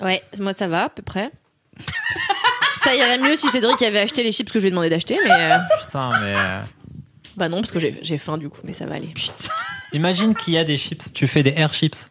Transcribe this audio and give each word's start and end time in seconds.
Ouais, 0.00 0.22
moi 0.38 0.52
ça 0.52 0.68
va 0.68 0.84
à 0.84 0.88
peu 0.88 1.02
près. 1.02 1.30
ça 2.82 2.94
irait 2.94 3.18
mieux 3.18 3.36
si 3.36 3.48
Cédric 3.48 3.80
avait 3.82 4.00
acheté 4.00 4.22
les 4.22 4.32
chips 4.32 4.50
que 4.50 4.58
je 4.58 4.64
lui 4.64 4.68
ai 4.68 4.70
demandé 4.70 4.90
d'acheter, 4.90 5.16
mais 5.24 5.30
euh, 5.32 5.58
Putain, 5.80 6.10
mais. 6.20 6.34
euh, 6.36 6.60
bah 7.36 7.48
non 7.48 7.58
parce 7.58 7.72
que 7.72 7.78
j'ai 7.78 7.98
j'ai 8.02 8.18
faim 8.18 8.38
du 8.38 8.48
coup, 8.48 8.60
mais 8.64 8.72
ça 8.72 8.86
va 8.86 8.94
aller. 8.96 9.12
Imagine 9.92 10.34
qu'il 10.34 10.54
y 10.54 10.58
a 10.58 10.64
des 10.64 10.76
chips. 10.76 11.12
Tu 11.12 11.26
fais 11.26 11.42
des 11.42 11.54
air 11.56 11.72
chips. 11.72 12.10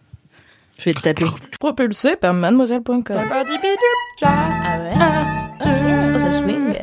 Je 0.79 0.85
vais 0.85 0.93
te 0.93 0.99
taper. 1.01 1.25
Propulsé 1.59 2.15
par 2.15 2.33
mademoiselle.com. 2.33 3.03
Ah 4.23 4.79
ouais. 4.79 4.93
Oh, 6.15 6.19
ça 6.19 6.31
swing. 6.31 6.75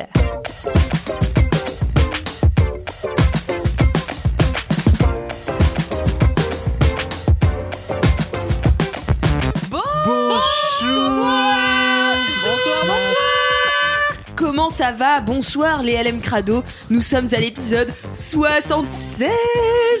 Ça 14.77 14.91
va 14.91 15.21
Bonsoir 15.21 15.83
les 15.83 16.01
LM 16.03 16.19
Crado. 16.19 16.63
Nous 16.89 17.01
sommes 17.01 17.27
à 17.33 17.39
l'épisode 17.39 17.89
76 18.13 19.29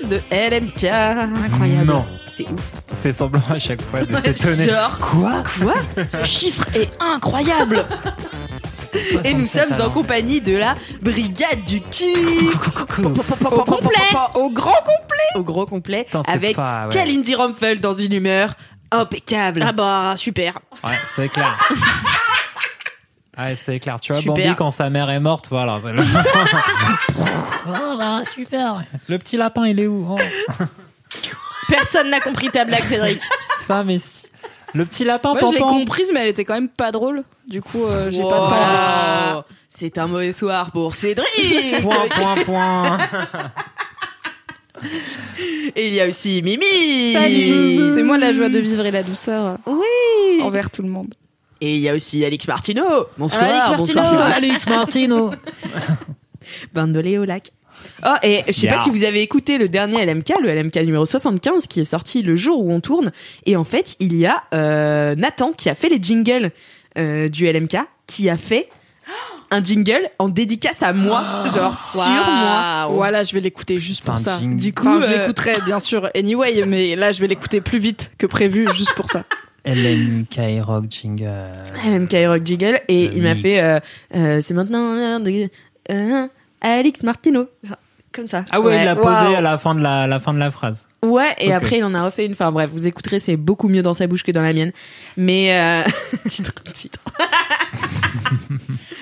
de 0.09 0.19
LMK. 0.31 0.83
Incroyable. 0.83 1.85
Non. 1.85 2.05
C'est 2.35 2.43
ouf. 2.43 2.71
On 2.91 2.95
fait 2.97 3.13
semblant 3.13 3.41
à 3.49 3.59
chaque 3.59 3.81
fois 3.81 4.03
de 4.03 4.15
s'étonner. 4.17 4.69
Genre, 4.69 4.99
Quoi? 4.99 5.43
Quoi? 5.61 5.73
Ce 6.11 6.23
chiffre 6.25 6.65
est 6.75 6.89
incroyable. 7.01 7.85
Et 9.23 9.33
nous 9.33 9.45
67 9.45 9.69
sommes 9.69 9.87
en 9.87 9.89
compagnie 9.89 10.41
de 10.41 10.55
la 10.57 10.75
brigade 11.01 11.63
du 11.67 11.79
kiff. 11.81 12.55
Au 12.99 13.63
complet 13.63 13.89
Au 14.35 14.49
grand 14.49 14.71
complet 14.71 15.35
Au 15.35 15.43
gros 15.43 15.65
complet. 15.65 16.07
C'est 16.11 16.29
avec 16.29 16.55
pas- 16.57 16.87
ouais. 16.87 16.93
Kalindi 16.93 17.35
dans 17.81 17.93
une 17.95 18.13
humeur 18.13 18.53
impeccable. 18.91 19.63
Ah 19.67 19.71
bah, 19.71 20.13
super. 20.17 20.59
Ouais, 20.85 20.93
c'est 21.15 21.29
clair. 21.29 21.57
Ouais, 23.37 23.55
c'est 23.55 23.79
clair. 23.79 23.99
Tu 23.99 24.13
vois, 24.13 24.21
Super. 24.21 24.35
Bambi, 24.35 24.55
quand 24.55 24.71
sa 24.71 24.89
mère 24.89 25.09
est 25.09 25.19
morte, 25.19 25.47
voilà. 25.49 25.77
c'est 25.81 25.91
le... 25.91 26.01
oh, 27.67 27.97
bah, 27.97 28.21
super. 28.33 28.83
Le 29.09 29.17
petit 29.17 29.35
lapin, 29.37 29.67
il 29.67 29.79
est 29.79 29.87
où 29.87 30.07
Oh, 30.09 30.15
Personne 31.67 32.09
n'a 32.09 32.19
compris 32.19 32.49
ta 32.49 32.63
blague, 32.65 32.83
Cédric. 32.85 33.19
Ça, 33.67 33.83
mais 33.83 33.99
si. 33.99 34.25
Le 34.73 34.85
petit 34.85 35.03
lapin, 35.05 35.33
Moi, 35.33 35.41
je 35.49 35.53
l'ai 35.53 35.59
comprise, 35.59 36.11
mais 36.13 36.19
elle 36.21 36.27
était 36.27 36.43
quand 36.45 36.53
même 36.53 36.67
pas 36.69 36.91
drôle. 36.91 37.23
Du 37.47 37.61
coup, 37.61 37.83
euh, 37.85 38.09
j'ai 38.11 38.21
Wow. 38.21 38.29
pas 38.29 38.39
de 38.39 38.49
temps. 39.41 39.45
C'est 39.69 39.97
un 39.97 40.07
mauvais 40.07 40.31
soir 40.33 40.71
pour 40.71 40.93
Cédric. 40.93 41.81
Point, 41.81 42.07
point, 42.15 42.43
point. 42.43 42.97
Et 45.75 45.87
il 45.87 45.93
y 45.93 46.01
a 46.01 46.07
aussi 46.07 46.41
Mimi. 46.41 47.13
Salut 47.13 47.93
C'est 47.95 48.03
moi 48.03 48.17
la 48.17 48.33
joie 48.33 48.49
de 48.49 48.59
vivre 48.59 48.85
et 48.85 48.91
la 48.91 49.03
douceur 49.03 49.57
Oui. 49.65 50.41
envers 50.43 50.69
tout 50.69 50.81
le 50.81 50.89
monde. 50.89 51.13
Et 51.61 51.75
il 51.75 51.81
y 51.81 51.89
a 51.89 51.93
aussi 51.93 52.23
Alix 52.25 52.47
Martino. 52.47 52.83
Bonsoir. 53.17 53.43
Alix 53.43 53.69
Martino. 53.69 54.01
bonsoir. 54.01 54.31
Alex 54.35 54.67
Martino. 54.67 55.31
Bandolé 56.73 57.17
au 57.17 57.25
lac. 57.25 57.51
Oh, 58.05 58.09
et 58.23 58.43
je 58.47 58.51
sais 58.51 58.65
Yeah. 58.67 58.75
pas 58.77 58.83
si 58.83 58.89
vous 58.89 59.03
avez 59.03 59.21
écouté 59.21 59.57
le 59.57 59.67
dernier 59.67 60.05
LMK, 60.05 60.33
le 60.41 60.49
LMK 60.53 60.75
numéro 60.77 61.05
75, 61.05 61.67
qui 61.67 61.79
est 61.81 61.83
sorti 61.85 62.21
le 62.23 62.35
jour 62.35 62.59
où 62.63 62.71
on 62.71 62.79
tourne. 62.79 63.11
Et 63.45 63.55
en 63.55 63.63
fait, 63.63 63.95
il 63.99 64.15
y 64.15 64.25
a 64.25 64.43
euh, 64.53 65.15
Nathan 65.15 65.51
qui 65.53 65.69
a 65.69 65.75
fait 65.75 65.89
les 65.89 65.99
jingles 66.01 66.51
euh, 66.97 67.27
du 67.29 67.51
LMK, 67.51 67.77
qui 68.07 68.29
a 68.29 68.37
fait 68.37 68.69
un 69.51 69.63
jingle 69.63 70.09
en 70.19 70.29
dédicace 70.29 70.81
à 70.83 70.93
moi, 70.93 71.23
genre 71.55 71.75
sur 71.79 72.01
moi. 72.01 72.87
Voilà, 72.89 73.23
je 73.23 73.33
vais 73.33 73.41
l'écouter 73.41 73.79
juste 73.79 74.03
pour 74.03 74.17
ça. 74.19 74.39
jingle. 74.39 74.55
Du 74.55 74.73
coup, 74.73 74.87
Enfin, 74.87 75.01
je 75.01 75.13
euh, 75.13 75.19
l'écouterai 75.19 75.53
bien 75.65 75.79
sûr 75.79 76.09
anyway, 76.15 76.63
mais 76.65 76.95
là, 76.95 77.11
je 77.11 77.21
vais 77.21 77.27
l'écouter 77.27 77.61
plus 77.61 77.77
vite 77.79 78.11
que 78.17 78.25
prévu 78.25 78.67
juste 78.73 78.93
pour 78.95 79.09
ça. 79.09 79.23
LMK 79.65 80.63
Rock 80.65 80.85
Jingle. 80.89 81.51
LMK 81.85 82.15
Rock 82.27 82.41
jingle. 82.45 82.79
Et 82.87 83.07
Le 83.07 83.13
il 83.15 83.23
m'a 83.23 83.29
mix. 83.33 83.41
fait, 83.41 83.61
euh, 83.61 83.79
euh, 84.15 84.39
c'est 84.41 84.53
maintenant 84.53 84.93
l'heure 84.95 85.19
de 85.19 85.49
euh, 85.91 86.27
Alix 86.61 87.03
Martino. 87.03 87.47
Comme 88.13 88.27
ça. 88.27 88.45
Ah 88.49 88.61
ouais, 88.61 88.77
il 88.79 88.85
l'a 88.85 88.95
posé 88.95 89.07
Waouh. 89.09 89.35
à 89.35 89.41
la 89.41 89.57
fin 89.57 89.75
de 89.75 89.81
la, 89.81 90.07
la 90.07 90.21
fin 90.21 90.33
de 90.33 90.39
la 90.39 90.49
phrase. 90.49 90.87
Ouais, 91.03 91.35
et 91.37 91.47
Ok. 91.47 91.53
après 91.53 91.77
il 91.79 91.83
en 91.83 91.93
a 91.93 92.03
refait 92.05 92.25
une. 92.25 92.31
Enfin 92.31 92.49
bref, 92.51 92.69
vous 92.71 92.87
écouterez, 92.87 93.19
c'est 93.19 93.35
beaucoup 93.35 93.67
mieux 93.67 93.81
dans 93.81 93.93
sa 93.93 94.07
bouche 94.07 94.23
que 94.23 94.31
dans 94.31 94.41
la 94.41 94.53
mienne. 94.53 94.71
Mais 95.17 95.53
euh... 95.53 95.83
titre, 96.29 96.53
titre. 96.71 96.99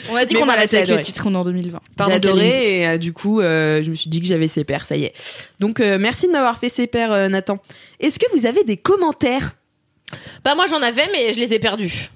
On 0.09 0.15
a 0.15 0.25
dit 0.25 0.33
Mais 0.33 0.39
qu'on 0.39 0.45
voilà, 0.45 0.59
arrêtait 0.61 0.71
j'ai 0.71 0.77
avec 0.77 0.87
les 0.87 0.93
adoré. 0.93 1.03
titres, 1.03 1.23
on 1.27 1.33
est 1.33 1.37
en 1.37 1.43
2020. 1.43 1.79
J'ai 2.07 2.11
adoré 2.11 2.79
et 2.79 2.87
euh, 2.87 2.97
du 2.97 3.13
coup, 3.13 3.39
euh, 3.39 3.81
je 3.83 3.89
me 3.91 3.95
suis 3.95 4.09
dit 4.09 4.19
que 4.19 4.27
j'avais 4.27 4.47
ses 4.47 4.63
pairs, 4.63 4.85
ça 4.85 4.95
y 4.97 5.03
est. 5.03 5.13
Donc 5.59 5.79
euh, 5.79 5.97
merci 5.99 6.27
de 6.27 6.31
m'avoir 6.31 6.57
fait 6.57 6.69
ses 6.69 6.87
pairs, 6.87 7.11
euh, 7.11 7.29
Nathan. 7.29 7.59
Est-ce 7.99 8.17
que 8.19 8.25
vous 8.35 8.45
avez 8.47 8.63
des 8.63 8.77
commentaires 8.77 9.51
Bah 10.43 10.55
moi 10.55 10.65
j'en 10.67 10.81
avais 10.81 11.07
mais 11.11 11.33
je 11.33 11.39
les 11.39 11.53
ai 11.53 11.59
perdus. 11.59 12.09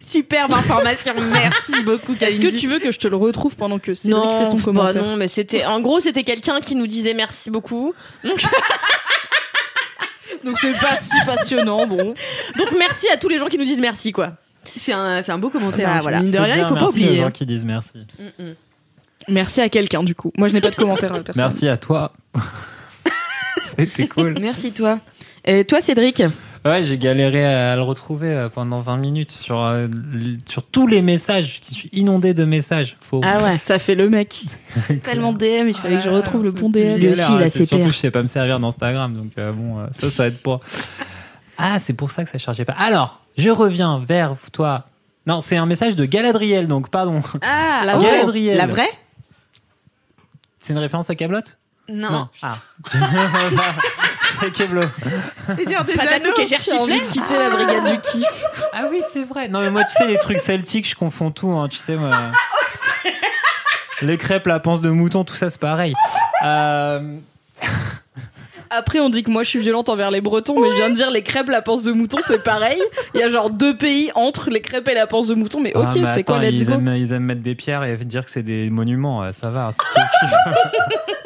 Superbe 0.00 0.52
information, 0.52 1.12
merci 1.32 1.82
beaucoup. 1.82 2.14
Est-ce 2.20 2.40
que 2.40 2.56
tu 2.56 2.68
veux 2.68 2.78
que 2.78 2.92
je 2.92 2.98
te 2.98 3.08
le 3.08 3.16
retrouve 3.16 3.56
pendant 3.56 3.78
que 3.78 3.94
Cédric 3.94 4.30
fait 4.38 4.44
son 4.44 4.56
bah 4.56 4.62
commentaire 4.62 5.02
non, 5.02 5.16
mais 5.16 5.28
c'était 5.28 5.64
en 5.66 5.80
gros 5.80 6.00
c'était 6.00 6.24
quelqu'un 6.24 6.60
qui 6.60 6.76
nous 6.76 6.86
disait 6.86 7.14
merci 7.14 7.50
beaucoup. 7.50 7.94
Donc, 8.24 8.42
Donc 10.44 10.58
c'est 10.58 10.78
pas 10.78 10.96
si 10.96 11.16
passionnant, 11.26 11.86
bon. 11.86 12.14
donc 12.56 12.68
merci 12.78 13.08
à 13.10 13.16
tous 13.16 13.28
les 13.28 13.38
gens 13.38 13.46
qui 13.46 13.58
nous 13.58 13.64
disent 13.64 13.80
merci 13.80 14.12
quoi. 14.12 14.34
C'est 14.76 14.92
un, 14.92 15.22
c'est 15.22 15.32
un 15.32 15.38
beau 15.38 15.50
commentaire. 15.50 15.88
Bah, 15.88 15.96
hein. 15.96 16.00
voilà. 16.00 16.20
Mine 16.20 16.30
de 16.30 16.38
rien, 16.38 16.56
il 16.58 16.64
faut 16.64 16.74
pas 16.74 16.82
merci 16.82 16.84
aux 16.84 16.90
oublier. 16.90 17.18
gens 17.18 17.26
hein. 17.26 17.30
qui 17.30 17.46
disent 17.46 17.64
merci. 17.64 18.06
Merci 19.28 19.60
à 19.60 19.68
quelqu'un 19.68 20.02
du 20.02 20.14
coup. 20.14 20.32
Moi, 20.36 20.48
je 20.48 20.54
n'ai 20.54 20.60
pas 20.60 20.70
de 20.70 20.76
commentaire 20.76 21.12
à 21.12 21.20
personne. 21.20 21.42
Merci 21.42 21.68
à 21.68 21.76
toi. 21.76 22.12
C'était 23.76 24.08
cool. 24.08 24.38
Merci 24.40 24.72
toi. 24.72 25.00
Et 25.44 25.64
toi, 25.64 25.80
Cédric? 25.80 26.22
Ouais, 26.68 26.84
j'ai 26.84 26.98
galéré 26.98 27.46
à 27.46 27.76
le 27.76 27.82
retrouver 27.82 28.28
euh, 28.28 28.50
pendant 28.50 28.82
20 28.82 28.98
minutes 28.98 29.32
sur, 29.32 29.58
euh, 29.60 29.86
sur 30.44 30.62
tous 30.62 30.86
les 30.86 31.00
messages. 31.00 31.62
Je 31.66 31.74
suis 31.74 31.88
inondé 31.94 32.34
de 32.34 32.44
messages. 32.44 32.98
Faut... 33.00 33.22
Ah 33.24 33.42
ouais. 33.42 33.56
Ça 33.56 33.78
fait 33.78 33.94
le 33.94 34.10
mec. 34.10 34.44
Tellement 35.02 35.32
DM, 35.32 35.68
il 35.68 35.74
fallait 35.74 35.96
que 35.96 36.02
je 36.02 36.10
retrouve 36.10 36.44
le 36.44 36.50
bon 36.50 36.68
DM. 36.68 36.96
Lui 36.96 37.08
aussi, 37.08 37.32
il 37.32 37.42
a 37.42 37.48
ses 37.48 37.60
c'est 37.60 37.66
Surtout, 37.66 37.88
je 37.88 37.96
sais 37.96 38.10
pas 38.10 38.20
me 38.20 38.26
servir 38.26 38.60
d'Instagram, 38.60 39.14
donc 39.14 39.32
euh, 39.38 39.52
bon, 39.52 39.78
euh, 39.78 39.86
ça, 39.98 40.10
ça 40.10 40.26
aide 40.26 40.36
pas. 40.36 40.60
Ah, 41.56 41.78
c'est 41.78 41.94
pour 41.94 42.10
ça 42.10 42.24
que 42.24 42.30
ça 42.30 42.36
chargeait 42.36 42.66
pas. 42.66 42.74
Alors, 42.74 43.22
je 43.38 43.48
reviens 43.48 43.98
vers 43.98 44.34
toi. 44.52 44.84
Non, 45.26 45.40
c'est 45.40 45.56
un 45.56 45.66
message 45.66 45.96
de 45.96 46.04
Galadriel, 46.04 46.68
donc 46.68 46.90
pardon. 46.90 47.22
Ah, 47.40 47.82
la 47.86 47.98
Galadriel. 47.98 48.58
La 48.58 48.66
vraie? 48.66 48.90
C'est 50.58 50.74
une 50.74 50.78
référence 50.80 51.08
à 51.08 51.14
Camelot? 51.14 51.40
Non. 51.88 52.28
Ah. 52.42 52.58
Seigneur 55.54 55.84
des 55.84 55.94
Patate 55.94 56.22
Anneaux. 56.24 56.34
j'ai 56.38 56.78
envie 56.78 57.00
de 57.00 57.06
quitter 57.06 57.38
la 57.38 57.50
brigade 57.50 57.84
du 57.92 58.00
kiff. 58.00 58.44
Ah 58.72 58.84
oui, 58.90 59.02
c'est 59.12 59.24
vrai. 59.24 59.48
Non, 59.48 59.60
mais 59.60 59.70
moi, 59.70 59.84
tu 59.84 59.94
sais, 59.94 60.06
les 60.06 60.18
trucs 60.18 60.38
celtiques, 60.38 60.88
je 60.88 60.94
confonds 60.94 61.30
tout, 61.30 61.50
hein, 61.50 61.68
tu 61.68 61.76
sais, 61.76 61.96
moi. 61.96 62.10
Les 64.02 64.16
crêpes, 64.16 64.46
la 64.46 64.60
panse 64.60 64.80
de 64.80 64.90
mouton, 64.90 65.24
tout 65.24 65.34
ça, 65.34 65.50
c'est 65.50 65.60
pareil. 65.60 65.92
Euh, 66.44 67.18
Après, 68.70 69.00
on 69.00 69.08
dit 69.08 69.22
que 69.22 69.30
moi 69.30 69.42
je 69.42 69.48
suis 69.48 69.58
violente 69.58 69.88
envers 69.88 70.10
les 70.10 70.20
Bretons, 70.20 70.60
mais 70.60 70.68
je 70.70 70.74
viens 70.74 70.90
de 70.90 70.94
dire 70.94 71.10
les 71.10 71.22
crêpes, 71.22 71.48
la 71.48 71.62
panse 71.62 71.84
de 71.84 71.92
mouton, 71.92 72.18
c'est 72.24 72.42
pareil. 72.44 72.80
Il 73.14 73.20
y 73.20 73.22
a 73.22 73.28
genre 73.28 73.50
deux 73.50 73.76
pays 73.76 74.10
entre 74.14 74.50
les 74.50 74.60
crêpes 74.60 74.86
et 74.88 74.94
la 74.94 75.06
panse 75.06 75.28
de 75.28 75.34
mouton, 75.34 75.60
mais 75.60 75.74
ok, 75.74 75.86
ah, 75.88 75.94
mais 75.96 76.12
c'est 76.12 76.22
quoi, 76.22 76.38
let's 76.38 76.52
ils 76.52 76.66
go. 76.66 76.74
aiment, 76.74 76.94
ils 76.96 77.12
aiment 77.12 77.24
mettre 77.24 77.40
des 77.40 77.54
pierres 77.54 77.82
et 77.84 77.96
dire 77.96 78.24
que 78.24 78.30
c'est 78.30 78.42
des 78.42 78.68
monuments, 78.70 79.22
euh, 79.22 79.32
ça 79.32 79.50
va. 79.50 79.70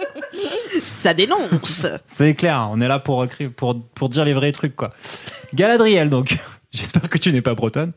Ça 1.02 1.14
dénonce. 1.14 1.84
C'est 2.06 2.34
clair, 2.34 2.68
on 2.70 2.80
est 2.80 2.86
là 2.86 3.00
pour, 3.00 3.26
pour, 3.56 3.82
pour 3.82 4.08
dire 4.08 4.24
les 4.24 4.34
vrais 4.34 4.52
trucs, 4.52 4.76
quoi. 4.76 4.92
Galadriel, 5.52 6.08
donc. 6.08 6.38
J'espère 6.70 7.08
que 7.08 7.18
tu 7.18 7.32
n'es 7.32 7.42
pas 7.42 7.54
bretonne. 7.54 7.92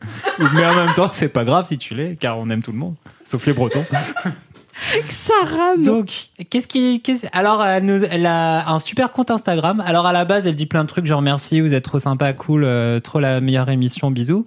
Mais 0.52 0.66
en 0.66 0.74
même 0.74 0.92
temps, 0.92 1.08
c'est 1.10 1.28
pas 1.30 1.44
grave 1.44 1.66
si 1.66 1.78
tu 1.78 1.94
l'es, 1.94 2.16
car 2.16 2.36
on 2.36 2.50
aime 2.50 2.62
tout 2.62 2.72
le 2.72 2.78
monde. 2.78 2.96
Sauf 3.24 3.46
les 3.46 3.52
bretons. 3.54 3.86
Ça 5.08 5.32
rame. 5.44 5.82
Donc, 5.82 6.10
qu'est-ce 6.50 6.66
qui, 6.66 7.00
alors, 7.32 7.64
elle, 7.64 7.84
nous- 7.84 8.04
elle 8.10 8.26
a 8.26 8.68
un 8.68 8.78
super 8.80 9.12
compte 9.12 9.30
Instagram. 9.30 9.82
Alors, 9.86 10.04
à 10.04 10.12
la 10.12 10.24
base, 10.26 10.46
elle 10.46 10.56
dit 10.56 10.66
plein 10.66 10.82
de 10.82 10.88
trucs, 10.88 11.06
genre 11.06 11.22
merci, 11.22 11.60
vous 11.62 11.72
êtes 11.72 11.84
trop 11.84 11.98
sympa, 12.00 12.32
cool, 12.34 12.64
euh, 12.64 13.00
trop 13.00 13.20
la 13.20 13.40
meilleure 13.40 13.70
émission, 13.70 14.10
bisous. 14.10 14.44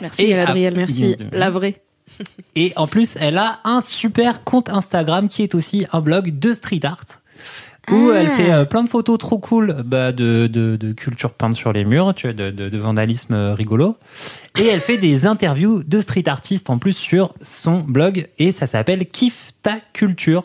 Merci 0.00 0.22
Et 0.24 0.28
Galadriel, 0.28 0.76
merci. 0.76 1.16
La 1.32 1.50
vraie. 1.50 1.82
Et 2.54 2.72
en 2.76 2.86
plus, 2.86 3.16
elle 3.18 3.38
a 3.38 3.58
un 3.64 3.80
super 3.80 4.44
compte 4.44 4.68
Instagram 4.68 5.28
qui 5.28 5.42
est 5.42 5.54
aussi 5.56 5.86
un 5.92 6.00
blog 6.00 6.38
de 6.38 6.52
street 6.52 6.84
art. 6.84 7.04
Où 7.90 8.10
Ah. 8.12 8.16
elle 8.20 8.28
fait 8.28 8.52
euh, 8.52 8.64
plein 8.64 8.84
de 8.84 8.88
photos 8.88 9.18
trop 9.18 9.38
cool 9.38 9.76
bah, 9.84 10.12
de, 10.12 10.46
de, 10.46 10.76
de 10.76 10.92
culture 10.92 11.32
peinte 11.32 11.54
sur 11.54 11.72
les 11.72 11.84
murs, 11.84 12.14
tu 12.14 12.26
vois, 12.26 12.34
de, 12.34 12.50
de, 12.50 12.68
de 12.68 12.78
vandalisme 12.78 13.34
euh, 13.34 13.54
rigolo. 13.54 13.96
Et 14.58 14.66
elle 14.66 14.80
fait 14.80 14.98
des 14.98 15.26
interviews 15.26 15.82
de 15.82 16.00
street 16.00 16.28
artistes 16.28 16.70
en 16.70 16.78
plus 16.78 16.92
sur 16.96 17.34
son 17.42 17.80
blog 17.80 18.26
et 18.38 18.52
ça 18.52 18.66
s'appelle 18.66 19.06
Kiffe 19.06 19.52
ta 19.62 19.76
culture. 19.92 20.44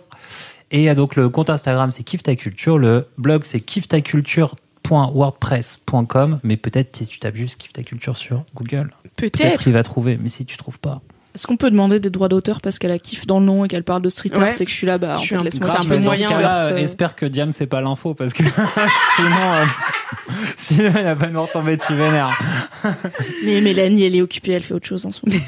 Et 0.72 0.90
euh, 0.90 0.96
donc 0.96 1.16
le 1.16 1.30
compte 1.30 1.50
Instagram 1.50 1.92
c'est 1.92 2.04
Kiffe 2.04 2.24
ta 2.24 2.36
culture, 2.36 2.78
le 2.78 3.08
blog 3.18 3.44
c'est 3.44 3.60
kiffetaculture.wordpress.com 3.60 6.40
mais 6.44 6.58
peut-être 6.58 6.96
si 6.98 7.06
tu 7.06 7.20
tapes 7.20 7.36
juste 7.36 7.60
Kiffe 7.60 7.74
ta 7.74 7.84
culture 7.84 8.18
sur 8.18 8.44
Google, 8.56 8.94
peut-être 9.16 9.38
Peut-être. 9.38 9.68
il 9.68 9.74
va 9.74 9.84
trouver, 9.84 10.18
mais 10.22 10.30
si 10.30 10.46
tu 10.46 10.58
trouves 10.58 10.80
pas. 10.80 11.02
Est-ce 11.36 11.46
qu'on 11.46 11.58
peut 11.58 11.70
demander 11.70 12.00
des 12.00 12.10
droits 12.10 12.28
d'auteur 12.28 12.60
parce 12.60 12.80
qu'elle 12.80 12.92
a 12.92 13.00
kiff 13.00 13.28
dans 13.28 13.40
le 13.40 13.46
nom 13.46 13.64
et 13.64 13.68
qu'elle 13.68 13.84
parle 13.84 14.02
de 14.02 14.10
street 14.10 14.32
art 14.34 14.42
Ouais. 14.42 14.56
et 14.60 14.66
que 14.66 14.72
je 14.72 14.76
suis 14.76 14.88
là, 14.88 14.98
bah, 14.98 15.16
en 15.16 15.20
Je 15.20 15.26
suis 15.28 15.36
fait, 15.38 15.70
un 15.70 15.84
peu 15.86 15.98
dans 15.98 16.02
moyen 16.02 16.28
ce 16.28 16.34
first, 16.34 16.72
euh. 16.72 16.78
espère 16.78 17.16
que 17.16 17.26
Diam 17.26 17.52
c'est 17.52 17.68
pas 17.68 17.82
l'info 17.82 18.14
parce 18.16 18.34
que 18.34 18.44
sinon, 19.16 19.54
euh, 19.54 19.66
sinon 20.58 20.92
il 20.98 21.04
va 21.04 21.16
pas 21.16 21.28
nous 21.28 21.42
retomber 21.42 21.78
dessus 21.78 21.94
vénère. 21.94 22.40
Mais 23.46 23.62
Mélanie, 23.62 24.04
elle 24.04 24.16
est 24.16 24.22
occupée, 24.22 24.54
elle 24.54 24.64
fait 24.64 24.74
autre 24.74 24.88
chose 24.88 25.06
en 25.06 25.12
ce 25.12 25.22
moment. 25.26 25.42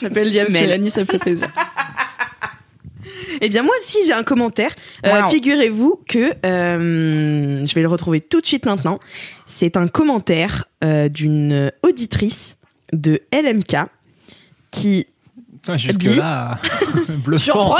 J'appelle 0.00 0.30
Diams 0.30 0.48
Mel. 0.50 0.62
Mélanie, 0.62 0.90
ça 0.90 1.00
me 1.00 1.06
fait 1.06 1.18
plaisir. 1.18 1.48
Eh 3.40 3.48
bien, 3.48 3.62
moi 3.62 3.74
aussi, 3.78 3.98
j'ai 4.06 4.12
un 4.12 4.22
commentaire. 4.22 4.74
Euh. 5.06 5.24
Figurez-vous 5.24 6.00
que 6.08 6.34
euh, 6.46 7.66
je 7.66 7.74
vais 7.74 7.82
le 7.82 7.88
retrouver 7.88 8.20
tout 8.20 8.40
de 8.40 8.46
suite 8.46 8.66
maintenant. 8.66 8.98
C'est 9.46 9.76
un 9.76 9.88
commentaire 9.88 10.64
euh, 10.82 11.08
d'une 11.08 11.72
auditrice 11.82 12.56
de 12.92 13.20
LMK 13.32 13.76
qui 14.74 15.06
Jusque 15.78 16.02
là, 16.16 16.58
bluffant. 17.24 17.74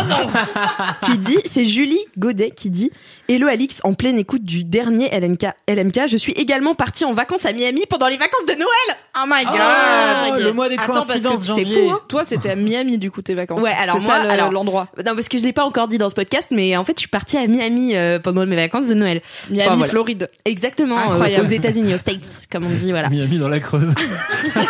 qui 1.04 1.18
dit, 1.18 1.36
c'est 1.44 1.66
Julie 1.66 2.00
Godet 2.16 2.50
qui 2.52 2.70
dit 2.70 2.90
Hello 3.28 3.46
Alix, 3.46 3.80
en 3.84 3.92
pleine 3.92 4.16
écoute 4.16 4.42
du 4.42 4.64
dernier 4.64 5.10
LMK, 5.10 5.48
LMK, 5.68 6.08
je 6.08 6.16
suis 6.16 6.32
également 6.32 6.74
partie 6.74 7.04
en 7.04 7.12
vacances 7.12 7.44
à 7.44 7.52
Miami 7.52 7.82
pendant 7.90 8.08
les 8.08 8.16
vacances 8.16 8.46
de 8.48 8.52
Noël. 8.54 8.98
Oh 9.18 9.24
my 9.28 9.44
god! 9.44 9.54
Ah, 9.58 10.34
le 10.40 10.52
mois 10.54 10.70
des 10.70 10.76
Attends, 10.78 10.94
parce 10.94 11.08
que 11.08 11.12
coïncidences, 11.12 11.40
c'est 11.42 11.46
janvier. 11.48 11.74
fou, 11.88 11.90
hein. 11.92 12.00
Toi, 12.08 12.24
c'était 12.24 12.48
à 12.48 12.56
Miami, 12.56 12.96
du 12.96 13.10
coup, 13.10 13.20
tes 13.20 13.34
vacances. 13.34 13.62
Ouais, 13.62 13.70
alors 13.78 13.98
c'est 13.98 14.06
moi, 14.06 14.16
ça 14.24 14.46
le- 14.46 14.52
l'endroit. 14.54 14.88
Non, 15.04 15.14
parce 15.14 15.28
que 15.28 15.36
je 15.36 15.44
l'ai 15.44 15.52
pas 15.52 15.64
encore 15.66 15.86
dit 15.86 15.98
dans 15.98 16.08
ce 16.08 16.14
podcast, 16.14 16.48
mais 16.52 16.74
en 16.78 16.84
fait, 16.84 16.94
je 16.96 17.00
suis 17.00 17.08
partie 17.10 17.36
à 17.36 17.46
Miami 17.46 17.94
euh, 17.96 18.18
pendant 18.18 18.46
mes 18.46 18.56
vacances 18.56 18.88
de 18.88 18.94
Noël. 18.94 19.20
Miami, 19.50 19.66
Enfin, 19.66 19.76
voilà. 19.76 19.90
Floride. 19.90 20.30
Exactement, 20.46 20.96
euh, 21.20 21.42
aux 21.42 21.44
États-Unis, 21.44 21.92
aux 21.94 21.98
States, 21.98 22.46
comme 22.50 22.64
on 22.64 22.70
dit, 22.70 22.92
voilà. 22.92 23.10
Miami 23.10 23.36
dans 23.38 23.48
la 23.50 23.60
Creuse. 23.60 23.92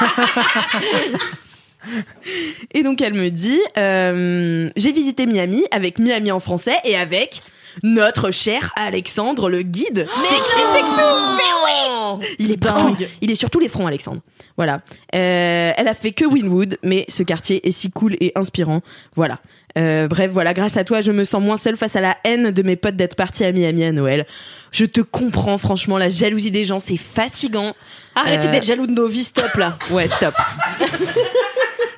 Et 2.72 2.82
donc 2.82 3.00
elle 3.00 3.14
me 3.14 3.30
dit, 3.30 3.60
euh, 3.78 4.68
j'ai 4.76 4.92
visité 4.92 5.26
Miami 5.26 5.64
avec 5.70 5.98
Miami 5.98 6.32
en 6.32 6.40
français 6.40 6.76
et 6.84 6.96
avec 6.96 7.42
notre 7.82 8.30
cher 8.30 8.72
Alexandre 8.76 9.48
le 9.48 9.62
guide. 9.62 10.06
Sexy 10.28 10.60
sexo. 10.72 11.02
Mais 11.36 11.42
oui. 11.64 12.26
Il 12.38 12.52
est 12.52 12.56
partout. 12.56 12.96
Il 13.20 13.30
est 13.30 13.34
sur 13.34 13.50
tous 13.50 13.58
les 13.60 13.68
fronts, 13.68 13.86
Alexandre. 13.86 14.20
Voilà. 14.56 14.78
Euh, 15.14 15.72
elle 15.76 15.88
a 15.88 15.94
fait 15.94 16.12
que 16.12 16.24
Winwood, 16.24 16.78
mais 16.84 17.04
ce 17.08 17.22
quartier 17.24 17.66
est 17.66 17.72
si 17.72 17.90
cool 17.90 18.14
et 18.20 18.30
inspirant. 18.36 18.82
Voilà. 19.16 19.40
Euh, 19.76 20.06
bref, 20.06 20.30
voilà, 20.30 20.54
grâce 20.54 20.76
à 20.76 20.84
toi, 20.84 21.00
je 21.00 21.10
me 21.10 21.24
sens 21.24 21.42
moins 21.42 21.56
seule 21.56 21.76
face 21.76 21.96
à 21.96 22.00
la 22.00 22.16
haine 22.22 22.52
de 22.52 22.62
mes 22.62 22.76
potes 22.76 22.94
d'être 22.94 23.16
partis 23.16 23.44
à 23.44 23.50
Miami 23.50 23.84
à 23.84 23.90
Noël. 23.90 24.24
Je 24.70 24.84
te 24.84 25.00
comprends, 25.00 25.58
franchement, 25.58 25.98
la 25.98 26.08
jalousie 26.10 26.52
des 26.52 26.64
gens, 26.64 26.78
c'est 26.78 26.96
fatigant. 26.96 27.74
Arrêtez 28.14 28.46
Euh, 28.46 28.50
d'être 28.52 28.64
jaloux 28.64 28.86
de 28.86 28.92
nos 28.92 29.08
vies, 29.08 29.24
stop 29.24 29.52
là. 29.54 29.76
Ouais, 29.90 30.06
stop. 30.06 30.34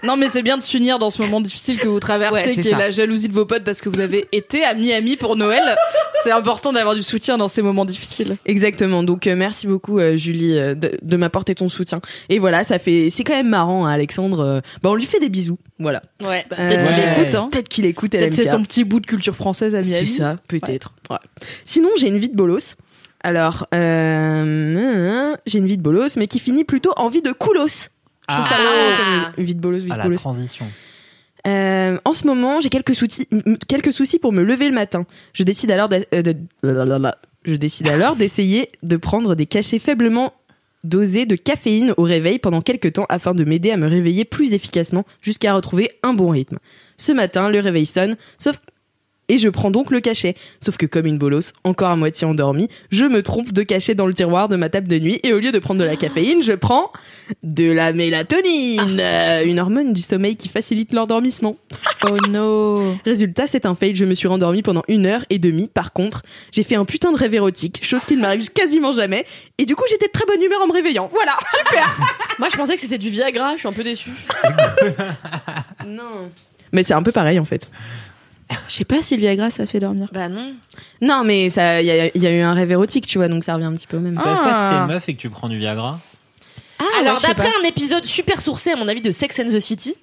Non, 0.02 0.16
mais 0.16 0.28
c'est 0.28 0.42
bien 0.42 0.58
de 0.58 0.62
s'unir 0.62 0.98
dans 0.98 1.10
ce 1.10 1.20
moment 1.22 1.40
difficile 1.40 1.78
que 1.78 1.88
vous 1.88 2.00
traversez, 2.00 2.34
Ouais, 2.34 2.54
c'est 2.54 2.62
qui 2.62 2.68
est 2.68 2.76
la 2.78 2.90
jalousie 2.90 3.28
de 3.28 3.32
vos 3.34 3.46
potes 3.46 3.64
parce 3.64 3.80
que 3.80 3.88
vous 3.88 4.00
avez 4.00 4.26
été 4.32 4.64
à 4.64 4.74
Miami 4.74 5.16
pour 5.16 5.36
Noël. 5.36 5.76
c'est 6.22 6.30
important 6.30 6.72
d'avoir 6.72 6.94
du 6.94 7.02
soutien 7.02 7.38
dans 7.38 7.48
ces 7.48 7.62
moments 7.62 7.84
difficiles. 7.84 8.36
Exactement. 8.46 9.02
Donc 9.02 9.26
euh, 9.26 9.36
merci 9.36 9.66
beaucoup 9.66 9.98
euh, 9.98 10.16
Julie 10.16 10.56
euh, 10.58 10.74
de, 10.74 10.98
de 11.00 11.16
m'apporter 11.16 11.54
ton 11.54 11.68
soutien. 11.68 12.00
Et 12.28 12.38
voilà, 12.38 12.64
ça 12.64 12.78
fait 12.78 13.08
c'est 13.10 13.24
quand 13.24 13.34
même 13.34 13.48
marrant 13.48 13.86
hein, 13.86 13.90
Alexandre. 13.92 14.40
euh, 14.40 14.60
bah 14.82 14.90
on 14.90 14.94
lui 14.94 15.06
fait 15.06 15.20
des 15.20 15.28
bisous. 15.28 15.58
Voilà. 15.78 16.02
Ouais. 16.22 16.44
Bah, 16.50 16.56
peut-être 16.56 16.84
qu'il 16.84 17.02
ouais. 17.02 17.12
écoute, 17.22 17.34
hein. 17.34 17.48
Peut-être 17.52 17.68
qu'il 17.68 17.86
écoute 17.86 18.10
Peut-être 18.12 18.34
c'est 18.34 18.50
son 18.50 18.62
petit 18.62 18.84
bout 18.84 19.00
de 19.00 19.06
culture 19.06 19.34
française 19.34 19.74
à 19.74 19.82
C'est 19.82 19.90
Miami. 19.90 20.06
ça, 20.08 20.36
peut-être. 20.48 20.94
Ouais. 21.10 21.16
Sinon, 21.64 21.90
j'ai 21.98 22.08
une 22.08 22.18
vie 22.18 22.28
de 22.30 22.36
bolos. 22.36 22.76
Alors, 23.22 23.66
euh, 23.74 25.34
j'ai 25.46 25.58
une 25.58 25.66
vie 25.66 25.76
de 25.76 25.82
bolos, 25.82 26.16
mais 26.16 26.26
qui 26.28 26.38
finit 26.38 26.64
plutôt 26.64 26.92
en 26.96 27.08
vie 27.08 27.22
de 27.22 27.32
coolos. 27.32 27.88
Je 28.28 28.34
trouve 28.34 28.46
ça 28.48 28.56
Ah. 28.58 28.62
marrant 28.62 29.32
comme 29.36 29.44
bolos, 29.54 29.78
vie 29.84 29.92
À 29.92 29.96
la 29.96 30.04
bolos. 30.04 30.16
transition. 30.18 30.66
Euh, 31.46 31.96
en 32.04 32.12
ce 32.12 32.26
moment, 32.26 32.58
j'ai 32.60 32.70
quelques 32.70 32.94
soucis, 32.96 33.28
quelques 33.68 33.92
soucis 33.92 34.18
pour 34.18 34.32
me 34.32 34.42
lever 34.42 34.66
le 34.68 34.74
matin. 34.74 35.04
Je 35.32 35.44
décide 35.44 35.70
alors 35.70 35.88
euh, 35.92 36.22
de, 36.22 36.36
je 37.44 37.54
décide 37.54 37.86
alors 37.88 38.16
d'essayer 38.16 38.70
de 38.82 38.96
prendre 38.96 39.34
des 39.36 39.46
cachets 39.46 39.78
faiblement 39.78 40.32
dosés 40.82 41.24
de 41.26 41.36
caféine 41.36 41.94
au 41.96 42.02
réveil 42.02 42.38
pendant 42.38 42.60
quelques 42.62 42.94
temps 42.94 43.06
afin 43.08 43.34
de 43.34 43.44
m'aider 43.44 43.70
à 43.70 43.76
me 43.76 43.86
réveiller 43.86 44.24
plus 44.24 44.54
efficacement 44.54 45.04
jusqu'à 45.20 45.54
retrouver 45.54 45.90
un 46.02 46.14
bon 46.14 46.30
rythme. 46.30 46.58
Ce 46.96 47.12
matin, 47.12 47.48
le 47.48 47.60
réveil 47.60 47.86
sonne, 47.86 48.16
sauf 48.38 48.60
et 49.28 49.38
je 49.38 49.48
prends 49.48 49.70
donc 49.70 49.90
le 49.90 50.00
cachet. 50.00 50.36
Sauf 50.60 50.76
que 50.76 50.86
comme 50.86 51.06
une 51.06 51.18
bolos, 51.18 51.52
encore 51.64 51.90
à 51.90 51.96
moitié 51.96 52.26
endormie, 52.26 52.68
je 52.90 53.04
me 53.04 53.22
trompe 53.22 53.52
de 53.52 53.62
cachet 53.62 53.94
dans 53.94 54.06
le 54.06 54.14
tiroir 54.14 54.48
de 54.48 54.56
ma 54.56 54.68
table 54.68 54.88
de 54.88 54.98
nuit 54.98 55.20
et 55.22 55.32
au 55.32 55.38
lieu 55.38 55.52
de 55.52 55.58
prendre 55.58 55.80
de 55.80 55.84
la 55.84 55.96
caféine, 55.96 56.42
je 56.42 56.52
prends 56.52 56.90
de 57.42 57.70
la 57.70 57.92
mélatonine, 57.92 58.98
euh, 59.00 59.44
une 59.44 59.58
hormone 59.58 59.92
du 59.92 60.00
sommeil 60.00 60.36
qui 60.36 60.48
facilite 60.48 60.92
l'endormissement. 60.92 61.56
Oh 62.08 62.18
no. 62.28 62.96
Résultat, 63.04 63.46
c'est 63.46 63.66
un 63.66 63.74
fail, 63.74 63.94
je 63.94 64.04
me 64.04 64.14
suis 64.14 64.28
rendormie 64.28 64.62
pendant 64.62 64.82
une 64.88 65.06
heure 65.06 65.24
et 65.30 65.38
demie. 65.38 65.68
Par 65.68 65.92
contre, 65.92 66.22
j'ai 66.52 66.62
fait 66.62 66.76
un 66.76 66.84
putain 66.84 67.12
de 67.12 67.16
rêve 67.16 67.34
érotique, 67.34 67.84
chose 67.84 68.04
qui 68.04 68.16
ne 68.16 68.22
m'arrive 68.22 68.50
quasiment 68.50 68.92
jamais. 68.92 69.26
Et 69.58 69.66
du 69.66 69.74
coup, 69.74 69.84
j'étais 69.88 70.06
de 70.06 70.12
très 70.12 70.24
bonne 70.26 70.42
humeur 70.42 70.62
en 70.62 70.66
me 70.66 70.72
réveillant. 70.72 71.08
Voilà, 71.12 71.36
super 71.56 71.98
Moi, 72.38 72.48
je 72.50 72.56
pensais 72.56 72.74
que 72.74 72.80
c'était 72.80 72.98
du 72.98 73.10
Viagra, 73.10 73.54
je 73.54 73.60
suis 73.60 73.68
un 73.68 73.72
peu 73.72 73.84
déçue. 73.84 74.10
Non. 75.86 76.28
Mais 76.72 76.82
c'est 76.82 76.94
un 76.94 77.02
peu 77.02 77.12
pareil 77.12 77.38
en 77.38 77.44
fait. 77.44 77.70
Je 78.68 78.74
sais 78.74 78.84
pas 78.84 79.02
si 79.02 79.14
le 79.16 79.20
Viagra 79.20 79.50
ça 79.50 79.66
fait 79.66 79.80
dormir. 79.80 80.08
Bah 80.12 80.28
non. 80.28 80.52
Non, 81.00 81.24
mais 81.24 81.48
ça, 81.48 81.80
il 81.80 81.86
y, 81.86 81.90
a- 81.90 82.10
il 82.14 82.22
y 82.22 82.26
a 82.26 82.30
eu 82.30 82.40
un 82.42 82.52
rêve 82.52 82.70
érotique, 82.70 83.06
tu 83.06 83.18
vois, 83.18 83.28
donc 83.28 83.42
ça 83.44 83.54
revient 83.54 83.64
un 83.66 83.74
petit 83.74 83.86
peu 83.86 83.96
au 83.96 84.00
même. 84.00 84.14
C'est 84.16 84.22
parce 84.22 84.40
que 84.40 84.46
si 84.46 84.52
t'es 84.52 84.56
Ah. 84.58 84.80
une 84.86 84.92
meuf 84.92 85.08
et 85.08 85.14
que 85.14 85.20
tu 85.20 85.30
prends 85.30 85.48
du 85.48 85.58
Viagra. 85.58 85.98
Alors, 87.00 87.14
ouais, 87.14 87.16
je 87.16 87.20
sais 87.22 87.28
d'après 87.28 87.50
pas. 87.50 87.58
un 87.62 87.66
épisode 87.68 88.04
super 88.04 88.40
sourcé, 88.42 88.70
à 88.72 88.76
mon 88.76 88.86
avis, 88.88 89.00
de 89.00 89.10
Sex 89.10 89.38
and 89.40 89.48
the 89.50 89.60
City, 89.60 89.94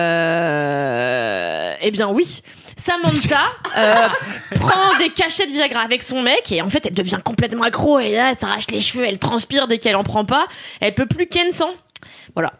euh... 0.00 1.74
eh 1.80 1.90
bien 1.90 2.08
oui, 2.10 2.42
Samantha 2.76 3.40
euh, 3.76 4.06
prend 4.56 4.96
des 4.98 5.10
cachets 5.10 5.46
de 5.46 5.52
Viagra 5.52 5.80
avec 5.80 6.02
son 6.02 6.22
mec 6.22 6.50
et 6.52 6.62
en 6.62 6.70
fait 6.70 6.86
elle 6.86 6.94
devient 6.94 7.18
complètement 7.24 7.62
accro 7.64 7.98
et 7.98 8.12
là 8.12 8.30
elle 8.30 8.36
s'arrache 8.38 8.66
les 8.70 8.80
cheveux, 8.80 9.04
elle 9.06 9.18
transpire 9.18 9.66
dès 9.68 9.78
qu'elle 9.78 9.96
en 9.96 10.04
prend 10.04 10.24
pas, 10.24 10.46
elle 10.80 10.94
peut 10.94 11.06
plus 11.06 11.26
ken 11.26 11.50
sans. 11.52 11.70
Voilà. 12.34 12.52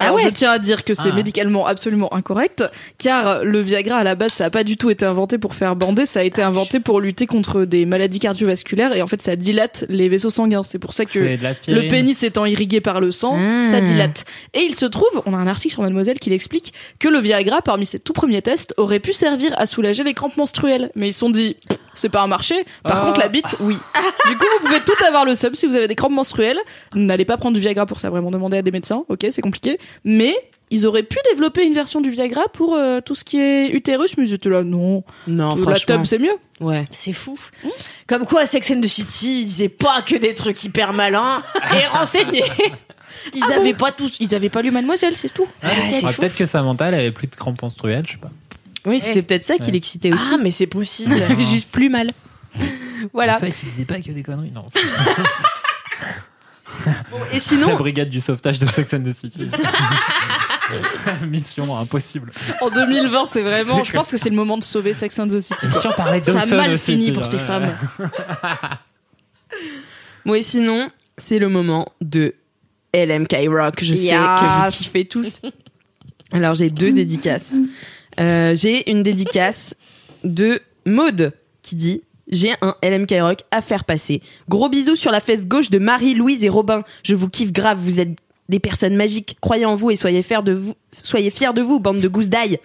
Alors 0.00 0.14
ouais. 0.16 0.22
je 0.22 0.28
tiens 0.28 0.52
à 0.52 0.58
dire 0.60 0.84
que 0.84 0.94
c'est 0.94 1.10
Ah. 1.10 1.14
médicalement 1.14 1.66
absolument 1.66 2.12
incorrect, 2.14 2.62
car 2.98 3.42
le 3.44 3.60
Viagra 3.60 3.96
à 3.96 4.04
la 4.04 4.14
base 4.14 4.32
ça 4.32 4.44
a 4.44 4.50
pas 4.50 4.62
du 4.62 4.76
tout 4.76 4.90
été 4.90 5.04
inventé 5.04 5.38
pour 5.38 5.54
faire 5.56 5.74
bander, 5.74 6.06
ça 6.06 6.20
a 6.20 6.22
été 6.22 6.40
inventé 6.40 6.78
pour 6.78 7.00
lutter 7.00 7.26
contre 7.26 7.64
des 7.64 7.84
maladies 7.84 8.20
cardiovasculaires 8.20 8.92
et 8.94 9.02
en 9.02 9.08
fait 9.08 9.20
ça 9.20 9.34
dilate 9.34 9.84
les 9.88 10.08
vaisseaux 10.08 10.30
sanguins. 10.30 10.62
C'est 10.62 10.78
pour 10.78 10.92
ça 10.92 11.04
que 11.04 11.18
le 11.18 11.88
pénis 11.88 12.22
étant 12.22 12.46
irrigué 12.46 12.80
par 12.80 13.00
le 13.00 13.10
sang, 13.10 13.36
Ah. 13.38 13.68
ça 13.70 13.80
dilate. 13.80 14.24
Et 14.54 14.60
il 14.60 14.74
se 14.76 14.86
trouve, 14.86 15.22
on 15.26 15.34
a 15.34 15.36
un 15.36 15.48
article 15.48 15.72
sur 15.74 15.82
Mademoiselle 15.82 16.20
qui 16.20 16.30
l'explique, 16.30 16.72
que 17.00 17.08
le 17.08 17.18
Viagra 17.18 17.60
parmi 17.62 17.84
ses 17.84 17.98
tout 17.98 18.12
premiers 18.12 18.42
tests 18.42 18.74
aurait 18.76 19.00
pu 19.00 19.12
servir 19.12 19.52
à 19.58 19.66
soulager 19.66 20.04
les 20.04 20.14
crampes 20.14 20.36
menstruelles. 20.36 20.90
Mais 20.94 21.08
ils 21.08 21.12
se 21.12 21.18
sont 21.18 21.30
dit, 21.30 21.56
c'est 21.94 22.08
pas 22.08 22.22
un 22.22 22.28
marché. 22.28 22.54
Par 22.84 23.02
Ah. 23.02 23.06
contre 23.06 23.18
la 23.18 23.28
bite, 23.28 23.56
oui. 23.60 23.76
du 24.28 24.36
coup 24.36 24.46
vous 24.60 24.66
pouvez 24.68 24.80
tout 24.80 25.04
avoir 25.06 25.24
le 25.24 25.34
sub 25.34 25.54
si 25.56 25.66
vous 25.66 25.74
avez 25.74 25.88
des 25.88 25.96
crampes 25.96 26.12
menstruelles. 26.12 26.58
N'allez 26.94 27.24
pas 27.24 27.36
prendre 27.36 27.54
du 27.56 27.60
Viagra 27.60 27.84
pour 27.86 27.98
ça, 27.98 28.10
vraiment 28.10 28.30
demander 28.30 28.58
à 28.58 28.62
des 28.62 28.70
médecins. 28.70 29.02
Ok, 29.08 29.26
c'est 29.30 29.42
compliqué. 29.42 29.78
Mais 30.04 30.34
ils 30.70 30.86
auraient 30.86 31.02
pu 31.02 31.16
développer 31.30 31.64
une 31.66 31.72
version 31.74 32.00
du 32.00 32.10
Viagra 32.10 32.42
pour 32.52 32.74
euh, 32.74 33.00
tout 33.00 33.14
ce 33.14 33.24
qui 33.24 33.38
est 33.40 33.68
utérus, 33.70 34.16
mais 34.18 34.26
j'étais 34.26 34.50
là, 34.50 34.62
non. 34.62 35.02
Non, 35.26 35.56
la 35.66 35.78
tub, 35.78 36.04
c'est 36.04 36.18
mieux. 36.18 36.36
Ouais. 36.60 36.86
C'est 36.90 37.12
fou. 37.12 37.38
Comme 38.06 38.26
quoi, 38.26 38.44
Sex 38.46 38.70
and 38.70 38.80
the 38.80 38.86
City, 38.86 39.40
ils 39.42 39.46
disaient 39.46 39.68
pas 39.68 40.02
que 40.02 40.16
des 40.16 40.34
trucs 40.34 40.62
hyper 40.64 40.92
malins 40.92 41.40
et 41.74 41.86
renseignés. 41.96 42.44
Ils 43.34 43.52
avaient 43.52 43.74
pas 43.74 43.92
tous, 43.92 44.16
ils 44.20 44.34
avaient 44.34 44.50
pas 44.50 44.60
lu 44.62 44.70
Mademoiselle, 44.70 45.16
c'est 45.16 45.32
tout. 45.32 45.48
Ah, 45.62 45.70
Peut-être 46.16 46.36
que 46.36 46.44
Samantha, 46.46 46.88
elle 46.88 46.94
avait 46.94 47.10
plus 47.12 47.26
de 47.28 47.34
crampes 47.34 47.60
menstruelles, 47.62 48.04
je 48.06 48.12
sais 48.12 48.18
pas. 48.18 48.30
Oui, 48.86 49.00
c'était 49.00 49.22
peut-être 49.22 49.42
ça 49.44 49.56
qui 49.56 49.66
Ouais. 49.66 49.72
l'excitait 49.72 50.12
aussi. 50.12 50.30
Ah, 50.32 50.36
mais 50.42 50.50
c'est 50.50 50.66
possible. 50.66 51.16
Juste 51.50 51.70
plus 51.70 51.88
mal. 51.88 52.12
voilà. 53.12 53.36
En 53.36 53.40
fait, 53.40 53.54
il 53.62 53.68
disait 53.70 53.84
pas 53.86 54.00
que 54.00 54.10
des 54.10 54.22
conneries. 54.22 54.50
Non. 54.52 54.66
Et 57.32 57.34
La 57.34 57.40
sinon, 57.40 57.76
brigade 57.76 58.08
du 58.08 58.20
sauvetage 58.20 58.58
de 58.58 58.66
Sex 58.66 58.94
and 58.94 59.02
the 59.02 59.12
City. 59.12 59.48
Mission 61.28 61.76
impossible. 61.78 62.30
En 62.60 62.70
2020, 62.70 63.24
c'est 63.30 63.42
vraiment, 63.42 63.82
je 63.84 63.92
pense 63.92 64.08
que 64.08 64.18
c'est 64.18 64.30
le 64.30 64.36
moment 64.36 64.58
de 64.58 64.64
sauver 64.64 64.94
Sex 64.94 65.18
and 65.18 65.28
the 65.28 65.40
City. 65.40 65.66
Si 65.70 65.86
on 65.86 65.92
parlait 65.92 66.20
de 66.20 66.26
Ça 66.26 66.40
a 66.40 66.46
mal 66.46 66.74
aussi, 66.74 66.92
fini 66.92 67.12
pour 67.12 67.26
ces 67.26 67.38
femmes. 67.38 67.74
moi 70.24 70.38
et 70.38 70.42
sinon, 70.42 70.90
c'est 71.16 71.38
le 71.38 71.48
moment 71.48 71.88
de 72.00 72.34
LMK 72.94 73.36
Rock. 73.48 73.82
Je 73.82 73.94
sais 73.94 74.10
que 74.10 74.64
vous 74.64 74.70
kiffez 74.70 75.04
tous. 75.06 75.40
Alors 76.32 76.54
j'ai 76.54 76.70
deux 76.70 76.92
dédicaces. 76.92 77.56
Euh, 78.20 78.54
j'ai 78.54 78.90
une 78.90 79.02
dédicace 79.02 79.74
de 80.24 80.60
Maude 80.84 81.32
qui 81.62 81.76
dit 81.76 82.02
j'ai 82.30 82.52
un 82.60 82.74
LMK 82.82 83.14
Rock 83.20 83.38
à 83.50 83.62
faire 83.62 83.84
passer. 83.84 84.22
Gros 84.48 84.68
bisous 84.68 84.96
sur 84.96 85.10
la 85.10 85.20
fesse 85.20 85.46
gauche 85.46 85.70
de 85.70 85.78
Marie, 85.78 86.14
Louise 86.14 86.44
et 86.44 86.48
Robin. 86.48 86.82
Je 87.02 87.14
vous 87.14 87.28
kiffe 87.28 87.52
grave, 87.52 87.78
vous 87.80 88.00
êtes 88.00 88.16
des 88.48 88.58
personnes 88.58 88.96
magiques. 88.96 89.36
Croyez 89.40 89.64
en 89.64 89.74
vous 89.74 89.90
et 89.90 89.96
soyez 89.96 90.22
fiers 90.22 90.42
de 90.42 90.52
vous, 90.52 90.74
soyez 91.02 91.30
fiers 91.30 91.52
de 91.54 91.62
vous, 91.62 91.80
bande 91.80 92.00
de 92.00 92.08
gousses 92.08 92.28
d'ail. 92.28 92.58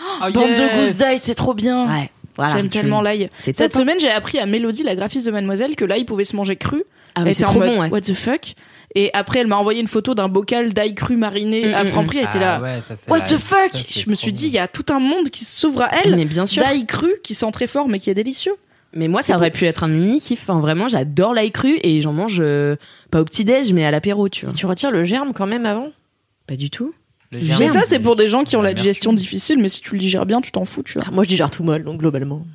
Oh, 0.00 0.30
Bande 0.32 0.48
yes. 0.48 0.60
de 0.60 0.80
gousses 0.80 0.96
d'ail, 0.96 1.18
c'est 1.18 1.34
trop 1.34 1.54
bien. 1.54 1.86
Ouais, 1.86 2.10
voilà. 2.36 2.56
J'aime 2.56 2.68
tellement 2.68 3.00
l'ail. 3.00 3.30
Cette 3.38 3.56
top, 3.56 3.70
hein. 3.74 3.78
semaine, 3.78 4.00
j'ai 4.00 4.10
appris 4.10 4.38
à 4.38 4.46
Mélodie, 4.46 4.82
la 4.82 4.96
graphiste 4.96 5.26
de 5.26 5.30
Mademoiselle, 5.30 5.76
que 5.76 5.84
l'ail 5.84 6.04
pouvait 6.04 6.24
se 6.24 6.34
manger 6.34 6.56
cru. 6.56 6.82
Ah, 7.14 7.22
mais 7.22 7.32
c'est 7.32 7.44
trop 7.44 7.60
mode, 7.60 7.68
bon, 7.68 7.80
ouais. 7.80 7.90
What 7.90 8.00
the 8.00 8.14
fuck? 8.14 8.54
Et 8.96 9.10
après, 9.12 9.40
elle 9.40 9.46
m'a 9.46 9.56
envoyé 9.56 9.80
une 9.80 9.88
photo 9.88 10.14
d'un 10.14 10.28
bocal 10.28 10.72
d'ail 10.72 10.94
cru 10.94 11.16
mariné 11.16 11.68
Mm, 11.68 11.74
à 11.74 11.84
mm, 11.84 11.86
Franprix. 11.88 12.18
Elle 12.18 12.24
était 12.24 12.38
là. 12.38 12.56
Ah 12.58 12.62
ouais, 12.62 12.80
ça, 12.80 12.96
c'est 12.96 13.10
What 13.10 13.22
the 13.22 13.38
fuck? 13.38 13.70
Ça, 13.72 13.78
Je 13.88 14.10
me 14.10 14.14
suis 14.14 14.32
dit, 14.32 14.46
il 14.46 14.52
y 14.52 14.58
a 14.58 14.68
tout 14.68 14.86
un 14.92 15.00
monde 15.00 15.30
qui 15.30 15.44
s'ouvre 15.44 15.82
à 15.82 15.90
elle. 16.04 16.16
Mais 16.16 16.24
bien 16.24 16.46
sûr. 16.46 16.62
D'ail 16.62 16.86
cru 16.86 17.12
qui 17.22 17.34
sent 17.34 17.50
très 17.52 17.66
fort, 17.66 17.88
mais 17.88 17.98
qui 17.98 18.10
est 18.10 18.14
délicieux. 18.14 18.54
Mais 18.96 19.08
moi, 19.08 19.22
ça 19.22 19.36
aurait 19.36 19.50
pu 19.50 19.66
être 19.66 19.82
un 19.84 19.88
mini 19.88 20.20
kiff. 20.20 20.42
Enfin, 20.48 20.60
vraiment, 20.60 20.86
j'adore 20.88 21.34
l'ail 21.34 21.50
cru 21.50 21.78
et 21.82 22.00
j'en 22.00 22.12
mange 22.12 22.38
euh, 22.40 22.76
pas 23.10 23.20
au 23.20 23.24
petit 23.24 23.44
déj, 23.44 23.72
mais 23.72 23.84
à 23.84 23.90
l'apéro, 23.90 24.28
tu 24.28 24.46
vois. 24.46 24.54
Tu 24.54 24.66
retires 24.66 24.90
le 24.92 25.02
germe 25.04 25.32
quand 25.32 25.46
même 25.46 25.66
avant? 25.66 25.88
Pas 26.46 26.54
du 26.56 26.70
tout. 26.70 26.94
Mais 27.32 27.66
ça, 27.66 27.80
c'est 27.84 27.98
pour 27.98 28.14
des 28.14 28.28
gens 28.28 28.44
qui 28.44 28.56
ont 28.56 28.62
la 28.62 28.74
digestion 28.74 29.12
difficile, 29.12 29.58
mais 29.58 29.68
si 29.68 29.80
tu 29.80 29.94
le 29.94 29.98
digères 29.98 30.24
bien, 30.26 30.40
tu 30.40 30.52
t'en 30.52 30.64
fous, 30.64 30.82
tu 30.84 30.92
vois. 30.94 31.02
Ah, 31.06 31.10
Moi, 31.10 31.24
je 31.24 31.28
digère 31.30 31.50
tout 31.50 31.64
molle, 31.64 31.82
donc 31.82 31.98
globalement. 31.98 32.46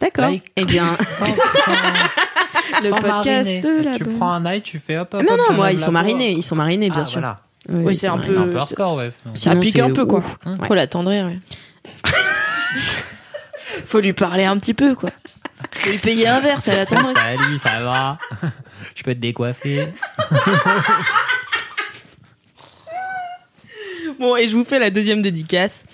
D'accord. 0.00 0.24
L'ail 0.26 0.40
Eh 0.56 0.64
bien, 0.64 0.96
Le 2.82 2.88
podcast 2.90 3.26
mariner. 3.26 3.60
de 3.60 3.84
la 3.84 3.96
Tu 3.96 4.04
bonne- 4.04 4.16
prends 4.16 4.32
un 4.32 4.46
ail, 4.46 4.62
tu 4.62 4.78
fais 4.78 4.96
hop 4.96 5.12
hop. 5.12 5.22
non, 5.22 5.34
hop, 5.34 5.40
non, 5.50 5.54
moi, 5.56 5.72
ils 5.72 5.78
sont 5.78 5.92
marinés, 5.92 6.30
ils 6.32 6.42
sont 6.42 6.56
marinés, 6.56 6.88
bien 6.88 7.00
Ah, 7.02 7.04
sûr. 7.04 7.20
voilà. 7.20 7.40
Oui, 7.68 7.84
Oui, 7.84 7.92
ils 7.92 7.96
c'est 7.96 8.06
sont 8.06 8.14
un 8.14 8.16
marinés. 8.16 8.34
C'est 8.36 8.40
un 8.40 8.46
peu 8.48 8.56
hardcore, 8.58 8.94
ouais. 8.96 9.08
Sinon, 9.34 9.56
appliqué 9.56 9.80
un 9.82 9.90
peu, 9.90 10.06
quoi. 10.06 10.20
ouf. 10.20 10.38
Faut 10.66 10.74
l'attendrir. 10.74 11.26
ouais. 11.26 11.36
Faut 13.84 14.00
lui 14.00 14.12
parler 14.12 14.44
un 14.44 14.56
petit 14.58 14.74
peu, 14.74 14.94
quoi. 14.94 15.10
Faut 15.72 15.90
lui 15.90 15.98
payer 15.98 16.28
un 16.28 16.40
verre, 16.40 16.60
ça 16.60 16.74
l'attendrait. 16.76 17.14
Salut, 17.14 17.58
ça 17.58 17.80
va 17.82 18.18
Je 18.94 19.02
peux 19.02 19.14
te 19.14 19.20
décoiffer 19.20 19.88
Bon, 24.18 24.36
et 24.36 24.46
je 24.48 24.56
vous 24.56 24.64
fais 24.64 24.78
la 24.78 24.90
deuxième 24.90 25.22
dédicace. 25.22 25.84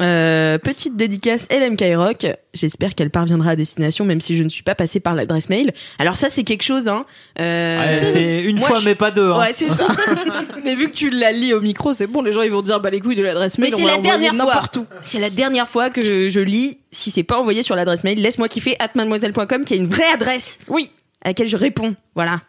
Euh, 0.00 0.58
petite 0.58 0.96
dédicace 0.96 1.46
LMK 1.50 1.84
Rock. 1.96 2.26
J'espère 2.52 2.94
qu'elle 2.94 3.10
parviendra 3.10 3.50
à 3.50 3.56
destination, 3.56 4.04
même 4.04 4.20
si 4.20 4.34
je 4.36 4.42
ne 4.42 4.48
suis 4.48 4.62
pas 4.64 4.74
passée 4.74 4.98
par 5.00 5.14
l'adresse 5.14 5.48
mail. 5.48 5.72
Alors 5.98 6.16
ça, 6.16 6.28
c'est 6.28 6.42
quelque 6.44 6.62
chose, 6.64 6.88
hein. 6.88 7.04
Euh, 7.40 8.00
Ouais, 8.00 8.04
C'est 8.12 8.42
une 8.42 8.58
moi, 8.58 8.68
fois, 8.68 8.80
je- 8.80 8.84
mais 8.86 8.94
pas 8.96 9.10
deux. 9.10 9.30
hein. 9.30 9.38
Ouais, 9.38 9.52
c'est 9.52 9.70
ça. 9.70 9.86
Mais 10.64 10.74
vu 10.74 10.88
que 10.90 10.94
tu 10.94 11.10
l'as 11.10 11.32
lis 11.32 11.52
au 11.52 11.60
micro, 11.60 11.92
c'est 11.92 12.06
bon, 12.06 12.22
les 12.22 12.32
gens 12.32 12.42
ils 12.42 12.50
vont 12.50 12.62
dire 12.62 12.80
bah 12.80 12.90
les 12.90 13.00
couilles 13.00 13.14
de 13.16 13.22
l'adresse 13.22 13.58
mail, 13.58 13.70
Mais 13.72 13.76
c'est 13.76 13.84
la 13.84 13.98
dernière 13.98 14.34
fois. 14.34 14.44
n'importe 14.46 14.76
où. 14.78 14.86
C'est 15.02 15.20
la 15.20 15.30
dernière 15.30 15.68
fois 15.68 15.90
que 15.90 16.00
je, 16.02 16.28
je 16.28 16.40
lis. 16.40 16.78
Si 16.90 17.10
c'est 17.10 17.22
pas 17.22 17.38
envoyé 17.38 17.62
sur 17.62 17.76
l'adresse 17.76 18.02
mail, 18.04 18.20
laisse-moi 18.20 18.48
kiffer 18.48 18.76
at 18.80 18.90
mademoiselle.com 18.94 19.64
qui 19.64 19.74
a 19.74 19.76
une 19.76 19.88
vraie 19.88 20.10
adresse. 20.12 20.58
Oui. 20.68 20.90
À 21.22 21.28
laquelle 21.28 21.48
je 21.48 21.56
réponds. 21.56 21.94
Voilà. 22.14 22.40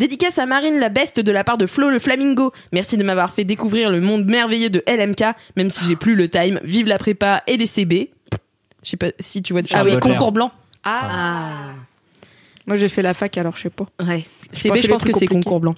Dédicace 0.00 0.38
à 0.38 0.46
Marine 0.46 0.78
la 0.78 0.88
Beste 0.88 1.20
de 1.20 1.30
la 1.30 1.44
part 1.44 1.58
de 1.58 1.66
Flo 1.66 1.90
le 1.90 1.98
Flamingo. 1.98 2.54
Merci 2.72 2.96
de 2.96 3.04
m'avoir 3.04 3.34
fait 3.34 3.44
découvrir 3.44 3.90
le 3.90 4.00
monde 4.00 4.24
merveilleux 4.24 4.70
de 4.70 4.82
LMK, 4.88 5.36
même 5.56 5.68
si 5.68 5.84
j'ai 5.84 5.94
plus 5.94 6.14
le 6.14 6.26
time. 6.26 6.58
Vive 6.64 6.86
la 6.86 6.96
prépa 6.96 7.42
et 7.46 7.58
les 7.58 7.66
CB. 7.66 8.08
Je 8.82 8.88
sais 8.88 8.96
pas 8.96 9.08
si 9.18 9.42
tu 9.42 9.52
vois. 9.52 9.60
Charles 9.62 9.90
ah 9.90 9.94
oui, 9.94 10.00
concours 10.00 10.32
blanc. 10.32 10.52
Ah. 10.84 11.74
Moi 12.66 12.78
j'ai 12.78 12.88
fait 12.88 13.02
la 13.02 13.12
fac 13.12 13.36
alors 13.36 13.58
je 13.58 13.60
sais 13.64 13.68
pas. 13.68 13.84
Ouais. 14.00 14.24
pas 14.50 14.58
CB, 14.58 14.80
je 14.80 14.88
pense 14.88 15.04
que 15.04 15.12
c'est 15.12 15.26
concours 15.26 15.60
blanc. 15.60 15.74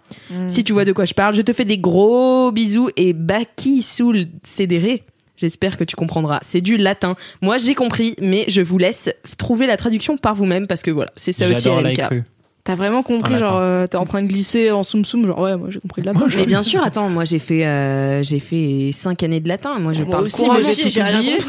Si 0.47 0.62
tu 0.62 0.73
vois 0.73 0.85
de 0.85 0.93
quoi 0.93 1.05
je 1.05 1.14
parle, 1.14 1.35
je 1.35 1.43
te 1.43 1.52
fais 1.52 1.64
des 1.64 1.79
gros 1.79 2.52
bisous 2.52 2.91
et 2.97 3.14
Baki 3.14 3.83
Soul 3.83 4.29
Cédéré. 4.45 5.02
J'espère 5.37 5.76
que 5.76 5.83
tu 5.83 5.97
comprendras. 5.97 6.38
C'est 6.43 6.61
du 6.61 6.76
latin. 6.76 7.17
Moi, 7.41 7.59
j'ai 7.59 7.75
compris, 7.75 8.14
mais 8.21 8.45
je 8.47 8.62
vous 8.62 8.79
laisse 8.79 9.12
trouver 9.38 9.67
la 9.67 9.76
traduction 9.76 10.17
par 10.17 10.37
vous-même 10.37 10.69
parce 10.69 10.83
que 10.83 10.93
voilà, 10.93 11.11
c'est 11.17 11.33
ça 11.33 11.49
aussi 11.49 11.69
LMK. 11.69 12.23
T'as 12.64 12.76
vraiment 12.76 13.02
compris, 13.02 13.35
Ah, 13.35 13.38
genre 13.38 13.49
attends. 13.49 13.61
euh, 13.61 13.87
t'es 13.88 13.97
en 13.97 14.04
train 14.04 14.23
de 14.23 14.28
glisser 14.28 14.71
en 14.71 14.83
soum 14.85 15.04
soum, 15.04 15.26
genre 15.26 15.40
ouais 15.40 15.57
moi 15.57 15.69
j'ai 15.71 15.81
compris 15.81 16.00
de 16.02 16.07
la 16.07 16.12
Mais 16.37 16.47
bien 16.47 16.62
sûr, 16.62 16.83
attends, 16.83 17.09
moi 17.09 17.25
j'ai 17.25 17.40
fait 17.40 17.66
euh, 17.66 18.23
j'ai 18.23 18.38
fait 18.38 18.90
cinq 18.92 19.23
années 19.25 19.40
de 19.40 19.49
latin. 19.49 19.78
Moi, 19.81 19.92
je 19.92 20.02
Moi 20.02 20.11
parle 20.11 20.25
aussi, 20.26 20.49
mais 20.49 20.62
j'ai 20.62 20.88
tout 20.90 21.00
oublié. 21.00 21.38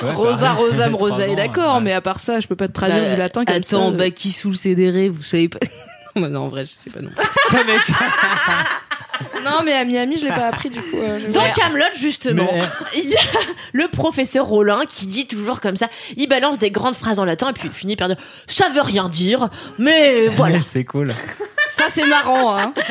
Ouais, 0.00 0.12
Rosa, 0.12 0.54
Trois 0.54 0.96
Rosa 0.96 1.26
est 1.26 1.34
d'accord, 1.34 1.76
ouais. 1.76 1.80
mais 1.82 1.92
à 1.92 2.00
part 2.00 2.20
ça, 2.20 2.38
je 2.38 2.46
peux 2.46 2.54
pas 2.54 2.68
te 2.68 2.72
traduire 2.72 3.02
Bah, 3.02 3.14
du 3.14 3.20
latin 3.20 3.44
comme 3.44 3.64
ça. 3.64 3.76
Attends, 3.78 3.90
Baki 3.90 4.30
Soul 4.30 4.56
Cédéré, 4.56 5.08
vous 5.08 5.22
savez 5.22 5.48
pas. 5.48 5.58
Bah 6.14 6.28
non, 6.28 6.42
en 6.42 6.48
vrai, 6.48 6.64
je 6.64 6.70
sais 6.70 6.90
pas 6.90 7.00
non. 7.00 7.10
Non, 9.44 9.62
mais 9.64 9.72
à 9.72 9.84
Miami, 9.84 10.16
je 10.16 10.24
l'ai 10.24 10.30
pas 10.32 10.46
appris 10.48 10.70
du 10.70 10.80
coup. 10.80 10.96
euh, 10.96 11.18
je- 11.20 11.32
Dans 11.32 11.42
Camelot 11.54 11.84
justement, 11.98 12.48
Mais- 12.52 12.60
il 13.02 13.08
y 13.10 13.14
a 13.16 13.20
le 13.72 13.88
professeur 13.88 14.46
Rollin 14.46 14.82
qui 14.88 15.06
dit 15.06 15.26
toujours 15.26 15.60
comme 15.60 15.76
ça, 15.76 15.88
il 16.16 16.28
balance 16.28 16.58
des 16.58 16.70
grandes 16.70 16.94
phrases 16.94 17.18
en 17.18 17.24
latin 17.24 17.50
et 17.50 17.52
puis 17.52 17.68
il 17.68 17.72
finit 17.74 17.96
par 17.96 18.08
dire 18.08 18.16
ça 18.46 18.68
veut 18.70 18.82
rien 18.82 19.08
dire, 19.08 19.48
mais 19.78 20.26
voilà. 20.36 20.58
C'est 20.66 20.84
cool. 20.84 21.12
Ça, 21.72 21.84
c'est 21.90 22.06
marrant, 22.06 22.56
hein. 22.56 22.72
Ah 22.76 22.82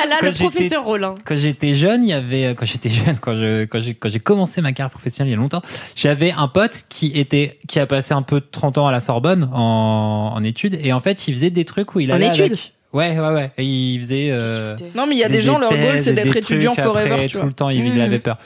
là 0.00 0.08
là, 0.08 0.16
Quand 0.20 0.26
le 0.26 0.32
j'étais- 0.32 0.44
professeur 0.44 0.84
Rollin. 0.84 1.14
Quand 1.24 1.36
j'étais 1.36 1.74
jeune, 1.74 2.02
il 2.02 2.08
y 2.08 2.12
avait 2.14 2.54
quand 2.54 2.64
j'étais 2.64 2.88
jeune, 2.88 3.18
quand 3.18 3.34
je 3.34 3.64
quand 3.64 3.80
j'ai 3.80 3.94
quand 3.94 4.08
j'ai 4.08 4.20
commencé 4.20 4.60
ma 4.62 4.72
carrière 4.72 4.90
professionnelle 4.90 5.30
il 5.30 5.34
y 5.34 5.38
a 5.38 5.40
longtemps, 5.40 5.60
j'avais 5.96 6.32
un 6.32 6.48
pote 6.48 6.84
qui 6.88 7.12
était 7.18 7.58
qui 7.68 7.78
a 7.78 7.86
passé 7.86 8.14
un 8.14 8.22
peu 8.22 8.40
de 8.40 8.46
30 8.50 8.78
ans 8.78 8.86
à 8.86 8.92
la 8.92 9.00
Sorbonne 9.00 9.50
en, 9.52 10.32
en 10.34 10.44
études 10.44 10.78
et 10.82 10.92
en 10.94 11.00
fait, 11.00 11.28
il 11.28 11.34
faisait 11.34 11.50
des 11.50 11.64
trucs 11.66 11.94
où 11.94 12.00
il 12.00 12.10
En 12.10 12.14
allait 12.14 12.28
études 12.28 12.44
avec- 12.52 12.72
Ouais, 12.92 13.18
ouais, 13.18 13.28
ouais. 13.32 13.50
Et 13.58 13.64
il 13.64 14.00
faisait. 14.02 14.28
euh, 14.32 14.76
Non, 14.94 15.06
mais 15.06 15.14
il 15.14 15.18
y 15.18 15.24
a 15.24 15.28
des, 15.28 15.40
gens, 15.42 15.58
leur 15.58 15.70
goal, 15.70 16.02
c'est 16.02 16.12
d'être 16.12 16.36
étudiant 16.36 16.74
forever, 16.74 17.10
après, 17.10 17.26
tu 17.26 17.32
tout 17.32 17.38
vois. 17.38 17.46
le 17.46 17.52
temps, 17.54 17.70
il, 17.70 17.86
il 17.86 17.94
Mhm. 17.94 18.00
avait 18.00 18.18
peur. 18.18 18.38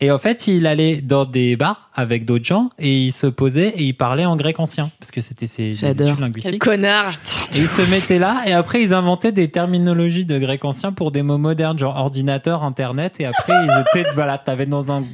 Et 0.00 0.10
en 0.10 0.18
fait, 0.18 0.48
il 0.48 0.66
allait 0.66 0.96
dans 1.00 1.24
des 1.24 1.54
bars 1.56 1.88
avec 1.94 2.24
d'autres 2.24 2.44
gens 2.44 2.68
et 2.80 2.92
il 3.04 3.12
se 3.12 3.28
posait 3.28 3.68
et 3.68 3.84
il 3.84 3.92
parlait 3.94 4.24
en 4.24 4.34
grec 4.34 4.58
ancien 4.58 4.90
parce 4.98 5.12
que 5.12 5.20
c'était 5.20 5.46
ses 5.46 5.70
études 5.84 5.96
Quel 5.96 6.18
linguistiques. 6.20 6.58
connard. 6.60 7.12
Et 7.54 7.58
ils 7.58 7.68
se 7.68 7.88
mettaient 7.88 8.18
là 8.18 8.42
et 8.44 8.52
après 8.52 8.82
ils 8.82 8.92
inventaient 8.92 9.30
des 9.30 9.48
terminologies 9.48 10.24
de 10.26 10.36
grec 10.40 10.64
ancien 10.64 10.90
pour 10.92 11.12
des 11.12 11.22
mots 11.22 11.38
modernes 11.38 11.78
genre 11.78 11.96
ordinateur, 11.96 12.64
internet 12.64 13.14
et 13.20 13.24
après 13.26 13.52
ils 13.64 13.84
étaient 14.00 14.10
voilà, 14.14 14.36
t'avais 14.36 14.66
dans 14.66 14.90
un 14.90 15.04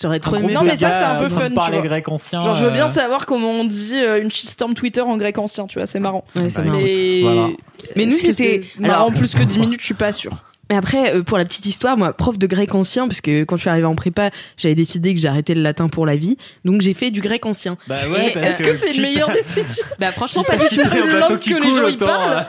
J'aurais 0.00 0.20
trop 0.20 0.36
aimé. 0.36 0.52
Non, 0.52 0.62
mais 0.62 0.76
ça, 0.76 0.90
c'est 0.92 1.04
un 1.04 1.18
peu 1.28 1.34
en 1.34 1.38
fun, 1.38 1.48
tu 1.48 1.54
parler 1.54 1.78
vois. 1.78 1.86
grec 1.86 2.08
ancien. 2.08 2.40
Genre, 2.40 2.54
je 2.54 2.66
veux 2.66 2.70
bien 2.70 2.84
euh, 2.86 2.88
savoir 2.88 3.24
comment 3.26 3.50
on 3.50 3.64
dit 3.64 3.94
euh, 3.96 4.20
une 4.22 4.30
shitstorm 4.30 4.74
Twitter 4.74 5.00
en 5.00 5.16
grec 5.16 5.38
ancien, 5.38 5.66
tu 5.66 5.78
vois, 5.78 5.86
c'est 5.86 6.00
marrant. 6.00 6.24
Ouais, 6.34 6.48
c'est 6.50 6.58
Bah, 6.58 6.64
marrant. 6.64 6.78
Mais, 6.82 7.20
Voilà. 7.22 7.48
Mais 7.96 8.06
nous, 8.06 8.16
c'était- 8.16 8.62
alors- 8.84 9.10
plus 9.12 9.34
que 9.34 9.42
10 9.42 9.58
minutes, 9.58 9.80
je 9.80 9.86
suis 9.86 9.94
pas 9.94 10.12
sûre. 10.12 10.42
Mais 10.68 10.74
après, 10.76 11.14
euh, 11.14 11.22
pour 11.22 11.38
la 11.38 11.44
petite 11.44 11.64
histoire, 11.64 11.96
moi, 11.96 12.12
prof 12.12 12.38
de 12.38 12.46
grec 12.48 12.74
ancien, 12.74 13.06
parce 13.06 13.20
que 13.20 13.44
quand 13.44 13.54
je 13.56 13.60
suis 13.60 13.70
arrivée 13.70 13.86
en 13.86 13.94
prépa, 13.94 14.30
j'avais 14.56 14.74
décidé 14.74 15.14
que 15.14 15.20
j'arrêtais 15.20 15.54
le 15.54 15.62
latin 15.62 15.88
pour 15.88 16.06
la 16.06 16.16
vie, 16.16 16.36
donc 16.64 16.80
j'ai 16.80 16.92
fait 16.92 17.12
du 17.12 17.20
grec 17.20 17.46
ancien. 17.46 17.78
Bah 17.86 17.94
ouais, 18.12 18.32
Est-ce 18.36 18.64
que 18.64 18.76
c'est 18.76 18.90
une 18.92 19.02
meilleure 19.02 19.30
décision 19.30 19.84
Bah 20.00 20.10
franchement, 20.10 20.42
pas 20.42 20.56
du 20.56 20.66
tout. 20.76 20.82
bateau 20.82 21.06
langue 21.06 21.38
qui 21.38 21.50
que 21.50 21.62
les 21.62 21.68
coule, 21.68 21.82
gens 21.82 21.88
y 21.88 21.96
parlent. 21.96 22.46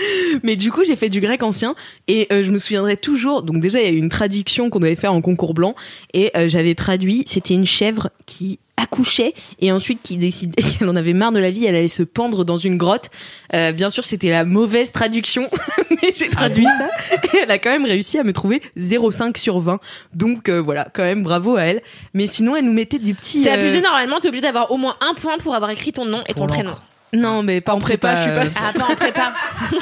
Euh, 0.00 0.38
Mais 0.42 0.56
du 0.56 0.70
coup, 0.70 0.84
j'ai 0.84 0.96
fait 0.96 1.08
du 1.08 1.20
grec 1.20 1.42
ancien 1.42 1.74
et 2.08 2.26
euh, 2.32 2.42
je 2.42 2.50
me 2.50 2.58
souviendrai 2.58 2.96
toujours. 2.96 3.42
Donc 3.42 3.60
déjà, 3.60 3.80
il 3.80 3.84
y 3.84 3.88
a 3.88 3.92
eu 3.92 3.98
une 3.98 4.08
traduction 4.08 4.70
qu'on 4.70 4.80
devait 4.80 4.96
faire 4.96 5.12
en 5.12 5.20
concours 5.20 5.54
blanc 5.54 5.74
et 6.12 6.30
euh, 6.36 6.48
j'avais 6.48 6.74
traduit. 6.74 7.24
C'était 7.26 7.54
une 7.54 7.66
chèvre 7.66 8.10
qui 8.26 8.58
accouchait 8.76 9.34
et 9.60 9.70
ensuite 9.72 10.00
qui 10.02 10.16
décidait 10.16 10.62
qu'elle 10.78 10.88
en 10.88 10.96
avait 10.96 11.12
marre 11.12 11.32
de 11.32 11.38
la 11.38 11.50
vie, 11.50 11.64
elle 11.64 11.76
allait 11.76 11.88
se 11.88 12.02
pendre 12.02 12.44
dans 12.44 12.56
une 12.56 12.76
grotte. 12.76 13.10
Euh, 13.54 13.72
bien 13.72 13.90
sûr, 13.90 14.04
c'était 14.04 14.30
la 14.30 14.44
mauvaise 14.44 14.92
traduction, 14.92 15.48
mais 15.90 16.12
j'ai 16.14 16.28
traduit 16.28 16.66
ça 16.66 16.88
et 17.32 17.38
elle 17.42 17.50
a 17.50 17.58
quand 17.58 17.70
même 17.70 17.84
réussi 17.84 18.18
à 18.18 18.24
me 18.24 18.32
trouver 18.32 18.62
0,5 18.76 19.38
sur 19.38 19.60
20. 19.60 19.80
Donc 20.14 20.48
euh, 20.48 20.60
voilà, 20.60 20.88
quand 20.92 21.02
même 21.02 21.22
bravo 21.22 21.56
à 21.56 21.62
elle. 21.62 21.82
Mais 22.14 22.26
sinon, 22.26 22.56
elle 22.56 22.64
nous 22.64 22.72
mettait 22.72 22.98
des 22.98 23.14
petits. 23.14 23.42
C'est 23.42 23.50
euh, 23.50 23.60
abusé 23.60 23.80
normalement, 23.80 24.20
t'es 24.20 24.28
obligé 24.28 24.42
d'avoir 24.42 24.70
au 24.70 24.76
moins 24.76 24.96
un 25.00 25.14
point 25.14 25.38
pour 25.38 25.54
avoir 25.54 25.70
écrit 25.70 25.92
ton 25.92 26.04
nom 26.04 26.22
et 26.28 26.34
ton 26.34 26.46
prénom. 26.46 26.72
Non, 27.14 27.42
mais 27.42 27.60
pas 27.60 27.74
en 27.74 27.78
prépa. 27.78 28.14
prépa, 28.14 28.16
je 28.16 28.22
suis 28.46 28.52
pas 28.52 28.60
euh, 28.60 28.66
Ah, 28.68 28.72
pas 28.78 28.92
en 28.92 28.96
prépa. 28.96 29.34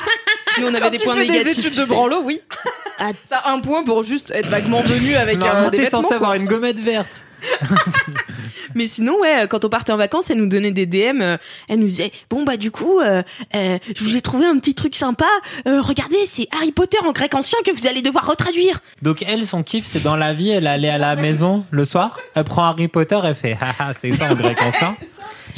Nous, 0.61 0.67
on 0.67 0.69
avait 0.75 0.81
Quand 0.81 0.91
des 0.91 0.99
tu 0.99 1.05
points 1.05 1.15
fais 1.15 1.21
négatifs. 1.29 1.45
des 1.45 1.51
études 1.61 1.73
tu 1.73 1.79
de 1.79 1.83
sais. 1.85 1.89
branlo, 1.95 2.21
oui. 2.25 2.41
Ah. 2.99 3.11
T'as 3.29 3.51
un 3.53 3.61
point 3.61 3.85
pour 3.85 4.03
juste 4.03 4.31
être 4.33 4.49
vaguement 4.49 4.81
venu 4.81 5.15
avec 5.15 5.43
euh, 5.43 5.71
des 5.71 5.79
t'es 5.85 5.91
censé 5.91 6.13
avoir 6.15 6.35
une 6.35 6.47
gommette 6.47 6.81
verte. 6.81 7.21
Mais 8.75 8.87
sinon, 8.87 9.19
ouais, 9.21 9.47
quand 9.49 9.65
on 9.65 9.69
partait 9.69 9.93
en 9.93 9.97
vacances, 9.97 10.31
elle 10.31 10.37
nous 10.39 10.47
donnait 10.49 10.71
des 10.71 10.87
DM. 10.87 11.23
euh, 11.23 11.37
elle 11.69 11.79
nous 11.81 11.87
disait, 11.87 12.13
bon 12.29 12.45
bah 12.45 12.57
du 12.57 12.71
coup, 12.71 13.01
euh, 13.01 13.23
euh, 13.55 13.79
je 13.97 14.05
vous 14.05 14.17
ai 14.17 14.21
trouvé 14.21 14.45
un 14.47 14.57
petit 14.59 14.75
truc 14.75 14.95
sympa. 14.95 15.27
Euh, 15.67 15.81
regardez, 15.81 16.25
c'est 16.27 16.47
Harry 16.55 16.71
Potter 16.71 16.99
en 17.05 17.13
grec 17.13 17.35
ancien 17.35 17.59
que 17.65 17.71
vous 17.73 17.87
allez 17.89 18.03
devoir 18.03 18.27
retraduire. 18.27 18.81
Donc 19.03 19.25
elle, 19.27 19.47
son 19.47 19.63
kiff, 19.63 19.87
c'est 19.91 20.03
dans 20.03 20.17
la 20.17 20.35
vie, 20.35 20.51
elle 20.51 20.67
allait 20.67 20.91
à 20.91 20.99
la 20.99 21.17
maison 21.17 21.65
le 21.71 21.85
soir, 21.85 22.19
elle 22.35 22.45
prend 22.45 22.65
Harry 22.65 22.89
Potter, 22.89 23.19
elle 23.25 23.35
fait 23.35 23.57
haha, 23.61 23.93
c'est 23.93 24.13
ça 24.13 24.31
en 24.31 24.35
grec 24.35 24.61
ancien. 24.63 24.95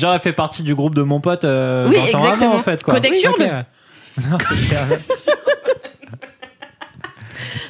Genre 0.02 0.14
elle 0.14 0.20
fait 0.20 0.32
partie 0.32 0.64
du 0.64 0.74
groupe 0.74 0.96
de 0.96 1.02
mon 1.02 1.20
pote 1.20 1.44
euh, 1.44 1.86
Oui, 1.88 1.94
20 1.94 2.00
ans 2.02 2.04
exactement. 2.06 2.34
avant 2.50 2.58
en 2.58 2.62
fait 2.64 2.82
quoi. 2.82 2.94
Non. 4.30 4.36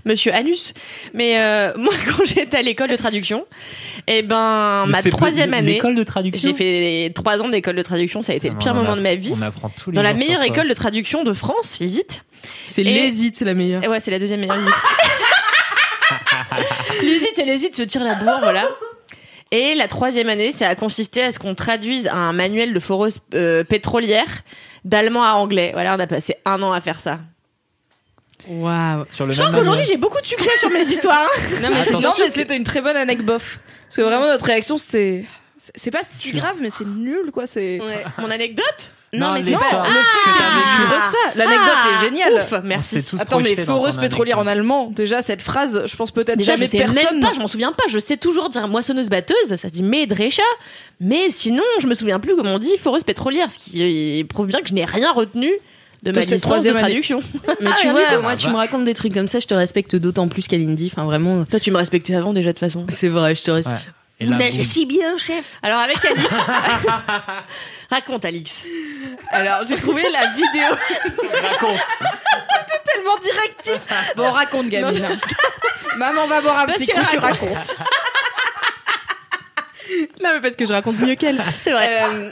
Monsieur 0.07 0.33
Anus. 0.35 0.73
Mais 1.15 1.39
euh, 1.39 1.73
moi, 1.77 1.93
quand 2.09 2.25
j'étais 2.25 2.57
à 2.57 2.62
l'école 2.62 2.89
de 2.89 2.97
traduction, 2.97 3.45
eh 4.07 4.23
ben, 4.23 4.87
ma 4.87 5.03
troisième 5.03 5.53
année, 5.55 5.75
L'école 5.75 5.95
de 5.95 6.03
traduction. 6.03 6.49
j'ai 6.51 6.55
fait 6.57 7.12
trois 7.15 7.41
ans 7.43 7.49
d'école 7.51 7.77
de 7.77 7.83
traduction. 7.83 8.23
Ça 8.23 8.33
a 8.33 8.37
été 8.37 8.49
le 8.49 8.55
On 8.57 8.59
pire 8.59 8.73
en 8.73 8.77
moment 8.77 8.95
a- 8.95 8.97
de 8.97 9.03
ma 9.03 9.15
vie. 9.15 9.35
On 9.39 9.43
apprend 9.43 9.69
tous 9.69 9.91
les 9.91 9.97
Dans 9.97 10.03
la 10.03 10.15
meilleure 10.15 10.43
école 10.43 10.69
de 10.69 10.75
traduction 10.75 11.23
de 11.25 11.33
France, 11.35 11.77
visite. 11.79 12.25
C'est 12.67 12.83
l'hésite, 12.83 13.37
c'est 13.37 13.45
la 13.45 13.55
meilleure. 13.55 13.85
Et 13.85 13.89
ouais, 13.89 14.01
c'est 14.01 14.11
la 14.11 14.19
deuxième 14.19 14.41
meilleure 14.41 14.57
visite. 14.59 14.73
L'hésite 17.03 17.39
et 17.39 17.45
l'hésite 17.45 17.77
se 17.77 17.83
tire 17.83 18.03
la 18.03 18.15
bourre, 18.15 18.41
voilà. 18.43 18.65
Et 19.52 19.75
la 19.75 19.87
troisième 19.87 20.30
année, 20.30 20.50
ça 20.50 20.68
a 20.68 20.75
consisté 20.75 21.23
à 21.23 21.30
ce 21.30 21.38
qu'on 21.38 21.54
traduise 21.54 22.09
un 22.09 22.32
manuel 22.32 22.73
de 22.73 22.80
foreuse 22.80 23.18
euh, 23.35 23.62
pétrolière 23.64 24.40
d'allemand 24.85 25.23
à 25.23 25.32
anglais. 25.35 25.71
Voilà, 25.75 25.94
on 25.94 26.00
a 26.00 26.06
passé 26.06 26.37
un 26.47 26.62
an 26.62 26.73
à 26.73 26.80
faire 26.80 26.99
ça. 27.00 27.21
Waouh. 28.49 29.04
Sur 29.09 29.26
le 29.26 29.32
Je 29.32 29.38
sens 29.38 29.50
même 29.50 29.59
qu'aujourd'hui, 29.61 29.85
j'ai 29.85 29.99
beaucoup 29.99 30.21
de 30.21 30.26
succès 30.26 30.50
sur 30.59 30.71
mes 30.71 30.80
histoires. 30.80 31.21
hein. 31.23 31.61
Non 31.62 31.68
mais 31.71 31.85
c'est 31.85 31.90
Attends. 31.90 31.92
Non, 31.92 32.00
surtout 32.00 32.23
mais 32.25 32.30
c'était 32.30 32.56
une 32.56 32.64
très 32.64 32.80
bonne 32.80 32.97
anecdote 32.97 33.26
bof. 33.26 33.61
Parce 33.88 33.97
que 33.99 34.02
vraiment, 34.02 34.26
notre 34.26 34.47
réaction, 34.47 34.78
c'était. 34.78 35.25
C'est- 35.75 35.90
pas 35.90 36.00
si 36.04 36.33
grave, 36.33 36.57
mais 36.61 36.71
c'est 36.71 36.87
nul, 36.87 37.31
quoi. 37.33 37.47
C'est. 37.47 37.81
Ouais. 37.81 38.04
Mon 38.19 38.31
anecdote 38.31 38.64
Non, 39.12 39.33
mais 39.35 39.42
c'est 39.42 39.50
l'histoire. 39.50 39.71
pas- 39.83 39.88
Le 39.88 39.95
fait 39.95 40.31
que 40.31 40.38
t'as 40.38 40.45
vécu. 40.45 40.90
Pire 40.90 41.02
ça. 41.02 41.38
L'anecdote 41.38 41.69
Ah, 41.75 41.88
est 42.02 42.04
géniale. 42.09 42.35
Ouf, 42.35 42.54
merci. 42.64 42.97
s'est 43.02 43.11
tous 43.11 43.21
Attends, 43.21 43.37
mais 43.38 43.42
projetés 43.45 43.64
dans 43.64 43.76
foreuse 43.76 43.95
ton 43.97 44.00
pétrolière 44.00 44.38
en 44.38 44.42
anecdote. 44.42 44.59
allemand, 44.59 44.87
déjà 44.95 45.23
cette 45.23 45.42
phrase, 45.42 45.83
je 45.87 45.97
pense 45.97 46.11
peut-être 46.11 46.38
Déjà, 46.38 46.52
je 46.52 46.57
jamais 46.59 46.66
sais 46.66 46.78
personne. 46.78 47.04
même 47.19 47.21
pas, 47.21 47.33
je 47.35 47.40
m'en 47.40 47.47
souviens 47.49 47.73
pas. 47.73 47.85
Je 47.88 47.99
sais 47.99 48.16
toujours 48.16 48.49
dire 48.49 48.66
moissonneuse 48.69 49.09
batteuse, 49.09 49.37
ça 49.49 49.57
se 49.57 49.66
dit 49.69 49.83
Medrecha, 49.83 50.42
mais 51.00 51.31
sinon, 51.31 51.62
je 51.81 51.87
me 51.87 51.95
souviens 51.95 52.19
plus 52.21 52.35
comment 52.37 52.54
on 52.54 52.59
dit 52.59 52.76
foreuse 52.78 53.04
pétrolière, 53.04 53.50
ce 53.50 53.59
qui 53.59 54.25
prouve 54.28 54.47
bien 54.47 54.61
que 54.61 54.69
je 54.69 54.75
n'ai 54.75 54.85
rien 54.85 55.12
retenu 55.12 55.50
de 56.02 56.11
ma 56.11 56.14
cette 56.23 56.31
licence 56.33 56.40
de 56.40 56.40
troisième 56.47 56.75
année. 56.76 56.83
traduction. 56.85 57.21
mais 57.61 57.71
tu 57.81 57.88
rien 57.88 58.09
vois, 58.09 58.19
moi 58.23 58.35
tu 58.37 58.49
me 58.49 58.57
racontes 58.57 58.85
des 58.85 58.95
trucs 58.95 59.14
comme 59.14 59.28
ça, 59.28 59.38
je 59.38 59.47
te 59.47 59.54
respecte 59.54 59.95
d'autant 59.95 60.26
plus 60.26 60.49
qu'Alindy. 60.49 60.88
Enfin 60.90 61.04
vraiment. 61.04 61.45
Toi, 61.45 61.61
tu 61.61 61.71
me 61.71 61.76
respectais 61.76 62.14
avant 62.16 62.33
déjà 62.33 62.49
de 62.49 62.59
toute 62.59 62.61
façon. 62.66 62.87
C'est 62.88 63.09
vrai, 63.09 63.35
je 63.37 63.42
te 63.45 63.50
respecte. 63.52 63.76
Ouais. 63.76 63.92
Et 64.23 64.26
là, 64.26 64.37
boum. 64.37 64.62
si 64.62 64.87
bien, 64.87 65.17
chef. 65.19 65.45
Alors 65.62 65.81
avec 65.81 66.05
Alix, 66.05 66.29
raconte 67.91 68.25
Alix. 68.25 68.52
Alors 69.31 69.64
j'ai 69.69 69.76
trouvé 69.76 70.02
la 70.11 70.29
vidéo. 70.31 70.76
raconte. 71.50 71.81
tellement 72.85 73.19
directif. 73.19 73.81
Bon, 74.17 74.31
raconte, 74.31 74.69
gamine. 74.69 75.09
Maman 75.97 76.26
va 76.26 76.41
boire 76.41 76.61
un 76.61 76.67
Parce 76.67 76.79
petit 76.79 76.87
coup, 76.93 77.00
tu 77.11 77.19
raconte. 77.19 77.50
racontes. 77.50 77.76
Non 80.23 80.31
mais 80.35 80.41
parce 80.41 80.57
que 80.57 80.64
je 80.64 80.73
raconte 80.73 80.99
mieux 81.00 81.17
qu'elle. 81.17 81.43
C'est 81.61 81.73
vrai. 81.73 82.02
Euh, 82.02 82.31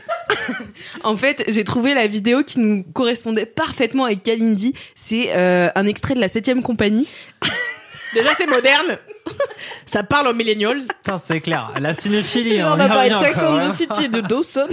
en 1.05 1.17
fait, 1.17 1.45
j'ai 1.49 1.65
trouvé 1.65 1.95
la 1.95 2.07
vidéo 2.07 2.43
qui 2.43 2.61
nous 2.61 2.85
correspondait 2.95 3.47
parfaitement 3.47 4.05
avec 4.05 4.23
Kalindi. 4.23 4.75
C'est 4.95 5.33
euh, 5.35 5.69
un 5.75 5.87
extrait 5.87 6.15
de 6.15 6.21
la 6.21 6.29
7 6.29 6.63
compagnie. 6.63 7.07
Déjà, 8.15 8.31
c'est 8.37 8.47
moderne. 8.47 8.99
Ça 9.87 10.03
parle 10.03 10.29
aux 10.29 10.35
millennials. 10.35 10.81
Putain, 10.81 11.19
c'est 11.19 11.41
clair. 11.41 11.73
La 11.81 11.95
cinéphilie. 11.95 12.59
Genre, 12.59 12.77
on 12.77 12.81
on 12.81 12.85
a 12.85 12.89
parlé 12.89 13.11
de 13.11 13.17
Sex 13.17 13.39
and 13.43 13.57
the 13.59 13.73
City 13.73 14.05
et 14.05 14.09
de 14.09 14.21
Dawson. 14.21 14.69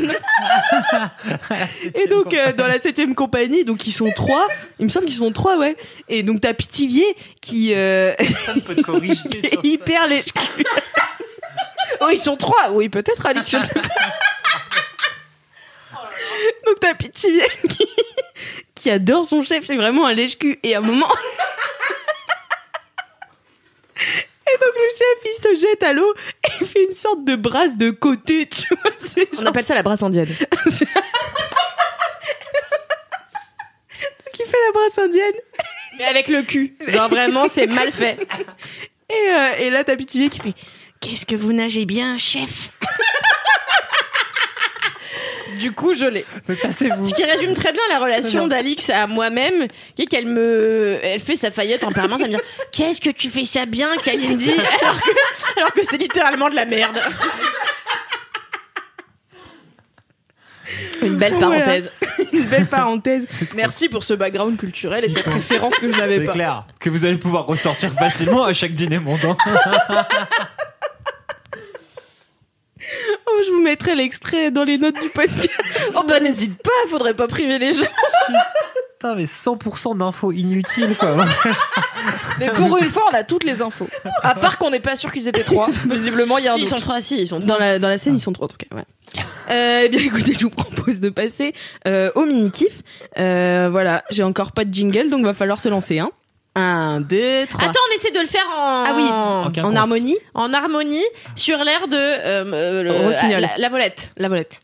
Et 1.96 2.08
donc 2.08 2.34
euh, 2.34 2.53
dans 2.53 2.67
la 2.67 2.79
7 2.79 3.13
compagnie, 3.13 3.63
donc 3.63 3.86
ils 3.88 3.91
sont 3.91 4.12
trois. 4.12 4.48
Il 4.79 4.86
me 4.86 4.89
semble 4.89 5.06
qu'ils 5.06 5.17
sont 5.17 5.32
trois, 5.32 5.58
ouais. 5.58 5.75
Et 6.10 6.24
donc 6.24 6.41
t'as 6.41 6.53
Pitivier 6.53 7.15
qui 7.41 7.74
euh, 7.74 8.13
Personne 8.17 8.62
peut 8.62 8.75
te 8.75 8.82
corriger 8.82 9.22
qui 9.29 9.38
est 9.38 9.63
hyper 9.63 10.08
lèche 10.08 10.27
Oh, 12.01 12.08
ils 12.12 12.20
sont 12.20 12.38
trois. 12.38 12.72
Oui, 12.72 12.89
peut-être, 12.89 13.25
Alix, 13.25 13.50
je 13.50 13.60
sais 13.60 13.74
pas. 13.74 13.82
Donc 16.65 16.79
t'as 16.79 16.94
Pitivier 16.94 17.44
qui, 17.70 17.88
qui 18.75 18.89
adore 18.91 19.25
son 19.25 19.44
chef, 19.44 19.63
c'est 19.65 19.75
vraiment 19.75 20.06
un 20.06 20.13
lèche-cul. 20.13 20.60
Et 20.63 20.75
à 20.75 20.79
un 20.79 20.82
moment... 20.82 21.10
Et 24.00 24.58
donc 24.60 24.74
le 24.75 24.89
chef, 24.89 25.25
il 25.25 25.44
se 25.44 25.47
jette 25.58 25.84
à 25.84 25.94
l'eau 25.94 26.14
et 26.46 26.50
il 26.62 26.68
fait 26.68 26.84
une 26.84 26.94
sorte 26.94 27.24
de 27.26 27.36
brasse 27.36 27.78
de 27.78 27.90
côté, 27.90 28.48
tu 28.50 28.66
vois. 28.70 28.92
On 29.42 29.46
appelle 29.46 29.66
ça 29.66 29.76
la 29.76 29.84
brasse 29.84 30.04
indienne. 30.04 30.28
qui 34.34 34.44
fait 34.44 34.58
la 34.68 34.72
brasse 34.74 34.98
indienne. 34.98 35.34
Mais 35.98 36.06
avec 36.06 36.28
le 36.28 36.44
cul. 36.44 36.76
Genre 36.88 37.10
vraiment, 37.10 37.48
c'est 37.48 37.68
mal 37.68 37.92
fait. 37.92 38.18
Et, 39.10 39.30
euh, 39.34 39.54
et 39.60 39.70
là, 39.70 39.84
t'as 39.84 39.96
Pitivier 39.96 40.30
qui 40.30 40.40
fait 40.40 40.54
Qu'est-ce 41.00 41.26
que 41.26 41.36
vous 41.36 41.54
nagez 41.54 41.86
bien, 41.86 42.18
chef? 42.18 42.72
Du 45.60 45.72
coup, 45.72 45.94
je 45.94 46.06
l'ai. 46.06 46.26
Ça, 46.62 46.72
c'est 46.72 46.90
vous. 46.90 47.08
Ce 47.10 47.14
qui 47.14 47.24
résume 47.24 47.54
très 47.54 47.72
bien 47.72 47.82
la 47.90 48.00
relation 48.00 48.48
d'Alix 48.48 48.90
à 48.90 49.08
moi-même, 49.08 49.68
qui 49.96 50.04
est 50.04 50.06
qu'elle 50.06 50.28
me, 50.28 51.00
elle 51.02 51.20
fait 51.20 51.36
sa 51.36 51.52
faillette 51.52 51.84
en 51.84 51.92
permanence 51.92 52.22
à 52.22 52.26
me 52.26 52.30
dire 52.30 52.40
qu'est-ce 52.72 53.02
que 53.02 53.10
tu 53.10 53.30
fais 53.30 53.46
ça 53.46 53.66
bien, 53.66 53.96
Kalindi, 53.98 54.52
alors 54.82 55.02
que, 55.02 55.10
alors 55.58 55.74
que 55.74 55.84
c'est 55.84 55.98
littéralement 55.98 56.50
de 56.50 56.56
la 56.56 56.65
merde. 56.65 57.00
Une 61.02 61.15
belle 61.15 61.34
Voilà. 61.36 61.48
parenthèse. 61.62 61.91
Une 62.34 62.43
belle 62.43 62.65
parenthèse. 62.65 63.26
Merci 63.56 63.88
pour 63.88 64.04
ce 64.04 64.13
background 64.13 64.58
culturel 64.58 65.06
et 65.06 65.10
cette 65.10 65.28
référence 65.28 65.76
que 65.76 65.91
je 65.91 65.98
n'avais 65.98 66.17
C'est 66.20 66.24
pas. 66.26 66.34
clair. 66.34 66.65
Que 66.80 66.89
vous 66.89 67.06
allez 67.06 67.17
pouvoir 67.17 67.46
ressortir 67.46 67.91
facilement 67.93 68.43
à 68.43 68.54
chaque 68.54 68.74
dîner 68.74 69.00
montant. 69.00 69.38
Oh, 73.38 73.43
je 73.45 73.52
vous 73.52 73.62
mettrai 73.62 73.95
l'extrait 73.95 74.52
dans 74.52 74.63
les 74.63 74.78
notes 74.78 75.00
du 75.02 75.10
podcast. 75.10 75.50
Oh 75.95 76.04
bah 76.08 76.19
n'hésite 76.19 76.62
pas, 76.62 76.69
faudrait 76.89 77.13
pas 77.13 77.28
priver 77.28 77.60
les 77.60 77.73
gens. 77.73 77.82
Putain, 79.00 79.15
mais 79.15 79.26
100% 79.26 79.97
d'infos 79.97 80.32
inutiles, 80.32 80.95
quoi. 80.97 81.15
Mais 82.39 82.50
pour 82.50 82.78
une 82.78 82.86
fois, 82.86 83.04
on 83.12 83.15
a 83.15 83.23
toutes 83.23 83.43
les 83.43 83.62
infos. 83.62 83.88
À 84.23 84.36
part 84.36 84.58
qu'on 84.58 84.71
n'est 84.71 84.80
pas 84.80 84.95
sûr 84.95 85.12
qu'ils 85.12 85.28
étaient 85.28 85.43
trois. 85.43 85.67
Visiblement, 85.86 86.38
il 86.38 86.45
y 86.45 86.47
a 86.47 86.54
un 86.54 86.56
Si, 86.56 86.63
ils 86.63 86.67
sont 86.67 86.78
trois, 86.78 87.02
si, 87.02 87.19
ils 87.21 87.28
sont 87.28 87.39
trois. 87.39 87.47
Dans 87.47 87.60
la, 87.60 87.80
dans 87.80 87.89
la 87.89 87.97
scène, 87.97 88.15
ils 88.15 88.19
sont 88.19 88.34
trois 88.34 88.45
en 88.45 88.50
tout 88.50 88.58
cas. 88.58 88.76
Ouais. 88.76 88.84
Euh, 89.52 89.84
eh 89.86 89.89
bien, 89.89 90.00
écoutez, 90.00 90.34
je 90.34 90.43
vous 90.43 90.50
propose 90.50 91.00
de 91.00 91.10
passer 91.10 91.54
euh, 91.88 92.12
au 92.15 92.26
mini-kiff. 92.26 92.82
Euh, 93.17 93.69
voilà, 93.71 94.04
j'ai 94.10 94.23
encore 94.23 94.52
pas 94.52 94.65
de 94.65 94.73
jingle, 94.73 95.10
donc 95.10 95.23
va 95.26 95.34
falloir 95.34 95.60
se 95.60 95.69
lancer. 95.69 96.00
Hein. 96.00 96.10
Un, 96.60 97.02
deux, 97.02 97.46
trois. 97.48 97.65
Attends, 97.65 97.80
on 97.89 97.93
essaie 97.96 98.10
de 98.12 98.20
le 98.20 98.26
faire 98.26 98.48
en, 98.50 98.84
Ah 98.88 98.93
oui, 98.96 99.04
En 99.04 99.52
en 99.65 99.76
harmonie, 99.76 100.17
en 100.34 100.52
harmonie 100.54 101.06
sur 101.36 101.63
l'air 101.63 101.88
de 101.88 101.96
euh, 101.96 102.43
euh, 102.52 102.84
le- 102.84 103.39
la, 103.39 103.50
la 103.58 103.70
volette. 103.70 104.10
la 104.17 104.28
volette. 104.28 104.60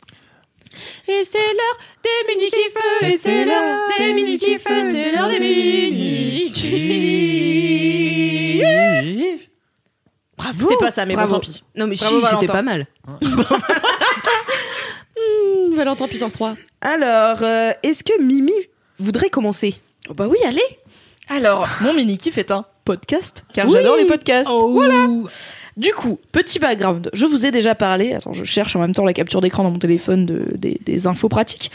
Et 1.08 1.23
c'est 1.23 1.38
l'heure 1.38 1.77
des 2.03 2.34
mini 2.36 2.49
kiffs 2.49 3.03
et 3.03 3.15
c'est 3.17 3.45
l'heure 3.45 3.88
des 3.99 4.12
mini 4.13 4.39
kiffs 4.39 4.63
c'est 4.65 5.12
l'heure 5.12 5.29
des 5.29 5.39
mini 5.39 6.51
kiffs 6.51 6.73
Bravo 10.36 10.69
C'était 10.69 10.84
pas 10.84 10.89
ça, 10.91 11.06
mais 11.06 11.13
Bravo. 11.13 11.29
bon, 11.29 11.36
tant 11.36 11.41
pis. 11.45 11.63
Non 11.75 11.86
mais 11.88 11.95
Bravo, 11.95 12.19
si, 12.21 12.25
c'était 12.25 12.47
Valentin. 12.47 12.53
pas 12.53 12.62
mal. 12.63 12.88
Valentin 15.75 16.08
puissance 16.08 16.34
3. 16.34 16.56
Alors, 16.82 17.41
euh, 17.43 17.71
est-ce 17.84 18.03
que 18.03 18.19
Mimi 18.21 18.53
voudrait 18.99 19.29
commencer? 19.29 19.75
Oh 20.10 20.13
bah 20.13 20.27
oui, 20.29 20.38
allez. 20.45 20.62
Alors, 21.29 21.67
mon 21.81 21.93
mini 21.93 22.17
kiff 22.17 22.38
est 22.38 22.51
un 22.51 22.65
podcast, 22.86 23.45
car 23.53 23.67
Oui. 23.67 23.73
j'adore 23.73 23.95
les 23.97 24.05
podcasts. 24.05 24.49
Oh. 24.51 24.69
Voilà. 24.73 25.07
Du 25.77 25.91
coup, 25.93 26.19
petit 26.31 26.59
background. 26.59 27.09
Je 27.13 27.25
vous 27.25 27.45
ai 27.45 27.51
déjà 27.51 27.73
parlé. 27.75 28.13
Attends, 28.13 28.33
je 28.33 28.43
cherche 28.43 28.75
en 28.75 28.79
même 28.79 28.93
temps 28.93 29.05
la 29.05 29.13
capture 29.13 29.41
d'écran 29.41 29.63
dans 29.63 29.71
mon 29.71 29.79
téléphone 29.79 30.25
de, 30.25 30.45
des, 30.55 30.79
des 30.86 31.07
infos 31.07 31.29
pratiques. 31.29 31.71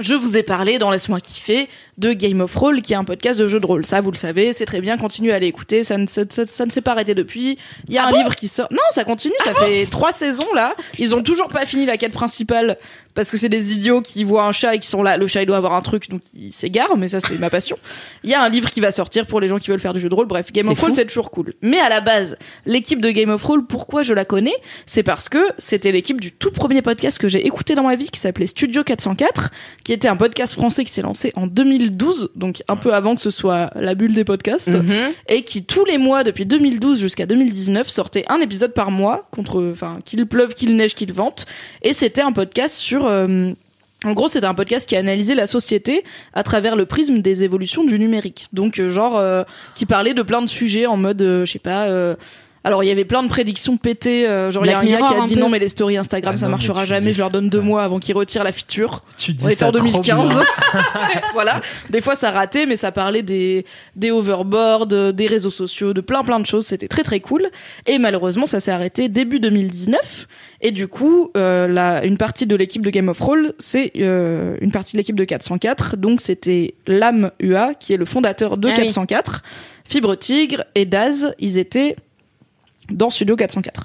Je 0.00 0.14
vous 0.14 0.36
ai 0.36 0.44
parlé 0.44 0.78
dans 0.78 0.92
Laisse-moi 0.92 1.20
kiffer 1.20 1.68
de 1.98 2.12
Game 2.12 2.40
of 2.40 2.54
Roll, 2.54 2.82
qui 2.82 2.92
est 2.92 2.96
un 2.96 3.02
podcast 3.02 3.38
de 3.40 3.48
jeux 3.48 3.58
de 3.58 3.66
rôle. 3.66 3.84
Ça, 3.84 4.00
vous 4.00 4.12
le 4.12 4.16
savez, 4.16 4.52
c'est 4.52 4.64
très 4.64 4.80
bien. 4.80 4.96
Continuez 4.96 5.32
à 5.32 5.36
aller 5.36 5.48
écouter. 5.48 5.82
Ça 5.82 5.98
ne, 5.98 6.06
ça, 6.06 6.22
ça- 6.30 6.46
ça 6.46 6.64
ne 6.64 6.70
s'est 6.70 6.80
pas 6.80 6.92
arrêté 6.92 7.16
depuis. 7.16 7.58
Il 7.88 7.94
y 7.94 7.98
a 7.98 8.06
un 8.06 8.12
livre 8.12 8.36
qui 8.36 8.46
sort. 8.46 8.68
Non, 8.70 8.78
ça 8.92 9.02
continue. 9.04 9.34
Ça 9.44 9.54
fait 9.54 9.86
trois 9.86 10.12
saisons 10.12 10.46
là. 10.54 10.74
Ils 11.00 11.16
ont 11.16 11.22
toujours 11.22 11.48
pas 11.48 11.66
fini 11.66 11.84
la 11.84 11.96
quête 11.96 12.12
principale 12.12 12.78
parce 13.18 13.32
que 13.32 13.36
c'est 13.36 13.48
des 13.48 13.72
idiots 13.72 14.00
qui 14.00 14.22
voient 14.22 14.44
un 14.46 14.52
chat 14.52 14.76
et 14.76 14.78
qui 14.78 14.86
sont 14.86 15.02
là. 15.02 15.16
Le 15.16 15.26
chat 15.26 15.42
il 15.42 15.46
doit 15.46 15.56
avoir 15.56 15.72
un 15.72 15.82
truc 15.82 16.08
donc 16.08 16.22
il 16.34 16.52
s'égare. 16.52 16.96
Mais 16.96 17.08
ça 17.08 17.18
c'est 17.18 17.36
ma 17.40 17.50
passion. 17.50 17.76
Il 18.22 18.30
y 18.30 18.34
a 18.34 18.40
un 18.40 18.48
livre 18.48 18.70
qui 18.70 18.80
va 18.80 18.92
sortir 18.92 19.26
pour 19.26 19.40
les 19.40 19.48
gens 19.48 19.58
qui 19.58 19.70
veulent 19.70 19.80
faire 19.80 19.92
du 19.92 19.98
jeu 19.98 20.08
de 20.08 20.14
rôle. 20.14 20.26
Bref, 20.26 20.52
Game 20.52 20.68
of 20.68 20.78
fou. 20.78 20.92
c'est 20.94 21.04
toujours 21.04 21.32
cool. 21.32 21.52
Mais 21.62 21.80
à 21.80 21.88
la 21.88 22.00
base, 22.00 22.36
l'équipe 22.64 23.00
de 23.00 23.10
Game 23.10 23.30
of 23.30 23.44
Roll, 23.44 23.66
pourquoi 23.66 24.02
je 24.02 24.14
la 24.14 24.24
connais? 24.24 24.54
C'est 24.86 25.02
parce 25.02 25.28
que 25.28 25.38
c'était 25.58 25.90
l'équipe 25.90 26.20
du 26.20 26.30
tout 26.30 26.52
premier 26.52 26.80
podcast 26.80 27.18
que 27.18 27.26
j'ai 27.26 27.44
écouté 27.44 27.74
dans 27.74 27.82
ma 27.82 27.96
vie 27.96 28.08
qui 28.08 28.20
s'appelait 28.20 28.46
Studio 28.46 28.84
404, 28.84 29.50
qui 29.82 29.92
était 29.92 30.06
un 30.06 30.16
podcast 30.16 30.54
français 30.54 30.84
qui 30.84 30.92
s'est 30.92 31.02
lancé 31.02 31.32
en 31.34 31.48
2012, 31.48 32.30
donc 32.36 32.62
un 32.68 32.76
peu 32.76 32.94
avant 32.94 33.14
que 33.16 33.20
ce 33.20 33.30
soit 33.30 33.70
la 33.74 33.94
bulle 33.96 34.14
des 34.14 34.24
podcasts 34.24 34.68
Mhm. 34.68 34.92
et 35.28 35.42
qui 35.42 35.64
tous 35.64 35.84
les 35.84 35.98
mois 35.98 36.22
depuis 36.22 36.46
2012 36.46 37.00
jusqu'à 37.00 37.26
2019 37.26 37.88
sortait 37.88 38.24
un 38.28 38.38
épisode 38.40 38.72
par 38.74 38.90
mois 38.92 39.24
contre 39.32 39.70
enfin 39.72 39.98
qu'il 40.04 40.24
pleuve 40.26 40.54
qu'il 40.54 40.76
neige 40.76 40.94
qu'il 40.94 41.12
vente 41.12 41.46
et 41.82 41.92
c'était 41.92 42.20
un 42.20 42.32
podcast 42.32 42.76
sur 42.76 43.06
euh, 43.08 43.52
en 44.04 44.12
gros, 44.12 44.28
c'était 44.28 44.46
un 44.46 44.54
podcast 44.54 44.88
qui 44.88 44.96
analysait 44.96 45.34
la 45.34 45.46
société 45.46 46.04
à 46.32 46.42
travers 46.42 46.76
le 46.76 46.86
prisme 46.86 47.20
des 47.20 47.42
évolutions 47.42 47.84
du 47.84 47.98
numérique. 47.98 48.46
Donc, 48.52 48.78
euh, 48.78 48.90
genre, 48.90 49.16
euh, 49.16 49.42
qui 49.74 49.86
parlait 49.86 50.14
de 50.14 50.22
plein 50.22 50.40
de 50.40 50.46
sujets 50.46 50.86
en 50.86 50.96
mode, 50.96 51.20
je 51.20 51.44
sais 51.44 51.58
pas. 51.58 51.88
Alors, 52.64 52.82
il 52.84 52.88
y 52.88 52.90
avait 52.90 53.04
plein 53.04 53.22
de 53.22 53.28
prédictions 53.28 53.76
pétées. 53.76 54.26
euh, 54.26 54.50
genre, 54.50 54.66
il 54.66 54.70
y 54.70 54.74
a 54.74 54.80
un 54.80 54.84
gars 54.84 55.02
qui 55.02 55.14
a 55.14 55.20
dit 55.22 55.34
peu. 55.34 55.40
non, 55.40 55.48
mais 55.48 55.58
les 55.58 55.68
stories 55.68 55.96
Instagram, 55.96 56.34
Ah 56.34 56.38
ça 56.38 56.46
non, 56.46 56.50
marchera 56.52 56.84
jamais. 56.84 57.06
dis 57.06 57.12
Je 57.14 57.18
leur 57.18 57.30
donne 57.30 57.48
deux 57.48 57.60
mois 57.60 57.82
avant 57.84 57.98
qu'ils 57.98 58.14
retirent 58.16 58.44
la 58.44 58.52
feature. 58.52 59.04
Tu 59.16 59.32
dis 59.32 59.44
On 59.46 59.48
était 59.48 59.64
en 59.64 59.72
trop 59.72 59.80
2015. 59.84 60.02
bien. 60.28 60.42
voilà. 61.32 61.60
Des 61.90 62.00
fois, 62.00 62.14
ça 62.14 62.30
ratait, 62.30 62.66
mais 62.66 62.76
ça 62.76 62.92
parlait 62.92 63.22
des, 63.22 63.64
des 63.96 64.10
overboards, 64.10 64.86
des 64.86 65.26
réseaux 65.26 65.50
sociaux, 65.50 65.92
de 65.94 66.00
plein 66.00 66.22
plein 66.24 66.40
de 66.40 66.46
choses. 66.46 66.66
C'était 66.66 66.88
très 66.88 67.02
très 67.02 67.20
cool. 67.20 67.48
Et 67.86 67.98
malheureusement, 67.98 68.46
ça 68.46 68.60
s'est 68.60 68.72
arrêté 68.72 69.08
début 69.08 69.40
2019. 69.40 70.26
Et 70.60 70.72
du 70.72 70.88
coup, 70.88 71.30
euh, 71.36 71.68
la, 71.68 72.04
une 72.04 72.18
partie 72.18 72.46
de 72.46 72.56
l'équipe 72.56 72.84
de 72.84 72.90
Game 72.90 73.08
of 73.08 73.20
Roll, 73.20 73.52
c'est 73.58 73.92
euh, 73.98 74.56
une 74.60 74.72
partie 74.72 74.92
de 74.92 74.98
l'équipe 74.98 75.16
de 75.16 75.24
404. 75.24 75.96
Donc, 75.96 76.20
c'était 76.20 76.74
Lam 76.86 77.30
UA, 77.40 77.74
qui 77.74 77.92
est 77.92 77.96
le 77.96 78.04
fondateur 78.04 78.58
de 78.58 78.68
Ah 78.68 78.72
oui. 78.76 78.86
404. 78.86 79.42
Fibre 79.84 80.16
Tigre 80.16 80.64
et 80.74 80.84
Daz, 80.84 81.32
ils 81.38 81.58
étaient 81.58 81.96
dans 82.90 83.10
Studio 83.10 83.36
404 83.36 83.84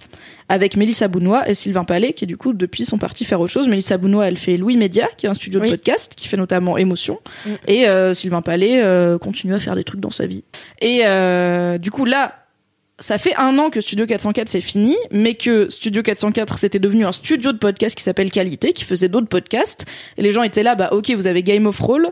avec 0.49 0.77
Mélissa 0.77 1.07
Bounois 1.07 1.49
et 1.49 1.53
Sylvain 1.53 1.83
Palais 1.83 2.13
qui 2.13 2.25
du 2.27 2.37
coup 2.37 2.53
depuis 2.53 2.85
sont 2.85 2.97
partis 2.97 3.25
faire 3.25 3.39
autre 3.41 3.51
chose. 3.51 3.67
Mélissa 3.67 3.97
Bounois 3.97 4.27
elle 4.27 4.37
fait 4.37 4.57
Louis 4.57 4.77
Média 4.77 5.07
qui 5.17 5.25
est 5.25 5.29
un 5.29 5.33
studio 5.33 5.59
de 5.59 5.67
podcast 5.67 6.13
qui 6.15 6.27
fait 6.27 6.37
notamment 6.37 6.77
Émotion 6.77 7.19
Mm. 7.45 7.49
et 7.67 7.87
euh, 7.87 8.13
Sylvain 8.13 8.41
Palais 8.41 8.81
euh, 8.81 9.17
continue 9.17 9.53
à 9.53 9.59
faire 9.59 9.75
des 9.75 9.83
trucs 9.83 9.99
dans 9.99 10.09
sa 10.11 10.25
vie. 10.25 10.43
Et 10.81 11.01
euh, 11.05 11.77
du 11.77 11.91
coup 11.91 12.05
là 12.05 12.35
ça 12.99 13.17
fait 13.17 13.35
un 13.35 13.57
an 13.57 13.69
que 13.69 13.81
Studio 13.81 14.05
404 14.05 14.47
c'est 14.47 14.61
fini, 14.61 14.95
mais 15.11 15.33
que 15.33 15.67
Studio 15.69 16.03
404 16.03 16.57
c'était 16.59 16.79
devenu 16.79 17.05
un 17.05 17.11
studio 17.11 17.51
de 17.51 17.57
podcast 17.57 17.97
qui 17.97 18.03
s'appelle 18.03 18.31
Qualité, 18.31 18.71
qui 18.71 18.83
faisait 18.85 19.09
d'autres 19.09 19.27
podcasts. 19.27 19.85
Et 20.17 20.21
les 20.21 20.31
gens 20.31 20.43
étaient 20.43 20.63
là, 20.63 20.75
bah 20.75 20.89
ok, 20.91 21.11
vous 21.11 21.25
avez 21.27 21.41
Game 21.43 21.65
of 21.65 21.79
Roll, 21.79 22.09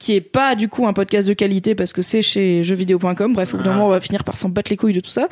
qui 0.00 0.14
est 0.14 0.22
pas 0.22 0.56
du 0.56 0.68
coup 0.68 0.86
un 0.86 0.94
podcast 0.94 1.28
de 1.28 1.34
qualité 1.34 1.74
parce 1.74 1.92
que 1.92 2.00
c'est 2.00 2.22
chez 2.22 2.64
jeuxvideo.com. 2.64 3.34
Bref, 3.34 3.52
au 3.54 3.58
bout 3.58 3.62
d'un 3.62 3.72
moment, 3.72 3.86
on 3.86 3.90
va 3.90 4.00
finir 4.00 4.24
par 4.24 4.36
s'en 4.36 4.48
battre 4.48 4.70
les 4.70 4.78
couilles 4.78 4.94
de 4.94 5.00
tout 5.00 5.10
ça. 5.10 5.28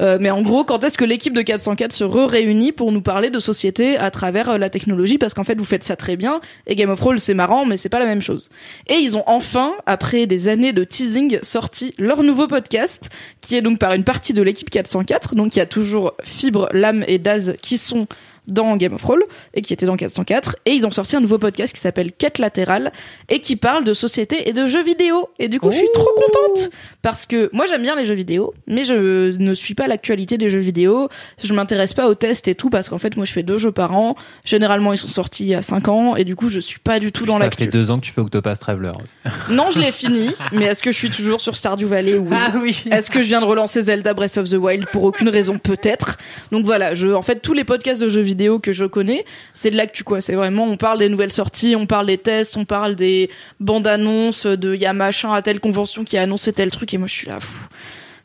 Euh, 0.00 0.16
mais 0.20 0.30
en 0.30 0.42
gros, 0.42 0.64
quand 0.64 0.82
est-ce 0.84 0.96
que 0.96 1.04
l'équipe 1.04 1.34
de 1.34 1.42
404 1.42 1.92
se 1.92 2.04
réunit 2.04 2.70
pour 2.70 2.92
nous 2.92 3.02
parler 3.02 3.30
de 3.30 3.40
société 3.40 3.98
à 3.98 4.12
travers 4.12 4.50
euh, 4.50 4.58
la 4.58 4.70
technologie? 4.70 5.18
Parce 5.18 5.34
qu'en 5.34 5.42
fait, 5.42 5.58
vous 5.58 5.64
faites 5.64 5.82
ça 5.82 5.96
très 5.96 6.14
bien. 6.16 6.40
Et 6.68 6.76
Game 6.76 6.88
of 6.88 7.00
Thrones, 7.00 7.18
c'est 7.18 7.34
marrant, 7.34 7.66
mais 7.66 7.76
c'est 7.76 7.88
pas 7.88 7.98
la 7.98 8.06
même 8.06 8.22
chose. 8.22 8.48
Et 8.86 8.94
ils 8.94 9.16
ont 9.16 9.24
enfin, 9.26 9.72
après 9.86 10.26
des 10.26 10.46
années 10.46 10.72
de 10.72 10.84
teasing, 10.84 11.40
sorti 11.42 11.92
leur 11.98 12.22
nouveau 12.22 12.46
podcast, 12.46 13.10
qui 13.40 13.56
est 13.56 13.62
donc 13.62 13.80
par 13.80 13.92
une 13.92 14.04
partie 14.04 14.32
de 14.32 14.42
l'équipe 14.42 14.70
404. 14.70 15.34
Donc 15.34 15.56
il 15.56 15.58
y 15.58 15.62
a 15.62 15.66
toujours 15.66 16.14
Fibre, 16.22 16.68
Lame 16.72 17.04
et 17.08 17.18
Daz 17.18 17.56
qui 17.60 17.76
sont 17.76 18.06
dans 18.48 18.76
Game 18.76 18.94
of 18.94 19.02
Thrones 19.02 19.22
et 19.54 19.62
qui 19.62 19.72
étaient 19.72 19.86
dans 19.86 19.96
404 19.96 20.56
et 20.66 20.72
ils 20.72 20.86
ont 20.86 20.90
sorti 20.90 21.16
un 21.16 21.20
nouveau 21.20 21.38
podcast 21.38 21.72
qui 21.74 21.80
s'appelle 21.80 22.12
Quête 22.12 22.38
latérale 22.38 22.92
et 23.28 23.40
qui 23.40 23.56
parle 23.56 23.84
de 23.84 23.94
société 23.94 24.48
et 24.48 24.52
de 24.52 24.66
jeux 24.66 24.82
vidéo. 24.82 25.28
Et 25.38 25.48
du 25.48 25.60
coup 25.60 25.70
je 25.70 25.76
suis 25.76 25.88
trop 25.94 26.10
contente 26.16 26.70
parce 27.02 27.26
que 27.26 27.50
moi 27.52 27.66
j'aime 27.66 27.82
bien 27.82 27.94
les 27.94 28.04
jeux 28.04 28.14
vidéo 28.14 28.52
mais 28.66 28.84
je 28.84 29.36
ne 29.36 29.54
suis 29.54 29.74
pas 29.74 29.86
l'actualité 29.86 30.38
des 30.38 30.50
jeux 30.50 30.58
vidéo. 30.58 31.08
Je 31.42 31.52
m'intéresse 31.54 31.92
pas 31.92 32.08
aux 32.08 32.14
tests 32.14 32.48
et 32.48 32.54
tout 32.54 32.70
parce 32.70 32.88
qu'en 32.88 32.98
fait 32.98 33.16
moi 33.16 33.24
je 33.24 33.32
fais 33.32 33.42
deux 33.42 33.58
jeux 33.58 33.72
par 33.72 33.96
an. 33.96 34.16
Généralement 34.44 34.92
ils 34.92 34.98
sont 34.98 35.08
sortis 35.08 35.44
il 35.44 35.48
y 35.48 35.54
a 35.54 35.62
5 35.62 35.88
ans 35.88 36.16
et 36.16 36.24
du 36.24 36.34
coup 36.34 36.48
je 36.48 36.60
suis 36.60 36.80
pas 36.80 36.98
du 36.98 37.12
tout 37.12 37.24
dans 37.24 37.34
Ça 37.34 37.44
fait 37.44 37.44
l'actu 37.44 37.66
deux 37.68 37.90
ans 37.90 37.98
que 37.98 38.04
tu 38.04 38.12
fais 38.12 38.20
Octopath 38.20 38.58
Traveler. 38.58 38.92
non 39.50 39.66
je 39.72 39.78
l'ai 39.78 39.92
fini 39.92 40.30
mais 40.52 40.66
est-ce 40.66 40.82
que 40.82 40.90
je 40.90 40.96
suis 40.96 41.10
toujours 41.10 41.40
sur 41.40 41.54
Stardew 41.54 41.86
Valley 41.86 42.14
oui 42.14 42.36
oui. 42.60 42.84
est-ce 42.90 43.10
que 43.10 43.22
je 43.22 43.28
viens 43.28 43.40
de 43.40 43.46
relancer 43.46 43.82
Zelda 43.82 44.14
Breath 44.14 44.36
of 44.36 44.48
the 44.48 44.54
Wild 44.54 44.86
pour 44.92 45.04
aucune 45.04 45.28
raison 45.28 45.58
peut-être? 45.58 46.18
Donc 46.50 46.64
voilà, 46.64 46.94
je 46.94 47.08
en 47.08 47.22
fait 47.22 47.40
tous 47.40 47.52
les 47.52 47.64
podcasts 47.64 48.02
de 48.02 48.08
jeux 48.08 48.20
vidéo 48.20 48.31
que 48.62 48.72
je 48.72 48.84
connais, 48.84 49.24
c'est 49.54 49.70
de 49.70 49.76
l'actu 49.76 50.04
quoi, 50.04 50.20
c'est 50.20 50.34
vraiment 50.34 50.64
on 50.64 50.76
parle 50.76 50.98
des 50.98 51.08
nouvelles 51.08 51.32
sorties, 51.32 51.74
on 51.76 51.86
parle 51.86 52.06
des 52.06 52.18
tests, 52.18 52.56
on 52.56 52.64
parle 52.64 52.94
des 52.96 53.30
bandes 53.60 53.86
annonces 53.86 54.46
de 54.46 54.74
il 54.74 54.80
y 54.80 54.86
a 54.86 54.92
machin 54.92 55.32
à 55.32 55.42
telle 55.42 55.60
convention 55.60 56.04
qui 56.04 56.16
a 56.18 56.22
annoncé 56.22 56.52
tel 56.52 56.70
truc 56.70 56.92
et 56.94 56.98
moi 56.98 57.06
je 57.08 57.12
suis 57.12 57.26
là 57.28 57.40
fou. 57.40 57.66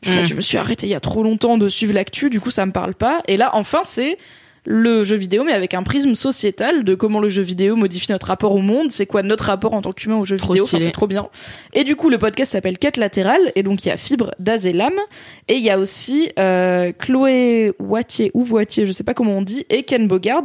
En 0.06 0.10
fait, 0.10 0.22
Mm. 0.22 0.26
je 0.26 0.34
me 0.34 0.40
suis 0.40 0.56
arrêté 0.58 0.86
il 0.86 0.90
y 0.90 0.94
a 0.94 1.00
trop 1.00 1.22
longtemps 1.24 1.58
de 1.58 1.68
suivre 1.68 1.92
l'actu, 1.92 2.30
du 2.30 2.40
coup 2.40 2.50
ça 2.50 2.64
me 2.66 2.72
parle 2.72 2.94
pas 2.94 3.20
et 3.26 3.36
là 3.36 3.50
enfin 3.54 3.80
c'est 3.82 4.16
le 4.70 5.02
jeu 5.02 5.16
vidéo 5.16 5.44
mais 5.44 5.54
avec 5.54 5.72
un 5.72 5.82
prisme 5.82 6.14
sociétal 6.14 6.84
de 6.84 6.94
comment 6.94 7.20
le 7.20 7.30
jeu 7.30 7.40
vidéo 7.40 7.74
modifie 7.74 8.12
notre 8.12 8.26
rapport 8.26 8.54
au 8.54 8.58
monde, 8.58 8.92
c'est 8.92 9.06
quoi 9.06 9.22
notre 9.22 9.44
rapport 9.44 9.72
en 9.72 9.80
tant 9.80 9.92
qu'humain 9.92 10.16
au 10.16 10.26
jeu 10.26 10.36
Trop 10.36 10.52
vidéo, 10.52 10.64
enfin, 10.64 10.78
c'est 10.78 10.90
trop 10.90 11.06
bien. 11.06 11.28
Et 11.72 11.84
du 11.84 11.96
coup, 11.96 12.10
le 12.10 12.18
podcast 12.18 12.52
s'appelle 12.52 12.76
Quête 12.76 12.98
latérale, 12.98 13.50
et 13.54 13.62
donc 13.62 13.84
il 13.84 13.88
y 13.88 13.90
a 13.90 13.96
Fibre, 13.96 14.32
Daz 14.38 14.66
et 14.66 14.74
Lame, 14.74 14.98
et 15.48 15.54
il 15.54 15.62
y 15.62 15.70
a 15.70 15.78
aussi 15.78 16.30
euh, 16.38 16.92
Chloé 16.92 17.72
Wattier 17.78 18.30
ou 18.34 18.44
Voitier, 18.44 18.84
je 18.84 18.92
sais 18.92 19.04
pas 19.04 19.14
comment 19.14 19.38
on 19.38 19.42
dit, 19.42 19.64
et 19.70 19.84
Ken 19.84 20.06
Bogard. 20.06 20.44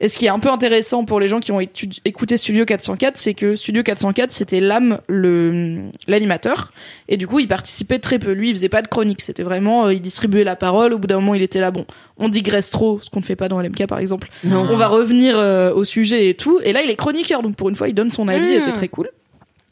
Et 0.00 0.08
ce 0.08 0.18
qui 0.18 0.26
est 0.26 0.30
un 0.30 0.38
peu 0.38 0.50
intéressant 0.50 1.04
pour 1.04 1.18
les 1.18 1.26
gens 1.26 1.40
qui 1.40 1.50
ont 1.50 1.60
écouté 1.60 2.36
Studio 2.36 2.64
404, 2.64 3.16
c'est 3.16 3.34
que 3.34 3.56
Studio 3.56 3.82
404, 3.82 4.30
c'était 4.30 4.60
Lame, 4.60 5.00
le 5.08 5.90
l'animateur, 6.06 6.72
et 7.08 7.16
du 7.16 7.26
coup, 7.26 7.40
il 7.40 7.48
participait 7.48 7.98
très 7.98 8.20
peu. 8.20 8.30
Lui, 8.30 8.50
il 8.50 8.54
faisait 8.54 8.68
pas 8.68 8.82
de 8.82 8.88
chronique, 8.88 9.20
c'était 9.20 9.42
vraiment, 9.42 9.86
euh, 9.86 9.94
il 9.94 10.00
distribuait 10.00 10.44
la 10.44 10.54
parole. 10.54 10.92
Au 10.92 10.98
bout 10.98 11.08
d'un 11.08 11.16
moment, 11.16 11.34
il 11.34 11.42
était 11.42 11.60
là, 11.60 11.72
bon, 11.72 11.86
on 12.18 12.28
digresse 12.28 12.70
trop, 12.70 13.00
ce 13.02 13.10
qu'on 13.10 13.18
ne 13.18 13.24
fait 13.24 13.36
pas 13.36 13.48
dans 13.48 13.63
LMK 13.64 13.86
par 13.86 13.98
exemple. 13.98 14.28
Non. 14.44 14.66
On 14.70 14.76
va 14.76 14.88
revenir 14.88 15.38
euh, 15.38 15.72
au 15.72 15.84
sujet 15.84 16.28
et 16.28 16.34
tout. 16.34 16.60
Et 16.64 16.72
là, 16.72 16.82
il 16.82 16.90
est 16.90 16.96
chroniqueur, 16.96 17.42
donc 17.42 17.56
pour 17.56 17.68
une 17.68 17.74
fois, 17.74 17.88
il 17.88 17.94
donne 17.94 18.10
son 18.10 18.28
avis 18.28 18.52
et 18.52 18.60
c'est 18.60 18.72
très 18.72 18.88
cool. 18.88 19.08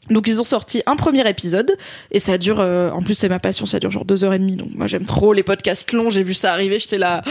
Donc 0.09 0.27
ils 0.27 0.41
ont 0.41 0.43
sorti 0.43 0.81
un 0.85 0.97
premier 0.97 1.27
épisode 1.29 1.77
et 2.11 2.19
ça 2.19 2.37
dure, 2.37 2.59
euh, 2.59 2.89
en 2.89 3.01
plus 3.01 3.13
c'est 3.13 3.29
ma 3.29 3.39
passion, 3.39 3.65
ça 3.65 3.79
dure 3.79 3.89
genre 3.89 4.03
deux 4.03 4.25
heures 4.25 4.33
et 4.33 4.39
demie. 4.39 4.57
Donc 4.57 4.69
moi 4.75 4.87
j'aime 4.87 5.05
trop 5.05 5.31
les 5.31 5.43
podcasts 5.43 5.91
longs. 5.93 6.09
J'ai 6.09 6.23
vu 6.23 6.33
ça 6.33 6.51
arriver, 6.51 6.77
j'étais 6.77 6.97
là. 6.97 7.21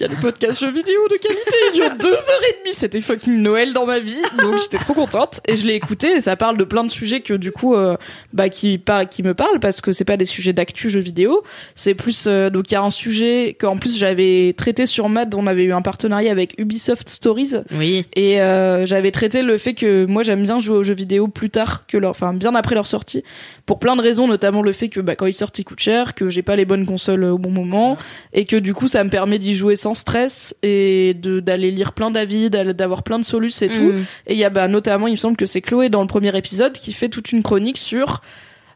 Il 0.00 0.04
y 0.04 0.06
a 0.06 0.10
le 0.10 0.20
podcast 0.20 0.60
jeux 0.60 0.70
vidéo 0.70 1.08
de 1.10 1.16
qualité, 1.16 1.56
il 1.72 1.74
dure 1.74 1.90
deux 2.00 2.12
heures 2.12 2.42
et 2.48 2.58
demie. 2.62 2.72
C'était 2.72 3.00
fucking 3.00 3.42
Noël 3.42 3.72
dans 3.72 3.84
ma 3.84 3.98
vie, 3.98 4.22
donc 4.40 4.58
j'étais 4.62 4.78
trop 4.78 4.94
contente. 4.94 5.40
Et 5.48 5.56
je 5.56 5.66
l'ai 5.66 5.74
écouté 5.74 6.12
et 6.12 6.20
ça 6.20 6.36
parle 6.36 6.56
de 6.56 6.62
plein 6.62 6.84
de 6.84 6.90
sujets 6.90 7.20
que 7.20 7.34
du 7.34 7.50
coup, 7.50 7.74
euh, 7.74 7.96
bah 8.32 8.48
qui 8.48 8.78
pas 8.78 9.06
qui 9.06 9.24
me 9.24 9.34
parlent 9.34 9.58
parce 9.58 9.80
que 9.80 9.90
c'est 9.90 10.04
pas 10.04 10.16
des 10.16 10.24
sujets 10.24 10.52
d'actu 10.52 10.88
jeux 10.88 11.00
vidéo. 11.00 11.42
C'est 11.74 11.94
plus 11.94 12.26
euh, 12.28 12.48
donc 12.48 12.70
il 12.70 12.74
y 12.74 12.76
a 12.76 12.82
un 12.82 12.90
sujet 12.90 13.56
qu'en 13.58 13.76
plus 13.76 13.96
j'avais 13.96 14.54
traité 14.56 14.86
sur 14.86 15.08
Mad. 15.08 15.34
On 15.34 15.48
avait 15.48 15.64
eu 15.64 15.72
un 15.72 15.82
partenariat 15.82 16.30
avec 16.30 16.54
Ubisoft 16.58 17.08
Stories 17.08 17.56
Oui. 17.72 18.06
et 18.14 18.40
euh, 18.40 18.86
j'avais 18.86 19.10
traité 19.10 19.42
le 19.42 19.58
fait 19.58 19.74
que 19.74 20.06
moi 20.06 20.22
j'aime 20.22 20.44
bien 20.44 20.60
jouer 20.60 20.76
aux 20.76 20.84
jeux 20.84 20.94
vidéo 20.94 21.26
plus 21.26 21.50
tard 21.50 21.86
que 21.88 21.96
leur, 21.96 22.10
enfin 22.10 22.34
bien 22.34 22.54
après 22.54 22.76
leur 22.76 22.86
sortie, 22.86 23.24
pour 23.66 23.80
plein 23.80 23.96
de 23.96 24.02
raisons, 24.02 24.28
notamment 24.28 24.62
le 24.62 24.72
fait 24.72 24.90
que 24.90 25.00
bah, 25.00 25.16
quand 25.16 25.26
ils 25.26 25.34
sortent 25.34 25.58
ils 25.58 25.64
coûtent 25.64 25.80
cher, 25.80 26.14
que 26.14 26.28
j'ai 26.28 26.42
pas 26.42 26.54
les 26.54 26.64
bonnes 26.64 26.86
consoles 26.86 27.24
au 27.24 27.38
bon 27.38 27.50
moment, 27.50 27.96
et 28.32 28.44
que 28.44 28.54
du 28.54 28.74
coup 28.74 28.86
ça 28.86 29.02
me 29.02 29.10
permet 29.10 29.40
d'y 29.40 29.56
jouer 29.56 29.74
sans 29.74 29.87
stress 29.94 30.54
et 30.62 31.14
de 31.14 31.40
d'aller 31.40 31.70
lire 31.70 31.92
plein 31.92 32.10
d'avis, 32.10 32.50
d'avoir 32.50 33.02
plein 33.02 33.18
de 33.18 33.24
solutions 33.24 33.66
et 33.66 33.70
tout. 33.70 33.92
Mm. 33.92 34.04
Et 34.26 34.34
il 34.34 34.38
y 34.38 34.44
a 34.44 34.50
bah, 34.50 34.68
notamment, 34.68 35.06
il 35.06 35.12
me 35.12 35.16
semble 35.16 35.36
que 35.36 35.46
c'est 35.46 35.60
Chloé 35.60 35.88
dans 35.88 36.00
le 36.00 36.06
premier 36.06 36.36
épisode 36.36 36.72
qui 36.72 36.92
fait 36.92 37.08
toute 37.08 37.32
une 37.32 37.42
chronique 37.42 37.78
sur 37.78 38.22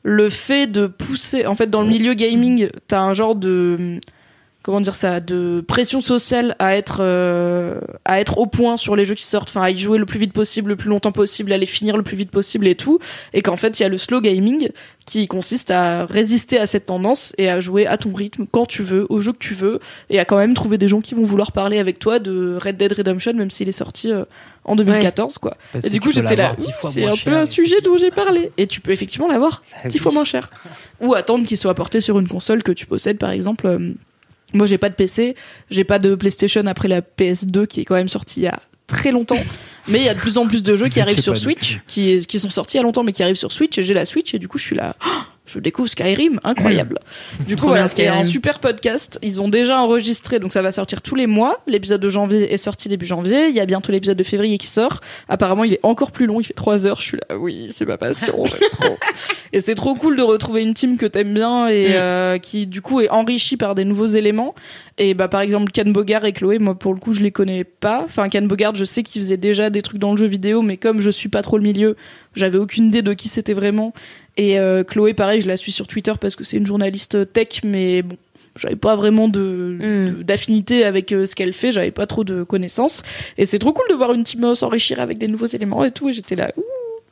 le 0.02 0.30
fait 0.30 0.66
de 0.66 0.86
pousser. 0.86 1.46
En 1.46 1.54
fait, 1.54 1.68
dans 1.68 1.82
le 1.82 1.88
milieu 1.88 2.14
gaming, 2.14 2.68
t'as 2.88 3.00
un 3.00 3.12
genre 3.12 3.34
de 3.34 4.00
comment 4.62 4.80
dire 4.80 4.94
ça, 4.94 5.20
de 5.20 5.62
pression 5.66 6.00
sociale 6.00 6.54
à 6.58 6.76
être 6.76 6.98
euh, 7.00 7.80
à 8.04 8.20
être 8.20 8.38
au 8.38 8.46
point 8.46 8.76
sur 8.76 8.96
les 8.96 9.04
jeux 9.04 9.14
qui 9.14 9.24
sortent, 9.24 9.50
enfin 9.50 9.62
à 9.62 9.70
y 9.70 9.78
jouer 9.78 9.98
le 9.98 10.06
plus 10.06 10.18
vite 10.18 10.32
possible, 10.32 10.70
le 10.70 10.76
plus 10.76 10.88
longtemps 10.88 11.12
possible, 11.12 11.52
à 11.52 11.58
les 11.58 11.66
finir 11.66 11.96
le 11.96 12.02
plus 12.02 12.16
vite 12.16 12.30
possible 12.30 12.66
et 12.66 12.74
tout. 12.74 12.98
Et 13.32 13.42
qu'en 13.42 13.56
fait, 13.56 13.78
il 13.80 13.82
y 13.82 13.86
a 13.86 13.88
le 13.88 13.98
slow 13.98 14.20
gaming 14.20 14.68
qui 15.04 15.26
consiste 15.26 15.72
à 15.72 16.06
résister 16.06 16.58
à 16.58 16.66
cette 16.66 16.86
tendance 16.86 17.32
et 17.36 17.50
à 17.50 17.58
jouer 17.58 17.86
à 17.88 17.96
ton 17.96 18.12
rythme 18.14 18.46
quand 18.50 18.66
tu 18.66 18.82
veux, 18.84 19.06
au 19.08 19.18
jeu 19.18 19.32
que 19.32 19.38
tu 19.38 19.54
veux, 19.54 19.80
et 20.10 20.20
à 20.20 20.24
quand 20.24 20.36
même 20.36 20.54
trouver 20.54 20.78
des 20.78 20.86
gens 20.86 21.00
qui 21.00 21.14
vont 21.14 21.24
vouloir 21.24 21.50
parler 21.50 21.78
avec 21.78 21.98
toi 21.98 22.20
de 22.20 22.56
Red 22.62 22.76
Dead 22.76 22.92
Redemption, 22.92 23.32
même 23.34 23.50
s'il 23.50 23.68
est 23.68 23.72
sorti 23.72 24.12
euh, 24.12 24.24
en 24.64 24.76
2014, 24.76 25.38
quoi. 25.38 25.56
Parce 25.72 25.84
Et 25.86 25.90
du 25.90 26.00
coup, 26.00 26.12
j'étais 26.12 26.36
là, 26.36 26.54
c'est 26.84 27.04
un 27.04 27.16
peu 27.16 27.32
un 27.32 27.42
et 27.42 27.46
sujet 27.46 27.80
dont 27.80 27.96
j'ai 27.96 28.12
parlé. 28.12 28.52
Et 28.58 28.68
tu 28.68 28.80
peux 28.80 28.92
effectivement 28.92 29.26
l'avoir 29.26 29.64
Ah 29.82 29.88
dix 29.88 29.98
fois 29.98 30.12
moins 30.12 30.24
cher. 30.24 30.50
Ou 31.00 31.14
attendre 31.14 31.46
qu'il 31.48 31.56
soit 31.58 31.74
porté 31.74 32.00
sur 32.00 32.20
une 32.20 32.28
console 32.28 32.62
que 32.62 32.72
tu 32.72 32.86
possèdes, 32.86 33.18
par 33.18 33.30
exemple. 33.30 33.66
euh, 33.66 33.94
moi, 34.52 34.66
j'ai 34.66 34.78
pas 34.78 34.88
de 34.88 34.94
PC, 34.94 35.36
j'ai 35.70 35.84
pas 35.84 35.98
de 35.98 36.14
PlayStation 36.14 36.66
après 36.66 36.88
la 36.88 37.00
PS2 37.00 37.66
qui 37.66 37.80
est 37.80 37.84
quand 37.84 37.94
même 37.94 38.08
sortie 38.08 38.40
il 38.40 38.44
y 38.44 38.48
a 38.48 38.58
très 38.86 39.10
longtemps. 39.10 39.42
Mais 39.88 39.98
il 39.98 40.04
y 40.04 40.08
a 40.08 40.14
de 40.14 40.20
plus 40.20 40.38
en 40.38 40.46
plus 40.46 40.62
de 40.62 40.76
jeux 40.76 40.88
qui 40.88 41.00
arrivent 41.00 41.20
sur 41.20 41.36
Switch, 41.36 41.80
qui, 41.86 42.24
qui 42.26 42.38
sont 42.38 42.50
sortis 42.50 42.76
il 42.76 42.78
y 42.78 42.80
a 42.80 42.82
longtemps, 42.84 43.02
mais 43.02 43.12
qui 43.12 43.22
arrivent 43.22 43.36
sur 43.36 43.50
Switch. 43.50 43.76
Et 43.78 43.82
j'ai 43.82 43.94
la 43.94 44.04
Switch 44.04 44.32
et 44.34 44.38
du 44.38 44.48
coup, 44.48 44.58
je 44.58 44.64
suis 44.64 44.76
là. 44.76 44.94
oh, 45.04 45.10
je 45.52 45.58
découvre 45.60 45.88
Skyrim, 45.88 46.40
incroyable. 46.44 46.98
Du 47.46 47.56
coup, 47.56 47.66
voilà, 47.66 47.88
c'est 47.88 48.06
un 48.08 48.22
super 48.22 48.58
podcast. 48.60 49.18
Ils 49.22 49.40
ont 49.42 49.48
déjà 49.48 49.80
enregistré, 49.80 50.38
donc 50.38 50.52
ça 50.52 50.62
va 50.62 50.70
sortir 50.72 51.02
tous 51.02 51.14
les 51.14 51.26
mois. 51.26 51.60
L'épisode 51.66 52.00
de 52.00 52.08
janvier 52.08 52.52
est 52.52 52.56
sorti 52.56 52.88
début 52.88 53.06
janvier. 53.06 53.48
Il 53.48 53.54
y 53.54 53.60
a 53.60 53.66
bientôt 53.66 53.92
l'épisode 53.92 54.16
de 54.16 54.22
février 54.24 54.58
qui 54.58 54.66
sort. 54.68 55.00
Apparemment, 55.28 55.64
il 55.64 55.74
est 55.74 55.80
encore 55.82 56.12
plus 56.12 56.26
long. 56.26 56.40
Il 56.40 56.44
fait 56.44 56.54
trois 56.54 56.86
heures. 56.86 56.96
Je 57.00 57.02
suis 57.02 57.18
là, 57.28 57.36
oui, 57.38 57.70
c'est 57.74 57.84
ma 57.86 57.98
passion. 57.98 58.44
trop. 58.72 58.96
Et 59.52 59.60
c'est 59.60 59.74
trop 59.74 59.94
cool 59.94 60.16
de 60.16 60.22
retrouver 60.22 60.62
une 60.62 60.72
team 60.74 60.96
que 60.96 61.06
t'aimes 61.06 61.34
bien 61.34 61.68
et 61.68 61.82
Mm. 61.82 61.92
euh, 61.96 62.38
qui 62.38 62.66
du 62.66 62.80
coup 62.80 63.00
est 63.00 63.08
enrichie 63.10 63.56
par 63.56 63.74
des 63.74 63.84
nouveaux 63.84 64.06
éléments. 64.06 64.54
Et 64.98 65.14
bah 65.14 65.28
par 65.28 65.40
exemple 65.40 65.72
Ken 65.72 65.92
Bogard 65.92 66.24
et 66.24 66.32
Chloé, 66.32 66.58
moi 66.58 66.74
pour 66.74 66.94
le 66.94 67.00
coup 67.00 67.12
je 67.12 67.20
les 67.22 67.30
connais 67.32 67.64
pas. 67.64 68.02
Enfin 68.04 68.28
Ken 68.28 68.46
Bogard, 68.46 68.74
je 68.74 68.84
sais 68.84 69.02
qu'ils 69.02 69.20
faisaient 69.22 69.36
déjà 69.36 69.68
des 69.70 69.82
trucs 69.82 69.98
dans 69.98 70.12
le 70.12 70.16
jeu 70.16 70.26
vidéo, 70.26 70.62
mais 70.62 70.76
comme 70.76 71.00
je 71.00 71.10
suis 71.10 71.28
pas 71.28 71.42
trop 71.42 71.58
le 71.58 71.64
milieu, 71.64 71.96
j'avais 72.34 72.58
aucune 72.58 72.86
idée 72.86 73.02
de 73.02 73.12
qui 73.14 73.28
c'était 73.28 73.52
vraiment. 73.52 73.92
Et 74.36 74.58
euh, 74.58 74.82
Chloé, 74.84 75.14
pareil, 75.14 75.40
je 75.42 75.48
la 75.48 75.56
suis 75.56 75.72
sur 75.72 75.86
Twitter 75.86 76.12
parce 76.20 76.36
que 76.36 76.44
c'est 76.44 76.56
une 76.56 76.66
journaliste 76.66 77.32
tech, 77.32 77.60
mais 77.64 78.02
bon, 78.02 78.16
j'avais 78.56 78.76
pas 78.76 78.96
vraiment 78.96 79.28
de 79.28 79.40
Mm. 79.78 80.16
de- 80.18 80.22
d'affinité 80.22 80.84
avec 80.84 81.12
euh, 81.12 81.26
ce 81.26 81.34
qu'elle 81.34 81.52
fait, 81.52 81.70
j'avais 81.72 81.90
pas 81.90 82.06
trop 82.06 82.24
de 82.24 82.42
connaissances. 82.42 83.02
Et 83.38 83.44
c'est 83.46 83.58
trop 83.58 83.72
cool 83.72 83.84
de 83.90 83.94
voir 83.94 84.12
une 84.14 84.24
team 84.24 84.54
s'enrichir 84.54 85.00
avec 85.00 85.18
des 85.18 85.28
nouveaux 85.28 85.46
éléments 85.46 85.84
et 85.84 85.90
tout. 85.90 86.08
Et 86.08 86.12
j'étais 86.12 86.34
là, 86.36 86.52
ouh, 86.56 86.62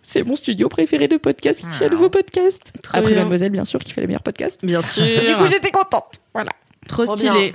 c'est 0.02 0.22
mon 0.22 0.34
studio 0.34 0.68
préféré 0.68 1.08
de 1.08 1.16
podcast 1.18 1.60
qui 1.60 1.70
fait 1.76 1.86
un 1.86 1.90
nouveau 1.90 2.08
podcast. 2.08 2.72
Après 2.92 3.02
bien. 3.02 3.16
Mademoiselle, 3.18 3.50
bien 3.52 3.64
sûr, 3.64 3.80
qui 3.80 3.92
fait 3.92 4.00
les 4.00 4.06
meilleurs 4.06 4.22
podcasts. 4.22 4.64
Bien 4.64 4.80
sûr. 4.82 5.04
Du 5.04 5.34
coup, 5.34 5.46
j'étais 5.46 5.70
contente. 5.70 6.14
Voilà. 6.32 6.50
trop 6.88 7.04
Trop 7.04 7.16
stylé. 7.16 7.30
bien. 7.32 7.52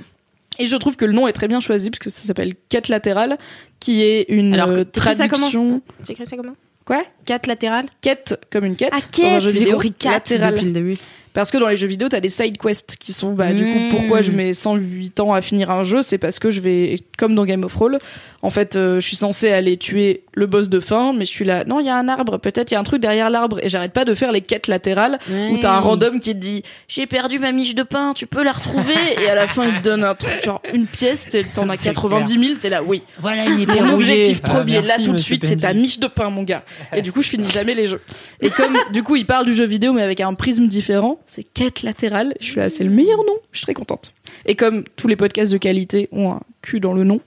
Et 0.58 0.66
je 0.68 0.76
trouve 0.76 0.96
que 0.96 1.04
le 1.04 1.12
nom 1.12 1.28
est 1.28 1.34
très 1.34 1.48
bien 1.48 1.60
choisi 1.60 1.90
parce 1.90 1.98
que 1.98 2.08
ça 2.08 2.22
s'appelle 2.26 2.54
Quête 2.70 2.88
latérale, 2.88 3.36
qui 3.78 4.02
est 4.02 4.24
une 4.30 4.54
Alors, 4.54 4.68
euh, 4.70 4.84
t'écris 4.84 5.16
ça 5.16 5.28
traduction. 5.28 5.82
Tu 6.04 6.12
écris 6.12 6.24
ça 6.26 6.36
comment? 6.36 6.54
Quoi? 6.86 7.02
Quête 7.24 7.46
latérale? 7.48 7.86
Quête 8.00 8.40
comme 8.50 8.64
une 8.64 8.76
quête 8.76 8.90
Ah, 8.92 8.98
dans 8.98 9.04
un 9.04 9.10
quête, 9.10 9.42
jeu 9.42 9.50
vidéo. 9.50 9.78
latérale. 10.04 10.54
Depuis 10.54 10.66
le 10.66 10.72
début. 10.72 10.96
Parce 11.36 11.50
que 11.50 11.58
dans 11.58 11.68
les 11.68 11.76
jeux 11.76 11.86
vidéo, 11.86 12.08
t'as 12.08 12.20
des 12.20 12.30
side 12.30 12.56
quests 12.56 12.96
qui 12.98 13.12
sont, 13.12 13.34
bah, 13.34 13.52
du 13.52 13.62
coup, 13.62 13.78
pourquoi 13.90 14.22
je 14.22 14.32
mets 14.32 14.54
108 14.54 15.20
ans 15.20 15.34
à 15.34 15.42
finir 15.42 15.70
un 15.70 15.84
jeu, 15.84 16.00
c'est 16.00 16.16
parce 16.16 16.38
que 16.38 16.48
je 16.48 16.62
vais, 16.62 16.98
comme 17.18 17.34
dans 17.34 17.44
Game 17.44 17.62
of 17.62 17.74
Roll, 17.76 17.98
en 18.40 18.48
fait, 18.48 18.76
euh, 18.76 19.00
je 19.00 19.06
suis 19.06 19.16
censé 19.16 19.50
aller 19.50 19.76
tuer 19.76 20.22
le 20.32 20.46
boss 20.46 20.68
de 20.68 20.80
fin, 20.80 21.12
mais 21.12 21.24
je 21.24 21.30
suis 21.30 21.44
là, 21.44 21.64
non, 21.64 21.80
il 21.80 21.86
y 21.86 21.90
a 21.90 21.96
un 21.96 22.08
arbre, 22.08 22.38
peut-être 22.38 22.70
il 22.70 22.74
y 22.74 22.76
a 22.76 22.80
un 22.80 22.84
truc 22.84 23.02
derrière 23.02 23.28
l'arbre, 23.28 23.58
et 23.62 23.68
j'arrête 23.68 23.92
pas 23.92 24.04
de 24.06 24.14
faire 24.14 24.32
les 24.32 24.40
quêtes 24.40 24.66
latérales 24.66 25.18
où 25.50 25.58
t'as 25.58 25.72
un 25.72 25.80
random 25.80 26.20
qui 26.20 26.32
te 26.32 26.38
dit, 26.38 26.62
j'ai 26.88 27.06
perdu 27.06 27.38
ma 27.38 27.52
miche 27.52 27.74
de 27.74 27.82
pain, 27.82 28.12
tu 28.14 28.26
peux 28.26 28.42
la 28.42 28.52
retrouver, 28.52 28.94
et 29.20 29.28
à 29.28 29.34
la 29.34 29.46
fin, 29.46 29.64
il 29.64 29.74
te 29.74 29.82
donne 29.82 30.04
un 30.04 30.14
truc, 30.14 30.42
genre 30.42 30.62
une 30.72 30.86
pièce, 30.86 31.28
t'en 31.54 31.68
as 31.68 31.76
C'est 31.76 31.90
90 31.90 32.32
000, 32.32 32.58
t'es 32.60 32.70
là, 32.70 32.82
oui. 32.82 33.02
Voilà 33.20 33.44
une 33.44 33.60
épée 33.60 33.80
Mon 33.80 33.94
objectif 33.94 34.40
Ah, 34.44 34.48
premier, 34.48 34.80
merci, 34.80 34.88
là 34.88 35.04
tout 35.04 35.12
de 35.12 35.18
suite, 35.18 35.44
c'est 35.44 35.56
ta 35.56 35.74
miche 35.74 35.98
de 35.98 36.06
pain, 36.06 36.30
mon 36.30 36.44
gars. 36.44 36.62
Et 36.94 37.02
du 37.02 37.12
coup, 37.12 37.20
je 37.20 37.28
finis 37.28 37.50
jamais 37.50 37.74
les 37.74 37.86
jeux. 37.86 38.00
Et 38.40 38.48
comme, 38.48 38.78
du 38.92 39.02
coup, 39.02 39.16
il 39.16 39.26
parle 39.26 39.44
du 39.44 39.54
jeu 39.54 39.66
vidéo, 39.66 39.92
mais 39.92 40.02
avec 40.02 40.20
un 40.20 40.32
prisme 40.34 40.66
différent, 40.66 41.18
c'est 41.26 41.42
quête 41.42 41.82
latérale. 41.82 42.34
Je 42.40 42.46
suis 42.46 42.56
là, 42.56 42.68
c'est 42.68 42.84
le 42.84 42.90
meilleur 42.90 43.18
nom. 43.18 43.36
Je 43.52 43.58
suis 43.58 43.66
très 43.66 43.74
contente. 43.74 44.12
Et 44.46 44.54
comme 44.54 44.84
tous 44.96 45.08
les 45.08 45.16
podcasts 45.16 45.52
de 45.52 45.58
qualité 45.58 46.08
ont 46.12 46.32
un 46.32 46.40
cul 46.62 46.80
dans 46.80 46.94
le 46.94 47.04
nom, 47.04 47.20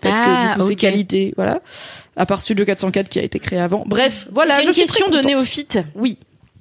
parce 0.00 0.18
que 0.18 0.24
Ah, 0.26 0.54
du 0.54 0.60
coup, 0.60 0.68
c'est 0.68 0.74
qualité, 0.76 1.32
voilà. 1.36 1.60
À 2.16 2.26
part 2.26 2.40
Studio 2.40 2.64
404 2.64 3.08
qui 3.08 3.18
a 3.18 3.22
été 3.22 3.38
créé 3.38 3.58
avant. 3.58 3.84
Bref, 3.86 4.28
voilà. 4.32 4.60
J'ai 4.60 4.68
une 4.68 4.74
question 4.74 5.08
de 5.08 5.18
néophyte. 5.20 5.78
Oui. 5.94 6.18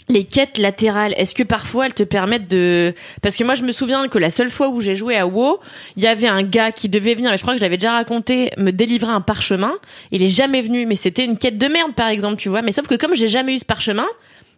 Les 0.08 0.24
quêtes 0.24 0.60
latérales, 0.60 1.15
est-ce 1.17 1.34
que 1.34 1.41
parfois 1.41 1.88
elles 1.88 1.95
te 1.95 2.04
permettent 2.04 2.48
de... 2.48 2.93
Parce 3.24 3.36
que 3.36 3.43
moi 3.43 3.56
je 3.56 3.63
me 3.63 3.71
souviens 3.71 4.08
que 4.08 4.19
la 4.19 4.30
seule 4.30 4.52
fois 4.52 4.69
où 4.69 4.80
j'ai 4.80 4.93
joué 4.93 5.17
à 5.17 5.26
WoW, 5.26 5.60
il 5.98 6.04
y 6.04 6.08
avait 6.08 6.28
un 6.28 6.43
gars 6.43 6.71
qui 6.71 6.89
devait 6.89 7.15
venir, 7.15 7.34
et 7.34 7.38
je 7.38 7.41
crois 7.41 7.56
que 7.56 7.60
je 7.60 7.63
l'avais 7.63 7.78
déjà 7.78 7.93
raconté, 7.93 8.52
me 8.58 8.69
délivrer 8.69 9.12
un 9.12 9.21
parchemin. 9.21 9.74
Il 10.12 10.21
est 10.21 10.28
jamais 10.28 10.62
venu, 10.62 10.86
mais 10.86 10.95
c'était 10.95 11.26
une 11.26 11.39
quête 11.39 11.58
de 11.58 11.67
merde 11.67 11.95
par 11.95 12.10
exemple, 12.10 12.36
tu 12.36 12.50
vois. 12.50 12.62
Mais 12.62 12.71
sauf 12.71 12.86
que 12.86 12.93
comme 12.93 13.15
j'ai 13.15 13.28
jamais 13.28 13.56
eu 13.56 13.60
ce 13.60 13.65
parchemin, 13.65 14.06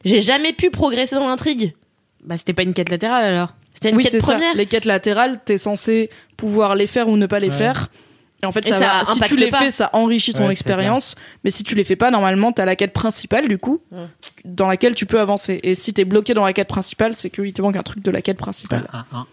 j'ai 0.05 0.21
jamais 0.21 0.53
pu 0.53 0.69
progresser 0.69 1.15
dans 1.15 1.27
l'intrigue. 1.27 1.73
Bah, 2.23 2.37
c'était 2.37 2.53
pas 2.53 2.63
une 2.63 2.73
quête 2.73 2.89
latérale 2.89 3.23
alors. 3.25 3.53
C'était 3.73 3.89
une 3.91 3.97
oui, 3.97 4.03
quête 4.03 4.11
c'est 4.13 4.19
ça. 4.19 4.33
première. 4.33 4.55
Les 4.55 4.65
quêtes 4.65 4.85
latérales, 4.85 5.39
t'es 5.45 5.57
censé 5.57 6.09
pouvoir 6.35 6.75
les 6.75 6.87
faire 6.87 7.07
ou 7.09 7.15
ne 7.17 7.25
pas 7.27 7.39
les 7.39 7.49
Ouais. 7.49 7.53
faire. 7.55 7.89
Et 8.43 8.45
en 8.45 8.51
fait, 8.51 8.67
Et 8.67 8.71
ça, 8.71 8.79
ça 8.79 9.03
va- 9.03 9.13
si 9.13 9.19
tu 9.21 9.35
les 9.35 9.49
pas. 9.49 9.57
fais, 9.59 9.71
ça 9.71 9.89
enrichit 9.93 10.33
ton 10.33 10.45
Ouais, 10.45 10.51
expérience. 10.51 11.15
Mais 11.43 11.49
si 11.49 11.63
tu 11.63 11.73
les 11.73 11.83
fais 11.83 11.95
pas, 11.95 12.11
normalement, 12.11 12.51
t'as 12.51 12.65
la 12.65 12.75
quête 12.75 12.93
principale, 12.93 13.47
du 13.47 13.57
coup, 13.57 13.81
Mm. 13.91 13.97
dans 14.45 14.67
laquelle 14.67 14.93
tu 14.93 15.05
peux 15.07 15.19
avancer. 15.19 15.59
Et 15.63 15.73
si 15.73 15.91
t'es 15.93 16.05
bloqué 16.05 16.33
dans 16.35 16.45
la 16.45 16.53
quête 16.53 16.67
principale, 16.67 17.15
c'est 17.15 17.29
qu'il 17.31 17.51
te 17.53 17.61
manque 17.63 17.75
un 17.75 17.83
truc 17.83 18.03
de 18.03 18.11
la 18.11 18.21
quête 18.21 18.37
principale. 18.37 18.87
Un, 18.93 19.05
un. 19.17 19.27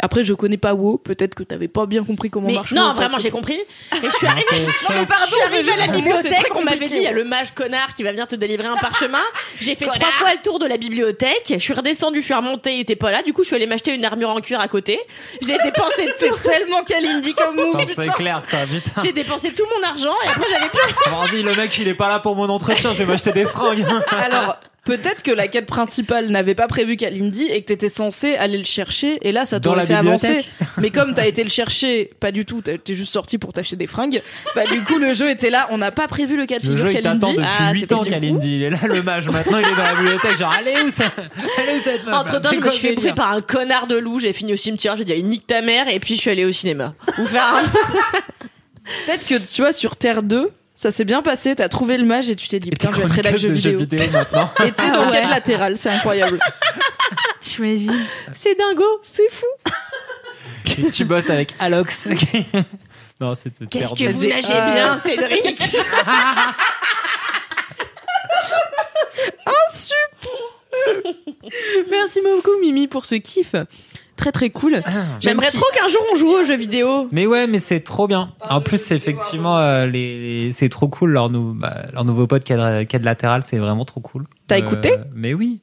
Après, 0.00 0.22
je 0.24 0.32
connais 0.34 0.56
pas 0.56 0.74
WoW. 0.74 0.98
Peut-être 0.98 1.34
que 1.34 1.42
t'avais 1.42 1.68
pas 1.68 1.86
bien 1.86 2.04
compris 2.04 2.30
comment 2.30 2.46
Mais 2.46 2.54
marche 2.54 2.72
non, 2.72 2.88
WoW, 2.88 2.94
vraiment, 2.94 3.18
j'ai 3.18 3.30
compris. 3.30 3.58
Et 3.58 4.06
je 4.06 4.10
suis 4.10 4.26
arrivée, 4.26 4.46
non, 4.52 4.94
mais 4.94 5.06
pardon, 5.06 5.26
je 5.26 5.34
suis 5.34 5.56
arrivée 5.56 5.72
à 5.72 5.86
la 5.86 5.92
bibliothèque, 5.92 6.50
on 6.54 6.62
m'avait 6.62 6.88
dit, 6.88 6.96
il 6.96 7.02
y 7.02 7.06
a 7.06 7.12
le 7.12 7.24
mage 7.24 7.52
connard 7.54 7.94
qui 7.94 8.02
va 8.02 8.10
venir 8.12 8.26
te 8.26 8.36
délivrer 8.36 8.66
un 8.66 8.76
parchemin. 8.76 9.22
J'ai 9.60 9.74
fait 9.74 9.86
trois 9.86 10.10
fois 10.12 10.32
le 10.32 10.40
tour 10.42 10.58
de 10.58 10.66
la 10.66 10.76
bibliothèque, 10.76 11.46
je 11.50 11.58
suis 11.58 11.72
redescendue, 11.74 12.20
je 12.20 12.24
suis 12.26 12.34
remontée, 12.34 12.76
il 12.76 12.80
était 12.80 12.96
pas 12.96 13.10
là, 13.10 13.22
du 13.22 13.32
coup 13.32 13.42
je 13.42 13.48
suis 13.48 13.56
allée 13.56 13.66
m'acheter 13.66 13.94
une 13.94 14.04
armure 14.04 14.30
en 14.30 14.40
cuir 14.40 14.60
à 14.60 14.68
côté. 14.68 14.98
J'ai 15.42 15.58
dépensé 15.58 16.06
tout, 16.20 16.36
C'est 16.42 16.42
tellement 16.42 16.82
Kalindi 16.82 17.34
comme 17.34 17.56
move. 17.56 17.84
C'est 17.94 18.08
clair, 18.12 18.42
quoi, 18.48 18.60
putain. 18.60 19.02
j'ai 19.04 19.12
dépensé 19.12 19.52
tout 19.52 19.64
mon 19.76 19.86
argent 19.88 20.14
et 20.24 20.28
après 20.28 20.46
j'avais 20.50 20.68
plus. 20.70 21.10
Vas-y, 21.10 21.42
le 21.42 21.54
mec, 21.54 21.76
il 21.78 21.88
est 21.88 21.94
pas 21.94 22.08
là 22.08 22.18
pour 22.20 22.36
mon 22.36 22.48
entretien, 22.48 22.92
je 22.92 22.98
vais 22.98 23.06
m'acheter 23.06 23.32
des 23.32 23.46
fringues. 23.46 23.84
Alors, 24.10 24.56
peut-être 24.88 25.22
que 25.22 25.30
la 25.30 25.48
quête 25.48 25.66
principale 25.66 26.28
n'avait 26.30 26.54
pas 26.54 26.66
prévu 26.66 26.96
Kalindi 26.96 27.44
et 27.44 27.60
que 27.60 27.66
t'étais 27.66 27.90
censé 27.90 28.34
aller 28.36 28.56
le 28.58 28.64
chercher 28.64 29.18
et 29.22 29.32
là 29.32 29.44
ça 29.44 29.60
t'aurait 29.60 29.86
fait 29.86 29.94
avancer. 29.94 30.44
Mais 30.78 30.90
comme 30.90 31.12
t'as 31.14 31.26
été 31.26 31.44
le 31.44 31.50
chercher, 31.50 32.08
pas 32.20 32.32
du 32.32 32.44
tout, 32.46 32.62
t'es 32.62 32.80
juste 32.94 33.12
sorti 33.12 33.36
pour 33.36 33.52
t'acheter 33.52 33.76
des 33.76 33.86
fringues, 33.86 34.22
bah 34.54 34.64
du 34.64 34.80
coup 34.82 34.98
le 34.98 35.12
jeu 35.12 35.30
était 35.30 35.50
là, 35.50 35.68
on 35.70 35.78
n'a 35.78 35.90
pas 35.90 36.08
prévu 36.08 36.36
le 36.36 36.46
cas 36.46 36.58
de 36.58 36.64
Le 36.66 36.70
figure 36.70 36.86
jeu, 36.86 36.92
il 36.98 37.02
t'attend 37.02 37.34
Kalindi. 37.34 37.36
depuis 37.36 37.56
Ah, 37.60 37.72
8 37.72 37.80
c'est 37.80 37.92
ans. 37.92 38.04
Kalindi. 38.04 38.56
Il 38.56 38.62
est 38.62 38.70
là, 38.70 38.78
le 38.86 39.02
mage. 39.02 39.28
Maintenant, 39.28 39.58
il 39.58 39.66
est 39.66 39.76
dans 39.76 39.82
la 39.82 39.94
bibliothèque. 39.94 40.38
Genre, 40.38 40.54
allez 40.58 40.74
où 40.86 40.90
ça 40.90 41.04
Allez 41.58 41.78
où 41.78 41.80
cette 41.82 42.04
meuf 42.06 42.14
Entre 42.14 42.40
temps, 42.40 42.50
je 42.52 42.58
me 42.60 42.70
suis 42.70 42.88
le 42.88 42.88
fait 42.88 42.94
bouffer 42.94 42.94
délire 42.96 43.14
par 43.14 43.32
un 43.32 43.40
connard 43.42 43.86
de 43.88 43.96
loup, 43.96 44.20
j'ai 44.20 44.32
fini 44.32 44.52
au 44.54 44.56
cimetière, 44.56 44.96
j'ai 44.96 45.04
dit, 45.04 45.12
allez, 45.12 45.22
nique 45.22 45.46
ta 45.46 45.60
mère, 45.60 45.88
et 45.88 46.00
puis 46.00 46.14
je 46.14 46.20
suis 46.20 46.30
allée 46.30 46.44
au 46.46 46.52
cinéma. 46.52 46.94
Ou 47.18 47.24
faire 47.26 47.44
un... 47.56 47.60
Peut-être 49.06 49.26
que 49.26 49.34
tu 49.54 49.60
vois 49.62 49.72
sur 49.72 49.96
Terre 49.96 50.22
2, 50.22 50.50
ça 50.78 50.92
s'est 50.92 51.04
bien 51.04 51.22
passé, 51.22 51.56
t'as 51.56 51.68
trouvé 51.68 51.98
le 51.98 52.04
mage 52.04 52.30
et 52.30 52.36
tu 52.36 52.46
t'es 52.46 52.60
dit 52.60 52.70
putain 52.70 52.92
je 52.92 52.98
vais 52.98 53.02
être 53.02 53.10
rédac 53.10 53.36
jeux 53.36 53.48
de 53.48 53.54
vidéo. 53.54 53.80
maintenant. 54.12 54.48
Et 54.64 54.70
t'es 54.70 54.92
dans 54.92 55.10
quête 55.10 55.28
latérale, 55.28 55.76
c'est 55.76 55.88
incroyable. 55.90 56.38
T'imagines 57.40 58.06
C'est 58.32 58.54
dingo. 58.56 58.84
C'est 59.02 59.28
fou. 59.28 59.46
Et 60.78 60.88
tu 60.92 61.04
bosses 61.04 61.30
avec 61.30 61.52
Alox. 61.58 62.06
non, 63.20 63.34
c'est 63.34 63.60
de 63.60 63.66
Qu'est-ce 63.66 63.92
que 63.92 64.08
vous 64.08 64.28
nagez 64.28 64.72
bien, 64.72 64.96
Cédric 64.98 65.60
Merci 71.90 72.20
beaucoup 72.20 72.56
Mimi 72.60 72.86
pour 72.86 73.04
ce 73.04 73.16
kiff. 73.16 73.56
Très 74.18 74.32
très 74.32 74.50
cool. 74.50 74.82
J'aimerais 75.20 75.42
Même 75.46 75.50
si- 75.50 75.56
trop 75.56 75.66
qu'un 75.74 75.88
jour 75.88 76.02
on 76.12 76.16
joue 76.16 76.28
aux 76.28 76.44
jeux 76.44 76.56
vidéo. 76.56 77.08
Mais 77.12 77.26
ouais, 77.26 77.46
mais 77.46 77.60
c'est 77.60 77.80
trop 77.80 78.06
bien. 78.06 78.32
En 78.50 78.60
plus, 78.60 78.76
c'est 78.82 78.96
effectivement, 78.96 79.56
euh, 79.58 79.86
les, 79.86 80.46
les- 80.46 80.52
c'est 80.52 80.68
trop 80.68 80.88
cool 80.88 81.12
leur, 81.12 81.30
nou- 81.30 81.54
bah, 81.54 81.84
leur 81.94 82.04
nouveau 82.04 82.26
pote 82.26 82.44
Quad 82.46 83.02
Latéral, 83.04 83.42
c'est 83.44 83.58
vraiment 83.58 83.84
trop 83.86 84.00
cool. 84.00 84.24
T'as 84.48 84.56
Euh, 84.56 84.58
écouté 84.58 84.94
Mais 85.14 85.32
oui. 85.34 85.60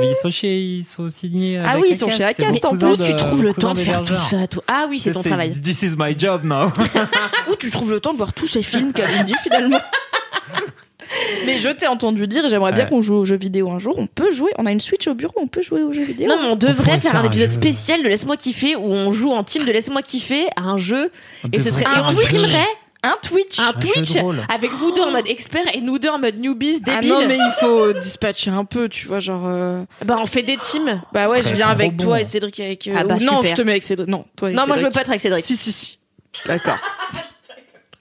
Mais 0.00 0.08
ils 0.10 0.16
sont 0.16 0.30
chez, 0.30 0.58
ils 0.60 0.84
sont 0.84 1.08
signés. 1.08 1.58
Ah 1.64 1.76
oui, 1.78 1.88
ils 1.90 1.96
sont 1.96 2.10
chez 2.10 2.24
Acast, 2.24 2.64
en 2.64 2.70
plus, 2.76 2.98
de- 2.98 3.04
tu 3.06 3.16
trouves 3.16 3.42
le 3.44 3.52
temps 3.54 3.72
de 3.74 3.78
faire 3.78 4.02
tout 4.02 4.14
ça, 4.30 4.46
toi. 4.48 4.62
Ah 4.66 4.86
oui, 4.90 4.98
c'est 5.00 5.12
ton 5.12 5.22
C'est- 5.22 5.28
travail. 5.28 5.50
This 5.50 5.82
is 5.82 5.94
my 5.98 6.18
job 6.18 6.42
now. 6.44 6.68
Où 7.50 7.56
tu 7.56 7.70
trouves 7.70 7.90
le 7.90 8.00
temps 8.00 8.12
de 8.12 8.16
voir 8.18 8.32
tous 8.32 8.46
ces 8.48 8.62
films 8.62 8.92
Kalindi 8.92 9.34
finalement 9.42 9.78
Mais 11.46 11.58
je 11.58 11.68
t'ai 11.68 11.86
entendu 11.86 12.26
dire, 12.26 12.44
et 12.44 12.48
j'aimerais 12.48 12.72
bien 12.72 12.84
Ouais. 12.84 12.90
qu'on 12.90 13.00
joue 13.00 13.16
aux 13.16 13.24
jeux 13.24 13.36
vidéo 13.36 13.70
un 13.70 13.78
jour. 13.78 13.94
On 13.98 14.06
peut 14.06 14.30
jouer, 14.30 14.50
on 14.58 14.66
a 14.66 14.72
une 14.72 14.80
Switch 14.80 15.06
au 15.08 15.14
bureau, 15.14 15.34
on 15.36 15.46
peut 15.46 15.62
jouer 15.62 15.82
aux 15.82 15.92
jeux 15.92 16.04
vidéo. 16.04 16.28
Non, 16.28 16.36
mais 16.40 16.48
on 16.48 16.56
devrait 16.56 16.98
faire 17.00 17.12
faire 17.12 17.16
un 17.20 17.24
un 17.24 17.26
épisode 17.26 17.50
jeu. 17.50 17.56
spécial 17.56 18.02
de 18.02 18.08
Laisse-moi 18.08 18.36
kiffer 18.36 18.76
où 18.76 18.84
on 18.92 19.12
joue 19.12 19.30
en 19.32 19.44
team 19.44 19.64
de 19.64 19.72
Laisse-moi 19.72 20.02
kiffer 20.02 20.46
à 20.56 20.62
un 20.62 20.78
jeu 20.78 21.10
et 21.52 21.60
ce 21.60 21.70
serait 21.70 21.82
et 21.82 21.86
on 22.00 22.08
streamerait 22.10 22.66
Un 23.04 23.16
Twitch 23.20 23.58
un 23.58 23.72
Twitch 23.72 24.12
avec 24.48 24.70
vous 24.72 24.92
deux 24.92 25.02
en 25.02 25.10
mode 25.10 25.26
expert 25.26 25.62
et 25.74 25.80
nous 25.80 25.98
deux 25.98 26.08
en 26.08 26.18
mode 26.20 26.38
newbies 26.38 26.80
Ah 26.86 26.94
débiles. 27.00 27.10
non, 27.10 27.26
mais 27.26 27.36
il 27.36 27.52
faut 27.58 27.92
dispatcher 27.94 28.50
un 28.50 28.64
peu, 28.64 28.88
tu 28.88 29.08
vois, 29.08 29.18
genre. 29.18 29.42
euh, 29.46 29.82
Bah 30.04 30.18
on 30.20 30.26
fait 30.26 30.42
des 30.42 30.56
teams. 30.56 31.02
Bah 31.12 31.28
ouais, 31.28 31.42
je 31.42 31.52
viens 31.52 31.66
avec 31.68 31.96
bon. 31.96 32.04
toi 32.04 32.20
et 32.20 32.24
Cédric 32.24 32.60
avec. 32.60 32.86
euh, 32.86 32.94
Ah 32.96 33.02
bah, 33.04 33.16
ou- 33.20 33.24
non, 33.24 33.38
super. 33.38 33.50
je 33.50 33.54
te 33.56 33.62
mets 33.62 33.72
avec 33.72 33.82
Cédric. 33.82 34.08
Non, 34.08 34.24
toi 34.36 34.50
et 34.50 34.54
Non, 34.54 34.66
moi 34.68 34.76
je 34.78 34.84
veux 34.84 34.90
pas 34.90 35.00
être 35.00 35.08
avec 35.08 35.20
Cédric. 35.20 35.44
Si, 35.44 35.56
si, 35.56 35.72
si. 35.72 35.98
D'accord. 36.46 36.78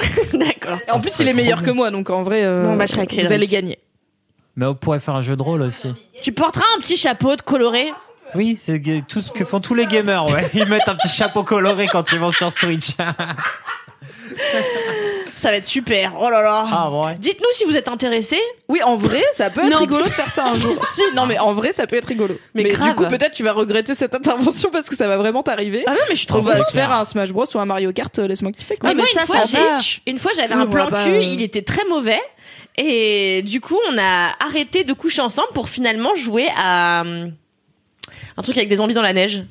D'accord. 0.33 0.79
En 0.91 0.99
plus, 0.99 1.17
il 1.19 1.27
est 1.27 1.33
meilleur 1.33 1.61
que 1.63 1.71
moi, 1.71 1.91
donc 1.91 2.09
en 2.09 2.23
vrai, 2.23 2.43
euh, 2.43 2.65
Bon, 2.65 2.75
bah, 2.75 2.85
je 2.85 2.95
vous 2.95 3.33
allez 3.33 3.47
gagner. 3.47 3.79
Mais 4.55 4.65
on 4.65 4.75
pourrait 4.75 4.99
faire 4.99 5.15
un 5.15 5.21
jeu 5.21 5.35
de 5.35 5.41
rôle 5.41 5.61
aussi. 5.61 5.93
Tu 6.21 6.31
porteras 6.31 6.65
un 6.77 6.81
petit 6.81 6.97
chapeau 6.97 7.35
de 7.35 7.41
coloré. 7.41 7.93
Oui, 8.35 8.57
c'est 8.61 8.79
ga- 8.79 9.01
tout 9.01 9.21
ce 9.21 9.31
que 9.31 9.43
font 9.43 9.59
tous 9.59 9.75
les 9.75 9.85
gamers, 9.85 10.25
ouais. 10.29 10.49
Ils 10.53 10.65
mettent 10.65 10.87
un 10.87 10.95
petit 10.95 11.09
chapeau 11.09 11.43
coloré 11.43 11.87
quand 11.87 12.11
ils 12.11 12.19
vont 12.19 12.31
sur 12.31 12.51
Switch. 12.51 12.91
Ça 15.41 15.49
va 15.49 15.56
être 15.58 15.65
super. 15.65 16.13
Oh 16.19 16.30
là 16.30 16.43
là. 16.43 16.65
ah 16.69 16.91
ouais. 16.91 17.15
Dites-nous 17.19 17.47
si 17.54 17.63
vous 17.65 17.75
êtes 17.75 17.88
intéressés. 17.88 18.39
Oui, 18.69 18.80
en 18.84 18.95
vrai, 18.95 19.23
ça 19.34 19.49
peut 19.49 19.62
être 19.62 19.71
Non, 19.71 19.80
rigolo 19.80 20.04
de 20.04 20.10
faire 20.10 20.30
ça 20.30 20.45
un 20.51 20.54
jour. 20.54 20.80
si, 20.86 21.01
non, 21.15 21.25
mais 21.25 21.39
en 21.39 21.56
vrai, 21.56 21.71
ça 21.71 21.88
peut 21.88 21.95
être 21.95 22.06
rigolo. 22.06 22.38
Mais 22.54 22.63
du 22.63 22.69
grave. 22.69 22.93
coup, 22.93 23.06
peut-être 23.08 23.34
tu 23.34 23.41
vas 23.43 23.54
regretter 23.54 23.95
cette 23.95 24.13
intervention 24.13 24.69
parce 24.69 24.88
que 24.88 24.95
ça 24.95 25.08
va 25.08 25.17
vraiment 25.17 25.41
t'arriver. 25.41 25.84
Ah 25.88 25.93
non, 25.93 25.97
mais 26.08 26.13
je 26.15 26.19
suis 26.19 26.27
On 26.30 26.36
trop 26.36 26.41
va 26.43 26.51
contente. 26.54 26.67
se 26.67 26.73
faire 26.73 26.91
un 26.91 27.04
Smash 27.06 27.32
Bros 27.32 27.45
ou 27.56 27.60
un 27.60 27.65
Mario 27.65 27.91
Kart, 27.91 28.17
euh, 28.19 28.27
laisse-moi 28.27 28.51
kiffer 28.51 28.77
quoi. 28.77 28.89
Mais 28.89 28.95
moi, 28.95 29.06
ça, 29.12 29.21
une, 29.21 29.25
fois, 29.25 29.41
ça 29.41 29.47
j'ai- 29.47 29.58
va. 29.58 29.77
une 30.12 30.19
fois, 30.19 30.32
j'avais 30.36 30.54
Oui, 30.54 30.62
un 30.62 30.67
plan 30.67 30.89
cul, 30.91 31.23
il 31.23 31.41
était 31.41 31.63
très 31.63 31.86
mauvais. 31.86 32.21
Et 32.77 33.41
du 33.41 33.62
coup, 33.62 33.80
on 33.91 33.97
a 33.97 34.30
arrêté 34.45 34.84
de 34.84 34.93
coucher 34.93 35.21
ensemble 35.21 35.49
pour 35.56 35.69
finalement 35.69 36.13
jouer 36.13 36.49
à 36.56 37.01
hum, 37.01 37.32
un 38.38 38.41
truc 38.43 38.58
avec 38.58 38.69
des 38.69 38.75
zombies 38.75 38.93
dans 38.93 39.01
la 39.01 39.13
neige. 39.13 39.41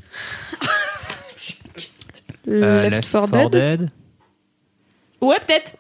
Euh, 2.49 2.89
Left 2.89 3.11
4 3.13 3.51
Dead. 3.51 3.91
Ouais, 5.21 5.37
peut-être. 5.47 5.75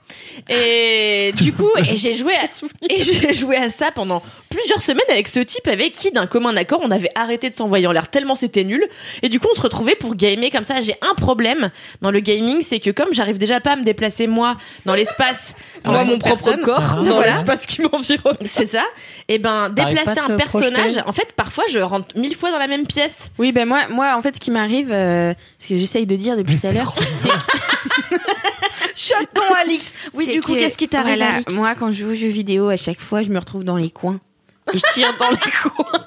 Et 0.48 1.33
du 1.37 1.53
coup, 1.53 1.70
et 1.88 1.96
j'ai 1.96 2.14
joué 2.14 2.35
à, 2.35 2.44
et 2.90 3.03
j'ai 3.03 3.33
joué 3.33 3.57
à 3.57 3.68
ça 3.70 3.90
pendant 3.90 4.22
plusieurs 4.50 4.83
semaines 4.83 5.07
avec 5.09 5.29
ce 5.29 5.40
type 5.40 5.66
avec 5.66 5.92
qui, 5.92 6.11
d'un 6.11 6.26
commun 6.26 6.55
accord, 6.57 6.81
on 6.83 6.90
avait 6.90 7.11
arrêté 7.14 7.48
de 7.48 7.55
s'envoyer 7.55 7.87
en 7.87 7.92
l'air 7.92 8.09
tellement 8.09 8.35
c'était 8.35 8.64
nul. 8.64 8.87
Et 9.22 9.29
du 9.29 9.40
coup, 9.40 9.48
on 9.50 9.57
se 9.57 9.61
retrouvait 9.61 9.94
pour 9.94 10.14
gamer 10.14 10.50
comme 10.50 10.64
ça. 10.64 10.81
J'ai 10.81 10.96
un 11.03 11.14
problème 11.14 11.70
dans 12.03 12.11
le 12.11 12.20
gaming, 12.20 12.62
c'est 12.62 12.81
que 12.81 12.90
comme 12.90 13.14
j'arrive 13.14 13.38
déjà 13.38 13.61
pas 13.61 13.72
à 13.72 13.76
me 13.76 13.85
déplacer 13.85 14.26
moi 14.26 14.57
dans 14.85 14.94
l'espace, 14.94 15.55
Moi, 15.85 16.05
mon 16.05 16.18
propre 16.18 16.57
corps 16.62 16.96
dans 16.96 17.14
voilà. 17.14 17.33
l'espace 17.33 17.64
qui 17.66 17.81
m'environne. 17.81 18.37
C'est 18.44 18.66
ça. 18.66 18.85
Et 19.29 19.38
ben, 19.38 19.72
T'arrives 19.74 19.96
déplacer 19.96 20.20
un 20.20 20.37
personnage, 20.37 20.72
projeter 20.74 21.03
en 21.09 21.12
fait, 21.12 21.33
parfois, 21.33 21.64
je 21.70 21.79
rentre 21.79 22.16
mille 22.18 22.35
fois 22.35 22.50
dans 22.50 22.59
la 22.59 22.66
même 22.66 22.87
pièce. 22.87 23.31
Oui, 23.38 23.53
ben 23.53 23.66
moi, 23.66 23.88
moi, 23.88 24.14
en 24.16 24.22
fait, 24.22 24.35
ce 24.37 24.40
qui 24.40 24.50
m'arrive, 24.50 24.92
euh, 24.92 25.33
ce 25.59 25.68
que 25.68 25.76
j'essaye 25.76 26.07
de 26.07 26.16
dire 26.16 26.37
depuis 26.37 26.59
tout 26.59 26.66
à 26.66 26.70
c'est 26.70 26.76
l'heure, 26.76 26.94
Chaton 29.01 29.55
Alix. 29.63 29.95
Oui, 30.15 30.27
du 30.27 30.41
coup, 30.41 30.53
que- 30.55 30.59
qu'est-ce 30.59 30.77
qui 30.77 30.89
t'arrive 30.89 31.17
voilà, 31.17 31.35
Alix 31.37 31.55
Moi, 31.55 31.75
quand 31.75 31.91
je 31.91 32.05
joue 32.05 32.11
aux 32.13 32.15
jeux 32.15 32.29
vidéo, 32.29 32.69
à 32.69 32.77
chaque 32.77 33.01
fois, 33.01 33.23
je 33.23 33.29
me 33.31 33.39
retrouve 33.39 33.65
dans 33.65 33.77
les 33.77 33.91
coins. 33.91 34.21
et 34.73 34.79
je 34.79 34.93
tire 34.93 35.15
dans 35.19 35.31
les 35.31 35.37
coins 35.63 36.05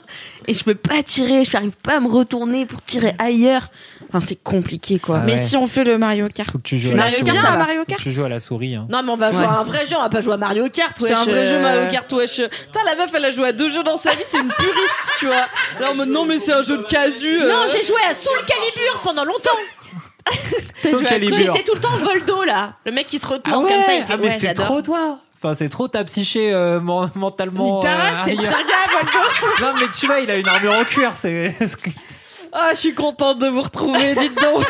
et 0.47 0.53
je 0.53 0.63
peux 0.63 0.75
pas 0.75 1.01
tirer, 1.03 1.43
je 1.43 1.51
n'arrive 1.53 1.75
pas 1.81 1.95
à 1.95 1.99
me 1.99 2.07
retourner 2.09 2.65
pour 2.65 2.81
tirer 2.81 3.13
ailleurs. 3.17 3.67
Enfin, 4.09 4.19
c'est 4.19 4.41
compliqué 4.41 4.99
quoi. 4.99 5.19
Ah 5.21 5.23
Mais 5.25 5.33
ouais. 5.33 5.37
si 5.43 5.57
on 5.57 5.65
fait 5.67 5.83
le 5.83 5.97
Mario 5.97 6.27
Kart. 6.33 6.49
Faut 6.51 6.59
que 6.59 6.63
tu 6.63 6.77
joues 6.77 6.89
à 6.89 6.91
la 6.91 6.97
Mario 6.97 7.17
souris. 7.17 7.31
Kart, 7.31 7.45
à. 7.45 7.57
Mario 7.57 7.79
Faut 7.79 7.85
Kart 7.85 7.97
que 7.99 8.03
tu 8.03 8.11
joues 8.11 8.23
à 8.25 8.29
la 8.29 8.39
souris. 8.39 8.75
hein. 8.75 8.85
Non, 8.89 9.01
mais 9.03 9.11
on 9.11 9.17
va 9.17 9.31
jouer 9.31 9.41
Ouais. 9.41 9.47
à 9.47 9.59
un 9.59 9.63
vrai 9.63 9.85
jeu, 9.85 9.95
on 9.97 10.01
va 10.01 10.09
pas 10.09 10.21
jouer 10.21 10.33
à 10.33 10.37
Mario 10.37 10.67
Kart, 10.69 10.97
wesh. 10.99 11.09
C'est 11.09 11.15
un 11.17 11.23
vrai 11.25 11.45
jeu 11.47 11.55
euh. 11.55 11.61
Mario 11.61 11.91
Kart, 11.91 12.11
wesh. 12.13 12.35
Putain, 12.41 12.79
la 12.85 12.95
meuf, 12.95 13.11
elle 13.15 13.25
a 13.25 13.31
joué 13.31 13.47
à 13.47 13.51
deux 13.53 13.69
jeux 13.69 13.83
dans 13.83 13.97
sa 13.97 14.11
vie, 14.11 14.23
c'est 14.23 14.39
une 14.39 14.51
puriste, 14.51 15.11
tu 15.17 15.25
vois. 15.25 15.45
Là, 15.79 15.91
en 15.91 15.95
mode, 15.95 16.09
non, 16.09 16.25
mais 16.25 16.37
c'est 16.37 16.53
un 16.53 16.61
jeu 16.61 16.77
de 16.77 16.83
casu. 16.83 17.41
euh. 17.41 17.49
Non, 17.49 17.65
j'ai 17.71 17.81
joué 17.83 17.99
à 18.09 18.13
Soul 18.13 18.37
Calibur 18.45 18.99
pendant 19.03 19.25
longtemps. 19.25 19.49
J'étais 20.83 21.63
tout 21.63 21.75
le 21.75 21.79
temps 21.79 21.97
Voldo, 21.97 22.43
là. 22.43 22.73
Le 22.85 22.91
mec 22.91 23.07
qui 23.07 23.19
se 23.19 23.25
retourne 23.25 23.55
Ah 23.55 23.59
ouais, 23.65 23.71
comme 23.73 23.83
ça, 23.83 23.93
il 23.93 24.03
fait 24.03 24.13
ah, 24.13 24.17
mais 24.17 24.27
ouais, 24.29 24.37
c'est 24.39 24.53
trop 24.53 24.81
toi. 24.81 25.19
Enfin, 25.41 25.55
c'est 25.55 25.69
trop 25.69 25.87
ta 25.87 26.03
psyché 26.05 26.53
euh, 26.53 26.79
men- 26.79 27.11
mentalement. 27.15 27.81
Taras, 27.81 27.95
euh, 27.95 28.25
c'est 28.25 28.35
gars, 28.35 28.43
Voldo. 28.43 29.55
Non, 29.61 29.73
mais 29.79 29.91
tu 29.97 30.05
vois, 30.05 30.19
il 30.19 30.31
a 30.31 30.37
une 30.37 30.47
armure 30.47 30.73
en 30.73 30.83
cuir. 30.85 31.13
C'est. 31.15 31.55
Ah, 32.51 32.69
je 32.73 32.79
suis 32.79 32.93
contente 32.93 33.39
de 33.39 33.47
vous 33.47 33.61
retrouver, 33.61 34.15
dites 34.15 34.35
donc. 34.39 34.65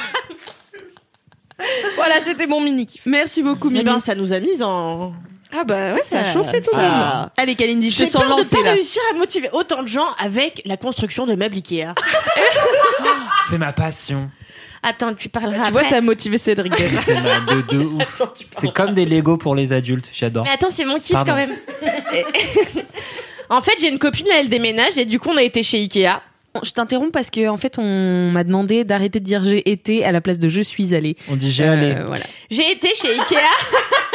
voilà, 1.95 2.15
c'était 2.23 2.47
mon 2.47 2.61
mini 2.61 2.85
kiff. 2.85 3.05
Merci 3.05 3.43
beaucoup 3.43 3.69
Mais 3.69 3.79
Mimi. 3.79 3.91
ben, 3.91 3.99
ça 3.99 4.15
nous 4.15 4.33
a 4.33 4.39
mis 4.39 4.61
en. 4.63 5.13
Ah 5.55 5.63
bah 5.65 5.93
ouais, 5.93 6.01
ça 6.01 6.21
a 6.21 6.23
chauffé 6.23 6.61
tout 6.61 6.71
le 6.75 6.81
monde. 6.81 6.91
Ah. 6.91 7.29
Allez 7.37 7.55
Kalindi, 7.55 7.91
je 7.91 7.97
J'ai 7.97 8.05
te 8.07 8.11
sens 8.11 8.23
peur 8.23 8.37
de 8.37 8.41
lancée 8.41 8.55
pas 8.63 8.71
réussir 8.71 9.01
à 9.11 9.17
motiver 9.17 9.49
autant 9.53 9.83
de 9.83 9.87
gens 9.87 10.07
avec 10.17 10.63
la 10.65 10.77
construction 10.77 11.27
de 11.27 11.35
meubles 11.35 11.55
Ikea. 11.57 11.93
C'est 13.49 13.59
ma 13.59 13.71
passion. 13.71 14.31
Attends, 14.83 15.13
tu 15.15 15.29
parleras 15.29 15.65
Tu 15.67 15.71
vois, 15.71 15.81
après. 15.81 15.89
t'as 15.95 16.01
motivé 16.01 16.37
Cédric. 16.37 16.73
C'est 17.05 17.19
ma 17.21 17.39
de, 17.39 17.61
de 17.61 17.77
ouf. 17.85 18.21
C'est 18.59 18.73
comme 18.73 18.93
des 18.93 19.05
Lego 19.05 19.37
pour 19.37 19.55
les 19.55 19.71
adultes. 19.73 20.09
J'adore. 20.13 20.43
Mais 20.43 20.51
attends, 20.51 20.69
c'est 20.69 20.85
mon 20.85 20.99
kiff 20.99 21.13
Pardon. 21.13 21.31
quand 21.31 21.37
même. 21.37 21.55
en 23.49 23.61
fait, 23.61 23.73
j'ai 23.79 23.87
une 23.89 23.99
copine, 23.99 24.27
là, 24.27 24.35
elle 24.39 24.49
déménage 24.49 24.97
et 24.97 25.05
du 25.05 25.19
coup, 25.19 25.29
on 25.31 25.37
a 25.37 25.43
été 25.43 25.63
chez 25.63 25.77
Ikea. 25.79 26.21
Je 26.63 26.69
t'interromps 26.69 27.11
parce 27.11 27.31
que 27.31 27.47
en 27.47 27.57
fait 27.57 27.79
on 27.79 28.29
m'a 28.29 28.43
demandé 28.43 28.83
d'arrêter 28.83 29.19
de 29.19 29.25
dire 29.25 29.43
j'ai 29.43 29.71
été 29.71 30.05
à 30.05 30.11
la 30.11 30.21
place 30.21 30.37
de 30.37 30.49
je 30.49 30.61
suis 30.61 30.93
allée. 30.93 31.15
On 31.27 31.35
dit 31.35 31.51
j'ai 31.51 31.63
Euh, 31.63 31.73
allé. 31.73 31.95
voilà. 32.05 32.25
J'ai 32.51 32.71
été 32.71 32.89
chez 32.93 33.09
Ikea. 33.09 33.37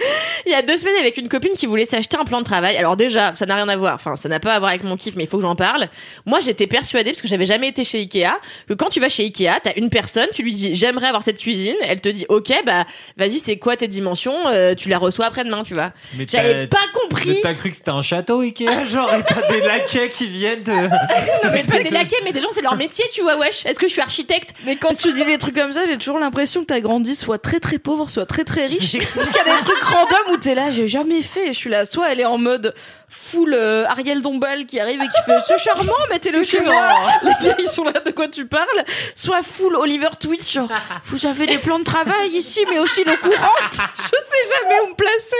Il 0.46 0.52
y 0.52 0.54
a 0.54 0.62
deux 0.62 0.76
semaines 0.76 0.94
avec 1.00 1.16
une 1.16 1.28
copine 1.28 1.52
qui 1.54 1.66
voulait 1.66 1.84
s'acheter 1.84 2.16
un 2.16 2.24
plan 2.24 2.38
de 2.38 2.44
travail. 2.44 2.76
Alors 2.76 2.96
déjà, 2.96 3.34
ça 3.34 3.44
n'a 3.46 3.56
rien 3.56 3.68
à 3.68 3.76
voir. 3.76 3.94
Enfin, 3.94 4.16
ça 4.16 4.28
n'a 4.28 4.40
pas 4.40 4.54
à 4.54 4.58
voir 4.58 4.70
avec 4.70 4.84
mon 4.84 4.96
kiff, 4.96 5.14
mais 5.16 5.24
il 5.24 5.26
faut 5.26 5.36
que 5.38 5.42
j'en 5.42 5.56
parle. 5.56 5.88
Moi, 6.26 6.40
j'étais 6.40 6.66
persuadée, 6.66 7.10
parce 7.10 7.20
que 7.22 7.28
j'avais 7.28 7.44
jamais 7.46 7.68
été 7.68 7.84
chez 7.84 7.98
Ikea, 7.98 8.38
que 8.68 8.74
quand 8.74 8.88
tu 8.88 9.00
vas 9.00 9.08
chez 9.08 9.24
Ikea, 9.24 9.60
t'as 9.62 9.72
une 9.76 9.90
personne, 9.90 10.28
tu 10.32 10.42
lui 10.42 10.52
dis 10.52 10.74
j'aimerais 10.74 11.08
avoir 11.08 11.22
cette 11.22 11.38
cuisine. 11.38 11.74
Elle 11.82 12.00
te 12.00 12.08
dit 12.08 12.24
ok, 12.28 12.52
bah 12.64 12.84
vas-y, 13.16 13.38
c'est 13.38 13.56
quoi 13.58 13.76
tes 13.76 13.88
dimensions 13.88 14.34
Euh, 14.48 14.74
Tu 14.74 14.88
la 14.88 14.98
reçois 14.98 15.26
après-demain, 15.26 15.64
tu 15.64 15.74
vois. 15.74 15.92
Mais 16.16 16.26
J'avais 16.30 16.66
t'as- 16.68 16.76
pas 16.76 16.84
compris. 17.00 17.38
T'as 17.42 17.54
cru 17.54 17.70
que 17.70 17.76
c'était 17.76 17.90
un 17.90 18.02
château 18.02 18.40
Ikea, 18.40 18.66
genre, 18.90 19.12
et 19.14 19.22
t'as 19.22 19.48
des 19.52 19.60
laquais 19.60 20.08
qui 20.10 20.26
viennent 20.28 20.62
de. 20.62 20.72
Mais 21.52 21.64
pas 21.64 21.78
des 21.82 21.90
laquais, 21.90 22.16
mais 22.24 22.32
des 22.32 22.40
gens, 22.40 22.48
c'est 22.52 22.62
leur 22.62 22.76
métier, 22.76 23.04
tu 23.12 23.22
vois, 23.22 23.36
wesh. 23.36 23.64
Est-ce 23.66 23.78
que 23.78 23.86
je 23.88 23.92
suis 23.92 24.00
architecte 24.02 24.54
Mais 24.64 24.76
quand 24.76 24.92
tu 24.96 25.12
dis 25.12 25.24
des 25.24 25.38
trucs 25.38 25.54
comme 25.54 25.72
ça, 25.72 25.84
j'ai 25.86 25.96
toujours 25.98 26.18
l'impression 26.18 26.60
que 26.60 26.66
t'as 26.66 26.80
grandi 26.80 27.14
soit 27.14 27.38
très 27.38 27.58
très 27.60 27.78
pauvre, 27.78 28.08
soit 28.08 28.26
très 28.26 28.44
très 28.44 28.66
riche. 28.66 28.96
Parce 29.14 29.28
qu'il 29.30 29.36
y 29.44 29.48
a 29.50 29.58
des 29.58 29.64
trucs 29.64 29.80
random 29.92 30.32
où 30.32 30.36
t'es 30.36 30.54
là, 30.54 30.70
j'ai 30.70 30.88
jamais 30.88 31.22
fait. 31.22 31.48
Je 31.48 31.58
suis 31.58 31.70
là, 31.70 31.86
soit 31.86 32.12
elle 32.12 32.20
est 32.20 32.24
en 32.24 32.38
mode 32.38 32.74
full 33.08 33.54
euh, 33.54 33.86
Ariel 33.86 34.20
Dombal 34.20 34.66
qui 34.66 34.78
arrive 34.80 35.00
et 35.00 35.06
qui 35.06 35.22
fait 35.24 35.38
c'est 35.46 35.58
charmant, 35.58 35.92
mettez-le 36.10 36.42
chez 36.42 36.60
moi. 36.60 36.74
Les 37.22 37.46
gars, 37.46 37.56
ils 37.58 37.68
sont 37.68 37.84
là, 37.84 37.92
de 37.92 38.10
quoi 38.10 38.28
tu 38.28 38.46
parles? 38.46 38.84
Soit 39.14 39.42
full 39.42 39.76
Oliver 39.76 40.10
Twist, 40.20 40.50
genre 40.52 40.70
vous 41.06 41.26
avez 41.26 41.46
des 41.46 41.58
plans 41.58 41.78
de 41.78 41.84
travail 41.84 42.30
ici, 42.30 42.60
mais 42.70 42.78
aussi 42.78 43.04
l'eau 43.04 43.16
courante. 43.20 43.72
Je 43.72 44.18
sais 44.18 44.54
jamais 44.60 44.80
où 44.84 44.90
me 44.90 44.94
placer. 44.94 45.36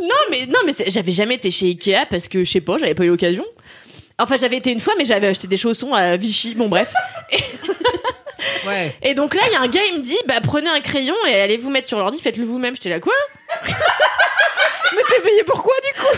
Non, 0.00 0.08
mais 0.30 0.46
non, 0.46 0.58
mais 0.66 0.72
j'avais 0.88 1.12
jamais 1.12 1.36
été 1.36 1.50
chez 1.50 1.66
Ikea 1.66 2.06
parce 2.10 2.28
que 2.28 2.42
je 2.42 2.50
sais 2.50 2.60
pas, 2.60 2.78
j'avais 2.78 2.94
pas 2.94 3.04
eu 3.04 3.08
l'occasion. 3.08 3.44
Enfin, 4.18 4.36
j'avais 4.36 4.56
été 4.58 4.70
une 4.70 4.80
fois, 4.80 4.94
mais 4.96 5.04
j'avais 5.04 5.26
acheté 5.26 5.48
des 5.48 5.56
chaussons 5.56 5.92
à 5.92 6.16
Vichy. 6.16 6.54
Bon, 6.54 6.68
bref. 6.68 6.92
Ouais. 8.66 8.96
Et 9.02 9.14
donc 9.14 9.34
là, 9.34 9.42
il 9.46 9.52
y 9.52 9.56
a 9.56 9.60
un 9.60 9.68
gars, 9.68 9.80
il 9.90 9.98
me 9.98 10.02
dit, 10.02 10.16
bah 10.26 10.34
prenez 10.42 10.68
un 10.68 10.80
crayon 10.80 11.14
et 11.28 11.40
allez 11.40 11.56
vous 11.56 11.70
mettre 11.70 11.88
sur 11.88 11.98
l'ordi, 11.98 12.20
faites-le 12.22 12.44
vous-même. 12.44 12.74
J'étais 12.74 12.88
là, 12.90 13.00
quoi 13.00 13.12
Mais 14.96 15.02
t'es 15.10 15.20
payé 15.22 15.42
pourquoi 15.44 15.74
du 15.84 16.00
coup? 16.00 16.16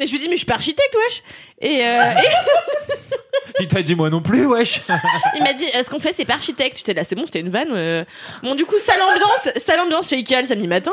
Et 0.00 0.06
je 0.06 0.12
lui 0.12 0.18
dis, 0.18 0.26
mais 0.28 0.32
je 0.32 0.38
suis 0.38 0.46
pas 0.46 0.54
architecte, 0.54 0.96
wesh. 0.96 1.22
Et, 1.60 1.84
euh, 1.86 2.10
et 2.12 3.60
Il 3.60 3.68
t'a 3.68 3.82
dit 3.82 3.94
moi 3.94 4.08
non 4.10 4.22
plus, 4.22 4.46
wesh. 4.46 4.80
il 5.36 5.42
m'a 5.42 5.52
dit, 5.52 5.66
euh, 5.74 5.82
ce 5.82 5.90
qu'on 5.90 6.00
fait, 6.00 6.12
c'est 6.12 6.24
pas 6.24 6.34
architecte? 6.34 6.78
J'étais 6.78 6.94
là, 6.94 7.04
c'est 7.04 7.14
bon, 7.14 7.26
c'était 7.26 7.40
une 7.40 7.50
vanne. 7.50 7.68
euh. 7.72 8.04
Bon, 8.42 8.54
du 8.54 8.64
coup, 8.64 8.78
sale 8.78 9.00
ambiance, 9.02 9.48
sale 9.64 9.80
ambiance 9.80 10.08
chez 10.08 10.16
Ikea 10.16 10.38
le 10.38 10.44
samedi 10.44 10.66
matin. 10.66 10.92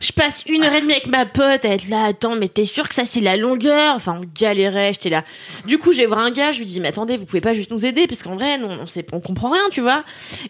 Je 0.00 0.12
passe 0.12 0.44
une 0.46 0.62
heure 0.62 0.74
et 0.74 0.80
demie 0.80 0.92
avec 0.92 1.06
ma 1.06 1.26
pote 1.26 1.64
à 1.64 1.68
être 1.68 1.88
là, 1.88 2.04
attends, 2.04 2.36
mais 2.36 2.48
t'es 2.48 2.64
sûr 2.64 2.88
que 2.88 2.94
ça 2.94 3.04
c'est 3.04 3.20
la 3.20 3.36
longueur? 3.36 3.94
Enfin, 3.94 4.20
on 4.20 4.24
galérait, 4.38 4.92
j'étais 4.92 5.08
là. 5.08 5.22
Du 5.66 5.78
coup, 5.78 5.92
j'ai 5.92 6.06
voir 6.06 6.20
un 6.20 6.30
gars, 6.30 6.52
je 6.52 6.58
lui 6.58 6.66
dis, 6.66 6.80
mais 6.80 6.88
attendez, 6.88 7.16
vous 7.16 7.24
pouvez 7.24 7.40
pas 7.40 7.52
juste 7.52 7.70
nous 7.70 7.84
aider? 7.86 8.06
Parce 8.06 8.22
qu'en 8.22 8.34
vrai, 8.34 8.58
nous, 8.58 8.66
on, 8.66 8.86
sait, 8.86 9.06
on 9.12 9.20
comprend 9.20 9.50
rien, 9.50 9.62
tu 9.70 9.80
vois. 9.80 10.04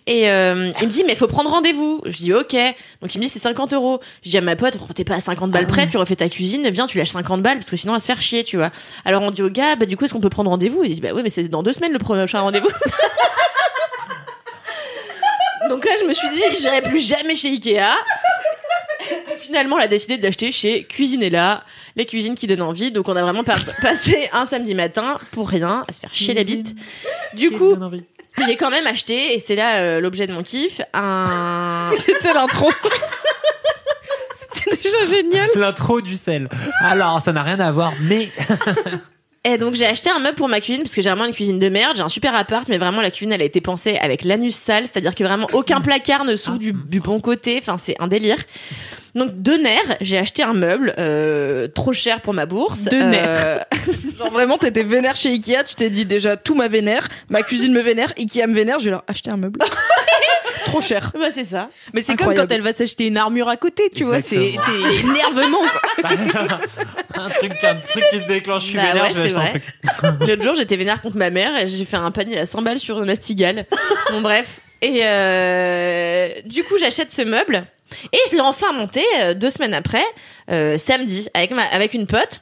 Et 0.06 0.30
euh, 0.30 0.70
il 0.80 0.86
me 0.86 0.92
dit, 0.92 1.04
mais 1.06 1.14
faut 1.14 1.26
prendre 1.26 1.50
rendez-vous. 1.50 2.02
Je 2.06 2.16
dis, 2.16 2.32
ok. 2.32 2.56
Donc 3.02 3.14
il 3.14 3.18
me 3.18 3.24
dit, 3.24 3.28
c'est 3.28 3.38
50 3.38 3.72
euros. 3.74 4.00
Je 4.24 4.30
dis 4.30 4.38
à 4.38 4.40
ma 4.40 4.56
pote, 4.56 4.78
t'es 4.94 5.04
pas 5.04 5.16
à 5.16 5.20
50 5.20 5.50
balles 5.50 5.66
près, 5.66 5.88
tu 5.88 5.96
refais 5.96 6.16
ta 6.16 6.28
cuisine, 6.28 6.68
viens, 6.70 6.86
tu 6.86 6.98
lâches 6.98 7.10
50 7.10 7.42
balles, 7.42 7.58
parce 7.58 7.70
que 7.70 7.76
sinon, 7.76 7.92
on 7.92 7.96
va 7.96 8.00
se 8.00 8.06
faire 8.06 8.20
chier, 8.20 8.44
tu 8.44 8.56
vois. 8.56 8.70
Alors 9.04 9.22
on 9.22 9.30
dit 9.30 9.42
au 9.42 9.50
gars, 9.50 9.76
bah 9.76 9.86
du 9.86 9.96
coup, 9.96 10.04
est-ce 10.04 10.12
qu'on 10.12 10.20
peut 10.20 10.30
prendre 10.30 10.50
rendez-vous? 10.50 10.82
Il 10.84 10.92
dit, 10.92 11.00
bah 11.00 11.10
oui, 11.14 11.22
mais 11.22 11.30
c'est 11.30 11.44
dans 11.44 11.62
deux 11.62 11.72
semaines 11.72 11.92
le 11.92 11.98
prochain 11.98 12.40
rendez-vous. 12.40 12.68
Donc 15.68 15.84
là, 15.84 15.92
je 16.00 16.04
me 16.04 16.14
suis 16.14 16.28
dit, 16.30 16.42
j'irai 16.60 16.82
plus 16.82 17.00
jamais 17.00 17.34
chez 17.34 17.48
Ikea. 17.48 17.96
Finalement, 19.46 19.76
on 19.76 19.78
a 19.78 19.86
décidé 19.86 20.18
de 20.18 20.24
l'acheter 20.24 20.50
chez 20.50 20.82
Cuisinella, 20.84 21.62
les 21.94 22.04
cuisines 22.04 22.34
qui 22.34 22.48
donnent 22.48 22.62
envie. 22.62 22.90
Donc, 22.90 23.08
on 23.08 23.14
a 23.14 23.22
vraiment 23.22 23.44
passé 23.82 24.28
un 24.32 24.44
samedi 24.44 24.74
matin 24.74 25.16
pour 25.30 25.48
rien, 25.48 25.84
à 25.88 25.92
se 25.92 26.00
faire 26.00 26.12
chier 26.12 26.34
la 26.34 26.42
bite. 26.42 26.74
Du 27.34 27.52
coup, 27.52 27.76
j'ai 28.44 28.56
quand 28.56 28.70
même 28.70 28.86
acheté, 28.88 29.34
et 29.34 29.38
c'est 29.38 29.54
là 29.54 29.76
euh, 29.76 30.00
l'objet 30.00 30.26
de 30.26 30.32
mon 30.32 30.42
kiff, 30.42 30.80
un... 30.92 31.92
C'était 31.96 32.34
l'intro. 32.34 32.68
C'était 34.52 34.76
déjà 34.76 35.04
génial. 35.04 35.48
L'intro 35.54 36.00
du 36.00 36.16
sel. 36.16 36.48
Alors, 36.80 37.22
ça 37.22 37.32
n'a 37.32 37.44
rien 37.44 37.60
à 37.60 37.70
voir, 37.70 37.92
mais. 38.00 38.28
Et 39.48 39.58
donc 39.58 39.76
j'ai 39.76 39.86
acheté 39.86 40.10
un 40.10 40.18
meuble 40.18 40.34
pour 40.34 40.48
ma 40.48 40.60
cuisine 40.60 40.82
parce 40.82 40.92
que 40.92 41.00
j'ai 41.02 41.08
vraiment 41.08 41.24
une 41.24 41.32
cuisine 41.32 41.60
de 41.60 41.68
merde. 41.68 41.94
J'ai 41.96 42.02
un 42.02 42.08
super 42.08 42.34
appart, 42.34 42.66
mais 42.68 42.78
vraiment 42.78 43.00
la 43.00 43.12
cuisine 43.12 43.32
elle 43.32 43.42
a 43.42 43.44
été 43.44 43.60
pensée 43.60 43.96
avec 43.96 44.24
l'anus 44.24 44.56
sale, 44.56 44.86
c'est-à-dire 44.86 45.14
que 45.14 45.22
vraiment 45.22 45.46
aucun 45.52 45.80
placard 45.80 46.24
ne 46.24 46.34
s'ouvre 46.34 46.58
du, 46.58 46.72
du 46.72 46.98
bon 46.98 47.20
côté. 47.20 47.56
Enfin 47.62 47.78
c'est 47.78 47.94
un 48.00 48.08
délire. 48.08 48.38
Donc 49.16 49.42
de 49.42 49.52
nerfs, 49.52 49.96
j'ai 50.02 50.18
acheté 50.18 50.42
un 50.42 50.52
meuble 50.52 50.94
euh, 50.98 51.68
trop 51.68 51.94
cher 51.94 52.20
pour 52.20 52.34
ma 52.34 52.44
bourse. 52.44 52.84
De 52.84 52.90
Euh, 52.94 53.58
Genre 54.18 54.30
vraiment, 54.30 54.58
t'étais 54.58 54.82
vénère 54.82 55.16
chez 55.16 55.30
Ikea, 55.30 55.64
tu 55.66 55.74
t'es 55.74 55.88
dit 55.88 56.04
déjà 56.04 56.36
tout 56.36 56.54
ma 56.54 56.68
vénère, 56.68 57.08
ma 57.30 57.42
cuisine 57.42 57.72
me 57.72 57.80
vénère, 57.80 58.12
Ikea 58.18 58.46
me 58.46 58.54
vénère, 58.54 58.78
je 58.78 58.84
vais 58.86 58.90
leur 58.90 59.04
acheter 59.08 59.30
un 59.30 59.38
meuble. 59.38 59.58
Trop 60.66 60.80
cher. 60.82 61.12
bah 61.18 61.28
c'est 61.30 61.44
ça. 61.44 61.70
Mais 61.94 62.02
c'est 62.02 62.16
comme 62.16 62.34
quand 62.34 62.50
elle 62.50 62.60
va 62.60 62.72
s'acheter 62.72 63.06
une 63.06 63.16
armure 63.16 63.48
à 63.48 63.56
côté, 63.56 63.84
tu 63.94 64.04
vois, 64.04 64.20
c'est 64.20 64.54
énervement. 65.02 65.60
quoi. 65.60 66.10
un 67.14 67.28
truc, 67.30 67.52
un 67.62 67.76
truc 67.76 68.04
qui 68.10 68.18
se 68.18 68.26
déclenche. 68.28 68.64
Je 68.64 68.68
suis 68.68 68.76
Bah 68.76 68.88
vénère, 68.88 69.02
ouais, 69.04 69.10
je 69.14 69.20
vais 69.20 69.28
c'est 69.30 69.36
acheter 69.36 69.60
un 70.02 70.12
truc. 70.12 70.28
L'autre 70.28 70.42
jour, 70.42 70.54
j'étais 70.56 70.76
vénère 70.76 71.00
contre 71.00 71.16
ma 71.16 71.30
mère 71.30 71.56
et 71.56 71.68
j'ai 71.68 71.84
fait 71.86 71.96
un 71.96 72.10
panier 72.10 72.38
à 72.38 72.44
100 72.46 72.62
balles 72.62 72.78
sur 72.78 73.00
Nastigal. 73.00 73.64
bon, 74.10 74.20
bref. 74.20 74.60
Et 74.82 75.00
euh, 75.04 76.28
du 76.44 76.64
coup, 76.64 76.76
j'achète 76.78 77.10
ce 77.10 77.22
meuble 77.22 77.64
et 78.12 78.18
je 78.30 78.34
l'ai 78.34 78.40
enfin 78.40 78.72
monté 78.72 79.04
euh, 79.20 79.34
deux 79.34 79.50
semaines 79.50 79.74
après, 79.74 80.04
euh, 80.50 80.78
samedi, 80.78 81.28
avec, 81.34 81.50
ma, 81.52 81.62
avec 81.62 81.94
une 81.94 82.06
pote 82.06 82.40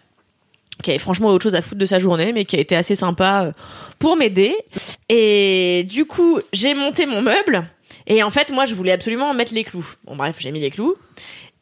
qui 0.82 0.90
avait 0.90 0.98
franchement 0.98 1.28
autre 1.28 1.42
chose 1.44 1.54
à 1.54 1.62
foutre 1.62 1.78
de 1.78 1.86
sa 1.86 1.98
journée, 1.98 2.32
mais 2.32 2.44
qui 2.44 2.56
a 2.56 2.60
été 2.60 2.76
assez 2.76 2.96
sympa 2.96 3.44
euh, 3.44 3.52
pour 3.98 4.16
m'aider. 4.16 4.54
Et 5.08 5.86
du 5.88 6.04
coup, 6.04 6.40
j'ai 6.52 6.74
monté 6.74 7.06
mon 7.06 7.22
meuble. 7.22 7.64
Et 8.06 8.22
en 8.22 8.30
fait, 8.30 8.50
moi, 8.50 8.64
je 8.64 8.74
voulais 8.74 8.92
absolument 8.92 9.32
mettre 9.34 9.54
les 9.54 9.64
clous. 9.64 9.86
Bon, 10.04 10.16
bref, 10.16 10.36
j'ai 10.38 10.50
mis 10.50 10.60
les 10.60 10.70
clous. 10.70 10.94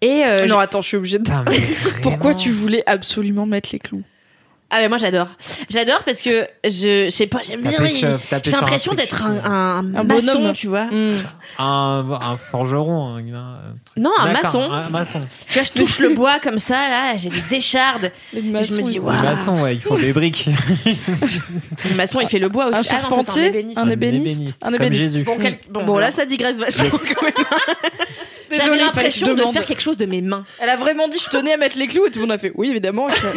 Et 0.01 0.25
euh, 0.25 0.47
non, 0.47 0.59
attends, 0.59 0.83
je 0.83 0.89
suis 0.89 0.97
obligée 0.97 1.19
de. 1.19 1.23
Putain, 1.23 1.45
Pourquoi 2.03 2.35
tu 2.35 2.51
voulais 2.51 2.83
absolument 2.87 3.47
mettre 3.47 3.69
les 3.73 3.79
clous? 3.79 4.03
Ah 4.75 4.79
mais 4.81 4.89
moi 4.89 4.97
j'adore. 4.97 5.29
J'adore 5.69 6.03
parce 6.03 6.23
que 6.23 6.47
je 6.65 7.05
je 7.05 7.11
sais 7.11 7.27
pas, 7.27 7.41
j'aime 7.47 7.61
bien. 7.61 7.79
Il- 7.85 7.97
J'ai 8.01 8.07
un 8.07 8.17
l'impression 8.61 8.95
d'être 8.95 9.23
un, 9.23 9.37
un, 9.45 9.95
Un 9.95 10.03
maçon, 10.05 10.35
bonhomme. 10.39 10.53
tu 10.55 10.67
vois. 10.69 10.87
un, 11.59 12.05
un 12.11 12.37
forgeron 12.51 13.17
un, 13.17 13.19
un 13.19 13.75
truc. 13.85 14.03
Non, 14.03 14.11
un 14.19 14.33
D'accord, 14.33 14.43
maçon. 14.45 14.73
un 14.73 14.89
maçon 14.89 15.21
Tu 15.49 15.55
vois, 15.59 15.63
je 15.65 15.73
touche 15.73 15.99
le 15.99 16.15
bois 16.15 16.39
comme 16.43 16.59
ça 16.59 16.89
là, 16.89 17.17
j'ai 17.19 17.29
des 17.29 17.55
échardes. 17.57 18.11
Les 18.33 18.41
je 18.41 18.47
me 18.47 18.53
maçons, 18.53 18.77
dis 18.77 18.93
ils- 18.95 19.01
waouh. 19.01 19.15
les 19.17 19.23
maçons 19.23 19.61
ouais 19.63 19.75
il 19.75 19.81
faut 19.83 19.97
des 19.99 20.13
briques 20.15 20.49
Le 21.89 21.95
maçon 21.95 22.21
il 22.21 22.29
fait 22.29 22.39
le 22.39 22.49
bois 22.49 22.67
aussi. 22.69 22.75
Un 22.75 22.79
ah 22.79 22.79
non, 22.79 22.83
ça, 22.83 22.89
c'est 22.89 22.95
un 22.97 23.01
charpentier, 23.11 23.47
ébéniste. 23.49 23.79
un 23.79 23.83
Un 23.83 23.91
ébéniste, 23.91 24.59
un 24.63 24.67
comme 24.67 24.75
ébéniste. 24.77 25.03
Jésus. 25.13 25.25
Bon, 25.25 25.37
quel- 25.41 25.59
bon, 25.71 25.99
là, 25.99 26.11
ça 26.11 26.25
digresse 26.25 26.57
vachement 26.59 26.91
quand 27.15 27.23
même. 27.23 27.35
J'avais 28.53 28.77
l'impression 28.77 29.35
de 29.35 29.43
faire 29.53 29.67
quelque 29.67 29.83
chose 29.83 29.97
de 29.97 30.07
mes 30.07 30.21
mains. 30.23 30.45
Elle 30.61 30.69
a 30.71 30.77
vraiment 30.77 31.09
dit 31.09 31.19
je 31.19 31.29
tenais 31.31 31.53
à 31.53 31.57
mettre 31.57 31.77
les 31.79 31.89
clous 31.89 32.07
et 32.07 32.11
tout 32.11 32.19
le 32.19 32.27
monde 32.27 32.33
a 32.33 32.39
fait 32.39 32.53
oui 32.55 32.71
évidemment. 32.71 33.09
Fais, 33.09 33.29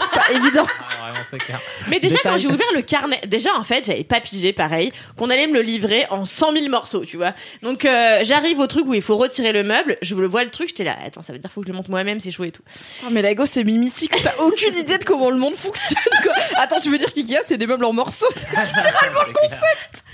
C'est 0.00 0.10
pas 0.20 0.30
évident. 0.32 0.66
Ah, 0.80 1.02
vraiment, 1.10 1.24
c'est 1.30 1.38
clair. 1.38 1.58
Mais 1.88 2.00
déjà, 2.00 2.16
Détail. 2.16 2.32
quand 2.32 2.38
j'ai 2.38 2.48
ouvert 2.48 2.66
le 2.74 2.82
carnet, 2.82 3.20
déjà, 3.26 3.50
en 3.56 3.62
fait, 3.64 3.84
j'avais 3.86 4.04
pas 4.04 4.20
pigé, 4.20 4.52
pareil, 4.52 4.92
qu'on 5.16 5.30
allait 5.30 5.46
me 5.46 5.54
le 5.54 5.62
livrer 5.62 6.06
en 6.10 6.24
100 6.24 6.52
000 6.52 6.68
morceaux, 6.68 7.04
tu 7.04 7.16
vois. 7.16 7.32
Donc, 7.62 7.84
euh, 7.84 8.20
j'arrive 8.22 8.58
au 8.58 8.66
truc 8.66 8.86
où 8.86 8.94
il 8.94 9.02
faut 9.02 9.16
retirer 9.16 9.52
le 9.52 9.62
meuble, 9.62 9.98
je 10.02 10.14
le 10.14 10.26
vois 10.26 10.44
le 10.44 10.50
truc, 10.50 10.68
j'étais 10.68 10.84
là, 10.84 10.96
attends, 11.04 11.22
ça 11.22 11.32
veut 11.32 11.38
dire 11.38 11.50
faut 11.50 11.60
que 11.60 11.66
je 11.66 11.72
le 11.72 11.76
monte 11.76 11.88
moi-même, 11.88 12.20
c'est 12.20 12.30
chaud 12.30 12.44
et 12.44 12.50
tout. 12.52 12.62
Oh, 13.04 13.08
mais 13.10 13.22
la 13.22 13.34
gosse 13.34 13.50
c'est 13.50 13.64
mimici 13.64 14.08
que 14.08 14.18
t'as 14.22 14.34
aucune 14.38 14.74
idée 14.74 14.98
de 14.98 15.04
comment 15.04 15.30
le 15.30 15.36
monde 15.36 15.54
fonctionne. 15.56 15.98
Quoi. 16.22 16.32
Attends 16.56 16.80
tu 16.80 16.90
veux 16.90 16.98
dire 16.98 17.12
qu'IKEA 17.12 17.40
c'est 17.42 17.56
des 17.58 17.66
meubles 17.66 17.84
en 17.84 17.92
morceaux 17.92 18.26
c'est- 18.30 18.48
littéralement 18.76 19.22
le 19.26 19.32
concept. 19.32 20.04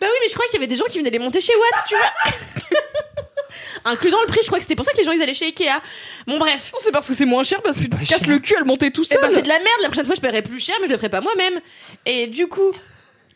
Bah 0.00 0.06
oui, 0.10 0.16
mais 0.22 0.28
je 0.28 0.34
crois 0.34 0.44
qu'il 0.46 0.54
y 0.54 0.56
avait 0.58 0.66
des 0.66 0.76
gens 0.76 0.84
qui 0.88 0.98
venaient 0.98 1.10
les 1.10 1.18
monter 1.18 1.40
chez 1.40 1.52
Watt, 1.54 1.84
tu 1.88 1.94
vois. 1.96 2.32
Inclus 3.84 4.10
dans 4.10 4.20
le 4.22 4.26
prix, 4.26 4.40
je 4.42 4.46
crois 4.46 4.58
que 4.58 4.64
c'était 4.64 4.76
pour 4.76 4.84
ça 4.84 4.92
que 4.92 4.96
les 4.98 5.04
gens 5.04 5.12
ils 5.12 5.20
allaient 5.22 5.34
chez 5.34 5.46
Ikea. 5.46 5.80
Bon, 6.26 6.38
bref. 6.38 6.72
C'est 6.78 6.90
parce 6.92 7.06
que 7.08 7.14
c'est 7.14 7.24
moins 7.26 7.42
cher 7.44 7.60
parce 7.62 7.76
que 7.76 7.82
tu 7.82 7.88
te 7.90 7.96
pas 7.96 8.02
casses 8.04 8.20
cher. 8.20 8.28
le 8.28 8.38
cul 8.38 8.56
à 8.56 8.60
le 8.60 8.64
monter 8.64 8.90
tout 8.90 9.04
Eh 9.10 9.12
seul. 9.14 9.20
ben, 9.22 9.30
c'est 9.30 9.42
de 9.42 9.48
la 9.48 9.58
merde, 9.58 9.68
la 9.82 9.88
prochaine 9.88 10.06
fois 10.06 10.14
je 10.14 10.20
paierai 10.20 10.42
plus 10.42 10.58
cher, 10.60 10.74
mais 10.80 10.86
je 10.86 10.92
le 10.92 10.96
ferai 10.98 11.10
pas 11.10 11.20
moi-même. 11.20 11.60
Et 12.06 12.26
du 12.26 12.46
coup. 12.46 12.72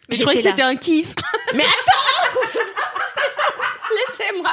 Mais 0.09 0.17
je 0.17 0.23
croyais 0.23 0.41
que 0.43 0.49
c'était 0.49 0.63
un 0.63 0.77
kiff. 0.77 1.15
Mais 1.55 1.65
attends 1.87 2.59
Laissez-moi 3.95 4.51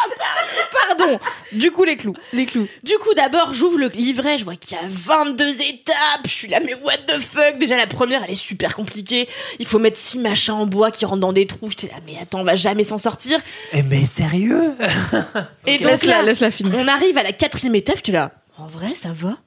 Pardon. 0.88 1.20
Du 1.52 1.72
coup 1.72 1.84
les 1.84 1.98
clous. 1.98 2.16
Les 2.34 2.46
clous. 2.46 2.68
Du 2.84 2.94
coup, 2.98 3.14
d'abord, 3.14 3.54
j'ouvre 3.54 3.78
le 3.78 3.88
livret, 3.88 4.38
je 4.38 4.44
vois 4.46 4.56
qu'il 4.56 4.78
y 4.78 4.80
a 4.80 4.84
22 4.88 5.62
étapes. 5.62 5.96
Je 6.26 6.30
suis 6.30 6.48
là, 6.48 6.60
mais 6.60 6.74
what 6.76 6.98
the 7.08 7.20
fuck? 7.20 7.58
Déjà, 7.60 7.76
la 7.78 7.88
première, 7.88 8.24
elle 8.24 8.32
est 8.32 8.36
super 8.36 8.76
compliquée. 8.76 9.28
Il 9.60 9.66
faut 9.66 9.80
mettre 9.80 9.98
six 9.98 10.20
machins 10.20 10.54
en 10.54 10.66
bois 10.66 10.92
qui 10.92 11.06
rentrent 11.06 11.22
dans 11.22 11.34
des 11.34 11.48
trous. 11.48 11.70
J'étais 11.70 11.88
là, 11.88 12.00
mais 12.06 12.18
attends, 12.22 12.40
on 12.42 12.44
va 12.44 12.56
jamais 12.56 12.84
s'en 12.84 12.98
sortir. 12.98 13.40
Eh, 13.74 13.84
mais 13.84 14.06
sérieux? 14.06 14.74
Et 15.68 15.78
donc 15.80 15.92
Laisse-la 15.92 16.18
là, 16.18 16.24
laisse-la 16.24 16.52
finir. 16.52 16.74
on 16.78 16.88
arrive 16.88 17.18
à 17.18 17.24
la 17.24 17.32
quatrième 17.34 17.76
étape. 17.76 17.98
J'étais 17.98 18.12
là, 18.12 18.32
en 18.58 18.68
vrai, 18.68 18.94
ça 18.96 19.10
va? 19.14 19.38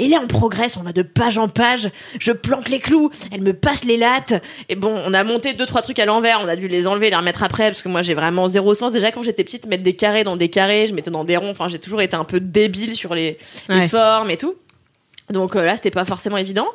Et 0.00 0.08
là, 0.08 0.18
on 0.22 0.26
progresse, 0.26 0.78
on 0.78 0.82
va 0.82 0.92
de 0.92 1.02
page 1.02 1.36
en 1.36 1.46
page. 1.46 1.90
Je 2.18 2.32
planque 2.32 2.70
les 2.70 2.80
clous, 2.80 3.10
elle 3.30 3.42
me 3.42 3.52
passe 3.52 3.84
les 3.84 3.98
lattes. 3.98 4.32
Et 4.70 4.74
bon, 4.74 4.90
on 5.06 5.12
a 5.12 5.22
monté 5.24 5.52
deux, 5.52 5.66
trois 5.66 5.82
trucs 5.82 5.98
à 5.98 6.06
l'envers. 6.06 6.40
On 6.42 6.48
a 6.48 6.56
dû 6.56 6.68
les 6.68 6.86
enlever, 6.86 7.10
les 7.10 7.16
remettre 7.16 7.42
après, 7.42 7.64
parce 7.64 7.82
que 7.82 7.90
moi, 7.90 8.00
j'ai 8.00 8.14
vraiment 8.14 8.48
zéro 8.48 8.74
sens. 8.74 8.92
Déjà, 8.92 9.12
quand 9.12 9.22
j'étais 9.22 9.44
petite, 9.44 9.66
mettre 9.66 9.82
des 9.82 9.94
carrés 9.94 10.24
dans 10.24 10.38
des 10.38 10.48
carrés, 10.48 10.86
je 10.86 10.94
mettais 10.94 11.10
dans 11.10 11.24
des 11.24 11.36
ronds. 11.36 11.50
Enfin, 11.50 11.68
j'ai 11.68 11.78
toujours 11.78 12.00
été 12.00 12.16
un 12.16 12.24
peu 12.24 12.40
débile 12.40 12.94
sur 12.94 13.14
les, 13.14 13.36
formes 13.90 14.30
et 14.30 14.38
tout. 14.38 14.54
Donc 15.28 15.54
euh, 15.54 15.64
là, 15.66 15.76
c'était 15.76 15.90
pas 15.90 16.06
forcément 16.06 16.38
évident. 16.38 16.68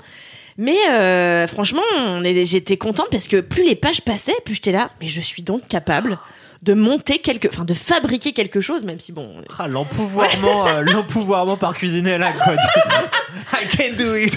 Mais 0.57 0.77
euh, 0.91 1.47
franchement, 1.47 1.81
j'étais 2.23 2.77
contente 2.77 3.07
parce 3.09 3.27
que 3.27 3.41
plus 3.41 3.63
les 3.63 3.75
pages 3.75 4.01
passaient, 4.01 4.35
plus 4.45 4.53
j'étais 4.53 4.71
là. 4.71 4.91
Mais 5.01 5.07
je 5.07 5.19
suis 5.19 5.41
donc 5.41 5.67
capable 5.67 6.19
de 6.65 6.73
monter 6.73 7.19
quelque, 7.19 7.47
enfin 7.47 7.63
de 7.63 7.75
fabriquer 7.75 8.33
quelque 8.33 8.59
chose, 8.59 8.83
même 8.83 8.99
si 8.99 9.11
bon, 9.11 9.29
Ah, 9.59 9.67
l'empouvoirment, 9.67 10.65
euh, 10.67 10.81
l'empouvoirment 10.81 11.57
par 11.57 11.75
cuisiner 11.75 12.17
là, 12.17 12.31
quoi. 12.33 12.55
I 13.53 13.67
can 13.77 13.95
do 13.97 14.15
it. 14.15 14.35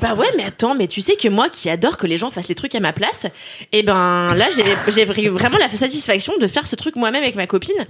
Bah 0.00 0.14
ouais, 0.14 0.26
mais 0.36 0.44
attends, 0.44 0.74
mais 0.74 0.86
tu 0.86 1.00
sais 1.00 1.16
que 1.16 1.28
moi 1.28 1.48
qui 1.48 1.70
adore 1.70 1.96
que 1.96 2.06
les 2.06 2.18
gens 2.18 2.30
fassent 2.30 2.48
les 2.48 2.54
trucs 2.54 2.74
à 2.74 2.80
ma 2.80 2.92
place, 2.92 3.26
et 3.72 3.82
ben 3.82 4.34
là 4.34 4.46
j'ai 4.54 4.64
j'ai 4.92 5.06
vra- 5.06 5.28
vraiment 5.30 5.56
la 5.58 5.70
satisfaction 5.70 6.34
de 6.38 6.46
faire 6.46 6.66
ce 6.66 6.76
truc 6.76 6.94
moi-même 6.96 7.22
avec 7.22 7.34
ma 7.36 7.46
copine. 7.46 7.86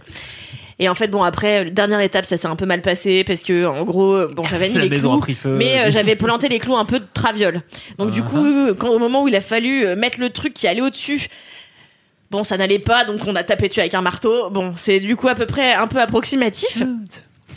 Et 0.78 0.88
en 0.90 0.94
fait, 0.94 1.08
bon 1.08 1.22
après 1.22 1.66
euh, 1.66 1.70
dernière 1.70 2.00
étape, 2.00 2.26
ça 2.26 2.36
s'est 2.36 2.46
un 2.46 2.54
peu 2.54 2.66
mal 2.66 2.82
passé 2.82 3.24
parce 3.24 3.42
que 3.42 3.64
en 3.66 3.82
gros, 3.84 4.28
bon 4.28 4.44
j'avais 4.44 4.68
mis 4.68 4.74
La 4.76 4.82
les 4.84 4.90
maison 4.90 5.08
clous, 5.10 5.18
a 5.18 5.20
pris 5.22 5.34
feu. 5.34 5.56
mais 5.58 5.80
euh, 5.80 5.90
j'avais 5.90 6.14
planté 6.24 6.48
les 6.48 6.58
clous 6.60 6.76
un 6.76 6.84
peu 6.84 7.00
de 7.00 7.06
traviole. 7.14 7.62
Donc 7.98 8.10
du 8.12 8.20
Ah. 8.24 8.28
coup, 8.28 8.74
quand 8.78 8.90
au 8.90 8.98
moment 9.00 9.22
où 9.22 9.28
il 9.28 9.34
a 9.34 9.40
fallu 9.40 9.84
euh, 9.86 9.96
mettre 9.96 10.20
le 10.20 10.30
truc 10.30 10.52
qui 10.54 10.68
allait 10.68 10.82
au-dessus. 10.82 11.28
Bon, 12.30 12.42
ça 12.44 12.56
n'allait 12.56 12.78
pas, 12.80 13.04
donc 13.04 13.20
on 13.26 13.36
a 13.36 13.44
tapé 13.44 13.68
dessus 13.68 13.80
avec 13.80 13.94
un 13.94 14.02
marteau. 14.02 14.50
Bon, 14.50 14.74
c'est 14.76 15.00
du 15.00 15.14
coup 15.16 15.28
à 15.28 15.34
peu 15.34 15.46
près 15.46 15.74
un 15.74 15.86
peu 15.86 16.00
approximatif. 16.00 16.82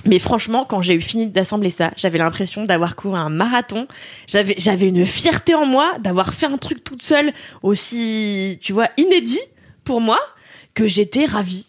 Mais 0.05 0.19
franchement, 0.19 0.63
quand 0.63 0.81
j'ai 0.81 0.93
eu 0.93 1.01
fini 1.01 1.27
d'assembler 1.27 1.69
ça, 1.71 1.91
j'avais 1.97 2.19
l'impression 2.19 2.63
d'avoir 2.65 2.95
couru 2.95 3.17
un 3.17 3.29
marathon. 3.29 3.87
J'avais, 4.27 4.55
j'avais 4.57 4.87
une 4.87 5.05
fierté 5.05 5.55
en 5.55 5.65
moi 5.65 5.93
d'avoir 5.99 6.33
fait 6.33 6.45
un 6.45 6.57
truc 6.57 6.83
toute 6.83 7.01
seule 7.01 7.33
aussi, 7.63 8.59
tu 8.61 8.71
vois, 8.73 8.87
inédit 8.97 9.41
pour 9.83 9.99
moi, 10.01 10.19
que 10.73 10.87
j'étais 10.87 11.25
ravie. 11.25 11.67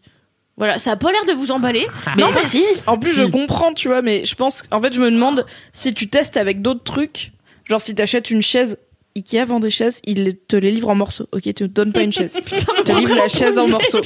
Voilà, 0.57 0.79
ça 0.79 0.93
a 0.93 0.97
pas 0.97 1.11
l'air 1.11 1.25
de 1.27 1.33
vous 1.33 1.51
emballer. 1.51 1.87
mais 2.17 2.23
non, 2.23 2.29
mais 2.35 2.41
si. 2.41 2.65
En 2.87 2.99
plus, 2.99 3.13
Si. 3.13 3.17
je 3.17 3.25
comprends, 3.25 3.73
tu 3.73 3.89
vois, 3.89 4.03
mais 4.03 4.25
je 4.27 4.35
pense. 4.35 4.63
En 4.71 4.81
fait, 4.81 4.93
je 4.93 5.01
me 5.01 5.11
demande 5.11 5.47
si 5.73 5.95
tu 5.95 6.09
testes 6.09 6.37
avec 6.37 6.61
d'autres 6.61 6.85
trucs. 6.85 7.33
Genre, 7.65 7.81
si 7.81 7.95
t'achètes 7.95 8.31
une 8.31 8.43
chaise. 8.43 8.79
Ikea 9.17 9.45
vend 9.45 9.59
des 9.61 9.71
chaises, 9.71 10.01
il 10.05 10.37
te 10.37 10.57
les 10.57 10.71
livre 10.71 10.89
en 10.89 10.95
morceaux. 10.95 11.27
Ok, 11.33 11.43
tu 11.55 11.63
ne 11.65 11.69
donnes 11.69 11.93
pas 11.93 12.03
une 12.03 12.13
chaise. 12.13 12.39
Il 12.79 12.85
te 12.85 12.93
livre 12.93 13.15
la 13.17 13.29
chaise 13.29 13.59
en 13.59 13.67
morceaux. 13.69 14.01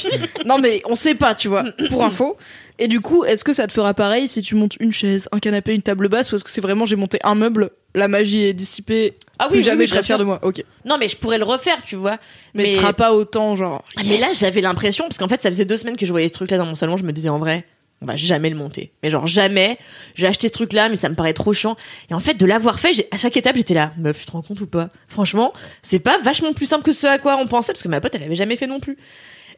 Non, 0.47 0.59
mais 0.59 0.81
on 0.87 0.95
sait 0.95 1.15
pas, 1.15 1.35
tu 1.35 1.49
vois, 1.49 1.65
pour 1.91 2.03
info. 2.05 2.37
Et 2.79 2.89
du 2.89 3.01
coup, 3.01 3.23
est-ce 3.25 3.45
que 3.45 3.53
ça 3.53 3.67
te 3.69 3.73
fera 3.73 3.95
pareil 3.95 4.27
si 4.27 4.43
tu 4.43 4.55
montes 4.57 4.75
une 4.81 4.91
chaise, 4.93 5.29
un 5.31 5.39
canapé, 5.39 5.75
une 5.75 5.83
table 5.83 6.09
basse, 6.09 6.33
ou 6.33 6.37
est-ce 6.37 6.43
que 6.45 6.51
c'est 6.51 6.61
vraiment 6.63 6.85
j'ai 6.87 6.97
monté 6.97 7.19
un 7.23 7.35
meuble, 7.37 7.71
la 7.95 8.09
magie 8.09 8.43
est 8.45 8.53
dissipée, 8.55 9.15
Ah 9.39 9.47
plus 9.49 9.59
oui, 9.59 9.65
jamais 9.65 9.81
oui, 9.81 9.87
je 9.87 9.93
serai 9.93 10.03
sûr. 10.03 10.19
de 10.19 10.25
moi. 10.25 10.41
Ok. 10.43 10.65
Non, 10.85 10.97
mais 10.99 11.07
je 11.07 11.17
pourrais 11.17 11.39
le 11.39 11.45
refaire, 11.45 11.83
tu 11.85 11.95
vois. 11.97 12.19
Mais, 12.55 12.67
ce 12.67 12.77
sera 12.77 12.93
pas 12.93 13.13
autant, 13.13 13.55
genre. 13.55 13.85
Ah, 13.97 14.01
Mais 14.05 14.19
là, 14.19 14.27
j'avais 14.37 14.61
l'impression, 14.63 15.05
parce 15.05 15.19
qu'en 15.19 15.29
fait, 15.29 15.41
ça 15.41 15.51
faisait 15.51 15.65
deux 15.67 15.77
semaines 15.77 15.97
que 15.97 16.07
je 16.07 16.11
voyais 16.11 16.27
ce 16.29 16.33
truc-là 16.33 16.57
dans 16.59 16.67
mon 16.67 16.75
salon, 16.75 16.97
je 16.97 17.05
me 17.05 17.13
disais 17.13 17.29
en 17.29 17.39
vrai, 17.39 17.65
on 18.05 18.07
va 18.07 18.17
jamais 18.17 18.51
le 18.51 18.57
monter. 18.57 18.93
Mais 19.03 19.11
genre, 19.11 19.27
jamais. 19.27 19.79
J'ai 20.15 20.27
acheté 20.27 20.49
ce 20.49 20.53
truc-là, 20.53 20.89
mais 20.91 20.97
ça 20.97 21.09
me 21.09 21.15
paraît 21.15 21.33
trop 21.33 21.53
chiant. 21.53 21.77
Et 22.11 22.15
en 22.15 22.21
fait, 22.21 22.35
de 22.35 22.45
l'avoir 22.45 22.79
fait, 22.79 23.09
à 23.11 23.17
chaque 23.17 23.37
étape, 23.37 23.57
j'étais 23.57 23.75
là, 23.75 23.93
meuf, 23.97 24.21
tu 24.21 24.27
te 24.27 24.33
rends 24.33 24.43
compte 24.43 24.61
ou 24.61 24.67
pas? 24.67 24.91
Franchement, 25.09 25.53
c'est 25.83 25.99
pas 25.99 26.19
vachement 26.19 26.53
plus 26.53 26.67
simple 26.67 26.85
que 26.85 26.93
ce 26.93 27.07
à 27.07 27.19
quoi 27.19 27.37
on 27.39 27.47
pensait, 27.47 27.73
parce 27.73 27.83
que 27.83 27.89
ma 27.89 28.01
pote, 28.01 28.15
elle 28.15 28.23
avait 28.23 28.37
jamais 28.37 28.57
fait 28.57 28.67
non 28.67 28.79
plus. 28.79 28.99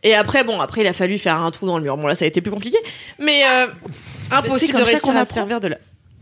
Et 0.04 0.14
après, 0.14 0.44
bon, 0.44 0.60
après, 0.60 0.82
il 0.82 0.86
a 0.86 0.92
fallu 0.92 1.18
faire 1.18 1.40
un 1.40 1.50
trou 1.50 1.66
dans 1.66 1.78
le 1.78 1.82
mur. 1.82 1.96
Bon, 1.96 2.06
là, 2.06 2.14
ça 2.14 2.24
a 2.24 2.28
été 2.28 2.40
plus 2.40 2.52
compliqué. 2.52 2.78
Mais, 3.18 3.42
euh, 3.48 3.66
impossible 4.30 4.72
comme 4.72 4.82
de 4.82 4.86
ça 4.86 4.90
réussir 4.92 5.12
qu'on 5.12 5.18
à 5.18 5.24
servir 5.24 5.60
de 5.60 5.68
la, 5.68 5.78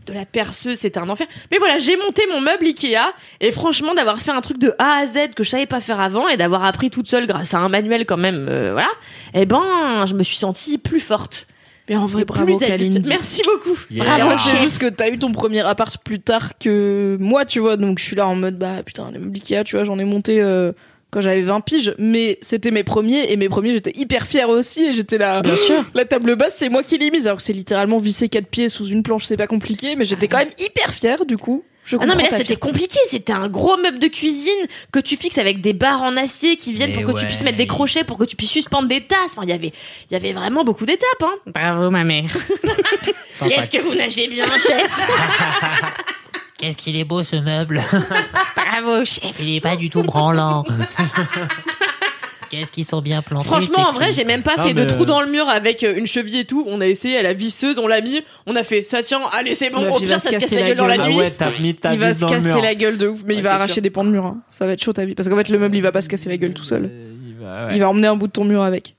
de 0.07 0.13
la 0.13 0.25
perceuse, 0.25 0.79
c'était 0.79 0.99
un 0.99 1.09
enfer. 1.09 1.27
Mais 1.51 1.59
voilà, 1.59 1.77
j'ai 1.77 1.95
monté 1.97 2.23
mon 2.31 2.41
meuble 2.41 2.65
Ikea, 2.65 3.13
et 3.41 3.51
franchement, 3.51 3.93
d'avoir 3.93 4.19
fait 4.19 4.31
un 4.31 4.41
truc 4.41 4.57
de 4.57 4.73
A 4.79 5.01
à 5.01 5.05
Z 5.05 5.35
que 5.35 5.43
je 5.43 5.49
savais 5.49 5.65
pas 5.67 5.81
faire 5.81 5.99
avant, 5.99 6.27
et 6.27 6.37
d'avoir 6.37 6.63
appris 6.63 6.89
toute 6.89 7.07
seule 7.07 7.27
grâce 7.27 7.53
à 7.53 7.59
un 7.59 7.69
manuel 7.69 8.05
quand 8.05 8.17
même, 8.17 8.47
euh, 8.49 8.71
voilà, 8.71 8.89
eh 9.33 9.45
ben, 9.45 10.05
je 10.07 10.15
me 10.15 10.23
suis 10.23 10.37
sentie 10.37 10.77
plus 10.77 10.99
forte. 10.99 11.45
Mais 11.89 11.95
en 11.95 12.05
vrai, 12.07 12.23
Et 12.23 12.25
bravo. 12.25 12.57
Kalindi. 12.57 13.07
Merci 13.07 13.41
beaucoup. 13.45 13.77
Yeah. 13.91 14.05
Bravo. 14.25 14.37
c'est 14.43 14.57
juste 14.59 14.79
que 14.79 14.87
t'as 14.87 15.09
eu 15.09 15.19
ton 15.19 15.31
premier 15.31 15.61
appart 15.61 15.97
plus 16.03 16.19
tard 16.19 16.57
que 16.57 17.17
moi, 17.19 17.45
tu 17.45 17.59
vois. 17.59 17.77
Donc 17.77 17.99
je 17.99 18.03
suis 18.03 18.15
là 18.15 18.27
en 18.27 18.35
mode, 18.35 18.57
bah 18.57 18.81
putain, 18.83 19.11
les 19.11 19.19
meubles 19.19 19.35
Ikea, 19.37 19.63
tu 19.63 19.75
vois, 19.75 19.85
j'en 19.85 19.99
ai 19.99 20.03
monté 20.03 20.41
euh, 20.41 20.71
quand 21.11 21.21
j'avais 21.21 21.43
20 21.43 21.61
piges. 21.61 21.93
Mais 21.99 22.39
c'était 22.41 22.71
mes 22.71 22.83
premiers, 22.83 23.31
et 23.31 23.37
mes 23.37 23.49
premiers, 23.49 23.71
j'étais 23.73 23.93
hyper 23.95 24.25
fière 24.25 24.49
aussi. 24.49 24.85
Et 24.85 24.93
j'étais 24.93 25.19
là, 25.19 25.41
Bien 25.41 25.55
sûr. 25.55 25.85
la 25.93 26.05
table 26.05 26.35
basse, 26.35 26.55
c'est 26.57 26.69
moi 26.69 26.81
qui 26.81 26.97
l'ai 26.97 27.11
mise. 27.11 27.27
Alors 27.27 27.37
que 27.37 27.43
c'est 27.43 27.53
littéralement 27.53 27.97
visser 27.99 28.29
quatre 28.29 28.47
pieds 28.47 28.67
sous 28.69 28.85
une 28.87 29.03
planche, 29.03 29.25
c'est 29.25 29.37
pas 29.37 29.47
compliqué. 29.47 29.95
Mais 29.95 30.05
j'étais 30.05 30.27
quand 30.27 30.37
même 30.39 30.49
hyper 30.57 30.91
fière, 30.91 31.25
du 31.25 31.37
coup. 31.37 31.63
Je 31.85 31.97
Ah 31.99 32.05
non, 32.07 32.15
mais 32.15 32.23
là, 32.23 32.37
c'était 32.37 32.55
compliqué. 32.55 32.97
C'était 33.09 33.31
un 33.33 33.47
gros 33.47 33.77
meuble 33.77 33.99
de 33.99 34.07
cuisine 34.07 34.51
que 34.91 34.99
tu 34.99 35.17
fixes 35.17 35.37
avec 35.37 35.61
des 35.61 35.73
barres 35.73 36.01
en 36.01 36.17
acier 36.17 36.57
qui 36.57 36.73
viennent 36.73 36.91
Mais 36.95 37.03
pour 37.03 37.13
que 37.13 37.19
tu 37.19 37.27
puisses 37.27 37.43
mettre 37.43 37.57
des 37.57 37.67
crochets, 37.67 38.03
pour 38.03 38.17
que 38.17 38.23
tu 38.23 38.35
puisses 38.35 38.49
suspendre 38.51 38.87
des 38.87 39.01
tasses. 39.01 39.33
Enfin, 39.37 39.43
il 39.43 39.49
y 39.49 39.53
avait, 39.53 39.71
il 40.09 40.13
y 40.13 40.15
avait 40.15 40.33
vraiment 40.33 40.63
beaucoup 40.63 40.85
d'étapes, 40.85 41.05
hein. 41.21 41.35
Bravo, 41.45 41.91
ma 41.91 42.03
mère. 42.03 42.35
Qu'est-ce 43.47 43.69
que 43.69 43.77
vous 43.77 43.93
nagez 43.93 44.27
bien, 44.27 44.45
chef? 44.57 44.99
Qu'est-ce 46.57 46.77
qu'il 46.77 46.95
est 46.95 47.03
beau 47.03 47.21
ce 47.21 47.35
meuble? 47.35 47.83
Bravo, 48.55 49.05
chef. 49.05 49.35
Il 49.39 49.55
est 49.55 49.61
pas 49.61 49.75
du 49.75 49.89
tout 49.89 50.01
branlant. 50.01 50.63
Qu'est-ce 52.59 52.71
qu'ils 52.71 52.85
sont 52.85 53.01
bien 53.01 53.21
plantés 53.21 53.45
Franchement, 53.45 53.87
en 53.89 53.93
vrai, 53.93 54.11
j'ai 54.13 54.23
même 54.23 54.41
pas 54.43 54.57
Non, 54.57 54.63
fait 54.63 54.73
de 54.73 54.85
trou 54.85 55.05
dans 55.05 55.21
le 55.21 55.27
mur 55.27 55.47
avec 55.49 55.83
euh, 55.83 55.95
une 55.95 56.07
cheville 56.07 56.39
et 56.39 56.45
tout. 56.45 56.63
On 56.67 56.81
a 56.81 56.87
essayé 56.87 57.17
à 57.17 57.21
la 57.23 57.33
visseuse, 57.33 57.79
on 57.79 57.87
l'a 57.87 58.01
mis, 58.01 58.21
on 58.45 58.55
a 58.55 58.63
fait 58.63 58.83
ça 58.83 59.03
tient, 59.03 59.19
allez 59.31 59.53
c'est 59.53 59.69
bon. 59.69 59.79
Au 59.91 59.99
il 59.99 60.05
pire, 60.05 60.09
va 60.09 60.19
ça 60.19 60.19
se 60.19 60.27
se 60.27 60.31
casse 60.33 60.43
casser 60.43 60.55
la 60.59 60.67
gueule 60.69 60.77
dans 60.77 60.87
la 60.87 60.97
gueule. 60.97 61.05
Ah 61.39 61.49
nuit. 61.61 61.75
ta 61.75 61.93
Il 61.93 61.99
va 61.99 62.13
se 62.13 62.25
casser 62.25 62.61
la 62.61 62.75
gueule 62.75 62.97
de 62.97 63.07
ouf, 63.07 63.19
mais 63.25 63.33
Ouais, 63.33 63.39
il 63.39 63.43
va 63.43 63.53
arracher 63.55 63.73
sûr. 63.73 63.81
des 63.83 63.89
pans 63.89 64.03
de 64.03 64.09
mur. 64.09 64.25
hein. 64.25 64.37
Ça 64.51 64.65
va 64.65 64.71
être 64.73 64.83
chaud 64.83 64.93
ta 64.93 65.05
vie. 65.05 65.15
Parce 65.15 65.27
qu'en 65.29 65.35
fait, 65.35 65.49
le 65.49 65.57
meuble, 65.59 65.75
il 65.75 65.81
va 65.81 65.91
pas 65.91 66.01
se 66.01 66.09
casser 66.09 66.29
la 66.29 66.37
gueule 66.37 66.53
tout 66.53 66.63
seul. 66.63 66.89
Il 67.27 67.35
va, 67.43 67.65
ouais. 67.67 67.71
Il 67.73 67.79
va 67.79 67.89
emmener 67.89 68.07
un 68.07 68.15
bout 68.15 68.27
de 68.27 68.31
ton 68.31 68.43
mur 68.45 68.61
avec. 68.63 68.95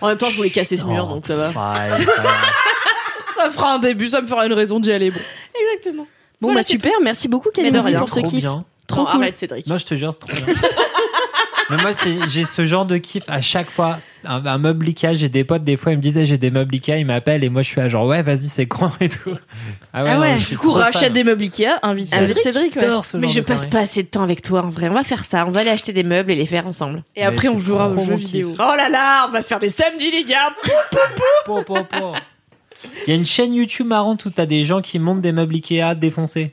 En 0.00 0.08
même 0.08 0.18
temps, 0.18 0.28
je 0.30 0.36
voulais 0.36 0.50
casser 0.50 0.76
ce 0.76 0.84
mur, 0.84 1.06
Oh, 1.10 1.14
donc 1.14 1.26
ça 1.26 1.36
va. 1.36 1.50
grave. 1.50 2.06
Ça 3.36 3.50
fera 3.50 3.72
un 3.74 3.78
début, 3.78 4.08
ça 4.08 4.20
me 4.20 4.26
fera 4.26 4.44
une 4.46 4.52
raison 4.52 4.80
d'y 4.80 4.92
aller. 4.92 5.10
Bon. 5.10 5.18
Exactement. 5.58 6.06
Bon, 6.42 6.48
Voilà, 6.48 6.60
bah 6.60 6.62
super. 6.64 6.92
Merci 7.02 7.26
beaucoup, 7.28 7.48
Kalindi, 7.50 7.78
pour 7.94 8.08
ce 8.10 8.20
kiff. 8.20 8.40
bien. 8.40 8.64
Trop 8.86 9.04
cool. 9.06 9.14
arrête, 9.22 9.36
Cédric. 9.38 9.66
Non, 9.66 9.78
je 9.78 9.86
te 9.86 9.94
jure, 9.94 10.12
c'est 10.12 10.18
trop 10.20 10.28
bien. 10.44 10.54
Mais 11.70 11.76
moi, 11.82 11.92
c'est- 11.94 12.28
j'ai 12.28 12.44
ce 12.44 12.66
genre 12.66 12.84
de 12.86 12.96
kiff 12.96 13.24
à 13.28 13.40
chaque 13.40 13.70
fois. 13.70 13.98
Un, 14.24 14.44
un 14.44 14.58
meuble 14.58 14.86
Ikea, 14.88 15.14
j'ai 15.14 15.28
des 15.30 15.44
potes, 15.44 15.64
des 15.64 15.78
fois, 15.78 15.92
ils 15.92 15.96
me 15.96 16.02
disaient 16.02 16.26
j'ai 16.26 16.36
des 16.36 16.50
meubles 16.50 16.74
Ikea, 16.74 16.98
ils 16.98 17.06
m'appellent 17.06 17.42
et 17.42 17.48
moi, 17.48 17.62
je 17.62 17.68
suis 17.68 17.80
à 17.80 17.88
genre 17.88 18.06
ouais, 18.06 18.22
vas-y, 18.22 18.48
c'est 18.48 18.66
grand 18.66 18.92
et 19.00 19.08
tout. 19.08 19.30
Ah 19.94 20.04
Ah 20.06 20.20
ouais. 20.20 20.32
non, 20.34 20.38
suis 20.38 20.50
Du 20.50 20.58
coup, 20.58 20.72
fan. 20.72 20.82
rachète 20.82 21.12
des 21.14 21.24
meubles 21.24 21.42
Ikea, 21.44 21.78
invite 21.82 22.14
Cédric. 22.14 22.42
Cédric, 22.42 22.76
ouais. 22.76 22.82
Ce 23.02 23.16
Mais 23.16 23.28
je 23.28 23.40
de 23.40 23.44
passe 23.46 23.64
pas 23.64 23.78
assez 23.80 24.02
de 24.02 24.08
temps 24.08 24.22
avec 24.22 24.42
toi, 24.42 24.62
en 24.62 24.68
vrai. 24.68 24.88
On 24.90 24.94
va 24.94 25.04
faire 25.04 25.24
ça. 25.24 25.46
On 25.46 25.50
va 25.50 25.60
aller 25.60 25.70
acheter 25.70 25.92
des 25.94 26.02
meubles 26.02 26.30
et 26.32 26.34
les 26.36 26.44
faire 26.44 26.66
ensemble. 26.66 27.02
Et 27.16 27.22
après, 27.22 27.48
on 27.48 27.58
jouera 27.58 27.88
aux 27.88 28.04
jeux 28.04 28.14
vidéo. 28.14 28.48
kiff. 28.50 28.58
Oh 28.60 28.74
là 28.76 28.88
là, 28.90 29.26
on 29.28 29.32
va 29.32 29.40
se 29.40 29.48
faire 29.48 29.60
des 29.60 29.70
samedis, 29.70 30.10
les 30.10 30.24
gars. 30.24 30.50
Il 33.06 33.10
y 33.10 33.12
a 33.12 33.14
une 33.14 33.26
chaîne 33.26 33.54
YouTube 33.54 33.86
marrante 33.86 34.24
où 34.26 34.30
t'as 34.30 34.46
des 34.46 34.64
gens 34.64 34.80
qui 34.80 34.98
montent 34.98 35.20
des 35.22 35.32
meubles 35.32 35.54
Ikea 35.54 35.94
défoncés. 35.94 36.52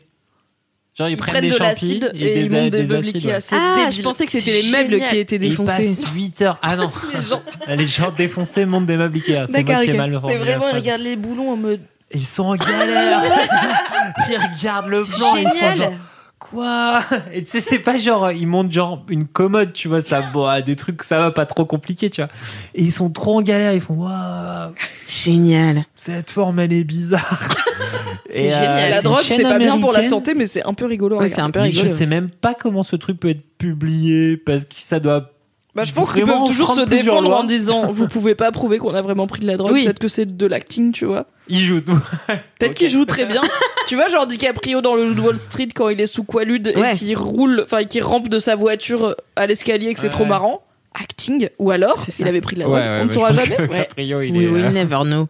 Genre 0.98 1.10
ils, 1.10 1.12
Ils 1.14 1.18
prennent 1.18 1.34
prennent 1.34 1.44
des 1.44 1.50
de 1.52 1.58
champis 1.58 2.02
et 2.16 2.40
ils 2.46 2.50
montent 2.50 2.70
des 2.70 2.70
des 2.72 2.88
meubles 2.88 3.08
acides, 3.08 3.16
Ikea. 3.18 3.28
ouais. 3.28 3.40
Ah, 3.52 3.74
débile. 3.76 3.92
je 3.94 4.02
pensais 4.02 4.26
que 4.26 4.32
c'était 4.32 4.62
les 4.62 4.72
meubles 4.72 5.00
qui 5.10 5.18
étaient 5.18 5.36
ils 5.36 5.50
défoncés. 5.50 5.96
passent 5.96 6.12
8 6.14 6.42
heures. 6.42 6.58
Ah 6.64 6.76
non, 6.76 6.92
Les 7.14 7.22
gens, 7.22 7.42
les 7.68 7.88
gens 7.88 8.12
défoncés 8.12 8.66
montent 8.66 8.88
des 8.88 8.98
meubles 8.98 9.18
Ikea. 9.18 9.46
C'est 9.52 9.64
moi 9.64 9.84
qui 9.84 9.90
ai 9.92 9.94
mal 9.94 10.20
c'est 10.26 10.38
vraiment, 10.38 10.70
ils 10.70 10.76
regardent 10.76 11.02
les 11.02 11.16
boulons 11.16 11.52
en 11.52 11.58
mode. 11.58 11.82
Ils 12.14 12.22
sont 12.26 12.44
en 12.46 12.56
galère. 12.56 13.22
ils 14.30 14.38
regardent 14.38 14.88
le 14.90 15.04
plan. 15.04 15.36
Ils 15.36 15.44
font 15.48 15.54
Génial. 15.54 15.78
genre, 15.78 15.94
Quoi 16.40 17.04
Et 17.34 17.44
tu 17.44 17.50
sais, 17.52 17.62
c'est 17.62 17.80
pas 17.80 17.98
genre, 17.98 18.32
ils 18.32 18.46
montent 18.48 18.72
genre 18.72 19.04
une 19.10 19.26
commode, 19.26 19.74
tu 19.74 19.88
vois, 19.88 20.02
ça, 20.02 20.22
bon, 20.22 20.46
ah, 20.46 20.62
des 20.62 20.76
trucs, 20.76 21.04
ça 21.04 21.18
va 21.18 21.32
pas 21.32 21.46
trop 21.46 21.66
compliqué, 21.66 22.10
tu 22.10 22.22
vois. 22.22 22.30
Et 22.76 22.84
ils 22.84 22.92
sont 22.92 23.10
trop 23.10 23.38
en 23.40 23.42
galère, 23.42 23.74
ils 23.74 23.82
font, 23.82 23.96
waouh, 23.96 24.72
Génial. 25.08 25.84
cette 25.96 26.30
forme, 26.30 26.60
elle 26.60 26.74
est 26.74 26.84
bizarre. 26.84 27.56
Et, 28.30 28.54
euh, 28.54 28.58
génial. 28.60 28.90
La 28.92 28.96
c'est 28.98 28.98
une 28.98 29.04
drogue, 29.04 29.24
chaîne 29.24 29.38
c'est 29.38 29.44
pas 29.44 29.58
bien 29.58 29.80
pour 29.80 29.92
la 29.92 30.00
américaine. 30.00 30.10
santé, 30.10 30.34
mais 30.36 30.46
c'est 30.46 30.64
un 30.64 30.74
peu 30.74 30.86
rigolo. 30.86 31.16
à 31.16 31.20
Ouais, 31.22 31.28
c'est 31.28 31.36
regarder. 31.36 31.50
un 31.60 31.62
peu 31.62 31.66
Mais 31.68 31.72
je 31.72 31.82
rigolo. 31.82 31.98
sais 31.98 32.06
même 32.06 32.30
pas 32.30 32.54
comment 32.54 32.84
ce 32.84 32.96
truc 32.98 33.20
peut 33.20 33.30
être 33.30 33.44
publié, 33.58 34.38
parce 34.38 34.66
que 34.66 34.76
ça 34.80 35.00
doit 35.00 35.32
Bah, 35.78 35.84
je 35.86 35.94
pense 35.94 36.12
qu'ils 36.12 36.26
peuvent 36.26 36.44
toujours 36.48 36.74
se 36.74 36.82
défendre 36.82 37.30
lois. 37.30 37.40
en 37.40 37.44
disant 37.46 37.92
vous 37.92 38.08
pouvez 38.10 38.34
pas 38.36 38.52
prouver 38.52 38.80
qu'on 38.80 38.94
a 38.96 39.02
vraiment 39.02 39.28
pris 39.28 39.40
de 39.42 39.48
la 39.48 39.56
drogue, 39.58 39.72
Oui. 39.74 39.84
peut-être 39.86 40.00
que 40.00 40.08
c'est 40.10 40.36
de 40.36 40.46
l'acting, 40.46 40.92
tu 40.92 41.06
vois. 41.06 41.28
Ils 41.48 41.60
jouent 41.60 41.82
tout. 41.82 42.00
Peut-être 42.28 42.72
Ok. 42.72 42.74
qu'il 42.74 42.90
joue 42.90 43.06
très 43.06 43.26
bien. 43.26 43.42
tu 43.88 43.96
vois, 43.96 44.08
genre 44.08 44.26
DiCaprio 44.28 44.82
dans 44.82 44.96
le 44.96 45.12
Wall 45.22 45.38
Street 45.38 45.70
quand 45.74 45.88
il 45.90 46.02
est 46.02 46.08
sous 46.08 46.24
Quaalude 46.24 46.74
Ouais. 46.76 46.94
et 46.94 46.98
qui 46.98 47.14
roule, 47.16 47.62
enfin 47.64 47.84
qui 47.86 48.02
rampe 48.02 48.28
de 48.28 48.40
sa 48.40 48.56
voiture 48.56 49.16
à 49.36 49.46
l'escalier 49.48 49.90
et 49.90 49.94
que 49.94 50.00
c'est 50.00 50.08
Ouais. 50.08 50.12
trop 50.12 50.26
marrant. 50.26 50.64
Acting. 51.00 51.50
Ou 51.60 51.70
alors, 51.70 52.04
il 52.20 52.28
avait 52.28 52.42
pris 52.42 52.56
de 52.56 52.62
la 52.62 52.66
drogue. 52.66 52.82
On 52.82 53.04
ne 53.04 53.10
saura 53.10 53.32
jamais. 53.32 53.62
Ouais. 53.62 53.68
Caprio, 53.68 54.22
il 54.22 54.32
We 54.36 54.44
est, 54.46 54.48
will 54.50 54.66
euh, 54.66 54.72
never 54.72 55.00
know. 55.04 55.28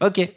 Ok. 0.00 0.30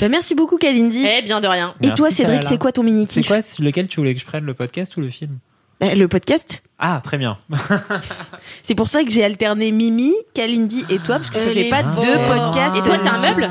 Bah, 0.00 0.08
merci 0.08 0.34
beaucoup, 0.36 0.58
Kalindi. 0.58 1.04
Eh 1.04 1.22
bien 1.22 1.40
de 1.40 1.48
rien. 1.48 1.74
Et 1.82 1.86
Merci, 1.88 1.96
toi, 1.96 2.10
Cédric, 2.12 2.44
c'est 2.44 2.56
quoi 2.58 2.70
ton 2.72 2.82
mini 2.84 3.06
C'est 3.08 3.20
kiff 3.20 3.26
quoi 3.28 3.42
c'est 3.42 3.60
lequel 3.62 3.88
tu 3.88 3.98
voulais 4.00 4.14
que 4.14 4.20
je 4.20 4.24
prenne 4.26 4.44
le 4.44 4.54
podcast 4.54 4.96
ou 4.96 5.00
le 5.00 5.10
film? 5.10 5.38
Le 5.80 6.06
podcast. 6.06 6.62
Ah, 6.78 7.00
très 7.04 7.18
bien. 7.18 7.38
C'est 8.62 8.74
pour 8.74 8.88
ça 8.88 9.04
que 9.04 9.10
j'ai 9.10 9.24
alterné 9.24 9.70
Mimi, 9.70 10.12
Kalindi 10.34 10.84
et 10.88 10.98
toi, 10.98 11.16
parce 11.16 11.30
que 11.30 11.38
ça 11.38 11.46
Elle 11.46 11.64
fait 11.64 11.68
pas 11.68 11.82
deux 11.82 12.16
podcasts. 12.26 12.76
Et 12.76 12.82
toi, 12.82 12.98
c'est 12.98 13.08
un 13.08 13.20
meuble? 13.20 13.50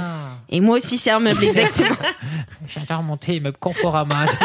Et 0.50 0.60
moi 0.60 0.78
aussi, 0.78 0.98
c'est 0.98 1.10
un 1.10 1.20
meuble, 1.20 1.44
exactement. 1.44 1.96
J'adore 2.68 3.02
monter 3.04 3.40
meubles 3.40 3.58
Conforama. 3.58 4.26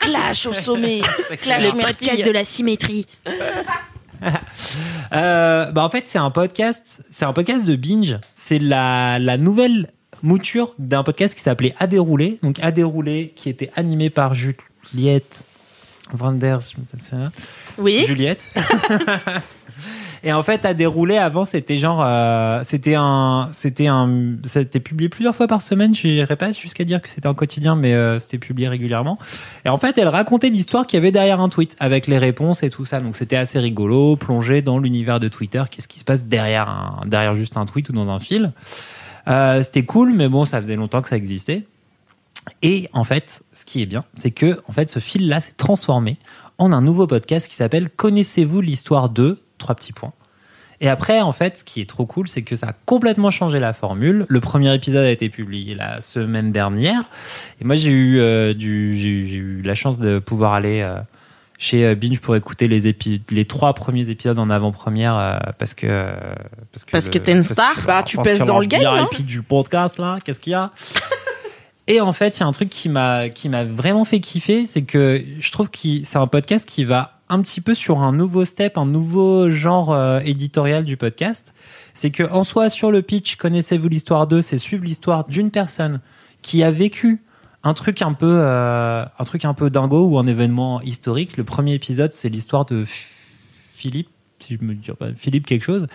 Clash 0.00 0.46
au 0.46 0.52
sommet. 0.52 1.02
Clash 1.40 1.72
le 1.72 1.80
podcast 1.80 2.24
de 2.24 2.30
la 2.30 2.44
symétrie. 2.44 3.06
Euh, 5.12 5.70
bah 5.72 5.84
en 5.84 5.90
fait, 5.90 6.04
c'est 6.06 6.18
un 6.18 6.30
podcast, 6.30 7.02
c'est 7.10 7.24
un 7.24 7.32
podcast 7.32 7.64
de 7.64 7.76
binge. 7.76 8.18
C'est 8.34 8.58
la, 8.58 9.18
la 9.18 9.36
nouvelle 9.36 9.90
mouture 10.22 10.74
d'un 10.78 11.02
podcast 11.02 11.34
qui 11.34 11.42
s'appelait 11.42 11.74
À 11.78 11.86
dérouler. 11.86 12.38
Donc 12.42 12.58
À 12.60 12.70
dérouler, 12.72 13.34
qui 13.36 13.48
était 13.48 13.70
animé 13.76 14.10
par 14.10 14.34
Juliette 14.92 15.44
Vanders. 16.12 16.60
Oui. 17.78 18.04
Juliette. 18.06 18.46
Et 20.22 20.32
en 20.32 20.42
fait, 20.42 20.64
à 20.64 20.74
dérouler 20.74 21.18
avant, 21.18 21.44
c'était 21.44 21.76
genre, 21.76 22.02
euh, 22.04 22.60
c'était 22.64 22.94
un, 22.96 23.48
c'était 23.52 23.86
un, 23.86 24.36
été 24.56 24.80
publié 24.80 25.08
plusieurs 25.08 25.36
fois 25.36 25.46
par 25.46 25.62
semaine. 25.62 25.94
J'irai 25.94 26.36
pas 26.36 26.52
jusqu'à 26.52 26.84
dire 26.84 27.02
que 27.02 27.08
c'était 27.08 27.26
un 27.28 27.34
quotidien, 27.34 27.76
mais 27.76 27.94
euh, 27.94 28.18
c'était 28.18 28.38
publié 28.38 28.68
régulièrement. 28.68 29.18
Et 29.64 29.68
en 29.68 29.76
fait, 29.76 29.98
elle 29.98 30.08
racontait 30.08 30.48
l'histoire 30.48 30.86
qu'il 30.86 30.96
y 30.96 31.00
avait 31.00 31.12
derrière 31.12 31.40
un 31.40 31.48
tweet, 31.48 31.76
avec 31.78 32.06
les 32.06 32.18
réponses 32.18 32.62
et 32.62 32.70
tout 32.70 32.84
ça. 32.84 33.00
Donc 33.00 33.16
c'était 33.16 33.36
assez 33.36 33.58
rigolo, 33.58 34.16
plongé 34.16 34.62
dans 34.62 34.78
l'univers 34.78 35.20
de 35.20 35.28
Twitter. 35.28 35.62
Qu'est-ce 35.70 35.88
qui 35.88 36.00
se 36.00 36.04
passe 36.04 36.24
derrière 36.24 36.68
un, 36.68 37.06
derrière 37.06 37.34
juste 37.34 37.56
un 37.56 37.66
tweet 37.66 37.88
ou 37.90 37.92
dans 37.92 38.10
un 38.10 38.18
fil? 38.18 38.52
Euh, 39.28 39.62
c'était 39.62 39.84
cool, 39.84 40.12
mais 40.12 40.28
bon, 40.28 40.44
ça 40.44 40.60
faisait 40.60 40.76
longtemps 40.76 41.02
que 41.02 41.08
ça 41.08 41.16
existait. 41.16 41.64
Et 42.62 42.88
en 42.92 43.04
fait, 43.04 43.42
ce 43.52 43.64
qui 43.64 43.82
est 43.82 43.86
bien, 43.86 44.04
c'est 44.16 44.30
que 44.30 44.60
en 44.68 44.72
fait, 44.72 44.90
ce 44.90 44.98
fil-là 44.98 45.40
s'est 45.40 45.52
transformé 45.56 46.16
en 46.58 46.72
un 46.72 46.80
nouveau 46.80 47.06
podcast 47.06 47.48
qui 47.48 47.54
s'appelle 47.54 47.90
Connaissez-vous 47.90 48.60
l'histoire 48.60 49.08
de 49.08 49.40
trois 49.58 49.74
petits 49.74 49.92
points. 49.92 50.12
Et 50.80 50.88
après, 50.88 51.22
en 51.22 51.32
fait, 51.32 51.58
ce 51.58 51.64
qui 51.64 51.80
est 51.80 51.88
trop 51.88 52.04
cool, 52.04 52.28
c'est 52.28 52.42
que 52.42 52.54
ça 52.54 52.68
a 52.68 52.72
complètement 52.84 53.30
changé 53.30 53.58
la 53.58 53.72
formule. 53.72 54.26
Le 54.28 54.40
premier 54.40 54.74
épisode 54.74 55.04
a 55.06 55.10
été 55.10 55.28
publié 55.30 55.74
la 55.74 56.00
semaine 56.02 56.52
dernière, 56.52 57.02
et 57.60 57.64
moi 57.64 57.76
j'ai 57.76 57.90
eu 57.90 58.18
euh, 58.18 58.52
du, 58.52 58.94
j'ai 58.96 59.08
eu, 59.08 59.62
la 59.62 59.74
chance 59.74 59.98
de 59.98 60.18
pouvoir 60.18 60.52
aller 60.52 60.82
euh, 60.84 60.98
chez 61.58 61.86
euh, 61.86 61.94
Binge 61.94 62.20
pour 62.20 62.36
écouter 62.36 62.68
les 62.68 62.86
épi- 62.92 63.22
les 63.30 63.46
trois 63.46 63.72
premiers 63.72 64.10
épisodes 64.10 64.38
en 64.38 64.50
avant-première 64.50 65.16
euh, 65.16 65.38
parce 65.58 65.72
que 65.72 65.86
euh, 65.88 66.14
parce 66.72 66.84
que 66.84 66.90
Parce 66.92 67.08
que 67.08 67.18
t'es 67.18 67.32
une 67.32 67.42
star. 67.42 67.74
que- 67.74 67.86
Bah, 67.86 68.02
tu 68.02 68.18
pèses 68.18 68.44
dans 68.44 68.60
le 68.60 68.66
game, 68.66 68.82
hein. 68.84 69.08
Du 69.20 69.40
podcast 69.42 69.98
là, 69.98 70.18
qu'est-ce 70.22 70.38
qu'il 70.40 70.50
y 70.52 70.54
a? 70.54 70.72
Et 71.88 72.00
en 72.00 72.12
fait, 72.12 72.38
il 72.38 72.40
y 72.40 72.42
a 72.42 72.46
un 72.46 72.52
truc 72.52 72.68
qui 72.68 72.88
m'a 72.88 73.28
qui 73.28 73.48
m'a 73.48 73.64
vraiment 73.64 74.04
fait 74.04 74.20
kiffer, 74.20 74.66
c'est 74.66 74.82
que 74.82 75.24
je 75.38 75.50
trouve 75.52 75.70
que 75.70 75.78
c'est 76.04 76.18
un 76.18 76.26
podcast 76.26 76.68
qui 76.68 76.84
va 76.84 77.20
un 77.28 77.40
petit 77.42 77.60
peu 77.60 77.74
sur 77.74 78.00
un 78.00 78.12
nouveau 78.12 78.44
step, 78.44 78.76
un 78.76 78.86
nouveau 78.86 79.50
genre 79.50 79.92
euh, 79.92 80.20
éditorial 80.20 80.84
du 80.84 80.96
podcast. 80.96 81.54
C'est 81.94 82.10
que 82.10 82.24
en 82.24 82.44
soi, 82.44 82.70
sur 82.70 82.90
le 82.90 83.02
pitch, 83.02 83.36
connaissez-vous 83.36 83.88
l'histoire 83.88 84.26
d'eux, 84.26 84.42
c'est 84.42 84.58
suivre 84.58 84.84
l'histoire 84.84 85.26
d'une 85.28 85.50
personne 85.50 86.00
qui 86.42 86.62
a 86.62 86.70
vécu 86.70 87.22
un 87.62 87.74
truc 87.74 88.02
un 88.02 88.12
peu 88.12 88.38
euh, 88.40 89.04
un 89.18 89.24
truc 89.24 89.44
un 89.44 89.54
peu 89.54 89.70
dingo 89.70 90.06
ou 90.06 90.18
un 90.18 90.26
événement 90.26 90.80
historique. 90.82 91.36
Le 91.36 91.44
premier 91.44 91.74
épisode, 91.74 92.14
c'est 92.14 92.28
l'histoire 92.28 92.64
de 92.64 92.84
Philippe 93.74 94.10
si 94.38 94.58
je 94.60 94.64
me 94.64 94.74
dis 94.74 94.90
pas 94.98 95.06
Philippe 95.16 95.46
quelque 95.46 95.62
chose 95.62 95.86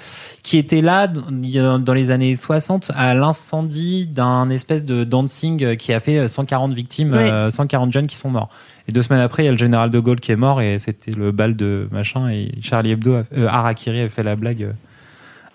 qui 0.44 0.58
était 0.58 0.82
là 0.82 1.08
dans 1.08 1.94
les 1.94 2.12
années 2.12 2.36
60 2.36 2.92
à 2.96 3.14
l'incendie 3.14 4.08
d'un 4.08 4.50
espèce 4.50 4.86
de 4.86 5.04
dancing 5.04 5.76
qui 5.78 5.94
a 5.94 6.00
fait 6.00 6.28
140 6.28 6.74
victimes, 6.74 7.12
Oui. 7.12 7.20
euh, 7.30 7.50
140 7.50 7.92
jeunes 7.94 8.08
qui 8.08 8.16
sont 8.16 8.30
morts. 8.30 8.50
Et 8.88 8.92
deux 8.92 9.04
semaines 9.04 9.22
après, 9.22 9.44
il 9.44 9.46
y 9.46 9.50
a 9.50 9.52
le 9.52 9.58
général 9.58 9.92
de 9.92 10.00
Gaulle 10.00 10.20
qui 10.20 10.32
est 10.32 10.36
mort 10.36 10.62
et 10.62 10.80
c'était 10.80 11.12
le 11.12 11.32
bal 11.32 11.56
de 11.56 11.88
machin 11.92 12.30
et 12.30 12.52
Charlie 12.62 12.92
Hebdo, 12.92 13.14
a- 13.16 13.24
euh, 13.38 13.48
Harakiri 13.48 14.02
a 14.02 14.10
fait 14.10 14.24
la 14.24 14.36
blague 14.36 14.64
euh, 14.64 14.72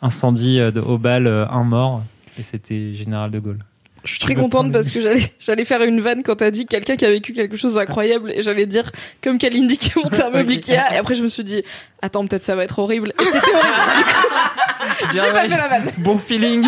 incendie 0.03 0.59
de, 0.59 0.80
au 0.80 0.99
bal, 0.99 1.26
euh, 1.26 1.47
un 1.49 1.64
mort 1.64 2.03
et 2.39 2.43
c'était 2.43 2.95
général 2.95 3.30
de 3.30 3.39
Gaulle. 3.41 3.59
Je 4.07 4.13
suis 4.13 4.21
très 4.21 4.35
contente 4.35 4.73
parce 4.73 4.91
que 4.91 5.01
j'allais, 5.03 5.23
j'allais 5.39 5.65
faire 5.65 5.83
une 5.83 6.01
vanne 6.01 6.23
quand 6.23 6.37
t'as 6.37 6.51
dit 6.51 6.65
quelqu'un 6.67 6.97
qui 6.97 7.05
a 7.05 7.11
vécu 7.11 7.33
quelque 7.35 7.57
chose 7.57 7.75
d'incroyable 7.75 8.33
et 8.33 8.41
j'allais 8.41 8.67
dire 8.67 8.91
comme 9.23 9.37
Kalindi 9.39 9.77
qui 9.77 9.93
a 9.97 10.01
monté 10.03 10.23
un 10.23 10.31
meuble. 10.31 10.53
Ikea 10.53 10.73
et 10.95 10.97
après 10.97 11.15
je 11.15 11.23
me 11.23 11.29
suis 11.29 11.45
dit 11.45 11.63
attends 12.03 12.27
peut-être 12.27 12.43
ça 12.43 12.57
va 12.57 12.65
être 12.65 12.79
horrible 12.79 13.13
et 13.21 13.25
c'était 13.25 13.51
horrible. 13.51 15.13
J'ai 15.13 15.21
pas 15.33 15.43
fait 15.49 15.49
la 15.49 15.69
vanne. 15.69 15.91
Bon 15.99 16.17
feeling. 16.17 16.67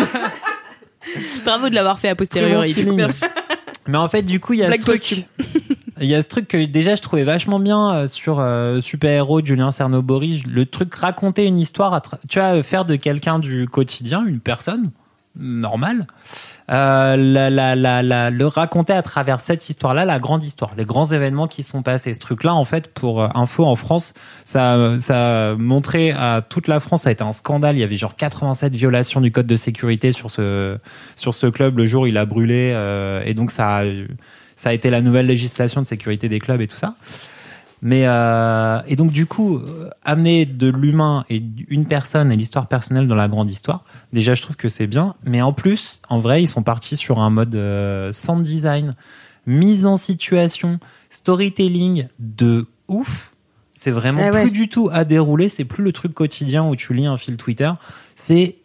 Bravo 1.43 1.69
de 1.69 1.75
l'avoir 1.75 1.99
fait 1.99 2.09
a 2.09 2.15
posteriori. 2.15 2.73
Bon. 2.83 2.93
Merci. 2.95 3.23
Mais 3.87 3.97
en 3.97 4.07
fait, 4.09 4.21
du 4.21 4.39
coup, 4.39 4.53
il 4.53 4.59
y 4.59 4.63
a 4.63 4.71
ce 4.71 4.77
truc. 4.79 5.25
Il 6.01 6.07
y 6.07 6.15
a 6.15 6.21
ce 6.23 6.29
truc 6.29 6.47
que 6.47 6.63
déjà 6.65 6.95
je 6.95 7.01
trouvais 7.01 7.25
vachement 7.25 7.59
bien 7.59 7.91
euh, 7.93 8.07
sur 8.07 8.39
euh, 8.39 8.79
Super 8.79 9.11
Héros 9.11 9.41
de 9.41 9.47
Julien 9.47 9.73
Cernobori, 9.73 10.43
le 10.47 10.65
truc 10.65 10.95
raconter 10.95 11.45
une 11.45 11.57
histoire, 11.57 11.93
à 11.93 11.99
tra- 11.99 12.19
tu 12.29 12.39
vois, 12.39 12.55
euh, 12.55 12.63
faire 12.63 12.85
de 12.85 12.95
quelqu'un 12.95 13.37
du 13.37 13.67
quotidien 13.67 14.23
une 14.25 14.39
personne 14.39 14.91
normale, 15.37 16.07
la, 16.69 17.49
la, 17.49 17.75
la, 17.75 18.03
la- 18.03 18.29
le 18.29 18.47
raconter 18.47 18.93
à 18.93 19.01
travers 19.01 19.41
cette 19.41 19.69
histoire-là, 19.69 20.05
la 20.05 20.19
grande 20.19 20.43
histoire, 20.43 20.71
les 20.77 20.85
grands 20.85 21.05
événements 21.05 21.47
qui 21.47 21.63
sont 21.63 21.81
passés. 21.81 22.13
Ce 22.13 22.19
truc-là, 22.19 22.53
en 22.53 22.65
fait, 22.65 22.93
pour 22.93 23.21
euh, 23.21 23.27
info 23.33 23.65
en 23.65 23.75
France, 23.75 24.13
ça, 24.45 24.97
ça 24.97 25.51
a 25.51 25.55
montré 25.55 26.11
à 26.11 26.41
toute 26.47 26.67
la 26.67 26.79
France, 26.79 27.03
ça 27.03 27.09
a 27.09 27.11
été 27.11 27.23
un 27.23 27.31
scandale. 27.31 27.75
Il 27.75 27.79
y 27.79 27.83
avait 27.83 27.97
genre 27.97 28.15
87 28.15 28.75
violations 28.75 29.21
du 29.21 29.31
code 29.31 29.47
de 29.47 29.55
sécurité 29.55 30.11
sur 30.11 30.29
ce 30.31 30.77
sur 31.15 31.33
ce 31.33 31.47
club 31.47 31.77
le 31.77 31.85
jour 31.85 32.07
il 32.07 32.17
a 32.17 32.25
brûlé, 32.25 32.71
euh, 32.73 33.21
et 33.25 33.33
donc 33.33 33.51
ça 33.51 33.81
ça 34.55 34.69
a 34.69 34.73
été 34.73 34.89
la 34.89 35.01
nouvelle 35.01 35.25
législation 35.25 35.81
de 35.81 35.85
sécurité 35.85 36.29
des 36.29 36.39
clubs 36.39 36.61
et 36.61 36.67
tout 36.67 36.75
ça. 36.77 36.95
Mais 37.81 38.03
euh, 38.05 38.81
et 38.87 38.95
donc 38.95 39.11
du 39.11 39.25
coup 39.25 39.57
euh, 39.57 39.89
amener 40.03 40.45
de 40.45 40.67
l'humain 40.67 41.23
et 41.29 41.41
une 41.69 41.85
personne 41.85 42.31
et 42.31 42.35
l'histoire 42.35 42.67
personnelle 42.67 43.07
dans 43.07 43.15
la 43.15 43.27
grande 43.27 43.49
histoire. 43.49 43.85
Déjà 44.11 44.33
je 44.33 44.41
trouve 44.41 44.57
que 44.57 44.69
c'est 44.69 44.87
bien, 44.87 45.15
mais 45.23 45.41
en 45.41 45.53
plus 45.53 46.01
en 46.09 46.19
vrai 46.19 46.43
ils 46.43 46.47
sont 46.47 46.63
partis 46.63 46.97
sur 46.97 47.19
un 47.19 47.29
mode 47.29 47.55
euh, 47.55 48.11
sound 48.11 48.43
design, 48.43 48.91
mise 49.45 49.85
en 49.85 49.95
situation, 49.95 50.79
storytelling 51.09 52.07
de 52.19 52.67
ouf. 52.87 53.33
C'est 53.73 53.91
vraiment 53.91 54.19
Ah 54.21 54.31
ouais. 54.31 54.41
plus 54.41 54.51
du 54.51 54.67
tout 54.67 54.89
à 54.91 55.05
dérouler, 55.05 55.47
c'est 55.47 55.63
plus 55.63 55.83
le 55.83 55.93
truc 55.93 56.13
quotidien 56.13 56.67
où 56.67 56.75
tu 56.75 56.93
lis 56.93 57.05
un 57.05 57.15
fil 57.15 57.37
Twitter. 57.37 57.71
C'est 58.17 58.57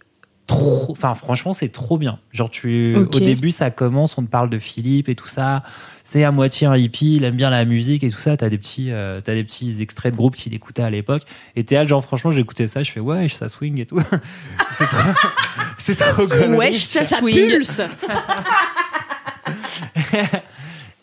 trop, 0.47 0.89
enfin 0.93 1.15
franchement 1.15 1.55
c'est 1.55 1.71
trop 1.71 1.97
bien. 1.99 2.19
Genre 2.33 2.51
tu, 2.51 2.95
Ok. 2.97 3.17
au 3.17 3.19
début 3.21 3.51
ça 3.51 3.71
commence, 3.71 4.19
on 4.19 4.23
te 4.23 4.29
parle 4.31 4.51
de 4.51 4.59
Philippe 4.59 5.09
et 5.09 5.15
tout 5.15 5.27
ça. 5.29 5.63
C'est 6.03 6.23
à 6.23 6.31
moitié 6.33 6.67
un 6.67 6.77
hippie, 6.77 7.17
il 7.17 7.25
aime 7.25 7.35
bien 7.37 7.49
la 7.49 7.65
musique 7.65 8.05
et 8.05 8.11
tout 8.11 8.21
ça. 8.21 8.37
T'as 8.37 8.51
des 8.51 8.59
petits, 8.59 8.91
euh, 8.93 9.23
t'as 9.23 9.33
des 9.35 9.43
petits 9.45 9.81
extraits 9.81 10.13
de 10.13 10.17
groupe 10.19 10.37
qu'il 10.37 10.53
écoutait 10.53 10.83
à 10.83 10.91
l'époque. 10.91 11.23
Et 11.57 11.65
t'es 11.65 11.77
là, 11.77 11.87
genre 11.87 12.05
franchement 12.05 12.31
j'écoutais 12.31 12.67
ça, 12.69 12.83
je 12.83 12.91
fais 12.93 13.01
ouais 13.01 13.29
ça 13.29 13.49
swing 13.49 13.81
et 13.81 13.87
tout. 13.87 13.99
c'est 14.79 14.87
trop, 14.87 15.11
c'est 15.79 15.95
trop 15.97 16.27
cool. 16.27 16.55
Wesh, 16.57 16.85
ça, 16.85 17.05
Ça 17.05 17.19
swing. 17.19 17.49
pulse. 17.49 17.81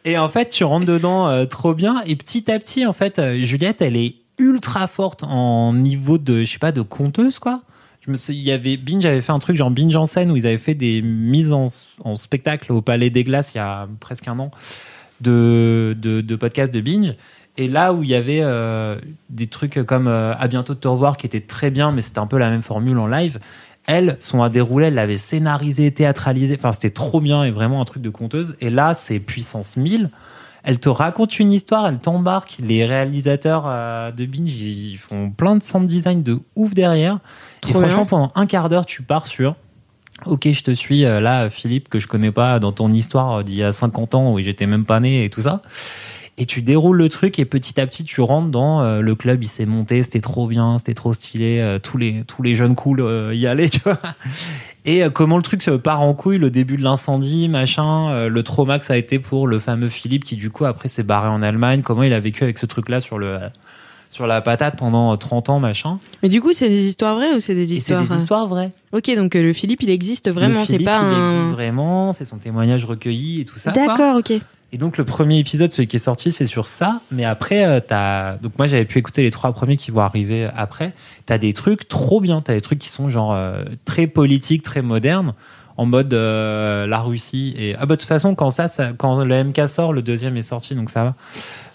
Et 0.04 0.18
en 0.18 0.30
fait, 0.30 0.50
tu 0.50 0.64
rentres 0.64 0.86
dedans 0.88 1.28
euh, 1.28 1.46
trop 1.46 1.74
bien. 1.76 2.02
Et 2.08 2.16
petit 2.16 2.50
à 2.52 2.58
petit, 2.60 2.86
en 2.88 2.94
fait, 2.94 3.20
euh, 3.20 3.38
Juliette, 3.44 3.82
elle 3.82 3.96
est 3.96 4.16
ultra 4.40 4.88
forte 4.88 5.24
en 5.24 5.74
niveau 5.74 6.18
de, 6.18 6.44
je 6.44 6.52
sais 6.54 6.58
pas, 6.60 6.72
de 6.72 6.82
conteuse, 6.82 7.38
quoi. 7.38 7.62
Je 8.02 8.10
me 8.10 8.18
suis, 8.18 8.34
il 8.34 8.42
y 8.42 8.52
avait 8.52 8.78
Binge 8.78 9.06
avait 9.06 9.22
fait 9.22 9.32
un 9.32 9.40
truc 9.40 9.56
genre 9.56 9.70
Binge 9.70 9.96
en 9.96 10.06
scène 10.06 10.32
où 10.32 10.36
ils 10.36 10.48
avaient 10.48 10.58
fait 10.58 10.74
des 10.74 11.02
mises 11.02 11.54
en, 11.54 11.68
spectacle 12.16 12.72
au 12.72 12.82
Palais 12.82 13.12
des 13.12 13.24
Glaces 13.24 13.54
il 13.54 13.58
y 13.58 13.62
a 13.62 13.88
presque 14.00 14.28
un 14.28 14.40
an 14.40 14.52
de, 15.22 15.96
de, 16.00 16.22
de 16.22 16.36
podcasts 16.36 16.74
de 16.74 16.82
binge. 16.82 17.16
Et 17.58 17.68
là 17.68 17.94
où 17.94 18.04
il 18.04 18.10
y 18.10 18.16
avait 18.16 18.42
euh, 18.42 18.98
des 19.30 19.48
trucs 19.48 19.84
comme 19.86 20.08
euh, 20.08 20.34
À 20.38 20.48
bientôt 20.48 20.74
de 20.74 20.80
te 20.80 20.88
revoir 20.88 21.18
qui 21.18 21.26
étaient 21.26 21.42
très 21.42 21.70
bien, 21.70 21.92
mais 21.92 22.02
c'était 22.02 22.20
un 22.20 22.28
peu 22.28 22.38
la 22.38 22.50
même 22.50 22.62
formule 22.62 22.98
en 22.98 23.08
live. 23.08 23.40
Elle, 23.88 24.18
son 24.20 24.42
à 24.42 24.50
dérouler, 24.50 24.88
elle 24.88 24.94
l'avait 24.94 25.18
scénarisé, 25.18 25.92
théâtralisé. 25.92 26.56
Enfin, 26.58 26.72
c'était 26.72 26.92
trop 26.92 27.20
bien 27.20 27.44
et 27.44 27.52
vraiment 27.52 27.82
un 27.82 27.86
truc 27.86 28.02
de 28.02 28.10
conteuse. 28.10 28.56
Et 28.62 28.70
là, 28.70 28.94
c'est 28.94 29.20
puissance 29.20 29.76
1000. 29.76 30.10
Elle 30.64 30.80
te 30.80 30.90
raconte 30.90 31.40
une 31.40 31.52
histoire, 31.52 31.88
elle 31.88 31.98
t'embarque. 31.98 32.58
Les 32.60 32.86
réalisateurs 32.86 33.64
euh, 33.66 34.12
de 34.12 34.26
Binge, 34.26 34.52
ils 34.52 34.98
font 34.98 35.32
plein 35.32 35.56
de 35.56 35.64
sound 35.64 35.88
design 35.88 36.22
de 36.22 36.40
ouf 36.56 36.74
derrière. 36.74 37.20
Trop 37.62 37.72
et 37.72 37.74
franchement, 37.74 37.98
bien. 37.98 38.06
pendant 38.06 38.32
un 38.36 38.46
quart 38.46 38.70
d'heure, 38.70 38.86
tu 38.86 39.04
pars 39.04 39.28
sur 39.28 39.56
Ok, 40.26 40.50
je 40.52 40.64
te 40.64 40.72
suis 40.72 41.06
euh, 41.06 41.20
là, 41.20 41.50
Philippe, 41.50 41.90
que 41.90 41.98
je 41.98 42.08
connais 42.08 42.32
pas 42.32 42.60
dans 42.60 42.72
ton 42.72 42.92
histoire 42.92 43.40
euh, 43.40 43.44
d'il 43.44 43.56
y 43.56 43.64
a 43.64 43.72
50 43.72 44.16
ans 44.16 44.34
où 44.34 44.40
j'étais 44.40 44.68
même 44.68 44.86
pas 44.86 45.00
né 45.00 45.24
et 45.24 45.30
tout 45.30 45.42
ça. 45.42 45.62
Et 46.38 46.46
tu 46.46 46.62
déroules 46.62 46.98
le 46.98 47.10
truc 47.10 47.38
et 47.40 47.46
petit 47.46 47.80
à 47.80 47.86
petit 47.86 48.04
tu 48.04 48.22
rentres 48.22 48.50
dans 48.50 48.82
euh, 48.82 49.02
le 49.02 49.16
club, 49.16 49.44
il 49.44 49.48
s'est 49.48 49.66
monté, 49.66 50.02
c'était 50.02 50.22
trop 50.22 50.48
bien, 50.48 50.78
c'était 50.80 50.94
trop 50.94 51.14
stylé, 51.14 51.60
euh, 51.60 51.78
tous 51.78 51.98
les 51.98 52.24
tous 52.26 52.42
les 52.42 52.56
jeunes 52.56 52.74
cool 52.74 53.02
euh, 53.02 53.36
y 53.36 53.46
allaient, 53.46 53.70
tu 53.70 53.80
vois. 53.84 54.00
Et 54.84 55.04
comment 55.14 55.38
le 55.38 55.44
truc 55.44 55.62
se 55.62 55.70
part 55.70 56.02
en 56.02 56.16
couille, 56.16 56.40
le 56.40 56.50
début 56.50 56.78
de 56.78 56.82
l'incendie, 56.82 57.48
machin, 57.48 58.28
le 58.28 58.42
trauma 58.42 58.80
que 58.80 58.86
ça 58.86 58.94
a 58.94 58.98
été 58.98 59.20
pour 59.20 59.46
le 59.46 59.60
fameux 59.60 59.90
Philippe 59.90 60.26
qui 60.26 60.36
du 60.36 60.50
coup 60.50 60.66
après 60.66 60.88
s'est 60.88 61.04
barré 61.04 61.28
en 61.28 61.44
Allemagne, 61.44 61.84
comment 61.84 62.02
il 62.02 62.14
a 62.14 62.20
vécu 62.20 62.44
avec 62.44 62.58
ce 62.58 62.66
truc-là 62.66 63.00
sur 63.00 63.20
le 63.20 63.38
sur 64.12 64.28
la 64.28 64.42
patate 64.42 64.78
pendant 64.78 65.16
30 65.18 65.50
ans, 65.50 65.60
machin. 65.60 65.98
Mais 66.22 66.30
du 66.30 66.42
coup, 66.42 66.54
c'est 66.54 66.70
des 66.70 66.86
histoires 66.86 67.16
vraies 67.16 67.34
ou 67.34 67.40
c'est 67.40 67.56
des 67.56 67.64
Et 67.64 67.68
c'est 67.68 67.94
histoires 67.94 68.04
des 68.04 68.16
histoires 68.16 68.48
vraies. 68.48 68.72
Ok, 68.92 69.10
donc 69.16 69.36
euh, 69.36 69.42
le 69.42 69.54
Philippe, 69.54 69.82
il 69.82 69.90
existe 69.90 70.30
vraiment, 70.30 70.66
c'est 70.66 70.80
pas 70.80 71.00
il 71.02 71.06
un. 71.06 71.32
existe 71.38 71.52
vraiment, 71.54 72.12
c'est 72.12 72.26
son 72.26 72.38
témoignage 72.38 72.86
recueilli 72.86 73.42
et 73.42 73.46
tout 73.46 73.58
ça. 73.58 73.72
D'accord, 73.72 74.18
ok. 74.18 74.34
Et 74.74 74.78
donc 74.78 74.98
le 74.98 75.04
premier 75.04 75.38
épisode, 75.40 75.72
celui 75.74 75.88
qui 75.88 75.98
est 75.98 76.00
sorti, 76.00 76.32
c'est 76.32 76.46
sur 76.46 76.68
ça. 76.68 77.02
Mais 77.12 77.26
après, 77.26 77.66
euh, 77.66 77.80
t'as 77.86 78.38
donc 78.38 78.58
moi 78.58 78.68
j'avais 78.68 78.86
pu 78.86 79.00
écouter 79.00 79.22
les 79.22 79.32
trois 79.32 79.52
premiers 79.52 79.76
qui 79.76 79.92
vont 79.92 80.02
arriver 80.02 80.48
après. 80.56 80.94
T'as 81.26 81.38
des 81.38 81.54
trucs 81.54 81.88
trop 81.88 82.22
bien. 82.22 82.40
T'as 82.40 82.54
des 82.54 82.62
trucs 82.62 82.80
qui 82.80 82.88
sont 82.90 83.10
genre 83.10 83.34
euh, 83.34 83.64
très 83.84 84.08
politiques, 84.08 84.64
très 84.64 84.82
modernes, 84.82 85.34
en 85.76 85.86
mode 85.86 86.14
euh, 86.14 86.88
la 86.88 87.02
Russie. 87.02 87.54
Et 87.58 87.76
ah 87.76 87.86
bah 87.86 87.96
de 87.96 88.02
toute 88.02 88.08
façon 88.08 88.34
quand 88.34 88.50
ça, 88.50 88.70
ça, 88.70 88.94
quand 88.94 89.26
le 89.26 89.44
MK 89.44 89.68
sort, 89.68 89.92
le 89.92 90.02
deuxième 90.02 90.38
est 90.38 90.42
sorti, 90.42 90.74
donc 90.74 90.90
ça 90.90 91.04
va. 91.04 91.16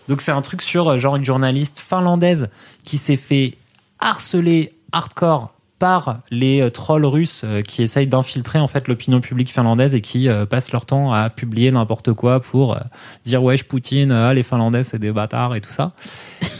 Donc 0.09 0.21
c'est 0.21 0.33
un 0.33 0.43
truc 0.43 0.63
sur 0.63 0.89
euh, 0.89 0.99
genre 0.99 1.17
une 1.17 1.25
journaliste 1.25 1.81
finlandaise 1.81 2.49
qui 2.85 2.99
s'est 2.99 3.17
fait 3.17 3.55
harceler 3.99 4.75
hardcore 4.93 5.53
par 5.79 6.21
les 6.31 6.61
euh, 6.61 6.71
trolls 6.71 7.05
russes 7.05 7.43
euh, 7.45 7.63
qui 7.63 7.83
essayent 7.83 8.07
d'infiltrer 8.07 8.59
en 8.59 8.69
fait 8.69 8.89
l'opinion 8.89 9.21
publique 9.21 9.53
finlandaise 9.53 9.95
et 9.95 10.01
qui 10.01 10.29
passent 10.49 10.73
leur 10.73 10.87
temps 10.87 11.13
à 11.13 11.29
publier 11.31 11.71
n'importe 11.71 12.13
quoi 12.13 12.41
pour 12.41 12.79
dire 13.25 13.43
wesh 13.43 13.65
Poutine, 13.65 14.13
ah, 14.13 14.33
les 14.33 14.43
Finlandais 14.43 14.85
c'est 14.85 14.99
des 14.99 15.13
bâtards 15.13 15.55
et 15.55 15.61
tout 15.61 15.73
ça. 15.73 15.93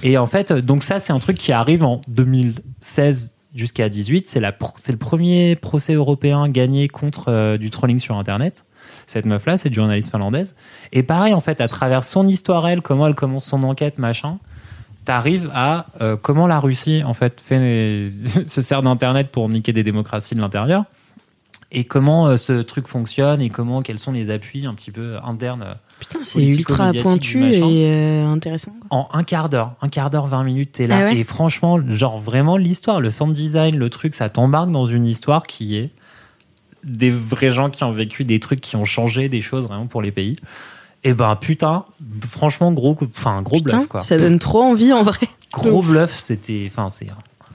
Et 0.03 0.19
en 0.19 0.27
fait, 0.27 0.53
donc 0.53 0.83
ça 0.83 1.01
c'est 1.01 1.13
un 1.13 1.19
truc 1.19 1.39
qui 1.39 1.53
arrive 1.53 1.85
en 1.85 2.01
2016 2.09 3.35
jusqu'à 3.55 3.89
18. 3.89 4.29
C'est 4.29 4.41
le 4.41 4.99
premier 4.99 5.57
procès 5.57 5.95
européen 5.95 6.49
gagné 6.49 6.89
contre 6.89 7.57
du 7.57 7.71
trolling 7.71 7.99
sur 7.99 8.17
Internet. 8.19 8.66
Cette 9.07 9.27
meuf-là, 9.27 9.57
cette 9.57 9.75
journaliste 9.75 10.11
finlandaise. 10.11 10.55
Et 10.93 11.03
pareil, 11.03 11.33
en 11.35 11.41
fait, 11.41 11.61
à 11.61 11.69
travers 11.69 12.05
son 12.05 12.27
histoire, 12.27 12.67
elle, 12.67 12.83
comment 12.83 13.07
elle 13.07 13.15
commence 13.15 13.45
son 13.45 13.63
enquête, 13.63 13.99
machin, 13.99 14.39
t'arrives 15.05 15.51
à 15.55 15.87
euh, 16.01 16.17
comment 16.17 16.47
la 16.47 16.59
Russie, 16.59 17.03
en 17.05 17.15
fait, 17.15 17.41
fait, 17.41 18.11
se 18.47 18.61
sert 18.63 18.83
d'Internet 18.83 19.31
pour 19.31 19.49
niquer 19.49 19.73
des 19.73 19.85
démocraties 19.85 20.35
de 20.35 20.41
l'intérieur. 20.41 20.85
Et 21.73 21.85
comment 21.85 22.27
euh, 22.27 22.37
ce 22.37 22.63
truc 22.63 22.87
fonctionne 22.87 23.43
et 23.43 23.51
comment, 23.51 23.83
quels 23.83 23.99
sont 23.99 24.13
les 24.13 24.31
appuis 24.31 24.67
un 24.67 24.75
petit 24.75 24.93
peu 24.93 25.17
internes 25.25 25.65
euh, 25.67 25.75
Putain, 25.99 26.21
c'est 26.25 26.45
ultra 26.45 26.93
pointu 26.93 27.43
et 27.53 27.61
euh, 27.85 28.27
intéressant. 28.27 28.73
quoi. 28.73 28.99
en 28.99 29.09
un 29.13 29.25
quart 29.25 29.49
d'heure, 29.49 29.75
un 29.83 29.89
quart 29.89 30.11
d'heure, 30.11 30.27
20 30.27 30.45
minutes, 30.45 30.73
t'es 30.73 30.87
là. 30.87 30.99
Ah 30.99 31.05
ouais 31.07 31.17
et 31.17 31.25
franchement, 31.25 31.81
genre 31.89 32.21
vraiment 32.21 32.57
l'histoire, 32.57 33.01
le 33.01 33.11
sound 33.11 33.33
design, 33.33 33.77
le 33.77 33.91
truc, 33.91 34.15
ça 34.15 34.29
t'embarque 34.29 34.71
dans 34.71 34.87
une 34.87 35.07
histoire 35.07 35.47
qui 35.47 35.77
est 35.77 35.91
des 36.87 37.11
vrais 37.11 37.51
gens 37.51 37.69
qui 37.69 37.85
ont 37.85 37.93
vécu 37.93 38.25
des 38.25 38.41
trucs 38.41 38.61
qui 38.63 38.77
ont 38.77 38.85
changé 38.87 39.29
des 39.29 39.43
choses 39.43 39.67
vraiment 39.67 39.87
pour 39.87 40.01
les 40.01 40.13
pays. 40.13 40.37
Et 41.05 41.13
ben 41.13 41.37
putain, 41.37 41.85
franchement 42.29 42.73
gros, 42.73 42.95
coup- 42.95 43.09
enfin 43.17 43.43
gros 43.43 43.59
Putain, 43.59 43.77
bluff 43.79 43.89
quoi. 43.89 44.01
ça 44.03 44.17
donne 44.19 44.39
trop 44.39 44.63
envie 44.63 44.93
en 44.93 45.03
vrai. 45.03 45.29
Gros 45.53 45.83
bluff, 45.83 46.19
c'était, 46.19 46.67
enfin 46.71 46.89
c'est 46.89 47.09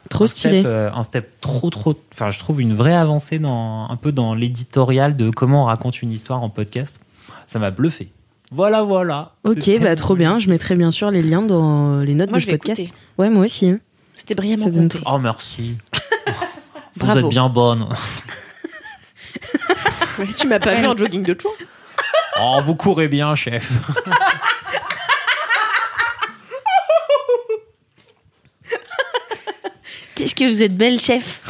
Trop 0.09 0.25
un 0.25 0.27
stylé. 0.27 0.59
step, 0.59 0.65
euh, 0.67 0.91
un 0.93 1.03
step 1.03 1.31
trop 1.41 1.69
trop, 1.69 1.95
enfin 2.13 2.29
je 2.31 2.39
trouve 2.39 2.61
une 2.61 2.73
vraie 2.73 2.93
avancée 2.95 3.39
dans 3.39 3.87
un 3.89 3.95
peu 3.95 4.11
dans 4.11 4.33
l'éditorial 4.35 5.15
de 5.17 5.29
comment 5.29 5.63
on 5.63 5.65
raconte 5.65 6.01
une 6.01 6.11
histoire 6.11 6.43
en 6.43 6.49
podcast. 6.49 6.99
Ça 7.47 7.59
m'a 7.59 7.71
bluffé. 7.71 8.11
Voilà 8.53 8.83
voilà. 8.83 9.31
Ok, 9.45 9.69
bah 9.81 9.95
trop 9.95 10.15
bien. 10.15 10.37
Je 10.39 10.49
mettrai 10.49 10.75
bien 10.75 10.91
sûr 10.91 11.09
les 11.11 11.23
liens 11.23 11.41
dans 11.41 11.99
les 11.99 12.13
notes 12.13 12.29
Moi, 12.29 12.39
de 12.39 12.43
ce 12.43 12.49
podcast. 12.51 12.79
écouter. 12.81 12.97
Ouais, 13.17 13.29
moi 13.29 13.45
aussi. 13.45 13.67
hein. 13.69 13.79
C'était 14.13 14.35
brillamment 14.35 14.69
compté. 14.69 14.99
Oh 15.05 15.17
merci. 15.19 15.77
Vous 16.95 17.05
Bravo. 17.05 17.19
êtes 17.19 17.27
bien 17.29 17.47
bonne. 17.49 17.85
Tu 20.37 20.47
m'as 20.47 20.59
pas 20.59 20.73
vu 20.75 20.85
en 20.87 20.95
jogging 20.97 21.23
de 21.23 21.33
tour 21.33 21.53
Oh, 22.39 22.59
vous 22.65 22.75
courez 22.75 23.07
bien, 23.07 23.35
chef. 23.35 23.71
Qu'est-ce 30.15 30.35
que 30.35 30.49
vous 30.49 30.61
êtes 30.63 30.75
belle, 30.75 30.99
chef 30.99 31.41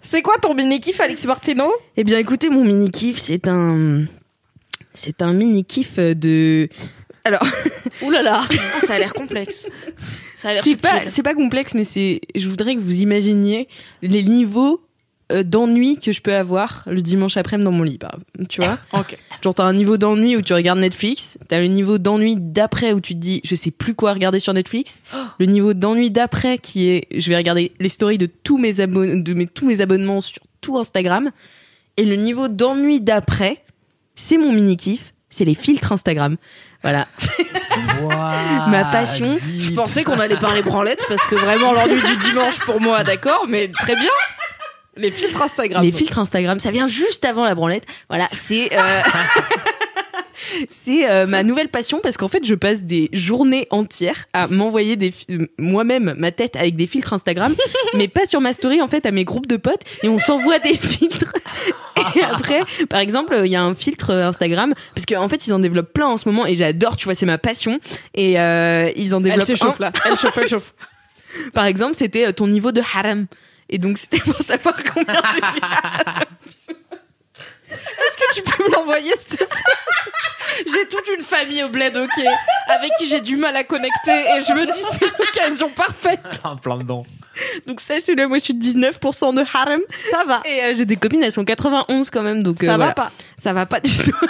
C'est 0.00 0.22
quoi 0.22 0.36
ton 0.38 0.54
mini 0.54 0.80
kiff, 0.80 1.00
Alex 1.00 1.24
Martino 1.24 1.72
Eh 1.96 2.04
bien, 2.04 2.18
écoutez, 2.18 2.48
mon 2.50 2.64
mini 2.64 2.90
kiff, 2.90 3.18
c'est 3.18 3.48
un, 3.48 4.04
c'est 4.94 5.22
un 5.22 5.32
mini 5.32 5.64
kiff 5.64 5.96
de. 5.98 6.68
Alors, 7.24 7.42
Ouh 8.02 8.10
là 8.10 8.22
là 8.22 8.40
Ah, 8.42 8.86
Ça 8.86 8.94
a 8.94 8.98
l'air 8.98 9.14
complexe. 9.14 9.68
Ça 10.34 10.50
a 10.50 10.54
l'air 10.54 10.64
c'est 10.64 10.76
pas, 10.76 11.02
c'est 11.08 11.22
pas 11.22 11.34
complexe, 11.34 11.74
mais 11.74 11.84
c'est. 11.84 12.20
Je 12.34 12.48
voudrais 12.48 12.74
que 12.74 12.80
vous 12.80 13.00
imaginiez 13.00 13.68
les 14.02 14.22
niveaux 14.22 14.82
d'ennui 15.42 15.98
que 15.98 16.12
je 16.12 16.20
peux 16.20 16.34
avoir 16.34 16.82
le 16.86 17.00
dimanche 17.00 17.36
après-midi 17.36 17.64
dans 17.64 17.72
mon 17.72 17.82
lit. 17.82 17.98
Tu 18.48 18.60
vois 18.60 18.78
Ok. 18.92 19.16
Genre, 19.42 19.54
t'as 19.54 19.64
un 19.64 19.72
niveau 19.72 19.96
d'ennui 19.96 20.36
où 20.36 20.42
tu 20.42 20.52
regardes 20.52 20.78
Netflix, 20.78 21.38
t'as 21.48 21.58
le 21.58 21.66
niveau 21.66 21.98
d'ennui 21.98 22.36
d'après 22.38 22.92
où 22.92 23.00
tu 23.00 23.14
te 23.14 23.18
dis, 23.18 23.40
je 23.44 23.54
sais 23.54 23.70
plus 23.70 23.94
quoi 23.94 24.12
regarder 24.12 24.38
sur 24.38 24.52
Netflix, 24.52 25.00
le 25.38 25.46
niveau 25.46 25.74
d'ennui 25.74 26.10
d'après 26.10 26.58
qui 26.58 26.90
est, 26.90 27.06
je 27.16 27.28
vais 27.28 27.36
regarder 27.36 27.72
les 27.80 27.88
stories 27.88 28.18
de 28.18 28.26
tous 28.26 28.58
mes 28.58 28.80
abonnements, 28.80 29.20
de 29.20 29.34
mes, 29.34 29.46
tous 29.46 29.66
mes 29.66 29.80
abonnements 29.80 30.20
sur 30.20 30.42
tout 30.60 30.78
Instagram, 30.78 31.30
et 31.96 32.04
le 32.04 32.16
niveau 32.16 32.48
d'ennui 32.48 33.00
d'après, 33.00 33.62
c'est 34.14 34.38
mon 34.38 34.52
mini 34.52 34.76
kiff, 34.76 35.12
c'est 35.30 35.44
les 35.44 35.54
filtres 35.54 35.92
Instagram. 35.92 36.36
Voilà. 36.82 37.06
Ma 38.68 38.84
passion. 38.84 39.36
Je 39.38 39.72
pensais 39.72 40.04
qu'on 40.04 40.18
allait 40.18 40.36
parler 40.36 40.62
branlette 40.62 41.02
parce 41.08 41.24
que 41.26 41.36
vraiment 41.36 41.72
l'ennui 41.72 42.00
du 42.02 42.16
dimanche 42.28 42.58
pour 42.60 42.80
moi, 42.80 43.04
d'accord, 43.04 43.46
mais 43.48 43.68
très 43.68 43.94
bien. 43.94 44.10
Les 44.96 45.10
filtres 45.10 45.40
Instagram. 45.40 45.82
Les 45.82 45.92
filtres 45.92 46.18
Instagram, 46.18 46.60
ça 46.60 46.70
vient 46.70 46.86
juste 46.86 47.24
avant 47.24 47.44
la 47.44 47.54
branlette. 47.54 47.84
Voilà, 48.08 48.28
c'est 48.30 48.70
euh, 48.76 49.00
c'est 50.68 51.10
euh, 51.10 51.26
ma 51.26 51.42
nouvelle 51.42 51.68
passion 51.68 52.00
parce 52.02 52.16
qu'en 52.16 52.28
fait, 52.28 52.44
je 52.44 52.54
passe 52.54 52.82
des 52.82 53.08
journées 53.12 53.66
entières 53.70 54.26
à 54.32 54.48
m'envoyer 54.48 54.96
des 54.96 55.14
euh, 55.30 55.46
moi-même 55.58 56.14
ma 56.18 56.30
tête 56.30 56.56
avec 56.56 56.76
des 56.76 56.86
filtres 56.86 57.12
Instagram, 57.12 57.54
mais 57.94 58.08
pas 58.08 58.26
sur 58.26 58.40
ma 58.40 58.52
story 58.52 58.82
en 58.82 58.88
fait 58.88 59.06
à 59.06 59.10
mes 59.12 59.24
groupes 59.24 59.46
de 59.46 59.56
potes 59.56 59.82
et 60.02 60.08
on 60.08 60.18
s'envoie 60.18 60.58
des 60.58 60.74
filtres. 60.76 61.32
Et 62.16 62.22
après, 62.22 62.60
par 62.90 63.00
exemple, 63.00 63.34
il 63.44 63.50
y 63.50 63.56
a 63.56 63.62
un 63.62 63.74
filtre 63.74 64.10
Instagram 64.10 64.74
parce 64.94 65.06
qu'en 65.06 65.28
fait, 65.28 65.46
ils 65.46 65.54
en 65.54 65.58
développent 65.58 65.92
plein 65.92 66.08
en 66.08 66.16
ce 66.16 66.28
moment 66.28 66.44
et 66.46 66.54
j'adore, 66.54 66.96
tu 66.96 67.04
vois, 67.04 67.14
c'est 67.14 67.26
ma 67.26 67.38
passion 67.38 67.80
et 68.14 68.38
euh, 68.38 68.90
ils 68.96 69.14
en 69.14 69.18
Elle 69.18 69.30
développent 69.30 69.46
s'échauffe 69.46 69.80
un. 69.80 69.84
là. 69.84 69.92
Elle 70.04 70.16
chauffe, 70.16 70.36
elle 70.36 70.48
chauffe. 70.48 70.74
Par 71.54 71.64
exemple, 71.64 71.94
c'était 71.94 72.26
euh, 72.26 72.32
ton 72.32 72.46
niveau 72.46 72.72
de 72.72 72.82
harem. 72.94 73.26
Et 73.72 73.78
donc, 73.78 73.96
c'était 73.98 74.20
pour 74.20 74.36
savoir 74.36 74.74
combien 74.94 75.14
de 75.14 75.18
Est-ce 77.72 78.16
que 78.18 78.34
tu 78.34 78.42
peux 78.42 78.64
me 78.64 78.70
l'envoyer, 78.74 79.16
s'il 79.16 79.38
te 79.38 79.44
plaît? 79.44 79.62
J'ai 80.70 80.86
toute 80.88 81.08
une 81.16 81.22
famille 81.24 81.62
au 81.64 81.68
bled, 81.70 81.96
ok, 81.96 82.22
avec 82.68 82.92
qui 82.98 83.06
j'ai 83.08 83.20
du 83.22 83.36
mal 83.36 83.56
à 83.56 83.64
connecter 83.64 84.12
et 84.12 84.42
je 84.46 84.52
me 84.52 84.66
dis 84.66 84.78
c'est 84.92 85.18
l'occasion 85.18 85.70
parfaite. 85.70 86.20
un 86.44 86.56
plein 86.62 86.76
dedans. 86.76 87.06
Donc 87.66 87.80
sachez-le, 87.80 88.28
moi 88.28 88.36
je 88.38 88.44
suis 88.44 88.54
19% 88.54 89.34
de 89.34 89.42
harem 89.54 89.80
Ça 90.10 90.24
va. 90.24 90.42
et 90.44 90.62
euh, 90.64 90.74
j'ai 90.76 90.84
des 90.84 90.96
copines, 90.96 91.22
elles 91.22 91.32
sont 91.32 91.46
91 91.46 92.10
quand 92.10 92.22
même, 92.22 92.42
donc 92.42 92.62
euh, 92.62 92.66
Ça 92.66 92.76
voilà. 92.76 92.88
va 92.88 92.92
pas. 92.94 93.10
Ça 93.38 93.54
va 93.54 93.64
pas 93.64 93.80
du 93.80 93.96
tout. 93.96 94.12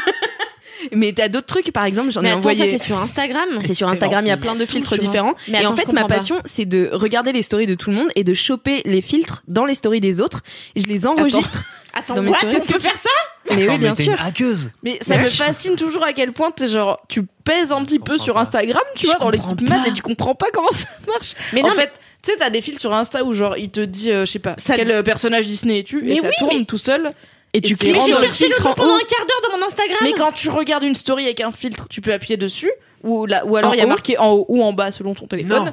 Mais 0.93 1.13
t'as 1.13 1.29
d'autres 1.29 1.47
trucs, 1.47 1.71
par 1.73 1.85
exemple, 1.85 2.11
j'en 2.11 2.23
Mais 2.23 2.29
ai 2.29 2.33
attends, 2.33 2.43
ça 2.43 2.51
envoyé. 2.51 2.79
c'est 2.79 2.85
sur 2.85 2.99
Instagram. 2.99 3.49
C'est 3.65 3.75
sur 3.75 3.89
Instagram, 3.89 4.25
il 4.25 4.29
y 4.29 4.33
a 4.33 4.37
plein 4.37 4.55
de 4.57 4.67
filtres 4.67 4.97
différents. 4.99 5.35
Mais 5.49 5.59
et 5.59 5.61
attends, 5.61 5.75
en 5.75 5.77
je 5.77 5.81
fait, 5.83 5.93
ma 5.93 6.03
pas. 6.03 6.09
passion, 6.15 6.41
c'est 6.45 6.65
de 6.65 6.91
regarder 6.93 7.33
les 7.33 7.43
stories 7.43 7.67
de 7.67 7.75
tout 7.75 7.91
le 7.91 7.97
monde 7.97 8.09
et 8.17 8.25
de 8.25 8.35
choper 8.35 8.83
les 8.85 9.01
filtres 9.03 9.43
dans 9.49 9.65
les 9.65 9.75
stories 9.75 10.01
des 10.01 10.21
autres. 10.21 10.43
Et 10.75 10.81
je 10.81 10.87
les 10.89 11.07
enregistre. 11.07 11.65
Attends, 11.95 12.15
Dans 12.15 12.23
mes 12.23 12.31
what 12.31 12.39
stories. 12.39 12.57
Est-ce 12.57 12.69
que 12.69 12.79
faire 12.79 12.93
ça? 12.97 13.55
Mais 13.55 13.65
Attends, 13.65 13.73
oui, 13.75 13.79
bien 13.79 13.93
t'es 13.93 14.05
sûr. 14.05 14.13
une 14.15 14.19
hackeuse. 14.27 14.71
Mais 14.83 14.97
ça 15.03 15.19
me 15.19 15.27
fascine 15.27 15.77
toujours 15.77 16.03
à 16.05 16.15
quel 16.15 16.33
point 16.33 16.51
t'es 16.51 16.67
genre 16.69 16.99
tu 17.09 17.25
pèses 17.45 17.71
un 17.71 17.85
petit 17.85 17.99
peu 17.99 18.17
sur. 18.17 18.39
Instagram, 18.39 18.81
tu 18.97 19.03
Je 19.07 19.13
vois, 19.13 19.19
dans 19.19 19.31
pas. 19.31 19.55
man 19.69 19.83
et 19.87 19.93
tu 19.93 20.01
comprends 20.01 20.35
pas 20.35 20.47
comment 20.55 20.71
ça 20.73 20.89
marche. 21.07 21.35
Mais 21.53 21.63
en 21.63 21.69
non, 21.69 21.75
fait, 21.75 21.93
tu 22.25 22.31
sais, 22.31 22.39
t'as 22.39 22.49
des 22.49 22.63
fils 22.63 22.79
sur 22.81 22.95
Insta 22.95 23.23
où 23.25 23.35
genre 23.35 23.59
il 23.59 23.69
te 23.71 23.81
dit, 23.81 24.11
euh, 24.11 24.25
je 24.25 24.31
sais 24.33 24.39
pas, 24.39 24.55
Ça- 24.57 24.75
quel 24.77 25.03
personnage 25.03 25.47
Disney 25.47 25.81
es-tu? 25.81 25.99
Et 25.99 26.15
Mais 26.15 26.17
ça 26.17 26.29
oui, 26.29 26.35
tourne 26.39 26.57
mais- 26.61 26.65
tout 26.65 26.79
seul. 26.79 27.11
Et 27.55 27.61
tu 27.61 27.77
cliques 27.77 28.01
sur 28.01 28.07
J'ai 28.07 28.13
le 28.15 28.19
cherché 28.21 28.45
filtre 28.47 28.67
en 28.67 28.75
pendant 28.75 28.95
un 28.95 28.99
quart 29.01 29.27
d'heure 29.27 29.51
dans 29.51 29.59
mon 29.59 29.67
Instagram. 29.67 29.99
Mais 30.03 30.13
quand 30.15 30.33
tu 30.33 30.49
regardes 30.49 30.85
une 30.85 30.95
story 30.95 31.25
avec 31.25 31.41
un 31.41 31.51
filtre, 31.51 31.87
tu 31.91 32.01
peux 32.01 32.13
appuyer 32.13 32.37
dessus 32.37 32.71
ou 33.03 33.27
là, 33.27 33.45
ou 33.45 33.57
alors 33.57 33.75
il 33.75 33.79
y 33.79 33.81
a 33.83 33.85
haut 33.85 33.89
marqué 33.89 34.17
en 34.19 34.31
haut 34.31 34.47
ou 34.49 34.63
en 34.63 34.73
bas 34.73 34.91
selon 34.93 35.15
ton 35.15 35.27
téléphone, 35.27 35.67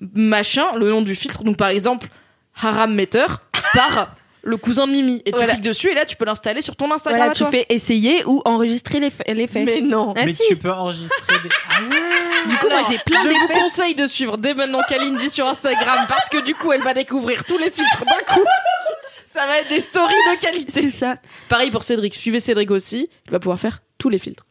Non. 0.00 0.08
machin, 0.14 0.74
le 0.76 0.88
nom 0.90 1.00
du 1.02 1.14
filtre. 1.14 1.44
Donc 1.44 1.56
par 1.56 1.68
exemple, 1.68 2.08
Haram 2.60 2.92
Meter 2.94 3.26
par 3.74 4.14
le 4.44 4.56
cousin 4.56 4.88
de 4.88 4.92
Mimi 4.92 5.22
et 5.24 5.30
tu 5.30 5.36
Voilà. 5.36 5.52
cliques 5.52 5.62
dessus 5.64 5.90
et 5.90 5.94
là 5.94 6.04
tu 6.04 6.16
peux 6.16 6.24
l'installer 6.24 6.62
sur 6.62 6.74
ton 6.74 6.90
Instagram 6.90 7.18
Voilà, 7.18 7.30
à 7.30 7.34
tu 7.34 7.42
toi. 7.42 7.50
fais 7.52 7.66
essayer 7.68 8.24
ou 8.24 8.42
enregistrer 8.44 8.98
les, 8.98 9.10
fa- 9.10 9.22
les 9.28 9.46
faits. 9.46 9.64
Mais 9.64 9.80
non. 9.80 10.14
Ah 10.16 10.22
Mais 10.24 10.32
si. 10.32 10.42
tu 10.48 10.56
peux 10.56 10.72
enregistrer 10.72 11.18
des. 11.44 11.48
Ah 11.70 11.80
ouais 11.88 12.48
Du 12.50 12.56
coup, 12.56 12.66
moi 12.68 12.80
j'ai 12.90 12.98
plein 12.98 13.22
Je 13.22 13.28
vous 13.28 13.60
conseille 13.60 13.94
de 13.94 14.06
suivre 14.06 14.38
dès 14.38 14.54
maintenant 14.54 14.80
Kalindi 14.88 15.30
sur 15.30 15.46
Instagram 15.46 16.06
parce 16.08 16.28
que 16.28 16.38
du 16.38 16.56
coup 16.56 16.72
elle 16.72 16.82
va 16.82 16.92
découvrir 16.94 17.44
tous 17.44 17.58
les 17.58 17.70
filtres 17.70 18.04
d'un 18.04 18.34
coup. 18.34 18.40
Ça 19.32 19.46
va 19.46 19.60
être 19.60 19.68
des 19.68 19.80
stories 19.80 20.12
de 20.12 20.40
qualité. 20.40 20.82
C'est 20.82 20.90
ça. 20.90 21.16
Pareil 21.48 21.70
pour 21.70 21.82
Cédric. 21.82 22.14
Suivez 22.14 22.40
Cédric 22.40 22.70
aussi. 22.70 23.08
Il 23.26 23.32
va 23.32 23.38
pouvoir 23.38 23.58
faire 23.58 23.82
tous 23.96 24.10
les 24.10 24.18
filtres. 24.18 24.46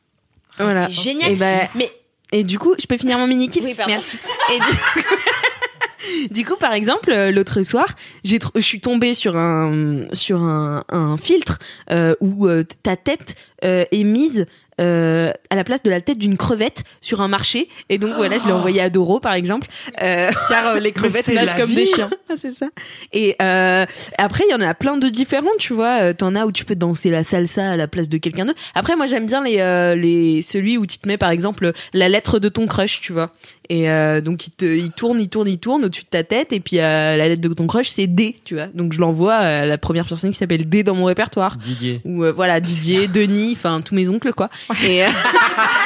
Voilà. 0.58 0.88
C'est 0.88 1.02
génial. 1.02 1.32
Et, 1.32 1.36
bah, 1.36 1.68
Mais 1.76 1.92
et 2.32 2.44
du 2.44 2.58
coup, 2.58 2.74
je 2.80 2.88
peux 2.88 2.98
finir 2.98 3.18
mon 3.18 3.28
mini 3.28 3.50
kiff 3.50 3.64
Oui, 3.64 3.76
pardon. 3.76 3.92
Merci. 3.92 4.18
Et 4.54 4.60
du... 4.60 6.30
du 6.34 6.46
coup, 6.46 6.56
par 6.56 6.74
exemple, 6.74 7.12
euh, 7.12 7.32
l'autre 7.32 7.62
soir, 7.62 7.86
j'ai 8.24 8.40
je 8.56 8.62
suis 8.62 8.80
tombée 8.80 9.14
sur 9.14 9.36
un 9.36 10.08
sur 10.14 10.42
un, 10.42 10.84
un 10.90 11.18
filtre 11.18 11.60
euh, 11.92 12.16
où 12.22 12.48
euh, 12.48 12.64
ta 12.84 12.96
tête 12.96 13.36
euh, 13.64 13.86
est 13.92 14.04
mise 14.04 14.48
euh, 14.82 15.32
à 15.50 15.56
la 15.56 15.64
place 15.64 15.84
de 15.84 15.90
la 15.90 16.02
tête 16.02 16.18
d'une 16.18 16.38
crevette 16.38 16.84
sur 17.02 17.22
un 17.22 17.28
marché. 17.28 17.70
Et 17.90 17.98
donc 17.98 18.14
voilà, 18.16 18.38
je 18.38 18.46
l'ai 18.46 18.52
envoyé 18.52 18.82
à 18.82 18.90
Doro, 18.90 19.20
par 19.20 19.34
exemple. 19.34 19.68
Euh, 20.02 20.32
Car 20.50 20.68
euh, 20.68 20.80
les 20.80 20.92
crevettes 20.94 21.28
nagent 21.28 21.56
comme 21.56 21.70
vie. 21.70 21.76
des 21.76 21.86
chiens. 21.86 22.10
C'est 22.36 22.52
ça. 22.52 22.68
Et 23.14 23.36
euh, 23.42 23.86
après, 24.18 24.44
il 24.48 24.52
y 24.52 24.56
en 24.56 24.62
a 24.62 24.74
plein 24.74 24.98
de 24.98 25.10
différents, 25.10 25.50
tu 25.60 25.74
vois. 25.74 26.02
Euh, 26.02 26.14
T'en 26.14 26.36
as 26.36 26.46
où 26.46 26.52
tu 26.52 26.66
peux 26.66 26.76
danser 26.76 27.10
la 27.10 27.24
salsa 27.24 27.72
à 27.72 27.76
la 27.78 27.88
place 27.88 28.10
de 28.10 28.18
quelqu'un 28.18 28.46
d'autre. 28.46 28.60
Après, 28.76 28.96
moi, 28.96 29.06
j'aime 29.06 29.26
bien 29.26 29.44
les, 29.44 29.60
euh, 29.60 29.96
les 29.96 30.42
celui 30.42 30.78
où 30.78 30.86
tu 30.86 30.98
te 30.98 31.08
mets, 31.08 31.18
par 31.18 31.30
exemple, 31.30 31.72
la 31.94 32.10
lettre 32.10 32.40
de 32.40 32.50
ton 32.50 32.66
crush, 32.66 33.02
tu 33.02 33.14
vois. 33.14 33.32
Et 33.72 33.90
euh, 33.90 34.20
donc, 34.20 34.48
il, 34.48 34.52
te, 34.52 34.66
il 34.66 34.92
tourne, 34.92 35.22
il 35.22 35.30
tourne, 35.30 35.48
il 35.48 35.58
tourne 35.58 35.86
au-dessus 35.86 36.04
de 36.04 36.10
ta 36.10 36.26
tête. 36.26 36.52
Et 36.52 36.60
puis, 36.60 36.80
euh, 36.80 37.16
la 37.16 37.30
lettre 37.30 37.42
de 37.42 37.54
ton 37.54 37.68
crush, 37.68 37.88
c'est 37.88 38.06
D, 38.06 38.36
tu 38.44 38.56
vois. 38.56 38.68
Donc, 38.68 38.92
je 38.92 39.00
l'envoie 39.00 39.36
à 39.36 39.66
la 39.66 39.78
première 39.78 40.06
personne 40.06 40.32
qui 40.32 40.38
s'appelle 40.38 40.68
D 40.68 40.84
dans 40.84 40.94
mon 40.94 41.06
répertoire. 41.06 41.56
Didier. 41.56 42.02
Ou 42.04 42.26
euh, 42.26 42.34
voilà, 42.34 42.60
Didier, 42.60 43.08
Denis, 43.14 43.54
enfin, 43.56 43.80
tous 43.80 43.96
mes 43.96 44.10
oncles, 44.10 44.34
quoi. 44.34 44.50
Et, 44.84 45.06
euh, 45.06 45.08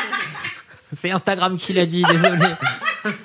C'est 0.95 1.11
Instagram 1.11 1.57
qui 1.57 1.73
l'a 1.73 1.86
dit, 1.86 2.01
désolé. 2.09 2.39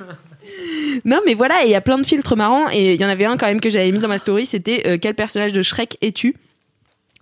Non, 1.05 1.21
mais 1.25 1.33
voilà, 1.33 1.63
il 1.65 1.71
y 1.71 1.75
a 1.75 1.81
plein 1.81 1.97
de 1.97 2.05
filtres 2.05 2.37
marrants. 2.37 2.69
Et 2.71 2.93
il 2.95 3.01
y 3.01 3.05
en 3.05 3.09
avait 3.09 3.25
un 3.25 3.39
quand 3.39 3.47
même 3.47 3.61
que 3.61 3.71
j'avais 3.71 3.91
mis 3.91 3.99
dans 3.99 4.09
ma 4.09 4.19
story, 4.19 4.45
c'était 4.45 4.83
euh, 4.87 4.99
quel 5.01 5.15
personnage 5.15 5.55
de 5.55 5.63
Shrek 5.63 5.97
es-tu? 6.03 6.37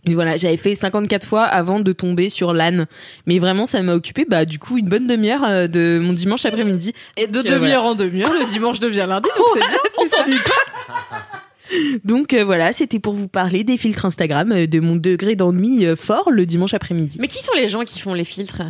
Et 0.09 0.15
voilà, 0.15 0.37
j'avais 0.37 0.57
fait 0.57 0.75
54 0.75 1.27
fois 1.27 1.43
avant 1.45 1.81
de 1.81 1.93
tomber 1.93 2.29
sur 2.29 2.53
l'âne. 2.53 2.87
Mais 3.27 3.39
vraiment, 3.39 3.67
ça 3.67 3.83
m'a 3.83 3.95
occupé, 3.95 4.25
bah, 4.29 4.45
du 4.45 4.59
coup, 4.59 4.79
une 4.79 4.89
bonne 4.89 5.07
demi-heure 5.07 5.45
euh, 5.45 5.67
de 5.67 6.01
mon 6.03 6.13
dimanche 6.13 6.47
après-midi. 6.47 6.93
Et 7.17 7.27
de 7.27 7.43
demi-heure 7.43 7.85
en 7.85 7.95
demi-heure, 7.95 8.33
le 8.33 8.47
dimanche 8.47 8.81
devient 8.81 9.07
lundi, 9.09 9.29
donc 9.37 9.47
c'est 9.53 9.61
bien. 9.61 9.79
On 9.99 10.05
s'ennuie 10.09 10.39
pas. 10.45 11.39
Donc 12.05 12.33
euh, 12.33 12.45
voilà, 12.45 12.73
c'était 12.73 12.99
pour 12.99 13.15
vous 13.15 13.29
parler 13.29 13.65
des 13.65 13.77
filtres 13.77 14.05
Instagram, 14.05 14.53
euh, 14.53 14.67
de 14.67 14.81
mon 14.81 14.97
degré 14.97 15.37
d'ennui 15.37 15.87
euh, 15.87 15.97
fort 15.97 16.31
le 16.31 16.47
dimanche 16.47 16.75
après-midi. 16.75 17.19
Mais 17.21 17.29
qui 17.29 17.43
sont 17.43 17.53
les 17.55 17.69
gens 17.69 17.85
qui 17.85 17.99
font 18.01 18.15
les 18.15 18.25
filtres? 18.25 18.63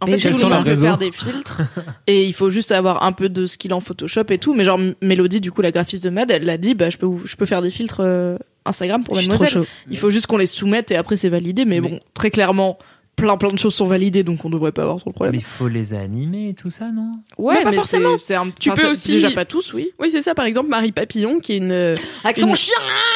En 0.00 0.06
Mais 0.06 0.18
fait, 0.18 0.30
tout 0.30 0.38
le 0.38 0.48
monde 0.48 0.64
peut 0.64 0.76
faire 0.76 0.98
des 0.98 1.12
filtres. 1.12 1.62
et 2.06 2.24
il 2.24 2.32
faut 2.34 2.50
juste 2.50 2.72
avoir 2.72 3.04
un 3.04 3.12
peu 3.12 3.28
de 3.28 3.46
skill 3.46 3.72
en 3.72 3.80
Photoshop 3.80 4.24
et 4.30 4.38
tout. 4.38 4.52
Mais 4.52 4.64
genre, 4.64 4.78
Mélodie, 5.00 5.40
du 5.40 5.50
coup, 5.50 5.62
la 5.62 5.70
graphiste 5.70 6.04
de 6.04 6.10
Mad, 6.10 6.30
elle 6.30 6.44
l'a 6.44 6.58
dit, 6.58 6.74
bah, 6.74 6.90
je 6.90 6.98
peux, 6.98 7.08
je 7.24 7.36
peux 7.36 7.46
faire 7.46 7.62
des 7.62 7.70
filtres 7.70 8.00
euh, 8.00 8.36
Instagram 8.64 9.04
pour 9.04 9.14
Mademoiselle. 9.16 9.64
Il 9.90 9.98
faut 9.98 10.10
juste 10.10 10.26
qu'on 10.26 10.36
les 10.38 10.46
soumette 10.46 10.90
et 10.90 10.96
après 10.96 11.16
c'est 11.16 11.28
validé. 11.28 11.64
Mais, 11.64 11.80
Mais- 11.80 11.88
bon, 11.88 12.00
très 12.14 12.30
clairement, 12.30 12.78
plein 13.16 13.36
plein 13.36 13.52
de 13.52 13.58
choses 13.58 13.74
sont 13.74 13.86
validées, 13.86 14.24
donc 14.24 14.44
on 14.44 14.50
devrait 14.50 14.72
pas 14.72 14.82
avoir 14.82 14.98
trop 14.98 15.10
de 15.10 15.14
Mais 15.14 15.14
problème. 15.14 15.34
il 15.36 15.44
faut 15.44 15.68
les 15.68 15.92
animer 15.94 16.48
et 16.48 16.54
tout 16.54 16.70
ça, 16.70 16.86
non? 16.90 17.12
Ouais, 17.38 17.54
Mais 17.58 17.62
pas 17.62 17.70
c'est- 17.70 17.76
forcément. 17.76 18.18
C'est 18.18 18.34
un, 18.34 18.50
Tu 18.58 18.70
peux 18.70 18.90
aussi- 18.90 19.12
Déjà 19.12 19.30
pas 19.30 19.44
tous, 19.44 19.72
oui. 19.72 19.90
Oui, 20.00 20.10
c'est 20.10 20.20
ça, 20.22 20.34
par 20.34 20.46
exemple, 20.46 20.68
Marie 20.68 20.90
Papillon, 20.92 21.38
qui 21.38 21.52
est 21.52 21.56
une... 21.58 21.94
Avec 22.24 22.38
son 22.38 22.54
chien 22.54 22.74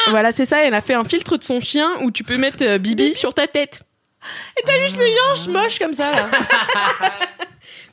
Voilà, 0.09 0.31
c'est 0.31 0.45
ça, 0.45 0.63
elle 0.65 0.73
a 0.73 0.81
fait 0.81 0.93
un 0.93 1.03
filtre 1.03 1.35
de 1.37 1.43
son 1.43 1.59
chien 1.59 1.89
où 2.03 2.11
tu 2.11 2.23
peux 2.23 2.37
mettre 2.37 2.57
euh, 2.61 2.77
Bibi 2.77 3.13
sur 3.13 3.33
ta 3.33 3.47
tête. 3.47 3.81
Et 4.59 4.63
t'as 4.65 4.77
juste 4.85 4.97
le 4.97 5.07
yinche 5.09 5.47
moche 5.47 5.79
comme 5.79 5.93
ça, 5.93 6.11
là. 6.11 6.29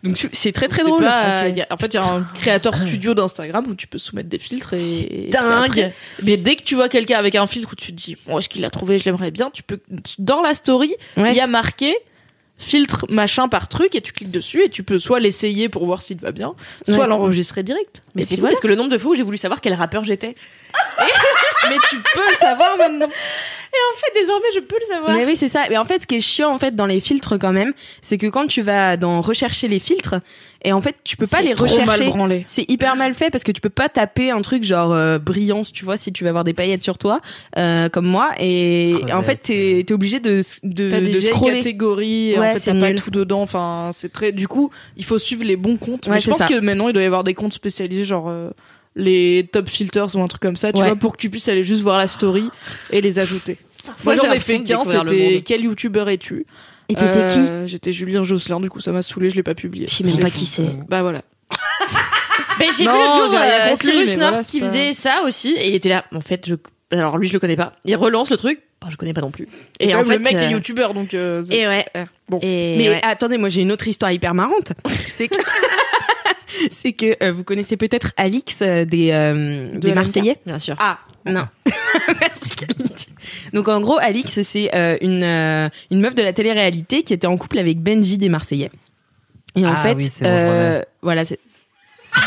Donc 0.07 0.28
c'est 0.32 0.52
très 0.52 0.68
très 0.68 0.82
drôle. 0.84 1.02
pas- 1.02 1.42
Ok. 1.44 1.50
il 1.50 1.59
y 1.59 1.62
a- 1.62 1.66
en 1.70 1.76
fait, 1.76 1.86
il 1.86 1.94
y 1.94 1.98
a 1.98 2.04
un 2.04 2.22
créateur 2.34 2.76
studio 2.76 3.14
d'Instagram 3.14 3.64
où 3.68 3.74
tu 3.74 3.86
peux 3.86 3.98
soumettre 3.98 4.28
des 4.28 4.38
filtres 4.38 4.74
et. 4.74 5.28
Dingue. 5.32 5.64
après- 5.66 5.94
mais 6.22 6.36
dès 6.36 6.57
que 6.57 6.62
tu 6.62 6.74
vois 6.74 6.88
quelqu'un 6.88 7.18
avec 7.18 7.34
un 7.34 7.46
filtre 7.46 7.70
où 7.72 7.76
tu 7.76 7.92
te 7.94 7.96
dis, 8.02 8.16
bon, 8.26 8.38
est-ce 8.38 8.48
qu'il 8.48 8.62
l'a 8.62 8.70
trouvé, 8.70 8.98
je 8.98 9.04
l'aimerais 9.04 9.30
bien, 9.30 9.50
tu 9.52 9.62
peux. 9.62 9.80
Dans 10.18 10.40
la 10.42 10.54
story, 10.54 10.94
il 11.16 11.22
Ouais. 11.22 11.34
y 11.34 11.40
a 11.40 11.46
marqué 11.46 11.94
filtre 12.59 13.04
machin 13.11 13.48
par 13.48 13.68
truc 13.68 13.94
et 13.94 14.00
tu 14.00 14.12
cliques 14.12 14.30
dessus 14.30 14.62
et 14.64 14.70
tu 14.70 14.82
peux 14.82 14.98
soit 14.98 15.20
l'essayer 15.20 15.68
pour 15.68 15.84
voir 15.84 16.00
s'il 16.00 16.18
va 16.18 16.32
bien, 16.32 16.54
soit 16.88 17.00
Ouais. 17.00 17.07
l'enregistrer 17.07 17.62
direct. 17.62 18.02
Mais 18.14 18.22
Et 18.22 18.24
c'est 18.26 18.36
fou 18.36 18.40
voilà. 18.40 18.52
parce 18.54 18.62
que 18.62 18.68
le 18.68 18.76
nombre 18.76 18.88
de 18.90 18.98
fois 18.98 19.11
où 19.12 19.14
j'ai 19.14 19.22
voulu 19.22 19.36
savoir 19.36 19.61
quel 19.61 19.74
rappeur 19.74 20.04
j'étais. 20.04 20.34
mais 21.68 21.76
tu 21.90 21.96
peux 22.14 22.28
le 22.28 22.34
savoir 22.34 22.76
maintenant. 22.78 23.07
En 23.09 23.98
fait, 23.98 24.18
désormais, 24.20 24.46
je 24.54 24.61
peux 24.61 24.76
le 24.80 24.86
savoir. 24.86 25.12
Mais 25.16 25.26
oui, 25.26 25.36
c'est 25.36 25.48
ça. 25.48 25.64
Mais 25.68 25.76
en 25.76 25.84
fait, 25.84 26.00
ce 26.02 26.07
qui 26.07 26.16
est 26.16 26.20
chiant 26.20 26.50
en 26.50 26.59
fait 26.59 26.74
dans 26.74 26.86
les 26.86 26.98
filtres 27.00 27.38
quand 27.38 27.52
même, 27.52 27.74
c'est 28.00 28.16
que 28.16 28.26
quand 28.26 28.46
tu 28.46 28.62
vas 28.62 28.96
dans 28.96 29.20
rechercher 29.20 29.68
les 29.68 29.78
filtres, 29.78 30.14
et 30.66 30.72
en 30.72 30.80
fait, 30.80 30.96
tu 31.04 31.16
peux 31.16 31.26
pas 31.26 31.40
les 31.42 31.54
trop 31.54 31.64
rechercher. 31.64 32.12
C'est 32.48 32.68
hyper 32.70 32.96
mal 32.96 33.14
fait 33.14 33.30
parce 33.30 33.44
que 33.44 33.52
tu 33.52 33.60
peux 33.60 33.70
pas 33.70 33.88
taper 33.88 34.30
un 34.30 34.40
truc 34.40 34.64
genre 34.64 34.92
euh, 34.92 35.18
brillance, 35.18 35.72
tu 35.72 35.84
vois, 35.84 35.96
si 35.96 36.12
tu 36.12 36.24
vas 36.24 36.30
avoir 36.30 36.44
des 36.44 36.52
paillettes 36.54 36.82
sur 36.82 36.98
toi, 36.98 37.20
euh, 37.56 37.88
comme 37.88 38.06
moi. 38.06 38.30
Et 38.38 38.90
Crevette, 38.98 39.14
en 39.14 39.22
fait, 39.22 39.36
t'es 39.36 39.80
es 39.80 39.92
obligé 39.92 40.20
de 40.20 40.40
de, 40.64 40.90
T'as 40.90 41.00
des 41.00 41.12
de 41.12 41.20
scroller. 41.20 41.56
catégories, 41.58 42.34
Ouais, 42.38 42.50
en 42.50 42.52
fait 42.56 42.72
t'as 42.72 42.78
pas 42.80 42.92
tout 42.94 43.10
dedans. 43.10 43.40
Enfin, 43.40 43.90
c'est 43.92 44.12
très. 44.12 44.32
Du 44.32 44.48
coup, 44.48 44.70
il 44.96 45.04
faut 45.04 45.18
suivre 45.18 45.44
les 45.44 45.56
bons 45.56 45.76
comptes. 45.76 46.06
Ouais, 46.06 46.14
Mais 46.14 46.20
je 46.20 46.28
pense 46.30 46.38
ça. 46.38 46.46
que 46.46 46.58
maintenant 46.60 46.88
il 46.88 46.92
doit 46.92 47.02
y 47.02 47.06
avoir 47.06 47.22
des 47.24 47.34
comptes 47.34 47.52
spécialisés, 47.54 48.04
genre 48.04 48.28
euh, 48.28 48.50
les 48.96 49.48
top 49.52 49.68
filters 49.68 50.16
ou 50.16 50.20
un 50.22 50.26
truc 50.28 50.42
comme 50.42 50.56
ça, 50.56 50.72
tu 50.72 50.80
Ouais. 50.80 50.86
vois, 50.88 50.96
pour 50.96 51.12
que 51.12 51.18
tu 51.18 51.30
puisses 51.30 51.48
aller 51.48 51.62
juste 51.62 51.82
voir 51.82 51.96
la 51.98 52.08
story 52.08 52.50
et 52.90 53.00
les 53.00 53.18
ajouter. 53.18 53.58
Moi, 54.04 54.14
j'en 54.16 54.32
ai 54.32 54.40
fait 54.40 54.62
qu'un. 54.62 54.82
C'était 54.84 55.42
quel 55.44 55.62
youtubeur 55.64 56.08
es-tu? 56.08 56.44
Et 56.89 56.95
t'étais 56.95 57.26
qui 57.28 57.39
Euh, 57.41 57.66
J'étais 57.66 57.93
Julien 57.93 58.22
Josselin. 58.24 58.61
Du 58.61 58.70
coup, 58.70 58.80
ça 58.80 58.93
m'a 58.93 59.03
saoulé. 59.03 59.28
Je 59.30 59.37
l'ai 59.37 59.43
pas 59.43 59.55
publié. 59.55 59.87
Je 59.89 59.95
sais 59.95 60.05
même 60.05 60.18
pas 60.18 60.30
qui 60.30 60.47
c'est. 60.47 60.68
Bah 60.89 61.03
voilà. 61.03 61.22
Ben, 62.59 62.68
j'ai 62.76 62.84
vu 62.84 62.89
l'autre 62.89 63.28
jour 63.28 63.39
euh, 63.39 63.74
Cyrus 63.78 64.11
mais 64.11 64.16
North 64.16 64.30
voilà, 64.32 64.43
qui 64.45 64.61
pas- 64.61 64.66
faisait 64.68 64.93
ça 64.95 65.22
aussi 65.26 65.53
et 65.53 65.68
il 65.68 65.74
était 65.74 65.91
là. 65.91 66.07
En 66.14 66.22
fait, 66.22 66.47
je. 66.49 66.55
Alors 66.91 67.18
lui, 67.18 67.28
je 67.28 67.34
le 67.34 67.39
connais 67.39 67.57
pas. 67.57 67.74
Il 67.84 67.95
relance 67.97 68.30
le 68.30 68.39
truc. 68.39 68.61
Bon, 68.80 68.89
je 68.89 68.97
connais 68.97 69.12
pas 69.12 69.20
non 69.20 69.30
plus. 69.30 69.47
Et, 69.78 69.95
en 69.95 70.01
en 70.01 70.05
fait, 70.05 70.16
le 70.16 70.18
mec 70.20 70.37
euh, 70.39 70.49
est 70.49 70.51
youtubeur, 70.53 70.95
donc. 70.95 71.12
euh, 71.12 71.43
Et 71.51 71.66
ouais. 71.68 71.84
Bon. 72.30 72.39
Et 72.43 72.76
Mais 72.78 72.89
ouais. 72.89 73.01
attendez, 73.03 73.37
moi 73.37 73.51
j'ai 73.51 73.61
une 73.61 73.72
autre 73.72 73.87
histoire 73.89 74.11
hyper 74.11 74.32
marrante. 74.32 74.72
C'est 75.09 75.28
que 75.28 75.37
c'est 76.70 76.93
que 76.93 77.22
euh, 77.22 77.32
vous 77.32 77.45
connaissez 77.45 77.76
peut-être 77.76 78.12
Alix 78.16 78.62
euh, 78.62 78.84
des 78.87 79.11
euh, 79.11 79.78
des. 79.78 79.93
Marseillais? 79.93 80.39
bien 80.47 80.59
sûr. 80.59 80.76
Ah 80.78 80.99
non. 81.26 81.47
Merci, 82.20 82.51
Kalindi. 82.57 83.09
Donc 83.57 83.68
en 83.68 83.80
gros, 83.80 83.96
Alix 83.98 84.42
c'est 84.42 84.74
euh, 84.74 84.98
une 85.00 85.24
euh, 85.24 85.70
une 85.90 86.00
meuf 86.00 86.14
de 86.14 86.22
la 86.22 86.34
télé-réalité 86.34 87.02
qui 87.02 87.14
était 87.14 87.26
en 87.26 87.38
couple 87.38 87.59
avec 87.59 87.80
Benji 87.80 88.18
des 88.18 88.28
Marseillais. 88.28 88.70
Et 89.57 89.64
en 89.64 89.72
Ah 89.72 89.82
fait, 89.82 89.94
oui, 89.94 90.11
bon, 90.20 90.26
euh, 90.26 90.82
voilà, 91.00 91.24
c'est. 91.24 91.38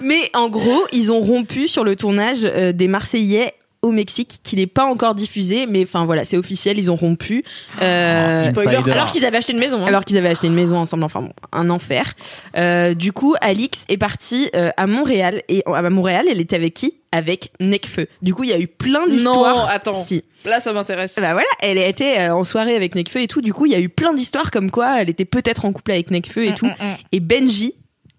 Mais 0.00 0.30
en 0.32 0.48
gros, 0.48 0.86
ils 0.92 1.12
ont 1.12 1.20
rompu 1.20 1.68
sur 1.68 1.84
le 1.84 1.94
tournage 1.94 2.46
euh, 2.46 2.72
des 2.72 2.88
Marseillais 2.88 3.52
au 3.82 3.90
Mexique, 3.90 4.38
qui 4.44 4.54
n'est 4.54 4.68
pas 4.68 4.84
encore 4.84 5.16
diffusé, 5.16 5.66
mais 5.66 5.82
enfin 5.82 6.04
voilà, 6.04 6.24
c'est 6.24 6.36
officiel, 6.36 6.78
ils 6.78 6.88
ont 6.90 6.94
rompu. 6.94 7.44
Euh, 7.80 8.48
Spoiler. 8.50 8.76
Insider. 8.76 8.92
Alors 8.92 9.10
qu'ils 9.10 9.24
avaient 9.24 9.38
acheté 9.38 9.52
une 9.52 9.58
maison. 9.58 9.82
hein. 9.82 9.86
alors 9.86 10.04
qu'ils 10.04 10.16
avaient 10.18 10.28
acheté 10.28 10.46
une 10.46 10.54
maison 10.54 10.76
ensemble, 10.78 11.02
enfin 11.02 11.22
bon, 11.22 11.32
un 11.50 11.68
enfer. 11.68 12.12
Euh, 12.56 12.94
du 12.94 13.12
coup, 13.12 13.34
Alix 13.40 13.84
est 13.88 13.96
partie 13.96 14.50
euh, 14.54 14.70
à 14.76 14.86
Montréal 14.86 15.42
et 15.48 15.64
à 15.66 15.90
Montréal, 15.90 16.26
elle 16.30 16.40
était 16.40 16.54
avec 16.56 16.74
qui? 16.74 16.94
Avec 17.10 17.50
Necfeu. 17.60 18.06
Du 18.22 18.32
coup, 18.34 18.44
il 18.44 18.50
y 18.50 18.52
a 18.54 18.58
eu 18.58 18.68
plein 18.68 19.06
d'histoires. 19.08 19.56
Non, 19.56 19.64
attends. 19.66 19.92
Si. 19.92 20.22
Là, 20.44 20.60
ça 20.60 20.72
m'intéresse. 20.72 21.16
Bah 21.20 21.32
voilà, 21.32 21.48
elle 21.60 21.76
était 21.78 22.20
euh, 22.20 22.34
en 22.36 22.44
soirée 22.44 22.74
avec 22.76 22.94
Necfeu 22.94 23.20
et 23.20 23.26
tout. 23.28 23.40
Du 23.42 23.52
coup, 23.52 23.66
il 23.66 23.72
y 23.72 23.74
a 23.74 23.80
eu 23.80 23.88
plein 23.88 24.14
d'histoires 24.14 24.50
comme 24.52 24.70
quoi 24.70 25.02
elle 25.02 25.10
était 25.10 25.24
peut-être 25.24 25.64
en 25.64 25.72
couple 25.72 25.90
avec 25.90 26.10
Necfeu 26.12 26.46
et 26.46 26.54
tout. 26.54 26.68
Et 27.10 27.18
Benji 27.20 27.74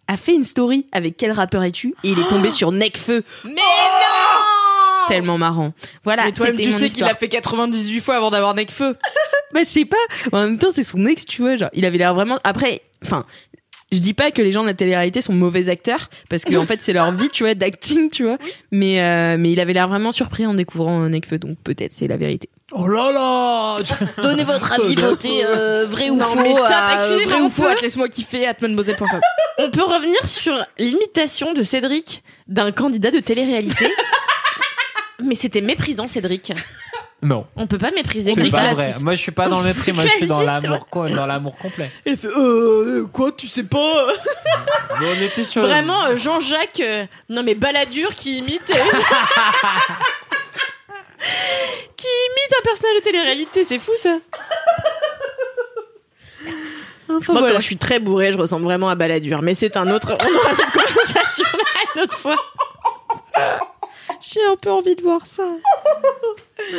a 0.09 0.18
fait 0.18 0.34
une 0.36 0.43
story 0.43 0.86
avec 0.91 1.16
quel 1.16 1.32
rappeur 1.32 1.64
es-tu 1.64 1.95
Et 2.03 2.09
il 2.09 2.20
est 2.20 2.28
tombé 2.28 2.51
sur 2.51 2.72
Necfeu. 2.74 3.24
Mais 3.45 3.51
non 3.51 4.42
Tellement 5.07 5.37
marrant. 5.37 5.73
Voilà, 6.03 6.25
Mais 6.25 6.33
c'était 6.33 6.63
tu 6.63 6.69
mon 6.71 6.77
sais 6.77 6.89
qu'il 6.89 7.03
a 7.03 7.15
fait 7.15 7.27
98 7.27 7.99
fois 8.01 8.15
avant 8.17 8.31
d'avoir 8.31 8.53
Necfeu. 8.53 8.95
Bah, 9.53 9.59
je 9.59 9.69
sais 9.69 9.85
pas. 9.85 9.97
En 10.31 10.41
même 10.45 10.57
temps, 10.57 10.71
c'est 10.71 10.81
son 10.81 11.05
ex, 11.05 11.25
tu 11.25 11.43
vois. 11.43 11.55
Genre, 11.55 11.69
il 11.73 11.85
avait 11.85 11.99
l'air 11.99 12.15
vraiment. 12.15 12.39
Après, 12.43 12.81
enfin. 13.05 13.23
Je 13.91 13.99
dis 13.99 14.15
pas 14.15 14.31
que 14.31 14.41
les 14.41 14.51
gens 14.51 14.63
de 14.63 14.67
la 14.67 14.73
télé-réalité 14.73 15.21
sont 15.21 15.33
mauvais 15.33 15.69
acteurs 15.69 16.09
parce 16.27 16.45
que 16.45 16.55
en 16.55 16.65
fait 16.65 16.81
c'est 16.81 16.93
leur 16.93 17.11
vie, 17.11 17.29
tu 17.29 17.43
vois, 17.43 17.53
d'acting, 17.53 18.09
tu 18.09 18.23
vois. 18.23 18.39
Mais 18.71 18.99
euh, 18.99 19.37
mais 19.37 19.51
il 19.51 19.59
avait 19.59 19.73
l'air 19.73 19.87
vraiment 19.87 20.11
surpris 20.11 20.47
en 20.47 20.55
découvrant 20.55 21.07
Necfeu, 21.09 21.37
donc 21.37 21.59
peut-être 21.63 21.93
c'est 21.93 22.07
la 22.07 22.17
vérité. 22.17 22.49
Oh 22.71 22.87
là 22.87 23.11
là 23.11 23.77
Donnez 24.23 24.45
votre 24.45 24.71
avis, 24.81 24.95
votez 24.95 25.45
euh, 25.45 25.85
vrai 25.87 26.09
ou 26.09 26.15
Non, 26.15 26.25
faux. 26.25 26.41
mais 26.41 26.55
stop, 26.55 26.67
excusez-moi, 26.95 27.25
vrai 27.25 27.41
ou 27.41 27.45
on 27.45 27.49
faux. 27.51 27.81
Laisse-moi 27.83 28.09
kiffer 28.09 28.47
at. 28.47 28.55
On 29.59 29.69
peut 29.69 29.83
revenir 29.83 30.27
sur 30.27 30.55
l'imitation 30.79 31.53
de 31.53 31.61
Cédric 31.61 32.23
d'un 32.47 32.71
candidat 32.71 33.11
de 33.11 33.19
télé-réalité. 33.19 33.91
Mais 35.24 35.36
c'était 35.36 35.61
méprisant, 35.61 36.07
Cédric. 36.07 36.51
Non. 37.26 37.47
On 37.55 37.67
peut 37.67 37.78
pas 37.78 37.91
mépriser. 37.91 38.34
C'est 38.38 38.49
pas 38.51 38.74
vrai. 38.74 38.95
Moi, 38.99 39.15
je 39.15 39.21
suis 39.21 39.32
pas 39.32 39.47
dans 39.47 39.59
le 39.61 39.67
mépris. 39.67 39.93
Moi, 39.93 40.03
je 40.03 40.09
suis 40.09 40.28
dans 40.28 40.41
l'amour, 40.41 40.86
dans 40.91 41.26
l'amour 41.26 41.55
complet. 41.55 41.89
Il 42.05 42.17
fait 42.17 42.28
euh, 42.28 43.05
quoi, 43.13 43.32
tu 43.32 43.47
sais 43.47 43.63
pas? 43.63 44.07
Mais 44.99 45.05
on 45.07 45.21
était 45.21 45.45
sur. 45.45 45.61
Vraiment, 45.61 46.03
euh, 46.07 46.17
Jean-Jacques, 46.17 46.82
euh, 46.82 47.05
non 47.30 47.41
mais 47.43 47.55
Balladur 47.55 48.13
qui 48.15 48.39
imite. 48.39 48.69
euh, 48.71 48.74
qui 51.95 52.07
imite 52.07 52.53
un 52.59 52.63
personnage 52.63 52.95
de 52.97 53.01
télé-réalité, 53.03 53.63
c'est 53.63 53.80
fou 53.80 53.91
ça. 53.95 54.17
Enfin, 57.09 57.32
Moi, 57.32 57.41
voilà. 57.41 57.53
quand 57.53 57.59
je 57.61 57.65
suis 57.65 57.78
très 57.78 57.99
bourrée, 57.99 58.34
je 58.34 58.38
ressemble 58.38 58.65
vraiment 58.65 58.89
à 58.89 58.95
Balladur, 58.95 59.41
mais 59.43 59.55
c'est 59.55 59.78
un 59.78 59.89
autre. 59.91 60.13
On 60.19 60.36
aura 60.39 60.53
cette 60.53 60.71
conversation 60.71 61.45
là 61.53 61.63
une 61.95 62.01
autre 62.01 62.17
fois. 62.17 62.36
J'ai 64.32 64.39
un 64.49 64.55
peu 64.55 64.71
envie 64.71 64.95
de 64.95 65.01
voir 65.01 65.26
ça. 65.26 65.43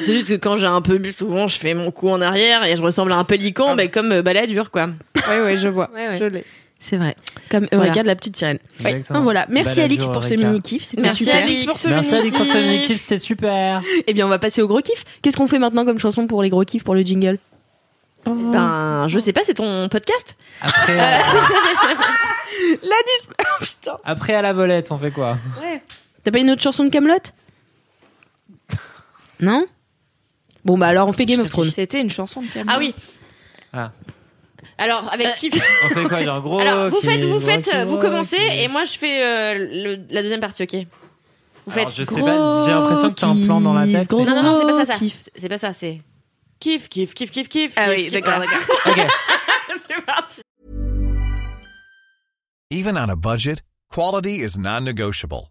C'est 0.04 0.14
juste 0.14 0.28
que 0.30 0.34
quand 0.36 0.56
j'ai 0.56 0.66
un 0.66 0.80
peu 0.80 0.98
bu, 0.98 1.12
souvent 1.12 1.46
je 1.46 1.58
fais 1.58 1.74
mon 1.74 1.90
cou 1.90 2.08
en 2.08 2.20
arrière 2.20 2.64
et 2.64 2.76
je 2.76 2.82
ressemble 2.82 3.12
à 3.12 3.16
un 3.16 3.24
pélican, 3.24 3.74
ben, 3.76 3.90
comme 3.90 4.12
euh, 4.12 4.22
Balladur 4.22 4.70
quoi. 4.70 4.86
Ouais, 5.28 5.40
ouais, 5.42 5.58
je 5.58 5.68
vois. 5.68 5.90
Ouais, 5.94 6.08
ouais. 6.08 6.16
Je 6.18 6.24
l'ai. 6.24 6.44
C'est 6.78 6.96
vrai. 6.96 7.16
Comme 7.50 7.64
Eureka 7.72 7.76
Voilà. 7.76 8.02
de 8.02 8.06
la 8.08 8.16
petite 8.16 8.36
sirène. 8.36 8.58
Exactement. 8.80 9.18
Ah, 9.18 9.22
voilà. 9.22 9.46
Merci 9.48 9.76
Balladur, 9.76 9.84
Alix 9.84 10.08
pour 10.08 10.24
ce 10.24 10.34
Eureka. 10.34 10.48
mini-kiff. 10.48 10.82
C'était 10.84 11.02
Merci 11.02 11.24
super. 11.24 11.42
Alix 11.42 11.64
pour 11.64 11.78
ce 11.78 11.88
Merci 11.88 12.14
à 12.14 12.18
mini-kiff. 12.18 12.36
pour 12.38 12.46
ce 12.46 12.58
mini-kiff, 12.58 13.00
c'était 13.00 13.18
super. 13.18 13.82
Eh 14.06 14.12
bien, 14.12 14.26
on 14.26 14.28
va 14.30 14.38
passer 14.38 14.60
au 14.62 14.66
gros 14.68 14.80
kiff. 14.80 15.04
Qu'est-ce 15.22 15.36
qu'on 15.36 15.48
fait 15.48 15.58
maintenant 15.58 15.84
comme 15.84 15.98
chanson 15.98 16.26
pour 16.26 16.42
les 16.42 16.48
gros 16.50 16.64
kiffs, 16.64 16.84
pour 16.84 16.94
le 16.94 17.02
jingle? 17.02 17.38
Ben, 18.26 19.06
je 19.08 19.18
sais 19.18 19.32
pas, 19.34 19.42
c'est 19.44 19.54
ton 19.54 19.88
podcast? 19.90 20.34
Après, 20.62 20.92
euh, 20.98 21.18
La 22.82 22.88
dis... 22.88 23.28
Oh, 23.40 23.62
putain. 23.64 23.98
après 24.04 24.34
à 24.34 24.40
la 24.42 24.52
volette, 24.54 24.90
on 24.92 24.98
fait 24.98 25.10
quoi? 25.10 25.36
Ouais. 25.62 25.82
T'as 26.24 26.30
pas 26.30 26.38
une 26.38 26.50
autre 26.50 26.62
chanson 26.62 26.84
de 26.84 26.90
Camelot? 26.90 27.14
Non? 29.40 29.66
Bon, 30.64 30.78
bah 30.78 30.86
alors 30.88 31.08
on 31.08 31.12
fait 31.12 31.26
Game 31.26 31.40
of 31.40 31.50
Thrones. 31.50 31.70
C'était 31.70 32.00
une 32.00 32.10
chanson 32.10 32.40
de 32.42 32.46
Camelot. 32.48 32.72
Ah 32.74 32.78
oui. 32.78 32.94
Ah. 33.72 33.92
Alors 34.78 35.12
avec 35.12 35.34
qui 35.36 35.50
On 35.84 35.88
fait 35.94 36.04
quoi 36.08 36.24
Genre 36.24 36.40
gros. 36.40 36.58
Alors 36.60 36.88
vous 36.90 37.00
faites, 37.02 37.22
vous 37.24 37.40
faites, 37.40 37.68
vous 37.86 37.98
commencez 37.98 38.38
et 38.60 38.68
moi 38.68 38.84
je 38.86 38.92
fais 38.98 39.22
euh, 39.22 39.54
le- 39.96 40.06
la 40.10 40.22
deuxième 40.22 40.40
partie, 40.40 40.62
ok? 40.62 40.74
Vous 41.66 41.72
Alors, 41.78 41.90
faites. 41.90 41.96
je 41.96 42.04
sais 42.04 42.20
pas, 42.20 42.64
j'ai 42.66 42.72
l'impression 42.72 43.10
que 43.10 43.14
t'as 43.14 43.26
un 43.28 43.44
plan 43.44 43.60
dans 43.60 43.74
la 43.74 43.86
tête. 43.86 44.08
Gros 44.08 44.24
Non 44.24 44.34
non 44.34 44.42
non, 44.42 44.54
c'est 44.54 44.64
pas 44.66 44.84
ça, 44.86 44.92
ça. 44.92 44.98
kiff. 44.98 45.28
C'est- 45.34 45.48
pas 45.48 45.58
ça, 45.58 45.72
c'est 45.72 46.00
kiff 46.60 46.88
kiff 46.88 47.12
kiff 47.14 47.30
kiff 47.30 47.48
kiff. 47.48 47.72
Ah 47.76 47.88
oui, 47.90 48.08
d'accord, 48.08 48.34
Voilà. 48.36 48.50
Ok. 49.04 49.10
c'est 49.88 50.04
parti. 50.04 50.40
Even 52.70 52.96
on 52.96 53.08
a 53.10 53.16
budget, 53.16 53.62
quality 53.92 54.40
is 54.42 54.58
non-negotiable. 54.58 55.50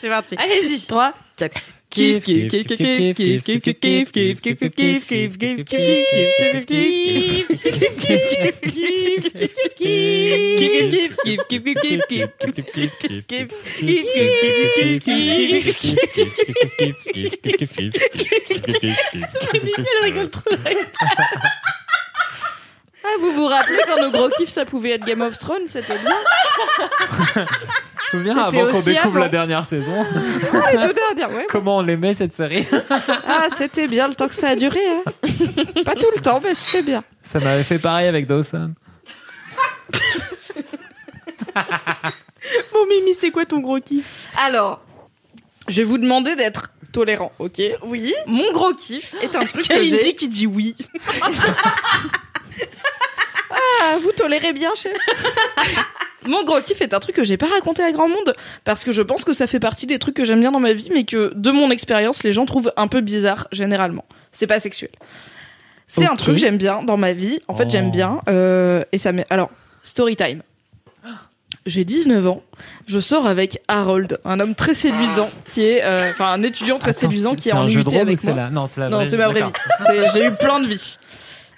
C'est 0.00 0.08
parti. 0.08 0.36
Allez-y. 0.36 0.86
3, 0.86 1.12
4. 1.36 1.54
Kiff, 1.90 2.24
kiff, 2.24 2.48
kiff, 2.48 2.66
kiff, 2.66 2.78
kiff, 2.78 3.44
kiff, 3.44 3.44
kiff, 3.44 3.44
kiff, 3.44 4.12
kiff, 4.12 4.12
kiff, 4.12 4.40
kiff, 4.40 4.80
kiff, 5.12 5.36
kiff, 5.36 5.36
kiff, 5.36 5.36
kiff, 5.36 5.36
kiff, 5.36 6.16
kiff, 6.16 6.66
kiff, 7.26 7.52
Ah, 23.04 23.16
vous 23.20 23.32
vous 23.32 23.46
rappelez 23.46 23.82
souviens 28.18 28.36
avant 28.36 28.66
qu'on 28.70 28.78
aussi 28.78 28.90
découvre 28.90 29.08
avant. 29.16 29.20
la 29.20 29.28
dernière 29.28 29.64
saison, 29.64 30.04
Les 30.72 30.78
deux 30.86 30.92
dernières, 30.94 31.30
ouais. 31.36 31.46
comment 31.48 31.78
on 31.78 31.82
l'aimait 31.82 32.14
cette 32.14 32.32
série. 32.32 32.66
Ah, 33.26 33.46
c'était 33.56 33.88
bien 33.88 34.08
le 34.08 34.14
temps 34.14 34.28
que 34.28 34.34
ça 34.34 34.48
a 34.50 34.56
duré. 34.56 34.80
Hein. 34.88 35.02
Pas 35.84 35.94
tout 35.94 36.06
le 36.14 36.20
temps, 36.20 36.40
mais 36.42 36.54
c'était 36.54 36.82
bien. 36.82 37.02
Ça 37.22 37.38
m'avait 37.40 37.62
fait 37.62 37.78
pareil 37.78 38.06
avec 38.08 38.26
Dawson. 38.26 38.72
Bon, 42.72 42.86
Mimi, 42.88 43.14
c'est 43.14 43.30
quoi 43.30 43.46
ton 43.46 43.60
gros 43.60 43.80
kiff? 43.80 44.28
Alors, 44.44 44.80
je 45.68 45.76
vais 45.78 45.84
vous 45.84 45.98
demander 45.98 46.34
d'être 46.36 46.70
tolérant, 46.92 47.32
ok? 47.38 47.60
Oui. 47.84 48.12
Mon 48.26 48.52
gros 48.52 48.74
kiff 48.74 49.14
est 49.22 49.34
un 49.36 49.44
truc 49.46 49.62
que 49.62 49.68
Kalindi 49.68 49.98
j'ai. 50.02 50.14
qui 50.14 50.28
dit 50.28 50.46
oui. 50.46 50.74
Ah, 53.52 53.96
vous 54.00 54.12
tolérez 54.12 54.52
bien, 54.52 54.70
chef 54.76 54.92
Mon 56.26 56.44
gros 56.44 56.60
kiff 56.60 56.80
est 56.80 56.94
un 56.94 57.00
truc 57.00 57.16
que 57.16 57.24
j'ai 57.24 57.36
pas 57.36 57.48
raconté 57.48 57.82
à 57.82 57.90
grand 57.90 58.08
monde 58.08 58.34
parce 58.64 58.84
que 58.84 58.92
je 58.92 59.02
pense 59.02 59.24
que 59.24 59.32
ça 59.32 59.48
fait 59.48 59.58
partie 59.58 59.86
des 59.86 59.98
trucs 59.98 60.14
que 60.14 60.24
j'aime 60.24 60.38
bien 60.40 60.52
dans 60.52 60.60
ma 60.60 60.72
vie, 60.72 60.88
mais 60.94 61.02
que 61.04 61.32
de 61.34 61.50
mon 61.50 61.70
expérience, 61.72 62.22
les 62.22 62.30
gens 62.32 62.46
trouvent 62.46 62.72
un 62.76 62.86
peu 62.86 63.00
bizarre 63.00 63.48
généralement. 63.50 64.04
C'est 64.30 64.46
pas 64.46 64.60
sexuel. 64.60 64.90
C'est 65.88 66.06
un 66.06 66.14
truc 66.16 66.36
que 66.36 66.40
j'aime 66.40 66.58
bien 66.58 66.82
dans 66.84 66.96
ma 66.96 67.12
vie. 67.12 67.40
En 67.48 67.54
fait, 67.54 67.64
Oh. 67.66 67.70
j'aime 67.70 67.90
bien 67.90 68.20
euh, 68.28 68.82
et 68.92 68.98
ça. 68.98 69.10
Alors, 69.30 69.50
story 69.82 70.14
time. 70.16 70.42
J'ai 71.66 71.84
19 71.84 72.26
ans, 72.26 72.42
je 72.88 72.98
sors 72.98 73.24
avec 73.26 73.60
Harold, 73.68 74.18
un 74.24 74.40
homme 74.40 74.56
très 74.56 74.74
séduisant 74.74 75.30
qui 75.54 75.64
est, 75.64 75.84
euh, 75.84 76.10
enfin 76.10 76.32
un 76.32 76.42
étudiant 76.42 76.78
très 76.78 76.90
Attends, 76.90 77.00
séduisant 77.02 77.34
qui 77.36 77.50
est 77.50 77.52
c'est 77.52 77.56
en 77.58 77.62
un 77.62 77.66
jeu 77.68 77.84
de 77.84 77.88
rôle 77.88 77.98
avec 78.00 78.24
moi. 78.24 78.50
Non, 78.50 78.66
c'est 78.66 78.80
la 78.80 78.88
Non, 78.88 78.96
vraie 78.96 79.06
c'est 79.06 79.16
ma 79.16 79.28
vraie 79.28 79.42
vie. 79.42 80.08
J'ai 80.12 80.26
eu 80.26 80.32
plein 80.32 80.58
de 80.58 80.66
vies. 80.66 80.98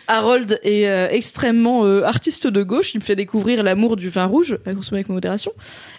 Harold 0.06 0.60
est 0.62 0.86
euh, 0.86 1.08
extrêmement 1.10 1.84
euh, 1.84 2.02
artiste 2.02 2.46
de 2.46 2.62
gauche. 2.62 2.94
Il 2.94 2.98
me 2.98 3.02
fait 3.02 3.16
découvrir 3.16 3.62
l'amour 3.62 3.96
du 3.96 4.08
vin 4.08 4.26
rouge, 4.26 4.58
à 4.66 4.74
consommer 4.74 4.98
avec 4.98 5.08
modération. 5.08 5.52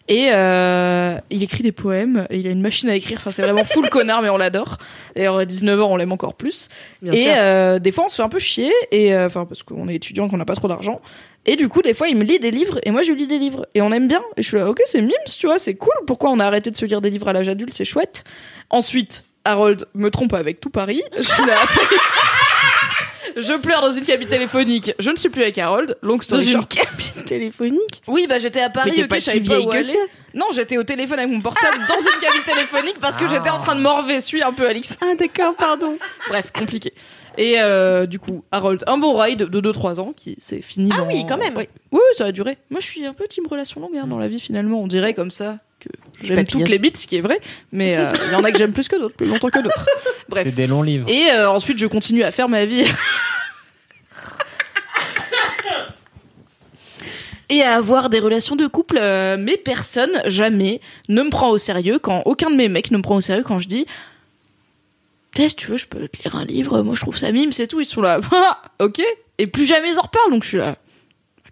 Et 0.07 0.29
euh, 0.31 1.17
il 1.31 1.43
écrit 1.43 1.63
des 1.63 1.71
poèmes. 1.71 2.27
Et 2.29 2.39
il 2.39 2.47
a 2.47 2.51
une 2.51 2.61
machine 2.61 2.89
à 2.89 2.95
écrire. 2.95 3.17
Enfin, 3.19 3.31
c'est 3.31 3.41
vraiment 3.41 3.65
full 3.65 3.89
connard, 3.91 4.21
mais 4.21 4.29
on 4.29 4.37
l'adore. 4.37 4.77
D'ailleurs, 5.15 5.37
à 5.37 5.45
19 5.45 5.81
ans, 5.81 5.91
on 5.91 5.97
l'aime 5.97 6.11
encore 6.11 6.35
plus. 6.35 6.69
Bien 7.01 7.13
et 7.13 7.33
euh, 7.37 7.79
des 7.79 7.91
fois, 7.91 8.05
on 8.05 8.09
se 8.09 8.17
fait 8.17 8.23
un 8.23 8.29
peu 8.29 8.39
chier. 8.39 8.71
Et 8.91 9.13
euh, 9.13 9.27
enfin, 9.27 9.45
parce 9.45 9.63
qu'on 9.63 9.87
est 9.87 9.95
étudiant, 9.95 10.27
qu'on 10.27 10.37
n'a 10.37 10.45
pas 10.45 10.55
trop 10.55 10.67
d'argent. 10.67 11.01
Et 11.47 11.55
du 11.55 11.69
coup, 11.69 11.81
des 11.81 11.93
fois, 11.93 12.07
il 12.07 12.17
me 12.17 12.23
lit 12.23 12.39
des 12.39 12.51
livres. 12.51 12.79
Et 12.83 12.91
moi, 12.91 13.01
je 13.01 13.11
lui 13.11 13.21
lis 13.21 13.27
des 13.27 13.39
livres. 13.39 13.67
Et 13.73 13.81
on 13.81 13.91
aime 13.91 14.07
bien. 14.07 14.21
Et 14.37 14.43
je 14.43 14.47
suis 14.47 14.57
là, 14.57 14.69
ok, 14.69 14.81
c'est 14.85 15.01
mimes, 15.01 15.11
tu 15.37 15.47
vois, 15.47 15.59
c'est 15.59 15.75
cool. 15.75 15.93
Pourquoi 16.05 16.29
on 16.29 16.39
a 16.39 16.45
arrêté 16.45 16.69
de 16.71 16.75
se 16.75 16.85
lire 16.85 17.01
des 17.01 17.09
livres 17.09 17.27
à 17.27 17.33
l'âge 17.33 17.49
adulte? 17.49 17.73
C'est 17.73 17.85
chouette. 17.85 18.23
Ensuite, 18.69 19.23
Harold 19.43 19.85
me 19.93 20.09
trompe 20.09 20.33
avec 20.33 20.59
tout 20.59 20.69
Paris. 20.69 21.03
Je 21.17 21.23
suis 21.23 21.45
là. 21.45 21.55
Je 23.35 23.53
pleure 23.53 23.81
dans 23.81 23.91
une 23.91 24.05
cabine 24.05 24.27
téléphonique. 24.27 24.93
Je 24.99 25.09
ne 25.11 25.15
suis 25.15 25.29
plus 25.29 25.41
avec 25.41 25.57
Harold. 25.57 25.97
Long 26.01 26.15
Dans 26.15 26.21
story 26.21 26.45
une 26.45 26.51
short. 26.53 26.73
cabine 26.73 27.23
téléphonique? 27.25 28.01
Oui, 28.07 28.27
bah 28.27 28.39
j'étais 28.39 28.61
à 28.61 28.69
Paris. 28.69 28.91
Mais 28.91 28.95
t'es 28.97 29.03
ok, 29.03 29.09
pas 29.09 29.15
je 29.19 29.21
savais 29.25 29.37
si 29.39 29.43
pas 29.43 29.55
vieille 29.55 29.67
où 29.67 29.69
que 29.69 29.75
aller. 29.77 29.83
ça. 29.83 29.97
Non, 30.33 30.45
j'étais 30.53 30.77
au 30.77 30.83
téléphone 30.83 31.19
avec 31.19 31.31
mon 31.31 31.41
portable 31.41 31.77
dans 31.87 31.99
une 31.99 32.19
cabine 32.21 32.43
téléphonique 32.45 32.97
parce 32.99 33.17
que 33.17 33.27
j'étais 33.27 33.49
en 33.49 33.57
train 33.57 33.75
de 33.75 33.81
morver. 33.81 34.19
Suis 34.21 34.41
un 34.43 34.53
peu 34.53 34.67
Alix. 34.67 34.97
Ah, 35.01 35.15
d'accord, 35.17 35.55
pardon. 35.55 35.97
Bref, 36.29 36.51
compliqué. 36.57 36.93
Et 37.37 37.55
euh, 37.59 38.05
du 38.05 38.19
coup, 38.19 38.43
Harold, 38.51 38.83
un 38.87 38.97
bon 38.97 39.13
ride 39.17 39.39
de 39.43 39.61
2-3 39.71 39.99
ans 39.99 40.13
qui 40.15 40.37
s'est 40.39 40.61
fini. 40.61 40.89
Ah 40.93 40.99
dans- 40.99 41.07
oui, 41.07 41.25
quand 41.27 41.37
même. 41.37 41.55
Oui, 41.57 41.67
oui, 41.91 41.99
ça 42.17 42.25
a 42.25 42.31
duré. 42.31 42.57
Moi, 42.69 42.79
je 42.79 42.85
suis 42.85 43.05
un 43.05 43.13
peu 43.13 43.25
team 43.29 43.45
relation 43.47 43.81
longue 43.81 43.97
hein, 43.97 44.07
dans 44.07 44.19
la 44.19 44.27
vie 44.29 44.39
finalement. 44.39 44.81
On 44.81 44.87
dirait 44.87 45.13
comme 45.13 45.31
ça 45.31 45.57
que 45.85 46.27
j'aime 46.27 46.37
Papillon. 46.37 46.59
toutes 46.59 46.69
les 46.69 46.79
bits, 46.79 46.91
ce 46.93 47.07
qui 47.07 47.17
est 47.17 47.21
vrai. 47.21 47.39
Mais 47.71 47.97
euh, 47.97 48.11
il 48.27 48.33
y 48.33 48.35
en 48.35 48.43
a 48.43 48.51
que 48.51 48.57
j'aime 48.57 48.73
plus 48.73 48.87
que 48.87 48.95
d'autres, 48.95 49.15
plus 49.15 49.27
longtemps 49.27 49.49
que 49.49 49.59
d'autres. 49.59 49.85
Bref. 50.29 50.43
C'est 50.45 50.55
des 50.55 50.67
longs 50.67 50.81
livres. 50.81 51.09
Et 51.09 51.31
euh, 51.31 51.49
ensuite, 51.49 51.77
je 51.77 51.85
continue 51.85 52.23
à 52.23 52.31
faire 52.31 52.49
ma 52.49 52.65
vie. 52.65 52.85
Et 57.47 57.61
à 57.61 57.75
avoir 57.75 58.09
des 58.09 58.19
relations 58.19 58.55
de 58.55 58.65
couple, 58.65 58.97
euh, 58.99 59.37
mais 59.39 59.55
personne, 59.55 60.09
jamais, 60.25 60.81
ne 61.09 61.21
me 61.21 61.29
prend 61.29 61.51
au 61.51 61.59
sérieux 61.59 61.99
quand 61.99 62.23
aucun 62.25 62.49
de 62.49 62.55
mes 62.55 62.69
mecs 62.69 62.89
ne 62.89 62.97
me 62.97 63.03
prend 63.03 63.17
au 63.17 63.21
sérieux 63.21 63.43
quand 63.43 63.59
je 63.59 63.67
dis 63.67 63.85
Tess, 65.35 65.55
tu 65.55 65.67
veux, 65.67 65.77
je 65.77 65.85
peux 65.85 66.07
te 66.07 66.23
lire 66.23 66.35
un 66.35 66.45
livre, 66.45 66.81
moi 66.81 66.95
je 66.95 67.01
trouve 67.01 67.17
ça 67.17 67.31
mime, 67.31 67.51
c'est 67.51 67.67
tout. 67.67 67.79
Ils 67.81 67.85
sont 67.85 68.01
là, 68.01 68.19
ok. 68.79 68.99
Et 69.37 69.47
plus 69.47 69.65
jamais 69.65 69.91
ils 69.91 69.99
en 69.99 70.03
reparlent, 70.03 70.31
donc 70.31 70.43
je 70.43 70.47
suis 70.47 70.57
là. 70.57 70.75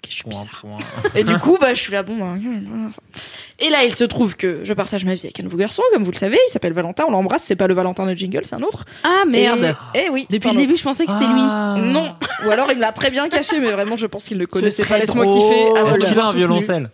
Je 0.09 0.13
suis 0.15 0.23
Point, 0.23 0.31
bizarre. 0.43 0.61
point. 0.61 0.77
Et 1.15 1.23
du 1.23 1.37
coup, 1.39 1.57
bah, 1.59 1.73
je 1.73 1.79
suis 1.79 1.91
là, 1.93 2.03
bon, 2.03 2.17
bah. 2.17 2.33
Et 3.59 3.69
là, 3.69 3.83
il 3.83 3.93
se 3.93 4.03
trouve 4.03 4.35
que 4.35 4.61
je 4.63 4.73
partage 4.73 5.05
ma 5.05 5.13
vie 5.15 5.21
avec 5.25 5.39
un 5.39 5.43
nouveau 5.43 5.57
garçon, 5.57 5.81
comme 5.93 6.03
vous 6.03 6.11
le 6.11 6.17
savez, 6.17 6.37
il 6.47 6.51
s'appelle 6.51 6.73
Valentin, 6.73 7.05
on 7.07 7.11
l'embrasse, 7.11 7.43
c'est 7.43 7.55
pas 7.55 7.67
le 7.67 7.73
Valentin 7.73 8.05
de 8.05 8.13
Jingle, 8.13 8.41
c'est 8.43 8.55
un 8.55 8.61
autre. 8.61 8.85
Ah, 9.03 9.23
merde. 9.27 9.75
Et, 9.95 10.03
eh 10.05 10.09
oui. 10.09 10.25
Depuis 10.29 10.49
le 10.49 10.55
début, 10.57 10.75
je 10.77 10.83
pensais 10.83 11.05
que 11.05 11.11
c'était 11.11 11.25
Ah. 11.27 11.75
non. 11.79 12.15
Ou 12.45 12.51
alors 12.51 12.67
il 12.71 12.75
me 12.75 12.81
l'a 12.81 12.91
très 12.91 13.09
bien 13.09 13.29
caché, 13.29 13.59
mais 13.59 13.71
vraiment 13.71 13.95
je 13.95 14.05
pense 14.07 14.25
qu'il 14.25 14.37
ne 14.37 14.45
connaissait 14.45 14.85
pas. 14.85 14.97
Laisse-moi 14.97 15.25
kiffer. 15.25 15.69
Ah, 15.77 15.89
Est-ce 15.91 16.09
qu'il 16.09 16.19
a 16.19 16.25
un 16.27 16.31
violoncelle 16.33 16.89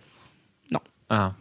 Non. 0.70 0.80
Ah. 1.08 1.32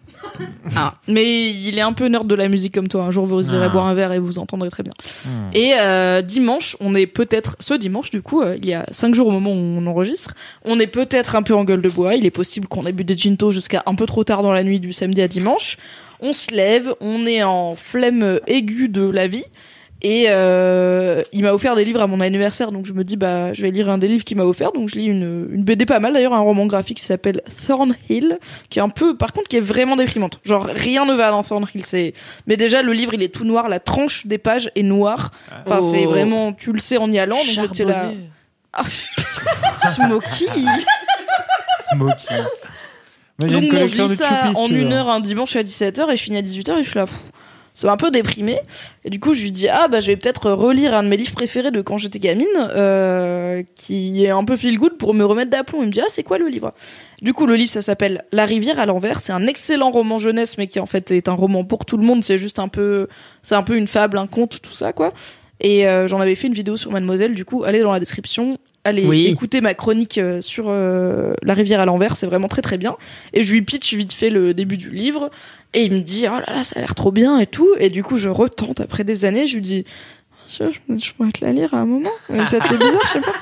Ah, 0.76 0.94
mais 1.08 1.50
il 1.52 1.78
est 1.78 1.82
un 1.82 1.94
peu 1.94 2.06
nerd 2.08 2.28
de 2.28 2.36
la 2.36 2.48
musique 2.48 2.74
comme 2.76 2.88
toi. 2.88 3.04
Un 3.04 3.12
jour, 3.12 3.26
vous 3.26 3.54
irez 3.54 3.66
Ah. 3.66 3.70
boire 3.70 3.86
un 3.88 3.94
verre 3.94 4.12
et 4.14 4.20
vous 4.20 4.40
entendrez 4.40 4.70
très 4.70 4.84
bien. 4.84 4.94
Hmm. 5.26 5.50
Et 5.54 5.74
euh, 5.78 6.22
dimanche, 6.22 6.78
on 6.80 6.96
est 6.96 7.08
peut-être, 7.08 7.56
ce 7.60 7.74
dimanche 7.74 8.10
du 8.12 8.22
coup, 8.22 8.42
euh, 8.42 8.56
il 8.58 8.66
y 8.68 8.74
a 8.74 8.86
cinq 8.92 9.16
jours 9.16 9.28
au 9.28 9.32
moment 9.32 9.52
où 9.52 9.56
on 9.56 9.86
enregistre, 9.88 10.34
on 10.64 10.80
est 10.80 10.88
peut-être 10.88 11.36
un 11.36 11.42
peu 11.42 11.56
en 11.56 11.64
gueule 11.64 11.82
de 11.82 11.90
bois. 11.90 12.16
Il 12.16 12.26
est 12.26 12.32
possible 12.32 12.68
qu'on 12.68 12.86
ait 12.86 12.92
bu 12.92 13.04
des 13.04 13.18
ginto 13.18 13.52
jusqu'à 13.52 13.84
un 13.86 13.96
peu 13.96 14.06
trop 14.06 14.24
tard 14.24 14.44
dans 14.44 14.54
la 14.54 14.64
nuit 14.64 14.80
du 14.80 14.94
samedi 14.94 15.22
à 15.22 15.28
dimanche. 15.28 15.78
On 16.22 16.34
se 16.34 16.54
lève, 16.54 16.94
on 17.02 17.26
est 17.26 17.44
en 17.44 17.76
flemme 17.76 18.40
aiguë 18.48 18.90
de 18.90 19.10
la 19.10 19.28
vie. 19.28 19.46
Et 20.02 20.28
euh, 20.30 21.24
il 21.34 21.44
m'a 21.44 21.52
offert 21.52 21.76
des 21.76 21.84
livres 21.84 22.00
à 22.02 22.08
mon 22.08 22.22
anniversaire, 22.22 22.72
donc 22.72 22.86
je 22.86 22.94
me 22.94 23.04
dis 23.04 23.18
bah 23.18 23.52
je 23.52 23.62
vais 23.62 23.70
lire 23.70 23.90
un 23.90 23.98
des 23.98 24.08
livres 24.08 24.24
qu'il 24.24 24.38
m'a 24.38 24.46
offert. 24.46 24.72
Donc 24.72 24.88
je 24.88 24.96
lis 24.96 25.06
une, 25.06 25.50
une 25.52 25.64
BD 25.64 25.86
pas 25.86 26.00
mal 26.00 26.14
d'ailleurs, 26.14 26.34
un 26.34 26.40
roman 26.40 26.66
graphique 26.68 27.00
qui 27.00 27.04
s'appelle 27.04 27.42
Thornhill, 27.68 28.40
qui 28.70 28.80
est 28.80 28.82
un 28.82 28.88
peu, 28.90 29.18
par 29.18 29.34
contre, 29.34 29.50
qui 29.50 29.58
est 29.58 29.62
vraiment 29.62 29.98
déprimante. 29.98 30.40
Genre 30.46 30.64
rien 30.66 31.06
ne 31.06 31.14
va 31.14 31.32
dans 31.32 31.44
Thornhill. 31.44 31.84
C'est, 31.84 32.14
mais 32.48 32.56
déjà 32.56 32.82
le 32.82 32.94
livre 32.94 33.14
il 33.14 33.22
est 33.24 33.34
tout 33.34 33.44
noir, 33.44 33.68
la 33.68 33.80
tranche 33.82 34.26
des 34.26 34.38
pages 34.38 34.72
est 34.76 34.84
noire. 34.84 35.32
Enfin 35.66 35.82
c'est 35.82 36.06
Oh. 36.06 36.10
vraiment, 36.12 36.54
tu 36.54 36.72
le 36.72 36.80
sais 36.80 36.96
en 36.98 37.12
y 37.12 37.20
allant. 37.20 37.36
Donc 37.36 37.46
j'étais 37.68 37.84
là. 37.84 38.12
Ah. 38.72 38.84
Moi, 43.40 43.48
j'ai 43.48 43.54
Donc 43.56 43.64
une 43.64 43.70
bon, 43.80 43.88
je 43.88 44.02
lis 44.02 44.16
ça 44.18 44.52
en 44.56 44.68
une 44.68 44.92
heure 44.94 45.10
un 45.10 45.20
dimanche 45.22 45.56
à 45.56 45.64
17h 45.64 46.12
et 46.12 46.16
je 46.18 46.24
finis 46.24 46.38
à 46.38 46.42
18h 46.42 46.78
et 46.80 46.84
je 46.84 46.90
suis 46.90 47.00
là. 47.00 47.06
pff, 47.06 47.18
Ça 47.74 47.88
m'a 47.88 47.94
un 47.94 47.98
peu 47.98 48.12
déprimé. 48.12 48.60
Et 49.06 49.10
du 49.10 49.20
coup, 49.20 49.34
je 49.34 49.42
lui 49.42 49.52
dis 49.52 49.68
ah 49.70 49.88
bah 49.88 50.00
je 50.00 50.08
vais 50.08 50.16
peut-être 50.18 50.52
relire 50.52 50.94
un 50.94 51.04
de 51.04 51.08
mes 51.08 51.18
livres 51.18 51.32
préférés 51.34 51.72
de 51.72 51.82
quand 51.82 51.98
j'étais 51.98 52.20
gamine, 52.20 52.46
euh, 52.58 53.64
qui 53.76 54.26
est 54.26 54.30
un 54.30 54.44
peu 54.44 54.56
feel 54.58 54.78
good 54.78 54.98
pour 54.98 55.14
me 55.14 55.24
remettre 55.24 55.52
d'aplomb. 55.52 55.82
Il 55.82 55.88
me 55.88 55.92
dit 55.92 56.02
ah 56.02 56.08
c'est 56.10 56.24
quoi 56.24 56.38
le 56.38 56.48
livre? 56.48 56.74
Du 57.22 57.34
coup, 57.34 57.46
le 57.46 57.56
livre 57.56 57.70
ça 57.72 57.82
s'appelle 57.82 58.24
La 58.32 58.46
rivière 58.46 58.80
à 58.80 58.86
l'envers. 58.86 59.20
C'est 59.22 59.34
un 59.34 59.48
excellent 59.48 59.92
roman 59.92 60.18
jeunesse, 60.18 60.58
mais 60.58 60.68
qui 60.68 60.80
en 60.80 60.86
fait 60.86 61.12
est 61.12 61.28
un 61.28 61.34
roman 61.34 61.64
pour 61.64 61.86
tout 61.86 61.98
le 61.98 62.04
monde. 62.04 62.24
C'est 62.24 62.38
juste 62.38 62.60
un 62.60 62.68
peu, 62.68 63.08
c'est 63.42 63.56
un 63.56 63.64
peu 63.64 63.76
une 63.78 63.88
fable, 63.88 64.18
un 64.18 64.28
conte, 64.28 64.62
tout 64.62 64.74
ça 64.74 64.92
quoi. 64.94 65.14
Et 65.62 65.88
euh, 65.88 66.08
j'en 66.08 66.22
avais 66.22 66.36
fait 66.36 66.48
une 66.48 66.54
vidéo 66.54 66.78
sur 66.78 66.92
Mademoiselle. 66.92 67.34
Du 67.34 67.44
coup, 67.44 67.64
allez 67.66 67.82
dans 67.82 67.92
la 67.92 68.00
description. 68.00 68.58
Allez 68.86 69.06
Oui. 69.06 69.26
écouter 69.26 69.60
ma 69.60 69.74
chronique 69.74 70.18
euh, 70.18 70.40
sur 70.40 70.68
euh, 70.70 71.34
La 71.44 71.54
rivière 71.54 71.82
à 71.82 71.86
l'envers. 71.86 72.16
C'est 72.16 72.28
vraiment 72.28 72.48
très 72.48 72.62
très 72.62 72.78
bien. 72.78 72.96
Et 73.34 73.44
je 73.44 73.52
lui 73.52 73.62
pitch 73.62 73.94
vite 73.94 74.14
fait 74.14 74.30
le 74.30 74.54
début 74.54 74.78
du 74.78 74.90
livre. 74.90 75.30
Et 75.74 75.84
il 75.86 75.92
me 75.94 76.00
dit, 76.02 76.26
oh 76.28 76.40
là 76.40 76.46
là, 76.54 76.64
ça 76.64 76.78
a 76.78 76.80
l'air 76.82 76.96
trop 76.96 77.12
bien 77.12 77.38
et 77.40 77.46
tout. 77.48 77.70
Et 77.80 77.90
du 77.90 78.04
coup, 78.04 78.18
je 78.18 78.30
retente 78.30 78.80
après 78.80 79.04
des 79.04 79.26
années. 79.26 79.46
Je 79.46 79.56
lui 79.56 79.62
dis, 79.62 79.86
je, 80.50 80.64
je, 80.72 80.98
je 80.98 81.14
pourrais 81.14 81.32
te 81.32 81.46
la 81.46 81.52
lire 81.52 81.74
à 81.74 81.78
un 81.78 81.86
moment. 81.86 82.10
Peut-être 82.28 82.66
c'est 82.68 82.78
bizarre, 82.78 83.02
je 83.06 83.10
sais 83.12 83.22
pas. 83.22 83.34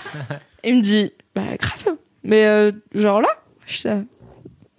Et 0.64 0.70
il 0.72 0.78
me 0.78 0.82
dit, 0.82 1.14
bah 1.36 1.44
grave. 1.58 1.96
Mais 2.24 2.46
euh, 2.46 2.72
genre 2.94 3.22
là, 3.22 3.30
je 3.66 3.74
suis 3.78 3.88
là, 3.88 4.02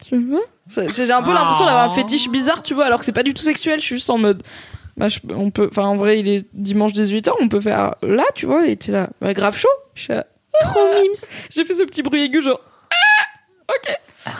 tu 0.05 0.17
veux 0.17 0.41
J'ai 0.69 1.11
un 1.13 1.23
peu 1.23 1.33
l'impression 1.33 1.65
d'avoir 1.65 1.91
un 1.91 1.95
fétiche 1.95 2.29
bizarre, 2.29 2.63
tu 2.63 2.75
vois, 2.75 2.85
alors 2.85 2.99
que 2.99 3.05
c'est 3.07 3.13
pas 3.13 3.23
du 3.23 3.33
tout 3.33 3.43
sexuel. 3.43 3.81
Je 3.81 3.85
suis 3.87 3.95
juste 3.97 4.11
en 4.11 4.19
mode, 4.19 4.43
bah, 4.99 5.09
je- 5.09 5.21
on 5.35 5.51
peut, 5.51 5.69
enfin 5.71 5.85
en 5.85 5.97
vrai, 5.97 6.21
il 6.21 6.29
est 6.29 6.47
dimanche 6.53 6.93
18h, 6.93 7.31
on 7.41 7.49
peut 7.49 7.61
faire 7.61 7.95
là, 8.03 8.25
tu 8.35 8.45
vois. 8.45 8.67
Et 8.69 8.77
t'es 8.77 8.93
là, 8.93 9.09
bah 9.23 9.33
grave 9.33 9.57
chaud. 9.57 9.69
Je 9.95 10.03
suis 10.03 10.13
là, 10.13 10.27
trop 10.61 10.81
mimes. 11.01 11.13
J'ai 11.49 11.65
fait 11.65 11.75
ce 11.75 11.85
petit 11.85 12.03
bruit 12.03 12.25
aigu, 12.25 12.43
genre. 12.43 12.61
Ah, 12.91 13.75
Ok. 13.75 13.97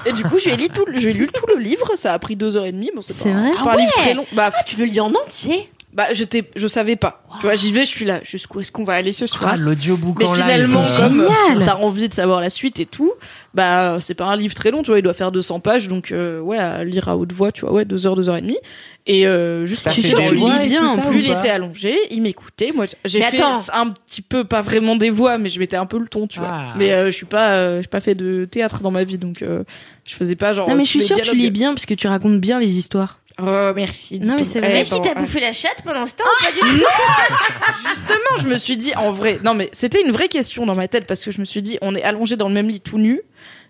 Et 0.07 0.13
du 0.13 0.23
coup, 0.25 0.39
j'ai 0.39 0.57
lu 0.57 0.69
tout, 0.69 0.85
j'ai 0.95 1.13
lu 1.13 1.29
tout 1.29 1.47
le 1.47 1.59
livre. 1.61 1.93
Ça 1.97 2.13
a 2.13 2.19
pris 2.19 2.37
deux 2.37 2.57
heures 2.57 2.67
et 2.67 2.73
demie. 2.73 2.91
Bon, 2.95 3.03
c'est 3.03 3.17
pas, 3.17 3.31
vrai 3.31 3.51
c'est 3.51 3.63
pas 3.63 3.73
un 3.73 3.77
livre 3.77 3.93
très 3.93 4.15
long. 4.15 4.25
Bah, 4.33 4.51
Tu 4.67 4.77
le 4.77 4.85
lis 4.85 5.01
en 5.01 5.13
entier 5.15 5.69
bah, 5.93 6.07
j'étais, 6.13 6.45
je 6.55 6.67
savais 6.67 6.97
pas. 6.97 7.23
Tu 7.41 7.47
vois, 7.47 7.55
j'y 7.55 7.73
vais, 7.73 7.81
je 7.85 7.91
suis 7.91 8.05
là. 8.05 8.21
Jusqu'où 8.25 8.61
est-ce 8.61 8.71
qu'on 8.71 8.85
va 8.85 8.95
aller 8.95 9.13
ce 9.13 9.27
soir? 9.27 9.51
Ah, 9.55 9.57
l'audiobook 9.57 10.19
Mais 10.19 10.27
en 10.27 10.35
live, 10.35 10.43
finalement, 10.45 10.83
comme 10.99 11.29
génial. 11.49 11.65
t'as 11.67 11.77
envie 11.77 12.09
de 12.09 12.15
savoir 12.15 12.41
la 12.41 12.51
suite 12.51 12.79
et 12.79 12.87
tout, 12.87 13.13
bah 13.55 13.97
c'est 14.01 14.15
pas 14.15 14.27
un 14.27 14.37
livre 14.37 14.55
très 14.55 14.71
long, 14.71 14.83
tu 14.83 14.89
vois, 14.91 14.99
il 14.99 15.03
doit 15.03 15.15
faire 15.15 15.33
200 15.33 15.61
pages, 15.61 15.89
donc 15.89 16.13
euh, 16.13 16.41
ouais, 16.41 16.59
à 16.59 16.85
lire 16.85 17.09
à 17.09 17.17
haute 17.17 17.33
voix, 17.33 17.53
tu 17.53 17.63
vois, 17.63 17.73
ouais, 17.73 17.85
deux 17.87 18.07
heures, 18.07 18.17
deux 18.17 18.29
heures 18.29 18.37
et 18.37 18.43
demie. 18.43 18.59
Et 19.07 19.27
euh, 19.27 19.65
juste 19.65 19.89
Tu 19.91 20.03
sûr, 20.03 20.19
tu 20.23 20.35
lis 20.37 20.69
bien 20.69 20.87
en 20.87 20.99
plus. 20.99 21.21
il 21.21 21.31
était 21.33 21.49
allongé, 21.49 21.97
il 22.11 22.21
m'écoutait. 22.21 22.73
Moi, 22.75 22.85
j'ai 23.07 23.21
Mais 23.21 23.31
fait 23.31 23.41
attends. 23.41 23.57
un 23.73 23.89
petit 23.89 24.21
peu, 24.21 24.45
pas 24.45 24.61
vraiment 24.61 24.95
des 24.97 25.09
voix, 25.09 25.39
mais 25.39 25.49
je 25.49 25.59
mettais 25.59 25.77
un 25.77 25.87
peu 25.87 25.99
le 25.99 26.07
ton, 26.09 26.27
tu 26.27 26.39
vois. 26.39 26.49
Ah. 26.51 26.75
Mais 26.77 26.93
euh, 26.93 27.07
je 27.07 27.13
suis 27.13 27.25
pas, 27.25 27.53
euh, 27.53 27.81
j'ai 27.81 27.89
pas 27.89 28.01
fait 28.01 28.15
de 28.15 28.45
théâtre 28.45 28.83
dans 28.83 28.91
ma 28.91 29.05
vie, 29.05 29.17
donc 29.17 29.41
euh, 29.41 29.65
je 30.05 30.15
faisais 30.15 30.37
pas 30.37 30.53
genre. 30.53 30.69
Non, 30.69 30.75
mais 30.75 30.85
je 30.85 30.91
suis 30.91 31.03
sûre 31.03 31.17
que 31.17 31.23
tu 31.23 31.35
lis 31.35 31.51
bien 31.51 31.73
parce 31.73 31.87
que 31.87 31.95
tu 31.95 32.07
racontes 32.07 32.39
bien 32.39 32.61
les 32.61 32.77
histoires. 32.77 33.21
Oh 33.41 33.73
merci. 33.75 34.19
Non, 34.19 34.37
mais 34.37 34.45
c'est 34.45 34.59
vrai. 34.59 34.71
Eh, 34.71 34.75
Mais 34.75 34.85
qui 34.85 34.91
bon, 34.91 35.01
t'a 35.01 35.13
ah. 35.15 35.21
bouffé 35.21 35.39
la 35.41 35.53
chatte 35.53 35.83
pendant 35.85 36.07
ce 36.07 36.15
temps 36.15 36.25
ou 36.25 36.45
pas 36.45 36.53
du 36.53 36.59
tout 36.59 36.67
Justement, 37.89 38.43
je 38.43 38.49
me 38.49 38.57
suis 38.57 38.77
dit, 38.77 38.95
en 38.97 39.13
vrai, 39.13 39.39
non 39.45 39.55
mais 39.55 39.71
c'était 39.73 40.03
une 40.03 40.11
vraie 40.11 40.29
question 40.29 40.67
dans 40.67 40.75
ma 40.75 40.89
tête 40.89 41.07
parce 41.07 41.25
que 41.25 41.31
je 41.31 41.39
me 41.39 41.45
suis 41.45 41.63
dit, 41.63 41.79
on 41.81 41.95
est 41.95 42.03
allongé 42.03 42.37
dans 42.37 42.49
le 42.49 42.55
même 42.55 42.69
lit 42.69 42.81
tout 42.81 42.99
nu. 42.99 43.23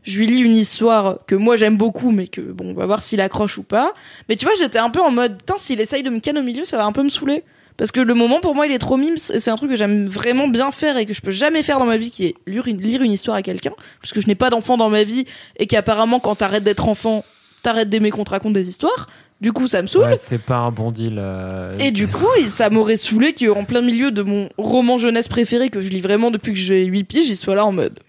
Je 0.04 0.18
lui 0.18 0.26
lis 0.26 0.38
une 0.38 0.56
histoire 0.56 1.18
que 1.26 1.34
moi 1.34 1.56
j'aime 1.56 1.76
beaucoup, 1.76 2.10
mais 2.10 2.28
que 2.28 2.40
bon, 2.40 2.70
on 2.70 2.74
va 2.74 2.86
voir 2.86 3.02
s'il 3.02 3.20
accroche 3.20 3.58
ou 3.58 3.62
pas. 3.62 3.92
Mais 4.28 4.36
tu 4.36 4.46
vois, 4.46 4.54
j'étais 4.58 4.78
un 4.78 4.90
peu 4.90 5.00
en 5.00 5.10
mode, 5.10 5.36
putain, 5.38 5.56
s'il 5.58 5.80
essaye 5.80 6.02
de 6.02 6.10
me 6.10 6.20
canner 6.20 6.40
au 6.40 6.44
milieu, 6.44 6.64
ça 6.64 6.78
va 6.78 6.86
un 6.86 6.92
peu 6.92 7.02
me 7.02 7.10
saouler. 7.10 7.44
Parce 7.76 7.92
que 7.92 8.00
le 8.00 8.14
moment 8.14 8.40
pour 8.40 8.56
moi 8.56 8.66
il 8.66 8.72
est 8.72 8.78
trop 8.78 8.96
mimes 8.96 9.14
et 9.32 9.38
c'est 9.38 9.50
un 9.50 9.54
truc 9.54 9.70
que 9.70 9.76
j'aime 9.76 10.06
vraiment 10.06 10.48
bien 10.48 10.72
faire 10.72 10.96
et 10.96 11.06
que 11.06 11.14
je 11.14 11.20
peux 11.20 11.30
jamais 11.30 11.62
faire 11.62 11.78
dans 11.78 11.86
ma 11.86 11.96
vie 11.96 12.10
qui 12.10 12.26
est 12.26 12.34
lire 12.44 12.66
une, 12.66 12.80
lire 12.80 13.02
une 13.02 13.12
histoire 13.12 13.36
à 13.36 13.42
quelqu'un 13.42 13.70
parce 14.00 14.12
que 14.12 14.20
je 14.20 14.26
n'ai 14.26 14.34
pas 14.34 14.50
d'enfant 14.50 14.76
dans 14.76 14.88
ma 14.88 15.04
vie 15.04 15.26
et 15.58 15.68
qu'apparemment 15.68 16.18
quand 16.18 16.34
t'arrêtes 16.34 16.64
d'être 16.64 16.88
enfant 16.88 17.24
t'arrêtes 17.62 17.88
d'aimer 17.88 18.10
qu'on 18.10 18.24
te 18.24 18.30
raconte 18.30 18.52
des 18.52 18.68
histoires 18.68 19.06
du 19.40 19.52
coup 19.52 19.66
ça 19.66 19.80
me 19.82 19.86
saoule 19.86 20.04
Ouais, 20.04 20.16
c'est 20.16 20.38
pas 20.42 20.56
un 20.58 20.70
bon 20.70 20.90
deal. 20.90 21.16
euh, 21.18 21.70
et 21.78 21.90
du 21.92 22.08
coup, 22.08 22.26
il- 22.40 22.48
ça 22.50 22.70
m'aurait 22.70 22.96
saoulé 22.96 23.34
qu'en 23.34 23.64
plein 23.64 23.80
milieu 23.82 24.10
de 24.10 24.22
mon 24.22 24.48
roman 24.58 24.96
jeunesse 24.98 25.28
préféré 25.28 25.70
que 25.70 25.80
je 25.80 25.90
lis 25.90 26.00
vraiment 26.00 26.30
depuis 26.30 26.52
que 26.52 26.58
j'ai 26.58 26.84
8 26.84 27.04
pieds, 27.04 27.22
j'y 27.22 27.36
sois 27.36 27.54
là 27.54 27.64
en 27.66 27.72
mode. 27.72 28.00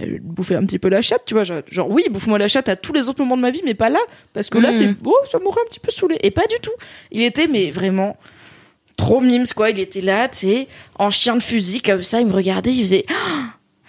eh, 0.00 0.06
je 0.06 0.10
vais 0.12 0.18
te 0.18 0.22
bouffer 0.24 0.54
un 0.54 0.64
petit 0.64 0.78
peu 0.78 0.88
la 0.88 1.02
chatte, 1.02 1.22
tu 1.26 1.34
vois. 1.34 1.42
Genre, 1.44 1.62
genre, 1.70 1.90
oui, 1.90 2.04
bouffe-moi 2.10 2.38
la 2.38 2.46
chatte 2.48 2.68
à 2.68 2.76
tous 2.76 2.92
les 2.92 3.08
autres 3.08 3.20
moments 3.20 3.36
de 3.36 3.42
ma 3.42 3.50
vie, 3.50 3.62
mais 3.64 3.74
pas 3.74 3.88
là. 3.90 3.98
Parce 4.32 4.48
que 4.48 4.58
là, 4.58 4.68
Mhm. 4.70 4.74
c'est. 4.78 4.94
Oh, 5.04 5.16
ça 5.30 5.38
m'aurait 5.40 5.60
un 5.60 5.68
petit 5.68 5.80
peu 5.80 5.90
saoulé. 5.90 6.16
Et 6.22 6.30
pas 6.30 6.46
du 6.46 6.54
tout. 6.62 6.70
Il 7.10 7.22
était, 7.22 7.48
mais 7.48 7.70
vraiment. 7.72 8.16
Trop 8.96 9.20
mimes, 9.20 9.46
quoi. 9.56 9.70
Il 9.70 9.78
était 9.80 10.00
là, 10.00 10.28
tu 10.28 10.38
sais, 10.38 10.68
en 10.98 11.10
chien 11.10 11.34
de 11.36 11.42
fusil, 11.42 11.80
comme 11.82 12.02
ça. 12.02 12.20
Il 12.20 12.26
me 12.28 12.32
regardait, 12.32 12.72
il 12.72 12.80
faisait. 12.82 13.06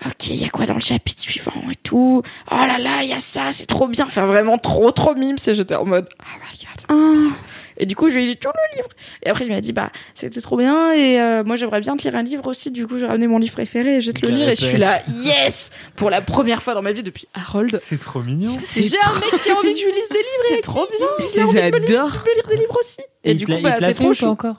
Ok, 0.05 0.27
il 0.27 0.35
y 0.35 0.45
a 0.45 0.49
quoi 0.49 0.65
dans 0.65 0.75
le 0.75 0.79
chapitre 0.79 1.21
suivant 1.21 1.51
et 1.71 1.75
tout? 1.75 2.23
Oh 2.51 2.55
là 2.55 2.77
là, 2.79 3.03
il 3.03 3.09
y 3.09 3.13
a 3.13 3.19
ça, 3.19 3.51
c'est 3.51 3.65
trop 3.65 3.87
bien. 3.87 4.05
Enfin, 4.05 4.25
vraiment 4.25 4.57
trop, 4.57 4.91
trop 4.91 5.13
mimes. 5.15 5.35
Et 5.45 5.53
j'étais 5.53 5.75
en 5.75 5.85
mode. 5.85 6.07
Oh 6.21 6.23
my 6.39 6.57
god. 6.59 7.33
Et 7.81 7.85
du 7.85 7.95
coup, 7.95 8.09
je 8.09 8.15
lui 8.15 8.23
ai 8.23 8.25
lu 8.25 8.35
tout 8.35 8.49
le 8.49 8.77
livre. 8.77 8.89
Et 9.23 9.29
après, 9.29 9.45
il 9.45 9.51
m'a 9.51 9.61
dit, 9.61 9.71
bah, 9.71 9.89
c'était 10.13 10.41
trop 10.41 10.57
bien. 10.57 10.91
Et 10.91 11.19
euh, 11.19 11.43
moi, 11.45 11.55
j'aimerais 11.55 11.79
bien 11.79 11.95
te 11.95 12.03
lire 12.03 12.15
un 12.15 12.23
livre 12.23 12.45
aussi. 12.47 12.71
Du 12.71 12.85
coup, 12.85 12.99
j'ai 12.99 13.05
ramené 13.05 13.25
mon 13.27 13.39
livre 13.39 13.53
préféré 13.53 13.97
et 13.97 14.01
je 14.01 14.07
vais 14.07 14.13
te 14.13 14.25
le 14.25 14.33
lire. 14.35 14.49
Et 14.49 14.55
je 14.55 14.65
suis 14.65 14.77
là, 14.77 15.01
yes 15.23 15.71
Pour 15.95 16.09
la 16.09 16.21
première 16.21 16.61
fois 16.61 16.73
dans 16.73 16.81
ma 16.81 16.91
vie 16.91 17.03
depuis 17.03 17.27
Harold. 17.33 17.79
C'est 17.87 17.99
trop 17.99 18.21
mignon. 18.21 18.57
J'ai 18.75 18.81
un 19.01 19.13
mec 19.19 19.41
qui 19.43 19.49
a 19.49 19.55
envie 19.55 19.73
que 19.73 19.79
je 19.79 19.85
lui 19.85 19.93
lise 19.93 20.09
des 20.09 20.17
livres. 20.17 20.55
C'est 20.55 20.61
trop 20.61 20.87
bien. 20.97 21.07
C'est- 21.19 21.51
J'adore. 21.53 22.09
Je 22.11 22.17
peux 22.23 22.33
lire 22.35 22.47
des 22.49 22.57
livres 22.57 22.77
aussi. 22.79 22.97
Et, 23.23 23.33
du 23.33 23.45
il 23.47 23.55
coup, 23.55 23.61
bah, 23.61 23.75
c'est 23.79 23.93
trop 23.93 24.13
chou. 24.13 24.25
encore? 24.25 24.55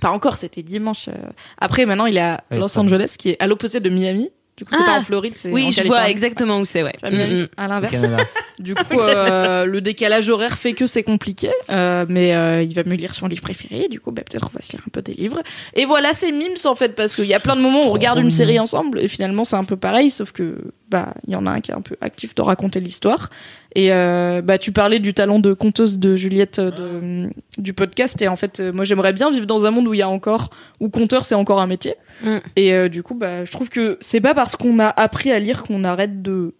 Pas 0.00 0.10
encore, 0.10 0.36
c'était 0.36 0.62
dimanche. 0.62 1.06
euh. 1.08 1.12
Après, 1.58 1.86
maintenant, 1.86 2.06
il 2.06 2.16
est 2.16 2.20
à 2.20 2.42
Los. 2.50 2.76
Angeles, 2.76 3.14
qui 3.16 3.30
est 3.30 3.36
à 3.40 3.46
l'opposé 3.46 3.78
de 3.78 3.88
Miami. 3.88 4.30
Du 4.56 4.64
coup, 4.64 4.70
c'est 4.72 4.82
Ah. 4.82 4.86
pas 4.86 4.98
en 4.98 5.02
Floride, 5.02 5.32
c'est 5.36 5.50
en 5.50 5.52
Oui, 5.52 5.72
je 5.72 5.82
vois 5.82 6.08
exactement 6.08 6.60
où 6.60 6.64
c'est, 6.64 6.84
ouais. 6.84 6.94
Pas 7.00 7.10
Miami, 7.10 7.40
Mm, 7.40 7.42
mm. 7.42 7.46
à 7.56 7.64
Au 7.64 7.68
l'inverse. 7.68 7.94
Du 8.60 8.74
coup, 8.76 9.00
euh, 9.00 9.64
le 9.64 9.80
décalage 9.80 10.28
horaire 10.28 10.56
fait 10.56 10.74
que 10.74 10.86
c'est 10.86 11.02
compliqué, 11.02 11.50
euh, 11.70 12.06
mais 12.08 12.34
euh, 12.36 12.62
il 12.62 12.72
va 12.72 12.84
me 12.84 12.94
lire 12.94 13.14
son 13.14 13.26
livre 13.26 13.42
préféré. 13.42 13.88
Du 13.88 13.98
coup, 13.98 14.12
bah, 14.12 14.22
peut-être 14.22 14.48
on 14.48 14.56
va 14.56 14.62
se 14.62 14.70
lire 14.72 14.82
un 14.86 14.90
peu 14.90 15.02
des 15.02 15.14
livres. 15.14 15.42
Et 15.74 15.86
voilà, 15.86 16.12
c'est 16.14 16.30
mimes 16.30 16.54
en 16.64 16.74
fait, 16.76 16.94
parce 16.94 17.16
qu'il 17.16 17.26
y 17.26 17.34
a 17.34 17.40
plein 17.40 17.56
de 17.56 17.60
moments 17.62 17.82
où 17.82 17.88
on 17.88 17.92
regarde 17.92 18.20
une 18.20 18.30
série 18.30 18.60
ensemble 18.60 19.00
et 19.00 19.08
finalement 19.08 19.42
c'est 19.42 19.56
un 19.56 19.64
peu 19.64 19.76
pareil, 19.76 20.08
sauf 20.08 20.30
que 20.30 20.56
bah 20.90 21.14
il 21.26 21.32
y 21.32 21.36
en 21.36 21.46
a 21.46 21.50
un 21.50 21.60
qui 21.60 21.70
est 21.70 21.74
un 21.74 21.80
peu 21.80 21.96
actif 22.00 22.34
de 22.34 22.42
raconter 22.42 22.80
l'histoire. 22.80 23.30
Et 23.74 23.92
euh, 23.92 24.42
bah 24.42 24.58
tu 24.58 24.70
parlais 24.72 24.98
du 24.98 25.14
talent 25.14 25.38
de 25.38 25.52
conteuse 25.52 25.98
de 25.98 26.14
Juliette 26.14 26.58
euh, 26.58 26.70
de, 26.70 27.30
du 27.62 27.72
podcast 27.72 28.20
et 28.22 28.28
en 28.28 28.36
fait 28.36 28.60
euh, 28.60 28.72
moi 28.72 28.84
j'aimerais 28.84 29.12
bien 29.12 29.30
vivre 29.30 29.46
dans 29.46 29.66
un 29.66 29.70
monde 29.70 29.88
où 29.88 29.94
il 29.94 29.98
y 29.98 30.02
a 30.02 30.08
encore 30.08 30.50
où 30.80 30.88
conteur 30.88 31.24
c'est 31.24 31.34
encore 31.34 31.60
un 31.60 31.66
métier. 31.66 31.94
Mm. 32.22 32.36
Et 32.56 32.74
euh, 32.74 32.88
du 32.88 33.02
coup 33.02 33.14
bah 33.14 33.44
je 33.44 33.50
trouve 33.50 33.68
que 33.70 33.98
c'est 34.00 34.20
pas 34.20 34.34
parce 34.34 34.56
qu'on 34.56 34.78
a 34.78 34.88
appris 34.88 35.32
à 35.32 35.38
lire 35.38 35.62
qu'on 35.64 35.82
arrête 35.84 36.22
de 36.22 36.54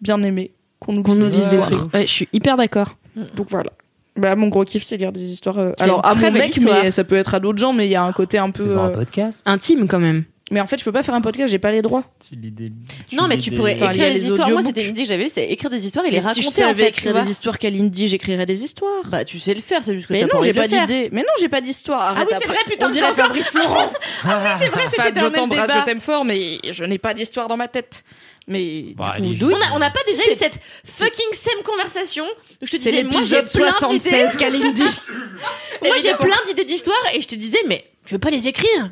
bien 0.00 0.22
aimer 0.22 0.52
qu'on 0.80 0.92
nous, 0.92 1.02
nous 1.02 1.28
dise 1.28 1.48
des 1.50 1.58
histoires. 1.58 1.80
trucs. 1.80 1.94
Ouais, 1.94 2.06
je 2.06 2.12
suis 2.12 2.28
hyper 2.32 2.56
d'accord. 2.56 2.96
Donc 3.34 3.48
voilà. 3.50 3.70
Bah, 4.16 4.34
mon 4.34 4.48
gros 4.48 4.64
kiff, 4.64 4.82
c'est 4.82 4.96
lire 4.96 5.12
des 5.12 5.32
histoires. 5.32 5.58
euh, 5.58 5.72
Alors, 5.78 6.04
à 6.04 6.14
mon 6.14 6.30
mec, 6.32 6.56
histoire. 6.56 6.82
mais 6.82 6.90
ça 6.90 7.04
peut 7.04 7.14
être 7.14 7.34
à 7.34 7.40
d'autres 7.40 7.58
gens, 7.58 7.72
mais 7.72 7.86
il 7.86 7.90
y 7.90 7.94
a 7.94 8.02
un 8.02 8.12
côté 8.12 8.38
un 8.38 8.50
peu. 8.50 8.64
Faisons 8.64 8.82
un 8.84 8.90
podcast. 8.90 9.42
Intime 9.46 9.86
quand 9.86 10.00
même. 10.00 10.24
Mais 10.50 10.60
en 10.60 10.66
fait, 10.66 10.78
je 10.78 10.84
peux 10.84 10.92
pas 10.92 11.02
faire 11.02 11.14
un 11.14 11.20
podcast, 11.20 11.50
j'ai 11.50 11.58
pas 11.58 11.70
les 11.70 11.82
droits. 11.82 12.04
Tu 12.28 12.34
lis 12.34 12.50
des- 12.50 12.72
Non, 13.12 13.28
mais 13.28 13.36
lis 13.36 13.42
tu 13.42 13.52
pourrais 13.52 13.72
écrire 13.72 13.90
des 14.14 14.26
histoires. 14.26 14.48
Moi, 14.50 14.62
c'était 14.62 14.84
une 14.84 14.90
idée 14.90 15.02
que 15.02 15.08
j'avais 15.08 15.24
eue, 15.24 15.28
c'est 15.28 15.46
écrire 15.48 15.70
des 15.70 15.84
histoires 15.84 16.04
et 16.06 16.10
les 16.10 16.20
si 16.20 16.26
raconter 16.26 16.42
je 16.42 16.48
en 16.48 16.50
savais 16.50 16.82
fait. 16.84 16.88
écrire 16.88 17.14
tu 17.14 17.20
des 17.22 17.30
histoires 17.30 17.58
qu'Alindy, 17.58 18.08
j'écrirais 18.08 18.46
des 18.46 18.62
histoires. 18.64 19.04
Bah, 19.06 19.24
tu 19.24 19.38
sais 19.40 19.52
le 19.54 19.60
faire, 19.60 19.84
c'est 19.84 19.94
juste 19.94 20.06
que 20.06 20.12
mais 20.14 20.20
t'as 20.26 20.34
non, 20.34 20.40
j'ai 20.42 20.54
pas 20.54 20.68
d'idée. 20.68 21.08
Mais 21.12 21.20
non, 21.22 21.32
j'ai 21.40 21.48
pas 21.48 21.60
d'histoire. 21.60 22.14
Ah 22.18 22.24
oui, 22.26 22.34
c'est 22.40 22.46
vrai, 22.46 22.58
putain, 22.66 22.88
On 22.88 22.92
c'est 22.92 23.00
Fabrice 23.00 23.48
Florent. 23.50 23.92
C'est 24.22 24.68
vrai, 24.68 24.82
c'était 24.90 25.20
je 25.20 25.24
un 25.26 25.30
même 25.30 25.32
t'embrasse, 25.32 25.68
débat. 25.68 25.80
je 25.80 25.84
t'aime 25.84 26.00
fort, 26.00 26.24
mais 26.24 26.58
je 26.70 26.84
n'ai 26.84 26.98
pas 26.98 27.14
d'histoire 27.14 27.48
dans 27.48 27.56
ma 27.56 27.68
tête. 27.68 28.02
Mais 28.46 28.94
Bah, 28.96 29.16
coup. 29.18 29.52
On 29.74 29.78
n'a 29.78 29.90
pas 29.90 30.00
déjà 30.06 30.22
eu 30.32 30.34
cette 30.34 30.58
fucking 30.86 31.32
same 31.34 31.62
conversation 31.64 32.24
où 32.62 32.66
je 32.66 32.70
te 32.70 32.76
C'est 32.78 32.90
disais, 32.90 33.02
moi 33.04 33.20
j'ai 33.22 33.36
l'épisode 33.36 33.52
plein 33.52 33.72
76 33.72 34.36
d'idées. 34.62 34.84
Moi 35.84 35.96
j'ai 36.02 36.14
plein 36.14 36.36
d'idées 36.46 36.64
d'histoires 36.64 36.96
et 37.14 37.20
je 37.20 37.28
te 37.28 37.34
disais, 37.34 37.58
mais 37.68 37.84
tu 38.06 38.14
veux 38.14 38.18
pas 38.18 38.30
les 38.30 38.48
écrire? 38.48 38.90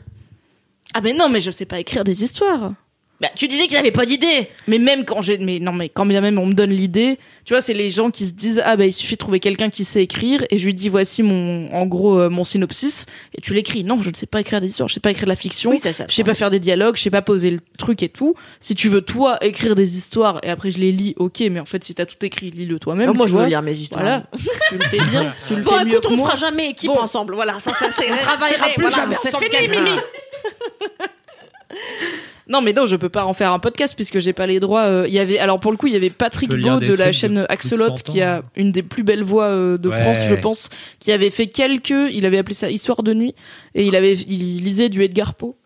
Ah, 0.95 1.01
mais 1.01 1.12
non, 1.12 1.28
mais 1.28 1.41
je 1.41 1.51
sais 1.51 1.66
pas 1.66 1.80
écrire 1.80 2.05
des 2.05 2.22
histoires. 2.22 2.72
Bah, 3.20 3.28
tu 3.34 3.48
disais 3.48 3.66
qu'ils 3.66 3.78
avaient 3.78 3.90
pas 3.92 4.04
d'idée. 4.04 4.48
Mais 4.68 4.78
même 4.78 5.06
quand 5.06 5.22
j'ai, 5.22 5.38
mais 5.38 5.58
non, 5.58 5.72
mais 5.72 5.88
quand 5.88 6.04
bien 6.04 6.20
même 6.20 6.38
on 6.38 6.44
me 6.44 6.52
donne 6.52 6.68
l'idée, 6.70 7.16
tu 7.46 7.54
vois, 7.54 7.62
c'est 7.62 7.72
les 7.72 7.88
gens 7.88 8.10
qui 8.10 8.26
se 8.26 8.32
disent 8.32 8.60
ah 8.62 8.76
bah 8.76 8.84
il 8.84 8.92
suffit 8.92 9.14
de 9.14 9.18
trouver 9.18 9.40
quelqu'un 9.40 9.70
qui 9.70 9.84
sait 9.84 10.02
écrire 10.02 10.44
et 10.50 10.58
je 10.58 10.66
lui 10.66 10.74
dis 10.74 10.90
voici 10.90 11.22
mon, 11.22 11.72
en 11.72 11.86
gros 11.86 12.18
euh, 12.18 12.28
mon 12.28 12.44
synopsis 12.44 13.06
et 13.34 13.40
tu 13.40 13.54
l'écris. 13.54 13.84
Non, 13.84 14.02
je 14.02 14.10
ne 14.10 14.14
sais 14.14 14.26
pas 14.26 14.40
écrire 14.40 14.60
des 14.60 14.66
histoires, 14.66 14.88
je 14.90 14.94
sais 14.94 15.00
pas 15.00 15.12
écrire 15.12 15.24
de 15.24 15.30
la 15.30 15.36
fiction, 15.36 15.70
Oui, 15.70 15.78
ça, 15.78 15.94
ça. 15.94 16.04
je 16.10 16.14
sais 16.14 16.24
pas 16.24 16.34
faire 16.34 16.50
des 16.50 16.60
dialogues, 16.60 16.96
je 16.96 17.02
sais 17.02 17.10
pas 17.10 17.22
poser 17.22 17.50
le 17.50 17.58
truc 17.78 18.02
et 18.02 18.10
tout. 18.10 18.34
Si 18.60 18.74
tu 18.74 18.88
veux 18.90 19.00
toi 19.00 19.38
écrire 19.42 19.74
des 19.74 19.96
histoires 19.96 20.38
et 20.42 20.50
après 20.50 20.70
je 20.70 20.76
les 20.78 20.92
lis, 20.92 21.14
ok, 21.16 21.40
mais 21.50 21.60
en 21.60 21.64
fait 21.64 21.82
si 21.84 21.94
t'as 21.94 22.04
tout 22.04 22.22
écrit, 22.22 22.50
lis-le 22.50 22.78
toi-même. 22.78 23.10
Moi, 23.14 23.26
je 23.28 23.36
veux 23.36 23.46
lire 23.46 23.62
mes 23.62 23.72
histoires. 23.72 24.02
Voilà, 24.02 24.24
tu 24.68 24.74
le 24.76 24.84
fais 24.84 24.98
bien, 25.10 25.32
tu 25.48 25.54
le 25.56 25.62
Bon, 25.62 25.70
fais 25.78 25.84
mieux 25.86 25.92
écoute, 25.92 26.02
que 26.08 26.08
on 26.12 26.16
moi. 26.16 26.26
fera 26.26 26.36
jamais 26.36 26.68
équipe 26.70 26.90
Bon. 26.90 26.98
ensemble. 27.00 27.34
Voilà, 27.34 27.58
ça, 27.60 27.72
ça, 27.72 27.86
c'est. 27.96 28.12
On 28.12 28.16
travaillera 28.18 28.68
plus 28.76 28.90
jamais 28.94 29.16
C'est 29.22 29.34
fini. 29.38 29.68
Mimi. 29.80 29.96
Non, 32.49 32.61
mais 32.62 32.72
non, 32.72 32.86
je 32.86 32.94
peux 32.97 33.09
pas 33.09 33.24
en 33.24 33.32
faire 33.32 33.53
un 33.53 33.59
podcast 33.59 33.94
puisque 33.97 34.18
j'ai 34.20 34.32
pas 34.32 34.47
les 34.47 34.61
droits. 34.61 34.82
euh, 34.84 35.05
Il 35.09 35.12
y 35.14 35.18
avait, 35.18 35.38
alors 35.38 35.59
pour 35.59 35.72
le 35.72 35.76
coup, 35.76 35.88
il 35.88 35.92
y 35.92 35.97
avait 35.97 36.11
Patrick 36.11 36.49
Beau 36.51 36.78
de 36.78 36.94
la 36.97 37.11
chaîne 37.11 37.32
plus 37.34 37.40
de 37.42 37.47
Axolot 37.49 37.88
100 37.88 37.94
qui 38.05 38.22
a 38.22 38.38
ans. 38.38 38.42
une 38.55 38.70
des 38.70 38.82
plus 38.84 39.03
belles 39.03 39.24
voix 39.24 39.47
euh, 39.47 39.76
de 39.78 39.88
Ouais. 39.88 40.01
France, 40.01 40.18
je 40.28 40.34
pense, 40.36 40.68
qui 41.01 41.11
avait 41.11 41.30
fait 41.30 41.49
quelques. 41.49 41.90
Il 42.12 42.24
avait 42.24 42.38
appelé 42.38 42.55
ça 42.55 42.70
Histoire 42.70 43.03
de 43.03 43.14
nuit 43.14 43.34
et 43.74 43.84
il 43.84 43.97
avait, 43.97 44.14
il 44.14 44.62
lisait 44.62 44.88
du 44.88 45.03
Edgar 45.03 45.34
Poe 45.34 45.57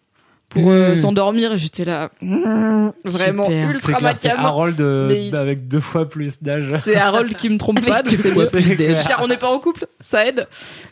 pour 0.51 0.69
euh, 0.71 0.93
Mm. 0.93 0.97
s'endormir 0.97 1.53
et 1.55 1.59
j'étais 1.59 1.85
là, 1.85 2.11
mm, 2.21 2.91
vraiment 3.05 3.45
Super. 3.47 3.71
Ultra 3.71 3.93
clair, 3.95 4.17
c'est. 4.17 4.29
Harold 4.31 4.81
euh, 4.81 5.33
avec 5.33 5.69
deux 5.69 5.81
fois 5.81 6.09
plus 6.09 6.43
d'âge. 6.43 6.69
C'est 6.83 6.97
Harold 6.97 7.35
qui 7.37 7.49
me 7.49 7.57
trompe 7.57 7.81
pas, 7.87 8.03
donc 8.03 8.11
deux 8.11 8.17
c'est 8.19 8.33
fois 8.33 8.45
mieux. 8.45 8.49
plus 8.51 8.77
d'âge. 8.77 9.07
Car 9.07 9.23
on 9.23 9.29
n'est 9.29 9.37
pas 9.39 9.49
en 9.49 9.59
couple, 9.61 9.87
ça 10.01 10.27
aide. 10.27 10.47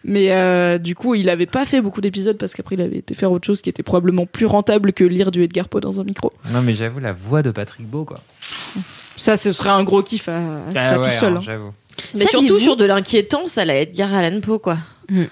Mais 0.04 0.32
euh, 0.32 0.78
du 0.78 0.94
coup, 0.94 1.14
il 1.14 1.28
avait 1.28 1.46
pas 1.46 1.66
fait 1.66 1.80
beaucoup 1.80 2.00
d'épisodes 2.00 2.38
parce 2.38 2.54
qu'après 2.54 2.76
il 2.76 2.80
avait 2.80 2.98
été 2.98 3.14
faire 3.14 3.30
autre 3.32 3.46
chose 3.46 3.60
qui 3.60 3.68
était 3.68 3.82
probablement 3.82 4.26
plus 4.26 4.46
rentable 4.46 4.92
que 4.92 5.04
lire 5.04 5.30
du 5.30 5.42
Edgar 5.42 5.68
Poe 5.68 5.80
dans 5.80 6.00
un 6.00 6.04
micro. 6.04 6.32
Non, 6.52 6.62
mais 6.62 6.72
j'avoue, 6.74 7.00
la 7.00 7.12
voix 7.12 7.42
de 7.42 7.50
Patrick 7.50 7.86
Beau, 7.86 8.04
quoi. 8.04 8.20
Ça, 9.16 9.36
ce 9.36 9.50
serait 9.52 9.70
un 9.70 9.82
gros 9.82 10.02
kiff 10.02 10.28
à, 10.28 10.36
à 10.36 10.60
Ah 10.76 10.88
ça 10.90 11.00
ouais, 11.00 11.06
tout 11.10 11.16
seul. 11.16 11.32
hein, 11.32 11.36
hein. 11.38 11.42
J'avoue. 11.44 11.72
Mais 12.16 12.26
surtout 12.26 12.60
sur 12.60 12.76
de 12.76 12.84
l'inquiétance 12.84 13.58
à 13.58 13.64
la 13.64 13.80
Edgar 13.80 14.14
Allan 14.14 14.40
Poe, 14.40 14.60
quoi. 14.60 14.76
Mm. 15.10 15.24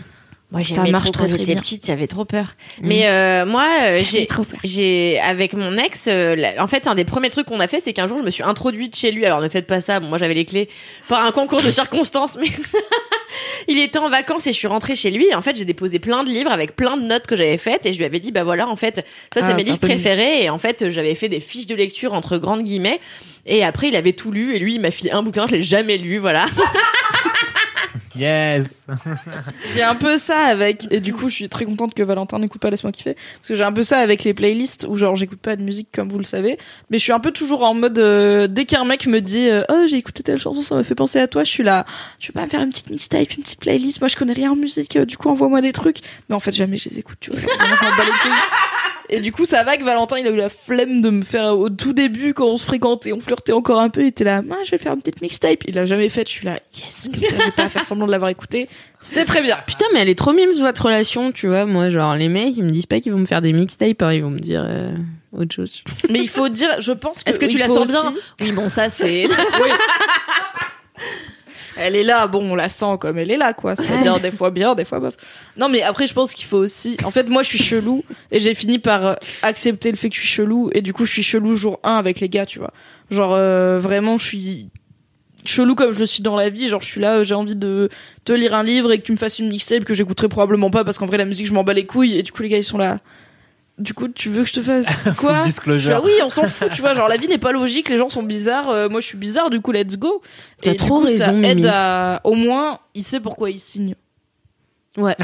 Moi, 0.53 0.61
j'aimais 0.63 0.93
marche 0.93 1.11
trop 1.11 1.25
quand 1.25 1.29
j'étais 1.39 1.55
petite, 1.61 1.87
j'avais 1.87 2.07
trop 2.07 2.25
peur. 2.25 2.55
Mais 2.81 3.09
euh, 3.09 3.45
moi, 3.47 3.67
euh, 3.83 4.03
j'ai, 4.05 4.27
j'ai 4.63 5.19
avec 5.21 5.55
mon 5.55 5.77
ex, 5.77 6.05
euh, 6.07 6.37
la- 6.37 6.63
en 6.63 6.69
fait, 6.69 6.87
un 6.87 6.95
des 6.95 7.05
premiers 7.05 7.31
trucs 7.31 7.47
qu'on 7.47 7.59
a 7.59 7.67
fait, 7.67 7.81
c'est 7.81 7.93
qu'un 7.93 8.07
jour, 8.07 8.19
je 8.19 8.23
me 8.23 8.31
suis 8.31 8.45
introduite 8.45 8.95
chez 8.95 9.11
lui. 9.11 9.27
Alors, 9.27 9.41
ne 9.41 9.49
faites 9.49 9.67
pas 9.67 9.81
ça. 9.81 9.99
Bon, 9.99 10.07
moi, 10.07 10.19
j'avais 10.19 10.35
les 10.35 10.45
clés 10.45 10.69
par 11.09 11.25
un 11.25 11.33
concours 11.33 11.63
de 11.63 11.71
circonstances, 11.73 12.37
mais 12.41 12.47
il 13.69 13.79
était 13.81 13.99
en 13.99 14.09
vacances 14.09 14.47
et 14.47 14.53
je 14.53 14.57
suis 14.57 14.69
rentrée 14.69 14.95
chez 14.95 15.11
lui. 15.11 15.27
Et 15.27 15.35
en 15.35 15.43
fait, 15.43 15.57
j'ai 15.57 15.65
déposé 15.65 15.99
plein 15.99 16.23
de 16.23 16.29
livres 16.29 16.53
avec 16.53 16.77
plein 16.77 16.97
de 16.97 17.03
notes 17.03 17.27
que 17.27 17.37
j'avais 17.37 17.59
faites 17.59 17.85
et 17.85 17.93
je 17.93 17.99
lui 17.99 18.05
avais 18.05 18.21
dit, 18.21 18.31
bah 18.31 18.45
voilà, 18.45 18.69
en 18.69 18.77
fait, 18.77 19.05
ça, 19.35 19.41
c'est 19.41 19.47
Ah, 19.51 19.55
mes 19.55 19.65
livres 19.65 19.79
préférés. 19.81 20.45
Et 20.45 20.49
en 20.51 20.61
fait, 20.61 20.91
j'avais 20.91 21.17
fait 21.17 21.29
des 21.29 21.41
fiches 21.41 21.67
de 21.67 21.75
lecture 21.75 22.15
entre 22.15 22.39
grandes 22.39 22.63
guillemets. 22.63 23.01
Et 23.47 23.65
après, 23.65 23.89
il 23.89 23.97
avait 23.97 24.13
tout 24.13 24.31
lu 24.31 24.55
et 24.55 24.61
lui, 24.61 24.75
il 24.77 24.81
m'a 24.81 24.93
filé 24.93 25.11
un 25.11 25.23
bouquin, 25.25 25.47
je 25.49 25.53
l'ai 25.57 25.63
jamais 25.63 25.99
lu, 25.99 26.19
voilà. 26.19 26.47
Yes. 28.17 28.83
J'ai 29.75 29.83
un 29.83 29.95
peu 29.95 30.19
ça 30.19 30.39
avec, 30.39 30.87
et 30.91 31.01
du 31.01 31.13
coup, 31.13 31.29
je 31.29 31.35
suis 31.35 31.49
très 31.49 31.65
contente 31.65 31.95
que 31.95 32.03
Valentin 32.03 32.39
n'écoute 32.39 32.61
pas 32.61 32.71
Laisse-moi 32.71 32.93
kiffer, 32.93 33.15
parce 33.15 33.49
que 33.49 33.55
j'ai 33.55 33.65
un 33.65 33.73
peu 33.73 33.83
ça 33.83 33.99
avec 33.99 34.25
les 34.25 34.35
playlists 34.35 34.87
où 34.89 34.97
genre 34.97 35.17
j'écoute 35.17 35.41
pas 35.41 35.57
de 35.57 35.63
musique 35.63 35.89
comme 35.93 36.09
vous 36.09 36.19
le 36.19 36.25
savez, 36.25 36.59
mais 36.91 36.99
je 36.99 37.03
suis 37.03 37.13
un 37.13 37.21
peu 37.21 37.31
toujours 37.31 37.63
en 37.63 37.75
mode, 37.75 37.99
euh, 37.99 38.47
dès 38.47 38.65
qu'un 38.65 38.85
mec 38.85 39.07
me 39.07 39.21
dit, 39.21 39.49
euh, 39.49 39.65
oh, 39.69 39.87
j'ai 39.87 39.97
écouté 39.97 40.23
telle 40.23 40.39
chanson, 40.39 40.61
ça 40.61 40.75
m'a 40.75 40.83
fait 40.83 40.95
penser 40.95 41.19
à 41.19 41.29
toi, 41.29 41.45
je 41.45 41.51
suis 41.51 41.63
là, 41.63 41.85
tu 42.19 42.29
veux 42.29 42.35
pas 42.35 42.45
me 42.45 42.51
faire 42.51 42.63
une 42.63 42.71
petite 42.71 42.91
mixtape, 42.91 43.35
une 43.37 43.43
petite 43.43 43.61
playlist, 43.61 44.01
moi 44.01 44.09
je 44.09 44.17
connais 44.17 44.33
rien 44.33 44.53
en 44.53 44.57
musique, 44.57 44.97
euh, 44.97 45.05
du 45.05 45.17
coup 45.17 45.29
envoie-moi 45.29 45.61
des 45.61 45.73
trucs, 45.73 45.99
mais 46.29 46.35
en 46.35 46.41
fait 46.41 46.53
jamais 46.53 46.77
je 46.77 46.89
les 46.89 46.99
écoute, 46.99 47.19
tu 47.21 47.31
vois. 47.31 47.41
Et 49.09 49.21
du 49.21 49.33
coup, 49.33 49.45
ça 49.45 49.63
va 49.63 49.77
que 49.77 49.85
Valentin, 49.85 50.19
il 50.19 50.27
a 50.27 50.31
eu 50.31 50.37
la 50.37 50.49
flemme 50.49 51.01
de 51.01 51.11
me 51.11 51.23
faire 51.23 51.57
au 51.57 51.71
tout 51.71 51.93
début 51.93 52.35
quand 52.35 52.47
on 52.47 52.57
se 52.57 52.65
fréquentait, 52.65 53.13
on 53.13 53.21
flirtait 53.21 53.53
encore 53.53 53.81
un 53.81 53.89
peu, 53.89 54.03
il 54.03 54.09
était 54.09 54.25
là, 54.25 54.43
ah, 54.51 54.55
je 54.65 54.71
vais 54.71 54.79
faire 54.79 54.93
une 54.93 55.01
petite 55.01 55.23
mixtape. 55.23 55.65
Il 55.67 55.75
l'a 55.75 55.87
jamais 55.87 56.09
fait, 56.09 56.27
je 56.27 56.33
suis 56.33 56.47
là, 56.47 56.59
yes, 56.77 57.09
comme 57.13 57.23
ça, 57.23 57.37
j'ai 57.45 57.51
pas 57.53 57.65
à 57.65 57.69
faire 57.69 57.85
semblant 57.85 58.07
de 58.07 58.11
l'avoir 58.11 58.31
écouté. 58.31 58.69
C'est 59.01 59.25
très 59.25 59.43
bien. 59.43 59.57
Putain, 59.67 59.87
mais 59.93 60.01
elle 60.01 60.09
est 60.09 60.19
trop 60.19 60.33
mimes 60.33 60.53
votre 60.53 60.87
relation, 60.87 61.31
tu 61.31 61.47
vois. 61.47 61.67
Moi, 61.67 61.91
genre, 61.91 62.17
les 62.17 62.29
mecs, 62.29 62.57
ils 62.57 62.65
me 62.65 62.71
disent 62.71 62.87
pas 62.87 63.01
qu'ils 63.01 63.13
vont 63.13 63.19
me 63.19 63.25
faire 63.27 63.43
des 63.43 63.53
mixtapes, 63.53 64.03
hein, 64.03 64.13
ils 64.13 64.23
vont 64.23 64.31
me 64.31 64.41
dire 64.41 64.65
euh, 64.67 64.93
autre 65.33 65.55
chose. 65.55 65.83
Mais 66.11 66.21
il 66.21 66.29
faut 66.29 66.49
dire, 66.49 66.81
je 66.81 66.93
pense 66.93 67.23
que. 67.23 67.31
Est-ce 67.31 67.39
que 67.39 67.47
tu 67.47 67.59
la 67.59 67.67
sens 67.67 67.89
bien 67.89 68.15
Oui, 68.41 68.53
bon, 68.53 68.69
ça, 68.69 68.91
c'est. 68.91 69.29
Oui. 69.63 69.71
Elle 71.79 71.97
est 71.97 72.05
là, 72.05 72.27
bon, 72.27 72.51
on 72.51 72.55
la 72.55 72.69
sent 72.69 72.97
comme 73.01 73.19
elle 73.19 73.31
est 73.31 73.37
là, 73.37 73.53
quoi. 73.53 73.77
C'est-à-dire 73.77 74.19
des 74.21 74.31
fois 74.31 74.51
bien, 74.51 74.75
des 74.75 74.85
fois 74.85 75.01
bof. 75.01 75.15
Non, 75.57 75.69
mais 75.69 75.83
après, 75.83 76.07
je 76.07 76.15
pense 76.15 76.33
qu'il 76.33 76.47
faut 76.47 76.59
aussi. 76.59 76.97
En 77.05 77.11
fait, 77.11 77.29
moi, 77.29 77.43
je 77.43 77.49
suis 77.49 77.63
chelou 77.63 78.05
et 78.31 78.41
j'ai 78.41 78.55
fini 78.55 78.79
par 78.79 79.07
euh, 79.07 79.15
accepter 79.43 79.91
le 79.91 79.97
fait 79.97 80.09
que 80.09 80.15
je 80.15 80.21
suis 80.21 80.29
chelou 80.29 80.71
et 80.73 80.81
du 80.81 80.93
coup, 80.93 81.05
je 81.05 81.13
suis 81.13 81.23
chelou 81.23 81.55
jour 81.55 81.79
1 81.85 81.95
avec 81.95 82.21
les 82.21 82.29
gars, 82.29 82.47
tu 82.47 82.59
vois. 82.59 82.73
Genre, 83.11 83.35
euh, 83.35 83.79
vraiment, 83.81 84.19
je 84.19 84.27
suis 84.27 84.69
chelou 85.45 85.75
comme 85.75 85.93
je 85.93 86.05
suis 86.05 86.23
dans 86.23 86.37
la 86.37 86.49
vie. 86.49 86.69
Genre, 86.69 86.81
je 86.81 86.87
suis 86.87 87.01
là, 87.01 87.17
euh, 87.17 87.25
j'ai 87.25 87.35
envie 87.35 87.57
de 87.57 87.89
te 88.25 88.33
lire 88.33 88.55
un 88.55 88.63
livre 88.63 88.93
et 88.93 88.99
que 88.99 89.05
tu 89.05 89.13
me 89.13 89.17
fasses 89.17 89.39
une 89.39 89.49
mixtape 89.49 89.85
que 89.85 89.95
j'écouterai 89.95 90.29
probablement 90.29 90.71
pas 90.71 90.85
parce 90.85 90.99
qu'en 90.99 91.07
vrai, 91.07 91.19
la 91.19 91.25
musique, 91.25 91.47
je 91.47 91.53
m'en 91.53 91.65
bats 91.65 91.75
les 91.75 91.87
couilles 91.87 92.19
et 92.19 92.23
du 92.23 92.33
coup, 92.33 92.43
les 92.43 92.49
gars, 92.49 92.59
ils 92.59 92.65
sont 92.65 92.79
là. 92.79 92.97
Du 93.79 93.93
coup, 93.93 94.09
tu 94.09 94.31
veux 94.31 94.43
que 94.43 94.49
je 94.49 94.55
te 94.55 94.63
fasse 94.63 94.87
quoi? 95.19 95.43
disclosure. 95.43 96.01
oui, 96.03 96.13
on 96.25 96.31
s'en 96.31 96.47
fout, 96.47 96.71
tu 96.73 96.81
vois. 96.81 96.95
Genre, 96.95 97.09
la 97.09 97.19
vie 97.19 97.29
n'est 97.29 97.37
pas 97.37 97.53
logique, 97.53 97.89
les 97.91 97.99
gens 97.99 98.09
sont 98.09 98.23
bizarres. 98.23 98.71
euh, 98.71 98.89
moi, 98.89 99.01
je 99.01 99.07
suis 99.07 99.19
bizarre, 99.19 99.51
du 99.51 99.61
coup, 99.61 99.71
let's 99.73 99.99
go. 99.99 100.23
T'as 100.63 100.71
Et 100.71 100.75
du 100.75 100.79
trop 100.79 101.01
coup, 101.01 101.07
ça 101.09 101.27
raison, 101.27 101.43
aide 101.43 101.57
Mimi. 101.59 101.69
à. 101.69 102.21
Au 102.25 102.35
moins, 102.35 102.79
il 102.95 103.03
sait 103.05 103.21
pourquoi 103.21 103.51
il 103.51 103.61
signe. 103.61 103.95
Ouais. 104.97 105.15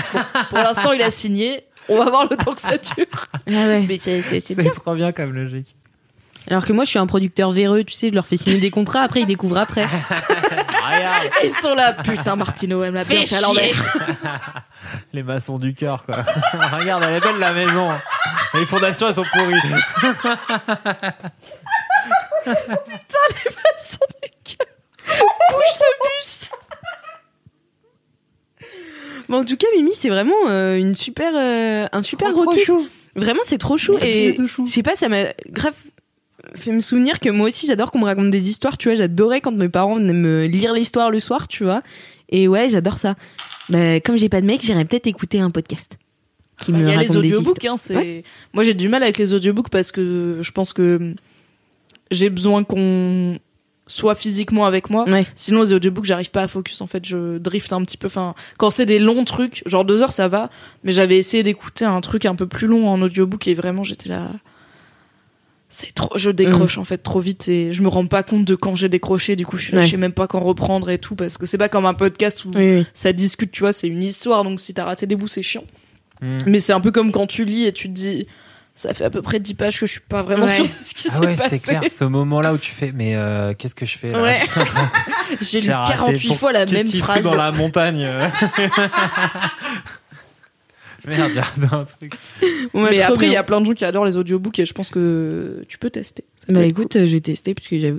Pour 0.51 0.59
l'instant, 0.59 0.93
il 0.93 1.01
a 1.03 1.11
signé. 1.11 1.65
On 1.89 1.97
va 1.97 2.11
voir 2.11 2.27
le 2.31 2.37
temps 2.37 2.53
que 2.53 2.61
ça 2.61 2.77
dure. 2.77 3.07
Ah 3.33 3.51
ouais. 3.51 3.85
Mais 3.89 3.97
c'est 3.97 4.21
c'est 4.23 4.39
c'est 4.41 4.55
C'est 4.55 4.63
bien. 4.63 4.71
trop 4.71 4.95
bien 4.95 5.13
comme 5.13 5.33
logique. 5.33 5.75
Alors 6.51 6.65
que 6.67 6.73
moi, 6.73 6.85
je 6.85 6.91
suis 6.91 6.99
un 6.99 7.07
producteur 7.07 7.53
véreux, 7.53 7.85
tu 7.85 7.95
sais, 7.95 8.09
je 8.11 8.15
leur 8.15 8.27
fais 8.27 8.37
signer 8.37 8.59
des 8.59 8.71
contrats, 8.71 9.01
après 9.03 9.21
ils 9.21 9.27
découvrent 9.27 9.59
après. 9.59 9.85
Regarde, 9.87 11.31
Ils 11.45 11.49
sont 11.51 11.75
là, 11.75 11.93
putain, 11.95 12.35
Martino, 12.37 12.83
elle 12.83 12.93
m'a 12.93 13.05
bien 13.05 13.25
fait 13.27 13.37
à 13.37 13.41
l'envers. 13.41 13.97
les 15.13 15.23
maçons 15.23 15.59
du 15.59 15.73
cœur, 15.75 16.05
quoi. 16.05 16.17
Regarde, 16.79 17.05
elle 17.07 17.15
est 17.15 17.21
belle 17.21 17.39
la 17.39 17.53
maison. 17.53 17.91
Les 18.55 18.67
fondations, 18.67 19.09
elles 19.09 19.15
sont 19.15 19.25
pourries. 19.33 19.55
Bouge 25.51 25.73
ce 25.73 25.85
bus. 26.03 26.51
Bon, 29.29 29.39
en 29.39 29.45
tout 29.45 29.57
cas, 29.57 29.67
Mimi, 29.77 29.95
c'est 29.95 30.09
vraiment 30.09 30.35
euh, 30.49 30.77
une 30.77 30.95
super, 30.95 31.33
euh, 31.35 31.87
un 31.93 32.03
super 32.03 32.33
gros 32.33 32.47
kiff. 32.47 32.71
Vraiment, 33.15 33.41
c'est 33.45 33.59
trop 33.59 33.77
chou. 33.77 33.97
Et 34.03 34.37
je 34.37 34.71
sais 34.71 34.83
pas, 34.83 34.95
ça 34.95 35.09
m'a 35.09 35.33
grave 35.49 35.75
fait 36.57 36.73
me 36.73 36.81
souvenir 36.81 37.21
que 37.21 37.31
moi 37.31 37.49
aussi, 37.49 37.67
j'adore 37.67 37.93
qu'on 37.93 38.01
me 38.01 38.05
raconte 38.05 38.31
des 38.31 38.49
histoires. 38.49 38.77
Tu 38.77 38.89
vois, 38.89 38.95
j'adorais 38.97 39.41
quand 39.41 39.53
mes 39.53 39.69
parents 39.69 39.97
venaient 39.97 40.13
me 40.13 40.47
lire 40.47 40.73
l'histoire 40.73 41.11
le 41.11 41.21
soir, 41.21 41.49
tu 41.49 41.65
vois. 41.65 41.83
Et 42.29 42.49
ouais, 42.49 42.69
j'adore 42.69 42.99
ça. 42.99 43.15
Bah, 43.69 44.01
comme 44.01 44.19
j'ai 44.19 44.29
pas 44.29 44.41
de 44.41 44.47
mec, 44.47 44.61
j'irais 44.63 44.85
peut-être 44.85 45.07
écouter 45.07 45.41
un 45.41 45.51
podcast. 45.51 45.97
Qui 46.63 46.73
Bah, 46.73 46.79
me 46.79 46.89
Il 46.89 46.95
y 46.95 46.97
a 46.97 47.01
les 47.03 47.17
audiobooks, 47.17 47.65
hein, 47.67 47.77
c'est. 47.77 48.25
Moi, 48.55 48.65
j'ai 48.65 48.75
du 48.75 48.89
mal 48.89 49.03
avec 49.03 49.19
les 49.19 49.35
audiobooks 49.35 49.69
parce 49.69 49.93
que 49.93 50.39
je 50.41 50.51
pense 50.53 50.73
que 50.73 51.15
j'ai 52.11 52.31
besoin 52.31 52.65
qu'on 52.65 53.39
soit 53.89 54.15
physiquement 54.15 54.65
avec 54.65 54.91
moi. 54.91 55.05
Ouais. 55.09 55.27
Sinon, 55.35 55.63
les 55.63 55.73
audiobooks, 55.73 56.05
j'arrive 56.05 56.31
pas 56.31 56.43
à 56.43 56.49
focus. 56.49 56.81
En 56.81 56.87
fait, 56.87 57.05
je 57.05 57.39
drift 57.39 57.73
un 57.73 57.83
petit 57.83 57.97
peu. 57.97 58.07
Enfin, 58.07 58.35
quand 58.59 58.71
c'est 58.71 58.87
des 58.87 58.99
longs 58.99 59.25
trucs, 59.25 59.63
genre 59.67 59.85
deux 59.85 60.03
heures, 60.03 60.13
ça 60.13 60.29
va. 60.29 60.51
Mais 60.85 60.93
j'avais 60.93 61.19
essayé 61.19 61.43
d'écouter 61.43 61.85
un 61.85 62.01
truc 62.01 62.25
un 62.25 62.35
peu 62.37 62.47
plus 62.47 62.67
long 62.69 62.89
en 62.89 63.03
audiobook 63.03 63.47
et 63.49 63.55
vraiment, 63.55 63.83
j'étais 63.85 64.09
là. 64.09 64.31
C'est 65.75 65.95
trop, 65.95 66.11
je 66.19 66.29
décroche 66.31 66.77
en 66.77 66.85
fait 66.85 66.99
trop 66.99 67.21
vite 67.21 67.49
et 67.49 67.73
je 67.73 67.81
me 67.83 67.89
rends 67.89 68.07
pas 68.07 68.23
compte 68.23 68.45
de 68.45 68.55
quand 68.55 68.75
j'ai 68.75 68.91
décroché. 68.91 69.37
Du 69.37 69.47
coup, 69.47 69.57
je 69.57 69.65
suis 69.65 69.73
là, 69.73 69.79
Ouais. 69.81 69.87
je 69.87 69.91
sais 69.93 69.97
même 69.97 70.13
pas 70.13 70.27
quand 70.27 70.39
reprendre 70.41 70.91
et 70.91 70.99
tout 70.99 71.15
parce 71.15 71.39
que 71.39 71.47
c'est 71.47 71.57
pas 71.57 71.71
comme 71.71 71.87
un 71.87 71.95
podcast 71.95 72.45
où 72.45 72.51
Oui, 72.55 72.77
oui. 72.81 72.87
ça 72.93 73.15
discute, 73.15 73.51
tu 73.53 73.61
vois, 73.61 73.73
c'est 73.73 73.89
une 73.89 74.03
histoire. 74.03 74.45
Donc, 74.45 74.61
si 74.61 74.75
t'as 74.75 74.85
raté 74.85 75.07
des 75.07 75.17
bouts, 75.17 75.29
c'est 75.29 75.41
chiant. 75.43 75.65
Hmm. 76.23 76.39
Mais 76.47 76.61
c'est 76.61 76.73
un 76.73 76.81
peu 76.81 76.93
comme 76.93 77.11
quand 77.13 77.27
tu 77.27 77.45
lis 77.45 77.65
et 77.67 77.73
tu 77.73 77.89
te 77.89 77.93
dis, 77.95 78.27
ça 78.75 78.95
fait 78.95 79.05
à 79.05 79.11
peu 79.11 79.21
près 79.23 79.41
10 79.41 79.55
pages 79.55 79.81
que 79.81 79.87
je 79.87 79.93
suis 79.93 80.01
pas 80.01 80.23
vraiment 80.23 80.47
Ouais. 80.47 80.55
sûre 80.55 80.65
de 80.65 80.71
ce 80.81 80.95
qui 80.95 81.09
Ah 81.11 81.15
s'est 81.15 81.21
ouais, 81.21 81.35
passé. 81.37 81.59
c'est 81.59 81.59
clair, 81.59 81.83
ce 81.91 82.05
moment-là 82.05 82.55
où 82.55 82.59
tu 82.59 82.71
fais, 82.71 82.93
mais 82.95 83.17
euh, 83.17 83.53
qu'est-ce 83.59 83.75
que 83.75 83.85
je 83.87 83.99
fais 83.99 84.13
là 84.13 84.23
Ouais. 84.23 84.39
J'ai 85.41 85.61
lu 85.61 85.67
J'ai 85.67 85.73
raté. 85.73 85.93
48 85.93 86.29
Pour- 86.29 86.39
fois 86.39 86.53
la 86.53 86.65
qu'est-ce 86.65 86.75
même 86.77 86.87
qu'il 86.89 87.01
fout 87.01 87.09
phrase. 87.11 87.23
dans 87.25 87.35
la 87.35 87.51
montagne. 87.53 88.03
euh 88.05 88.29
Merde, 91.07 91.33
j'ai 91.35 91.41
un 91.73 91.85
truc. 91.85 92.15
Mais 92.75 93.01
après, 93.03 93.27
il 93.27 93.33
y 93.33 93.37
a 93.37 93.43
plein 93.43 93.61
de 93.61 93.67
gens 93.67 93.73
qui 93.75 93.85
adorent 93.85 94.05
les 94.05 94.17
audiobooks 94.17 94.61
et 94.61 94.65
je 94.67 94.73
pense 94.73 94.89
que 94.89 95.65
tu 95.69 95.77
peux 95.79 95.91
tester. 95.91 96.25
Bah 96.49 96.65
écoute, 96.65 96.95
euh, 96.95 97.07
j'ai 97.07 97.21
testé 97.21 97.55
parce 97.55 97.67
que 97.67 97.79
j'avoue. 97.81 97.99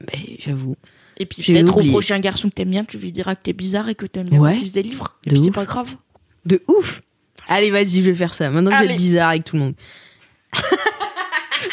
Bah, 0.00 0.12
j'avoue. 0.40 0.76
Et 1.18 1.26
puis 1.26 1.42
peut-être 1.42 1.76
au 1.76 1.84
prochain 1.84 2.18
garçon 2.18 2.48
que 2.48 2.54
t'aimes 2.54 2.70
bien, 2.70 2.84
tu 2.84 2.98
lui 2.98 3.12
diras 3.12 3.36
que 3.36 3.42
t'es 3.44 3.52
bizarre 3.52 3.88
et 3.88 3.94
que 3.94 4.06
t'aimes 4.06 4.28
bien 4.28 4.40
Ouais. 4.40 4.54
qu'on 4.54 4.60
lise 4.60 4.72
des 4.72 4.82
livres. 4.82 5.16
Et 5.24 5.30
puis 5.30 5.40
c'est 5.44 5.50
pas 5.52 5.64
grave. 5.64 5.94
De 6.44 6.60
ouf. 6.66 7.02
Allez, 7.52 7.70
vas-y, 7.70 8.02
je 8.02 8.10
vais 8.10 8.14
faire 8.14 8.34
ça. 8.34 8.50
Maintenant 8.50 8.70
que 8.70 8.76
j'ai 8.78 8.82
Allez. 8.84 8.92
le 8.94 8.98
bizarre 8.98 9.28
avec 9.30 9.44
tout 9.44 9.56
le 9.56 9.62
monde. 9.62 9.74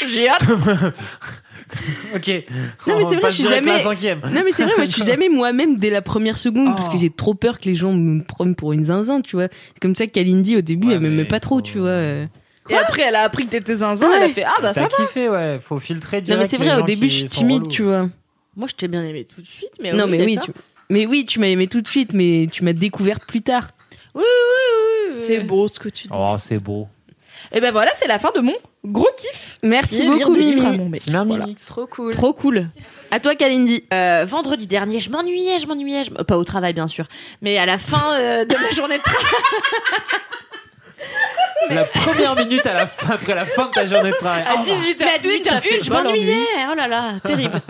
J'ai 0.08 0.28
hâte. 0.30 0.44
Non, 2.12 2.16
Ok. 2.16 2.26
mais 2.28 2.46
On 2.88 3.10
c'est 3.12 3.16
vrai, 3.18 3.30
je 3.30 3.36
suis 3.36 3.44
jamais-. 3.44 3.84
Non 3.84 4.42
mais 4.44 4.52
c'est 4.52 4.64
vrai, 4.64 4.74
moi 4.76 4.86
je 4.86 4.92
suis 4.92 5.04
jamais 5.06 5.30
moi-même 5.30 5.78
dès 5.78 5.92
la 5.92 6.02
première 6.02 6.40
seconde 6.40 6.76
parce 6.76 6.90
que 6.90 6.96
Oh. 6.96 7.00
j'ai 7.00 7.12
trop 7.12 7.36
peur 7.36 7.60
que 7.60 7.66
les 7.66 7.76
gens 7.76 7.94
me 7.94 8.24
prennent 8.24 8.56
pour 8.56 8.74
une 8.74 8.86
zinzin, 8.86 9.22
tu 9.22 9.36
vois. 9.36 9.50
Comme 9.80 9.96
ça, 9.96 10.08
Kalindi 10.08 10.58
au 10.58 10.62
début, 10.62 10.88
Ouais, 10.88 10.94
elle 10.96 11.00
m'aimait 11.02 11.18
mais 11.18 11.26
pas 11.26 11.40
trop, 11.40 11.62
tu 11.62 11.78
vois. 11.78 11.92
Et 12.72 12.76
après, 12.76 13.04
elle 13.04 13.16
a 13.16 13.22
appris 13.22 13.46
que 13.46 13.52
t'étais 13.52 13.76
zinzin, 13.76 14.10
Ouais. 14.10 14.16
elle 14.18 14.32
a 14.32 14.34
fait 14.34 14.44
Ah 14.46 14.56
bah 14.64 14.74
ça 14.74 14.88
T'as 14.88 14.98
va. 14.98 15.06
kiffé, 15.06 15.30
ouais. 15.30 15.60
Faut 15.64 15.80
filtrer 15.80 16.18
Non, 16.18 16.24
direct. 16.24 16.42
mais 16.42 16.48
c'est 16.48 16.58
vrai, 16.58 16.76
au 16.82 16.86
début, 16.86 17.08
je 17.08 17.14
suis 17.18 17.30
timide, 17.30 17.68
tu 17.68 17.84
vois. 17.84 18.10
Moi, 18.58 18.68
je 18.68 18.74
t'ai 18.74 18.88
bien 18.88 19.04
aimé 19.04 19.28
tout 19.32 19.42
de 19.42 19.46
suite, 19.48 19.70
mais 19.80 19.94
non, 19.94 20.08
mais 20.08 20.26
oui, 20.26 20.40
tu... 20.44 20.52
mais 20.90 21.06
oui, 21.06 21.24
tu 21.24 21.40
m'as 21.40 21.48
aimé 21.50 21.68
tout 21.68 21.82
de 21.82 21.88
suite, 21.88 22.14
mais 22.14 22.48
tu 22.52 22.64
m'as 22.64 22.74
découverte 22.74 23.26
plus 23.28 23.44
tard. 23.44 23.70
Oui, 24.16 24.24
oui, 24.24 24.24
oui, 24.26 25.14
oui. 25.16 25.24
C'est 25.28 25.40
beau 25.40 25.68
ce 25.68 25.80
que 25.80 25.90
tu 25.90 26.04
dis. 26.08 26.14
Oh, 26.14 26.36
c'est 26.40 26.58
beau. 26.60 26.88
Et 27.52 27.62
ben 27.62 27.72
voilà, 27.72 27.92
c'est 27.96 28.08
la 28.08 28.20
fin 28.20 28.32
de 28.36 28.42
mon 28.42 28.54
gros 28.86 29.10
kiff. 29.18 29.58
Merci 29.64 30.08
beaucoup, 30.08 30.36
des 30.36 30.42
livres 30.42 30.66
à 30.66 30.72
Mimi. 30.72 30.78
mon 30.84 30.90
mec. 30.90 31.02
C'est 31.04 31.12
bien, 31.12 31.26
Voilà. 31.26 31.46
Trop 31.66 31.88
cool. 31.88 32.12
Trop 32.14 32.34
cool. 32.34 32.68
À 33.12 33.20
toi, 33.20 33.34
Kalindi. 33.36 33.84
Euh, 33.94 34.26
vendredi 34.28 34.68
dernier, 34.68 35.00
je 35.00 35.10
m'ennuyais, 35.10 35.60
je 35.60 35.66
m'ennuyais, 35.68 36.04
je 36.06 36.12
m- 36.12 36.24
pas 36.28 36.38
au 36.38 36.44
travail 36.44 36.74
bien 36.74 36.88
sûr, 36.88 37.06
mais 37.42 37.58
à 37.58 37.66
la 37.66 37.78
fin 37.80 38.14
euh, 38.14 38.46
de 38.46 38.56
ma 38.56 38.70
journée 38.72 38.98
de 38.98 39.04
travail. 39.04 39.24
La 41.70 41.84
première 41.86 42.36
minute 42.36 42.66
à 42.66 42.74
la 42.74 42.88
fin, 42.88 43.14
après 43.14 43.36
la 43.36 43.46
fin 43.46 43.68
de 43.68 43.72
ta 43.72 43.86
journée 43.86 44.10
de 44.12 44.16
travail. 44.16 44.42
À 44.44 44.56
Oh, 44.58 44.62
18h01, 44.64 44.96
Mais 45.00 45.06
à 45.06 45.18
18h01, 45.60 45.84
je 45.84 45.92
m'ennuyais. 45.92 46.36
Oh 46.72 46.76
là 46.76 46.88
là, 46.88 47.14
terrible. 47.26 47.62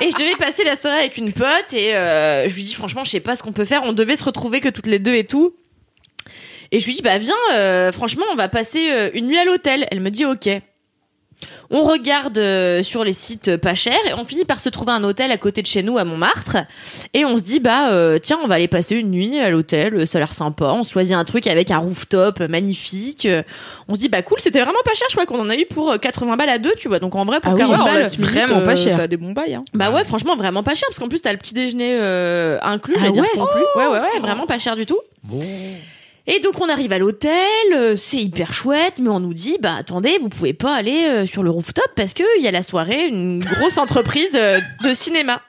et 0.00 0.10
je 0.10 0.16
devais 0.16 0.34
passer 0.36 0.64
la 0.64 0.76
soirée 0.76 1.00
avec 1.00 1.18
une 1.18 1.32
pote 1.32 1.72
et 1.72 1.94
euh, 1.94 2.48
je 2.48 2.54
lui 2.54 2.62
dis 2.62 2.72
franchement, 2.74 3.04
je 3.04 3.10
sais 3.10 3.20
pas 3.20 3.36
ce 3.36 3.42
qu'on 3.42 3.52
peut 3.52 3.64
faire. 3.66 3.82
On 3.84 3.92
devait 3.92 4.16
se 4.16 4.24
retrouver 4.24 4.60
que 4.60 4.68
toutes 4.70 4.86
les 4.86 4.98
deux 4.98 5.14
et 5.14 5.24
tout. 5.24 5.54
Et 6.72 6.80
je 6.80 6.86
lui 6.86 6.94
dis 6.94 7.02
bah 7.02 7.18
viens, 7.18 7.34
euh, 7.54 7.92
franchement, 7.92 8.24
on 8.32 8.36
va 8.36 8.48
passer 8.48 8.90
euh, 8.90 9.10
une 9.14 9.26
nuit 9.26 9.38
à 9.38 9.44
l'hôtel. 9.44 9.86
Elle 9.90 10.00
me 10.00 10.10
dit 10.10 10.24
ok. 10.24 10.48
On 11.70 11.82
regarde 11.84 12.36
euh, 12.38 12.82
sur 12.82 13.04
les 13.04 13.12
sites 13.12 13.46
euh, 13.46 13.58
pas 13.58 13.76
chers 13.76 13.94
et 14.08 14.12
on 14.14 14.24
finit 14.24 14.44
par 14.44 14.58
se 14.58 14.68
trouver 14.68 14.90
un 14.90 15.04
hôtel 15.04 15.30
à 15.30 15.36
côté 15.36 15.62
de 15.62 15.68
chez 15.68 15.84
nous 15.84 15.96
à 15.96 16.02
Montmartre 16.02 16.56
et 17.14 17.24
on 17.24 17.36
se 17.36 17.42
dit 17.44 17.60
bah 17.60 17.92
euh, 17.92 18.18
tiens 18.18 18.40
on 18.42 18.48
va 18.48 18.56
aller 18.56 18.66
passer 18.66 18.96
une 18.96 19.12
nuit 19.12 19.38
à 19.38 19.48
l'hôtel 19.48 19.94
euh, 19.94 20.04
ça 20.06 20.18
a 20.18 20.20
l'air 20.22 20.34
sympa 20.34 20.64
on 20.74 20.82
choisit 20.82 21.14
un 21.14 21.24
truc 21.24 21.46
avec 21.46 21.70
un 21.70 21.78
rooftop 21.78 22.40
magnifique 22.40 23.28
on 23.86 23.94
se 23.94 24.00
dit 24.00 24.08
bah 24.08 24.22
cool 24.22 24.38
c'était 24.40 24.60
vraiment 24.60 24.80
pas 24.84 24.94
cher 24.94 25.06
je 25.10 25.14
crois 25.14 25.26
qu'on 25.26 25.38
en 25.40 25.48
a 25.48 25.54
eu 25.54 25.64
pour 25.66 25.92
euh, 25.92 25.98
80 25.98 26.36
balles 26.36 26.48
à 26.48 26.58
deux 26.58 26.72
tu 26.76 26.88
vois 26.88 26.98
donc 26.98 27.14
en 27.14 27.24
vrai 27.24 27.38
pour 27.38 27.52
Ah 27.52 27.54
oui, 27.54 27.60
40 27.60 27.76
ouais, 27.76 27.82
on 27.82 27.94
balles 27.94 28.10
su 28.10 28.20
vraiment 28.20 28.62
pas 28.62 28.74
cher. 28.74 28.96
T'as 28.96 29.06
des 29.06 29.16
bons 29.16 29.32
bails. 29.32 29.54
Hein. 29.54 29.64
bah 29.74 29.92
ouais 29.92 30.04
franchement 30.04 30.34
vraiment 30.34 30.64
pas 30.64 30.74
cher 30.74 30.88
parce 30.88 30.98
qu'en 30.98 31.08
plus 31.08 31.22
t'as 31.22 31.30
le 31.30 31.38
petit 31.38 31.54
déjeuner 31.54 31.96
euh, 32.00 32.58
inclus 32.62 32.94
Ah 32.96 33.00
j'allais 33.02 33.12
dire 33.12 33.22
ouais 33.22 33.28
conclu 33.38 33.60
ouais 33.76 33.86
ouais 33.86 34.00
ouais 34.00 34.20
vraiment 34.20 34.46
pas 34.46 34.58
cher 34.58 34.74
du 34.74 34.86
tout 34.86 34.98
Bon. 35.22 35.40
Et 36.28 36.38
donc 36.40 36.60
on 36.60 36.68
arrive 36.68 36.92
à 36.92 36.98
l'hôtel, 36.98 37.32
euh, 37.74 37.96
c'est 37.96 38.18
hyper 38.18 38.52
chouette, 38.54 38.98
mais 39.00 39.08
on 39.08 39.18
nous 39.18 39.34
dit 39.34 39.56
bah 39.60 39.74
attendez, 39.78 40.18
vous 40.18 40.28
pouvez 40.28 40.52
pas 40.52 40.74
aller 40.74 41.06
euh, 41.08 41.26
sur 41.26 41.42
le 41.42 41.50
rooftop 41.50 41.90
parce 41.96 42.14
que 42.14 42.22
il 42.38 42.44
y 42.44 42.48
a 42.48 42.52
la 42.52 42.62
soirée, 42.62 43.06
une 43.06 43.40
grosse 43.40 43.78
entreprise 43.84 44.30
euh, 44.34 44.60
de 44.84 44.94
cinéma. 44.94 45.40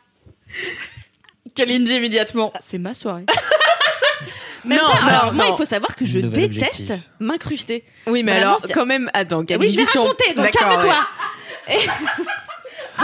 Kalindi 1.56 1.96
immédiatement. 1.96 2.54
C'est 2.62 2.78
ma 2.80 2.94
soirée. 2.94 3.26
Même 4.66 4.80
Non, 4.82 4.90
pas. 4.92 4.98
alors 5.08 5.26
non, 5.28 5.34
moi 5.34 5.46
non. 5.48 5.54
il 5.54 5.58
faut 5.58 5.66
savoir 5.66 5.96
que 5.96 6.06
je 6.06 6.20
Nouvel 6.20 6.50
déteste 6.50 6.82
objectif. 6.82 7.10
m'incruster. 7.20 7.84
Oui, 8.08 8.24
mais 8.24 8.34
Vraiment, 8.34 8.56
alors, 8.58 8.68
quand 8.74 8.86
même, 8.86 9.10
attends, 9.14 9.40
Oui, 9.40 9.46
Kalindi. 9.46 9.74
je 9.74 9.80
vais 9.80 9.86
si 9.86 9.98
on- 9.98 10.04
raconter, 10.04 10.34
donc 10.34 10.52
calme-toi. 10.52 10.96
ouais. 11.70 11.76
Et 11.76 11.88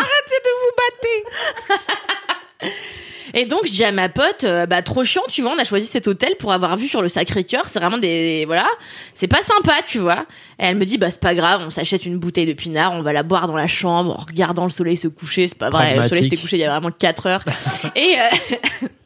donc 3.43 3.65
je 3.65 3.71
dis 3.71 3.83
à 3.83 3.91
ma 3.91 4.07
pote, 4.07 4.45
euh, 4.45 4.65
bah 4.65 4.81
trop 4.81 5.03
chiant, 5.03 5.23
tu 5.27 5.41
vois, 5.41 5.53
on 5.53 5.59
a 5.59 5.65
choisi 5.65 5.87
cet 5.87 6.07
hôtel 6.07 6.37
pour 6.39 6.53
avoir 6.53 6.77
vu 6.77 6.87
sur 6.87 7.01
le 7.01 7.09
Sacré-Cœur, 7.09 7.67
c'est 7.67 7.79
vraiment 7.79 7.97
des 7.97 8.45
voilà, 8.45 8.65
c'est 9.13 9.27
pas 9.27 9.41
sympa, 9.41 9.73
tu 9.85 9.99
vois. 9.99 10.25
Et 10.57 10.63
elle 10.63 10.77
me 10.77 10.85
dit 10.85 10.97
bah 10.97 11.11
c'est 11.11 11.19
pas 11.19 11.35
grave, 11.35 11.63
on 11.67 11.69
s'achète 11.69 12.05
une 12.05 12.17
bouteille 12.17 12.45
de 12.45 12.53
pinard, 12.53 12.93
on 12.93 13.01
va 13.01 13.11
la 13.11 13.23
boire 13.23 13.47
dans 13.47 13.57
la 13.57 13.67
chambre 13.67 14.17
en 14.17 14.23
regardant 14.23 14.63
le 14.63 14.69
soleil 14.69 14.95
se 14.95 15.09
coucher, 15.09 15.49
c'est 15.49 15.57
pas 15.57 15.69
vrai, 15.69 15.97
le 15.97 16.07
soleil 16.07 16.23
s'était 16.23 16.37
couché 16.37 16.55
il 16.55 16.61
y 16.61 16.63
a 16.63 16.69
vraiment 16.69 16.91
4 16.91 17.27
heures. 17.27 17.43
Et 17.97 18.15
euh, 18.17 18.87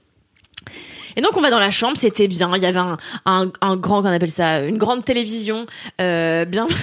Et 1.16 1.22
donc 1.22 1.36
on 1.38 1.42
va 1.42 1.50
dans 1.50 1.60
la 1.60 1.72
chambre, 1.72 1.98
c'était 1.98 2.28
bien. 2.28 2.52
Il 2.56 2.62
y 2.62 2.66
avait 2.66 2.80
un, 2.80 2.98
un, 3.26 3.52
un 3.62 3.76
grand, 3.76 4.02
qu'on 4.02 4.12
appelle 4.12 4.32
ça, 4.32 4.60
une 4.60 4.78
grande 4.78 5.04
télévision, 5.06 5.66
euh, 6.02 6.46
bien. 6.46 6.68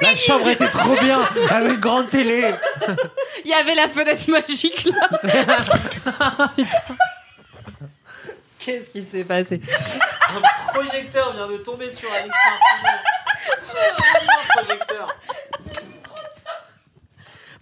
La 0.00 0.16
chambre 0.16 0.48
était 0.48 0.68
trop 0.68 0.94
bien, 1.00 1.20
avec 1.50 1.72
une 1.72 1.80
grande 1.80 2.08
télé. 2.10 2.50
Il 3.44 3.50
y 3.50 3.54
avait 3.54 3.74
la 3.74 3.88
fenêtre 3.88 4.30
magique 4.30 4.84
là. 4.86 5.08
Qu'est-ce 8.58 8.90
qui 8.90 9.02
s'est 9.04 9.24
passé 9.24 9.60
Un 10.28 10.40
projecteur 10.72 11.34
vient 11.34 11.46
de 11.46 11.56
tomber 11.58 11.90
sur 11.90 12.08
Alex 12.12 12.28
Martineau. 12.28 12.98
Un 14.58 14.62
projecteur. 14.62 15.08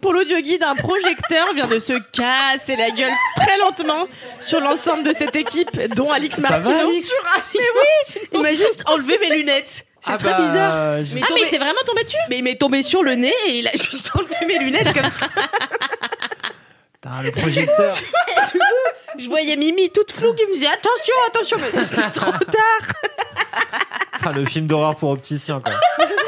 Pour 0.05 0.12
l'audio 0.12 0.39
guide, 0.43 0.62
un 0.62 0.74
projecteur 0.74 1.55
vient 1.55 1.66
de 1.66 1.78
se 1.78 1.94
casser 2.12 2.76
la 2.76 2.90
gueule 2.90 3.10
très 3.36 3.56
lentement 3.56 4.06
sur 4.39 4.60
l'ensemble 4.60 5.02
de 5.02 5.14
cette 5.14 5.35
équipe, 5.35 5.70
dont 5.97 6.10
Alix 6.10 6.36
Ça 6.36 6.43
va, 6.43 6.51
Martineau. 6.59 6.90
Alix 6.90 7.06
Sur 7.09 7.24
Alix 7.35 8.18
Il 8.35 8.40
m'a 8.43 8.51
juste 8.51 8.82
enlevé 8.85 9.18
mes 9.18 9.35
lunettes. 9.35 9.86
C'est 10.02 10.12
Ah 10.12 10.18
très 10.18 10.28
bah, 10.32 10.40
bizarre. 10.43 10.97
Mais 11.14 11.20
Ah 11.22 11.26
tombé- 11.26 11.40
mais 11.44 11.48
t'es 11.48 11.56
vraiment 11.56 11.81
tombé 11.86 12.05
dessus? 12.05 12.18
Mais 12.28 12.36
il 12.36 12.44
m'est 12.44 12.56
tombé 12.56 12.82
sur 12.82 13.02
le 13.02 13.14
nez 13.14 13.32
et 13.48 13.60
il 13.60 13.66
a 13.66 13.70
juste 13.72 14.10
enlevé 14.14 14.36
mes 14.47 14.59
lunettes 14.59 14.93
comme 14.93 15.10
ça. 15.10 15.26
Putain, 16.93 17.22
le 17.22 17.31
projecteur. 17.31 17.97
Je 19.18 19.26
voyais 19.31 19.56
Mimi 19.56 19.89
toute 19.89 20.12
floue 20.12 20.35
qui 20.35 20.44
me 20.44 20.52
disait 20.55 20.66
attention, 20.66 21.14
attention, 21.28 21.56
mais 21.62 21.81
c'était 21.81 22.10
trop 22.10 22.31
tard. 22.31 22.93
Putain, 24.18 24.32
le 24.32 24.44
film 24.44 24.66
d'horreur 24.66 24.97
pour 24.97 25.09
opticien, 25.12 25.62
quoi. 25.64 25.72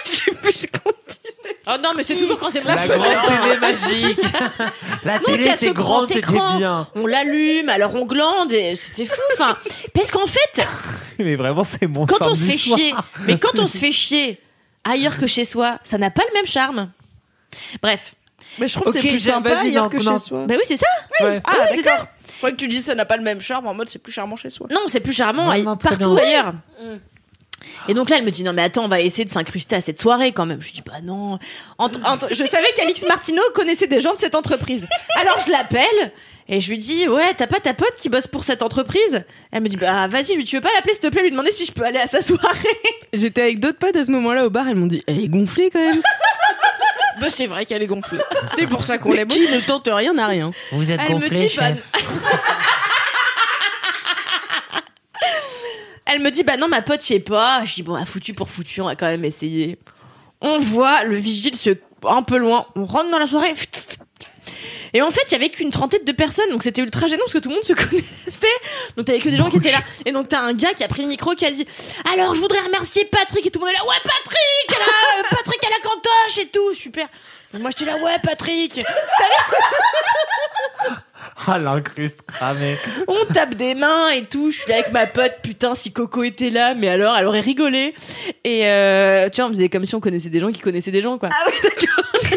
J'ai 0.06 0.32
plus 0.36 0.68
continuer. 0.68 1.57
Oh 1.68 1.76
non 1.82 1.91
mais 1.95 2.03
c'est 2.03 2.15
toujours 2.15 2.38
quand 2.40 2.49
c'est 2.49 2.61
moi 2.64 2.76
La 2.76 2.82
qui 2.82 2.88
fais 2.90 2.98
grande 2.98 3.41
télé 3.44 3.57
magique. 3.60 4.20
La 5.06 5.18
Donc, 5.18 5.26
télé 5.26 5.44
il 5.44 5.45
y 5.45 5.49
a 5.49 5.56
ce 5.57 5.65
était 5.65 5.74
grand 5.74 5.94
grande, 5.99 6.07
c'était 6.10 6.20
écran. 6.20 6.57
bien. 6.57 6.88
On 6.95 7.06
l'allume, 7.06 7.70
alors 7.70 7.95
on 7.95 8.06
glande, 8.06 8.52
et 8.52 8.76
c'était 8.76 9.06
fou. 9.06 9.20
Enfin, 9.34 9.57
parce 9.94 10.11
qu'en 10.11 10.28
fait, 10.28 10.65
Mais 11.20 11.36
vraiment, 11.36 11.64
c'est 11.64 11.88
mon 11.88 12.06
quand 12.06 12.22
on 12.26 12.36
se 12.36 12.41
samedi 12.41 12.52
fait 12.52 12.57
soir. 12.57 12.78
chier, 12.80 12.94
mais 13.28 13.40
quand 13.40 13.60
on 13.60 13.68
se 13.68 13.78
fait 13.78 13.91
chier 13.91 14.41
ailleurs 14.84 15.18
que 15.18 15.28
chez 15.28 15.45
soi, 15.45 15.80
ça 15.84 15.98
n'a 15.98 16.10
pas 16.11 16.24
le 16.28 16.34
même 16.34 16.48
charme. 16.48 16.91
Bref. 17.82 18.14
Mais 18.60 18.68
je 18.68 18.74
trouve 18.74 18.91
que 18.91 18.98
Ok, 18.98 19.03
c'est 19.03 19.10
plus 19.10 19.24
j'ai- 19.24 19.32
sympa 19.32 19.56
vas-y, 19.56 19.68
ailleurs 19.70 19.86
non, 19.86 19.90
que 19.90 20.03
non. 20.03 20.18
chez 20.18 20.26
soi. 20.26 20.45
Bah 20.48 20.56
oui, 20.57 20.64
c'est 20.65 20.78
ça. 20.78 20.86
Ouais. 21.22 21.41
Ah, 21.45 21.68
oui, 21.72 21.78
c'est 21.78 21.84
d'accord. 21.84 22.07
Je 22.34 22.38
crois 22.38 22.51
que 22.51 22.57
tu 22.57 22.68
dis 22.68 22.81
ça 22.81 22.95
n'a 22.95 23.05
pas 23.05 23.18
le 23.18 23.23
même 23.23 23.41
charme 23.41 23.68
en 23.68 23.73
mode 23.73 23.88
c'est 23.89 23.99
plus 23.99 24.11
charmant 24.11 24.35
chez 24.35 24.49
soi. 24.49 24.68
Non, 24.72 24.81
c'est 24.88 24.99
plus 24.99 25.14
charmant 25.14 25.47
très 25.77 25.89
partout 25.89 26.15
bien. 26.15 26.23
ailleurs. 26.23 26.53
Et 27.88 27.93
donc 27.93 28.10
là, 28.10 28.18
elle 28.18 28.26
me 28.26 28.31
dit 28.31 28.43
non 28.43 28.51
mais 28.51 28.61
attends, 28.64 28.84
on 28.84 28.89
va 28.89 28.99
essayer 28.99 29.23
de 29.23 29.30
s'incruster 29.30 29.77
à 29.77 29.81
cette 29.81 30.01
soirée 30.01 30.34
quand 30.34 30.45
même. 30.45 30.61
Je 30.61 30.73
dis 30.73 30.81
bah 30.85 30.99
non. 31.01 31.39
Entre- 31.77 31.99
entre- 32.05 32.27
je 32.34 32.43
savais 32.45 32.68
qu'Alix 32.76 33.03
Martineau 33.07 33.41
connaissait 33.53 33.88
des 33.88 34.01
gens 34.01 34.14
de 34.14 34.19
cette 34.19 34.35
entreprise. 34.35 34.85
Alors 35.15 35.39
je 35.45 35.49
l'appelle 35.49 36.11
et 36.49 36.60
je 36.60 36.69
lui 36.69 36.77
dis 36.77 37.07
ouais 37.07 37.34
t'as 37.38 37.47
pas 37.47 37.61
ta 37.61 37.73
pote 37.73 37.95
qui 37.97 38.10
bosse 38.10 38.27
pour 38.27 38.43
cette 38.43 38.61
entreprise? 38.64 39.23
Elle 39.51 39.61
me 39.64 39.69
dit 39.69 39.77
bah 39.77 40.07
vas-y, 40.07 40.35
lui 40.35 40.43
tu 40.43 40.57
veux 40.57 40.61
pas 40.61 40.73
l'appeler 40.76 40.93
s'il 40.93 41.03
te 41.03 41.07
plaît, 41.07 41.22
lui 41.22 41.31
demander 41.31 41.51
si 41.51 41.65
je 41.65 41.72
peux 41.72 41.84
aller 41.85 41.99
à 41.99 42.07
sa 42.07 42.22
soirée? 42.22 42.68
J'étais 43.14 43.41
avec 43.43 43.60
d'autres 43.61 43.80
potes 43.80 43.95
à 43.95 44.03
ce 44.03 44.11
moment-là 44.11 44.45
au 44.45 44.49
bar, 44.49 44.68
elles 44.68 44.76
m'ont 44.76 44.85
dit 44.88 45.01
elle 45.07 45.19
est 45.23 45.30
gonflée 45.30 45.69
quand 45.72 45.80
même. 45.80 46.01
Bah 47.19 47.30
c'est 47.30 47.48
vrai 47.48 47.65
qu'elle 47.65 47.81
est 47.81 47.88
gonflée. 47.88 48.19
C'est 48.56 48.68
pour 48.68 48.84
ça 48.84 48.98
qu'on 48.98 49.10
Mais 49.10 49.18
l'aime 49.18 49.27
qui 49.27 49.40
ne 49.40 49.60
tente 49.60 49.90
rien 49.91 50.14
n'a 50.14 50.27
rien. 50.27 50.52
Vous 50.72 50.91
êtes 50.91 50.99
Elle 51.02 51.15
me 51.15 51.22
gonflé, 51.22 51.48
dit 51.48 51.56
bah, 51.56 51.68
chef. 51.68 51.91
Elle 56.06 56.22
me 56.22 56.30
dit 56.31 56.44
bah 56.44 56.57
non 56.57 56.68
ma 56.68 56.81
pote 56.81 57.10
y 57.10 57.14
est 57.14 57.19
pas. 57.19 57.64
Je 57.65 57.76
dis 57.76 57.84
bon 57.84 57.95
ah, 57.95 58.06
foutu 58.06 58.34
pour 58.34 58.49
foutu, 58.49 58.81
on 58.81 58.85
va 58.85 58.95
quand 58.95 59.07
même 59.07 59.26
essayer. 59.26 59.80
On 60.41 60.60
voit 60.60 61.03
le 61.03 61.15
vigile 61.15 61.56
se 61.56 61.72
un 62.07 62.22
peu 62.23 62.38
loin. 62.38 62.65
On 62.76 62.85
rentre 62.85 63.10
dans 63.10 63.19
la 63.19 63.27
soirée. 63.27 63.53
Et 64.94 65.02
en 65.02 65.10
fait, 65.11 65.22
il 65.28 65.32
y 65.32 65.36
avait 65.36 65.49
qu'une 65.49 65.72
trentaine 65.72 66.03
de 66.03 66.11
personnes, 66.11 66.49
donc 66.52 66.64
c'était 66.64 66.82
ultra 66.82 67.07
gênant 67.07 67.22
parce 67.26 67.34
que 67.34 67.40
tout 67.40 67.49
le 67.49 67.56
monde 67.56 67.64
se 67.64 67.74
connaissait. 67.74 68.48
Donc 68.95 69.06
t'avais 69.06 69.20
que 69.20 69.30
des 69.30 69.38
gens 69.38 69.49
qui 69.49 69.57
étaient 69.57 69.72
là. 69.72 69.82
Et 70.06 70.11
donc 70.11 70.28
t'as 70.28 70.41
un 70.41 70.53
gars 70.53 70.74
qui 70.74 70.84
a 70.84 70.88
pris 70.88 71.02
le 71.02 71.07
micro 71.07 71.32
qui 71.36 71.45
a 71.45 71.52
dit 71.52 71.65
Alors 72.14 72.36
je 72.36 72.41
voudrais 72.41 72.61
remercier 72.61 73.06
Patrick 73.06 73.45
et 73.45 73.52
tout 73.52 73.60
le 73.60 73.65
monde 73.65 73.74
est 73.74 73.78
là. 73.78 73.86
Ouais 73.86 73.95
Patrick, 74.03 74.72
euh, 74.72 75.24
Patrick 75.32 75.64
à 75.65 75.70
la 75.70 75.90
cantoche 75.90 76.38
et 76.40 76.48
tout, 76.48 76.74
super. 76.74 77.07
Donc 77.53 77.61
moi 77.61 77.72
j'étais 77.72 77.91
là 77.91 77.98
ouais 77.98 78.18
Patrick. 78.24 78.82
Ah, 81.48 81.57
l'incruste 81.57 82.22
cramé. 82.24 82.78
On 83.07 83.26
tape 83.34 83.56
des 83.56 83.76
mains 83.76 84.10
et 84.11 84.26
tout. 84.26 84.52
Je 84.52 84.60
suis 84.60 84.70
là 84.70 84.76
avec 84.80 84.91
ma 84.91 85.07
pote. 85.07 85.34
Putain, 85.41 85.76
si 85.76 85.91
Coco 85.91 86.24
était 86.24 86.49
là, 86.49 86.74
mais 86.74 86.90
alors, 86.90 87.15
elle 87.18 87.26
aurait 87.26 87.40
rigolé. 87.40 87.95
Et 88.44 88.68
euh, 88.68 89.30
tu 89.30 89.41
vois, 89.41 89.49
on 89.49 89.53
faisait 89.53 89.70
comme 89.70 89.86
si 89.86 89.95
on 89.95 89.99
connaissait 89.99 90.30
des 90.30 90.40
gens 90.40 90.52
qui 90.52 90.61
connaissaient 90.61 90.91
des 90.91 91.02
gens, 91.02 91.18
quoi. 91.18 91.30
Ah 91.32 91.45
oui, 91.48 91.53
d'accord. 91.64 92.32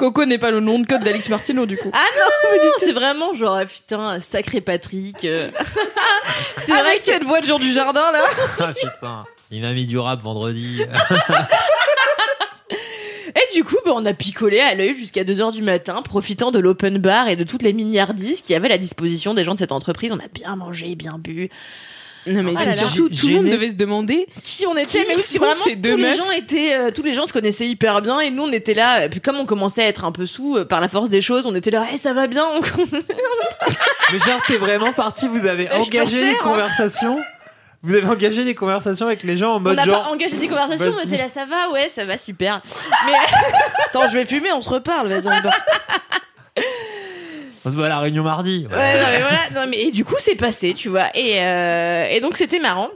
Coco 0.00 0.24
n'est 0.24 0.38
pas 0.38 0.50
le 0.50 0.60
nom 0.60 0.78
de 0.78 0.86
code 0.86 1.02
d'Alix 1.02 1.28
Martineau 1.28 1.66
du 1.66 1.76
coup. 1.76 1.90
Ah 1.92 2.06
non, 2.16 2.58
c'est 2.78 2.92
vraiment 2.92 3.34
genre, 3.34 3.56
ah, 3.56 3.66
putain, 3.66 4.18
sacré 4.18 4.62
Patrick. 4.62 5.26
euh. 5.26 5.50
c'est 6.56 6.72
vrai 6.72 6.80
Avec 6.80 6.96
que 7.00 7.04
cette 7.04 7.24
voix 7.24 7.42
de 7.42 7.44
Jean 7.46 7.58
du 7.58 7.70
Jardin 7.70 8.10
là. 8.10 8.22
Ah, 8.60 8.72
putain. 8.72 9.20
Il 9.50 9.60
m'a 9.60 9.74
mis 9.74 9.84
du 9.84 9.98
rap 9.98 10.22
vendredi. 10.22 10.80
Et 12.70 13.54
du 13.54 13.62
coup, 13.62 13.76
bah, 13.84 13.92
on 13.94 14.06
a 14.06 14.14
picolé 14.14 14.60
à 14.60 14.74
l'œil 14.74 14.94
jusqu'à 14.94 15.22
2h 15.22 15.52
du 15.52 15.60
matin, 15.60 16.00
profitant 16.00 16.50
de 16.50 16.58
l'open 16.58 16.96
bar 16.96 17.28
et 17.28 17.36
de 17.36 17.44
toutes 17.44 17.62
les 17.62 17.74
milliardises 17.74 18.40
qu'il 18.40 18.54
y 18.54 18.56
avait 18.56 18.66
à 18.66 18.70
la 18.70 18.78
disposition 18.78 19.34
des 19.34 19.44
gens 19.44 19.52
de 19.54 19.58
cette 19.58 19.70
entreprise. 19.72 20.12
On 20.12 20.18
a 20.18 20.28
bien 20.32 20.56
mangé, 20.56 20.94
bien 20.94 21.18
bu. 21.18 21.50
Non 22.26 22.42
mais 22.42 22.52
Ah 22.56 22.60
c'est 22.64 22.72
surtout 22.72 23.08
tout 23.08 23.28
le 23.28 23.34
monde 23.36 23.46
devait 23.48 23.70
se 23.70 23.76
demander 23.76 24.26
qui 24.42 24.66
on 24.66 24.76
était 24.76 25.04
Qui 25.04 25.08
mais 25.08 25.16
oui, 25.16 25.38
vraiment 25.38 25.64
ces 25.64 25.74
deux 25.76 25.92
tous 25.92 25.96
les 25.96 26.16
gens 26.16 26.30
étaient 26.30 26.74
euh, 26.74 26.90
tous 26.90 27.02
les 27.02 27.14
gens 27.14 27.24
se 27.24 27.32
connaissaient 27.32 27.66
hyper 27.66 28.02
bien 28.02 28.20
et 28.20 28.30
nous 28.30 28.42
on 28.42 28.52
était 28.52 28.74
là 28.74 29.04
et 29.06 29.08
puis 29.08 29.20
comme 29.22 29.36
on 29.36 29.46
commençait 29.46 29.82
à 29.82 29.86
être 29.86 30.04
un 30.04 30.12
peu 30.12 30.26
sous 30.26 30.56
euh, 30.58 30.64
par 30.66 30.80
la 30.82 30.88
force 30.88 31.08
des 31.08 31.22
choses 31.22 31.46
on 31.46 31.54
était 31.54 31.70
là 31.70 31.86
Eh, 31.92 31.96
ça 31.96 32.12
va 32.12 32.26
bien 32.26 32.44
on- 32.54 32.60
Mais 34.12 34.18
genre, 34.18 34.40
t'es 34.46 34.56
vraiment 34.56 34.92
parti, 34.92 35.28
vous 35.28 35.46
avez 35.46 35.70
engagé 35.70 35.88
des 35.92 36.00
resserre, 36.02 36.34
hein. 36.34 36.38
conversations? 36.42 37.20
Vous 37.82 37.94
avez 37.94 38.06
engagé 38.06 38.44
des 38.44 38.54
conversations 38.54 39.06
avec 39.06 39.22
les 39.22 39.38
gens 39.38 39.52
en 39.52 39.56
on 39.56 39.60
mode 39.60 39.76
n'a 39.76 39.84
genre. 39.84 40.02
pas 40.02 40.10
engagé 40.10 40.36
des 40.36 40.48
conversations 40.48 40.92
on 40.94 41.02
était 41.02 41.16
là 41.16 41.28
ça 41.32 41.46
va 41.46 41.70
ouais 41.70 41.88
ça 41.88 42.04
va 42.04 42.18
super 42.18 42.60
mais 43.06 43.12
Attends, 43.86 44.06
je 44.08 44.18
vais 44.18 44.24
fumer, 44.26 44.52
on 44.52 44.60
se 44.60 44.68
reparle. 44.68 45.08
Vas-y, 45.08 45.22
on 47.64 47.70
se 47.70 47.76
voit 47.76 47.86
à 47.86 47.88
la 47.90 47.98
réunion 48.00 48.22
mardi. 48.22 48.66
Ouais, 48.70 49.00
non, 49.00 49.06
mais 49.10 49.20
voilà. 49.20 49.38
Non, 49.54 49.66
mais 49.68 49.78
et 49.82 49.90
du 49.90 50.04
coup, 50.04 50.16
c'est 50.18 50.34
passé, 50.36 50.74
tu 50.74 50.88
vois. 50.88 51.08
Et, 51.14 51.38
euh, 51.40 52.06
et 52.10 52.20
donc, 52.20 52.36
c'était 52.36 52.58
marrant. 52.58 52.88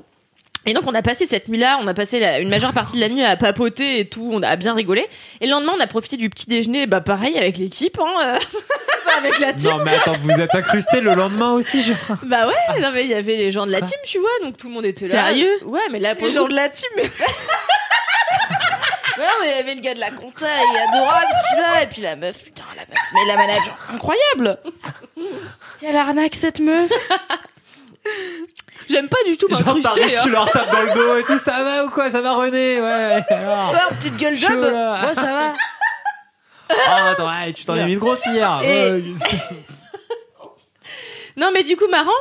Et 0.66 0.72
donc, 0.72 0.84
on 0.86 0.94
a 0.94 1.02
passé 1.02 1.26
cette 1.26 1.48
nuit-là, 1.48 1.76
on 1.82 1.86
a 1.86 1.92
passé 1.92 2.18
la- 2.18 2.38
une 2.38 2.48
majeure 2.48 2.72
partie 2.72 2.96
de 2.96 3.00
la 3.02 3.10
nuit 3.10 3.22
à 3.22 3.36
papoter 3.36 4.00
et 4.00 4.08
tout, 4.08 4.30
on 4.32 4.42
a 4.42 4.56
bien 4.56 4.72
rigolé. 4.72 5.06
Et 5.42 5.46
le 5.46 5.50
lendemain, 5.50 5.72
on 5.76 5.80
a 5.80 5.86
profité 5.86 6.16
du 6.16 6.30
petit 6.30 6.46
déjeuner, 6.46 6.86
bah 6.86 7.02
pareil, 7.02 7.36
avec 7.36 7.58
l'équipe, 7.58 7.98
hein. 8.00 8.14
euh, 8.24 8.38
avec 9.18 9.38
la 9.40 9.52
team. 9.52 9.70
Non, 9.72 9.84
mais 9.84 9.94
attends, 9.94 10.14
vous 10.22 10.30
êtes 10.40 10.54
incrusté 10.54 11.02
le 11.02 11.12
lendemain 11.12 11.52
aussi, 11.52 11.82
je 11.82 11.92
crois. 11.92 12.18
Bah 12.22 12.46
ouais, 12.48 12.80
non, 12.80 12.92
mais 12.94 13.04
il 13.04 13.10
y 13.10 13.14
avait 13.14 13.36
les 13.36 13.52
gens 13.52 13.66
de 13.66 13.72
la 13.72 13.82
team, 13.82 13.98
tu 14.06 14.18
vois, 14.18 14.30
donc 14.42 14.56
tout 14.56 14.68
le 14.68 14.72
monde 14.72 14.86
était 14.86 15.06
là. 15.06 15.26
Sérieux? 15.26 15.50
Ouais, 15.66 15.80
mais 15.92 15.98
là, 16.00 16.14
pour 16.14 16.26
Les 16.28 16.32
le 16.32 16.38
gens 16.40 16.48
de 16.48 16.54
la 16.54 16.70
team. 16.70 16.88
mais- 19.16 19.22
Ouais, 19.22 19.28
mais 19.42 19.48
il 19.50 19.56
y 19.56 19.60
avait 19.60 19.74
le 19.74 19.80
gars 19.80 19.94
de 19.94 20.00
la 20.00 20.10
compta, 20.10 20.46
il 20.46 20.76
est 20.76 20.80
adorable 20.96 21.26
celui-là, 21.50 21.82
et 21.82 21.86
puis 21.86 22.02
la 22.02 22.16
meuf, 22.16 22.38
putain, 22.42 22.64
la 22.76 22.82
meuf, 22.82 22.98
mais 23.12 23.24
la 23.26 23.36
manager, 23.36 23.76
incroyable 23.92 24.58
Quelle 25.80 25.96
arnaque 25.96 26.34
cette 26.34 26.60
meuf 26.60 26.90
J'aime 28.88 29.08
pas 29.08 29.16
du 29.26 29.36
tout 29.38 29.48
Genre, 29.48 29.58
m'incruster. 29.60 29.82
t'arrives, 29.82 30.18
hein. 30.18 30.22
tu 30.24 30.30
leur 30.30 30.50
tapes 30.50 30.70
dans 30.70 30.82
le 30.82 30.92
dos 30.94 31.16
et 31.16 31.24
tout, 31.24 31.38
ça 31.38 31.62
va 31.64 31.84
ou 31.86 31.90
quoi 31.90 32.10
Ça 32.10 32.20
va 32.20 32.34
René? 32.34 32.80
Ouais. 32.80 33.22
alors. 33.30 33.72
Ouais, 33.72 33.78
petite 33.98 34.16
gueule 34.16 34.36
Chaud, 34.36 34.48
job 34.48 34.60
là. 34.72 34.98
Moi, 35.02 35.14
ça 35.14 35.22
va 35.32 35.52
Ah, 36.86 37.10
attends, 37.10 37.28
ouais, 37.28 37.52
tu 37.54 37.64
t'en 37.64 37.76
es 37.76 37.84
mis 37.86 37.94
de 37.94 37.98
grosse 38.00 38.24
hier. 38.26 38.60
Et- 38.62 38.90
Ouais. 38.92 39.02
Non, 41.36 41.50
mais 41.52 41.64
du 41.64 41.76
coup, 41.76 41.88
marrant. 41.88 42.12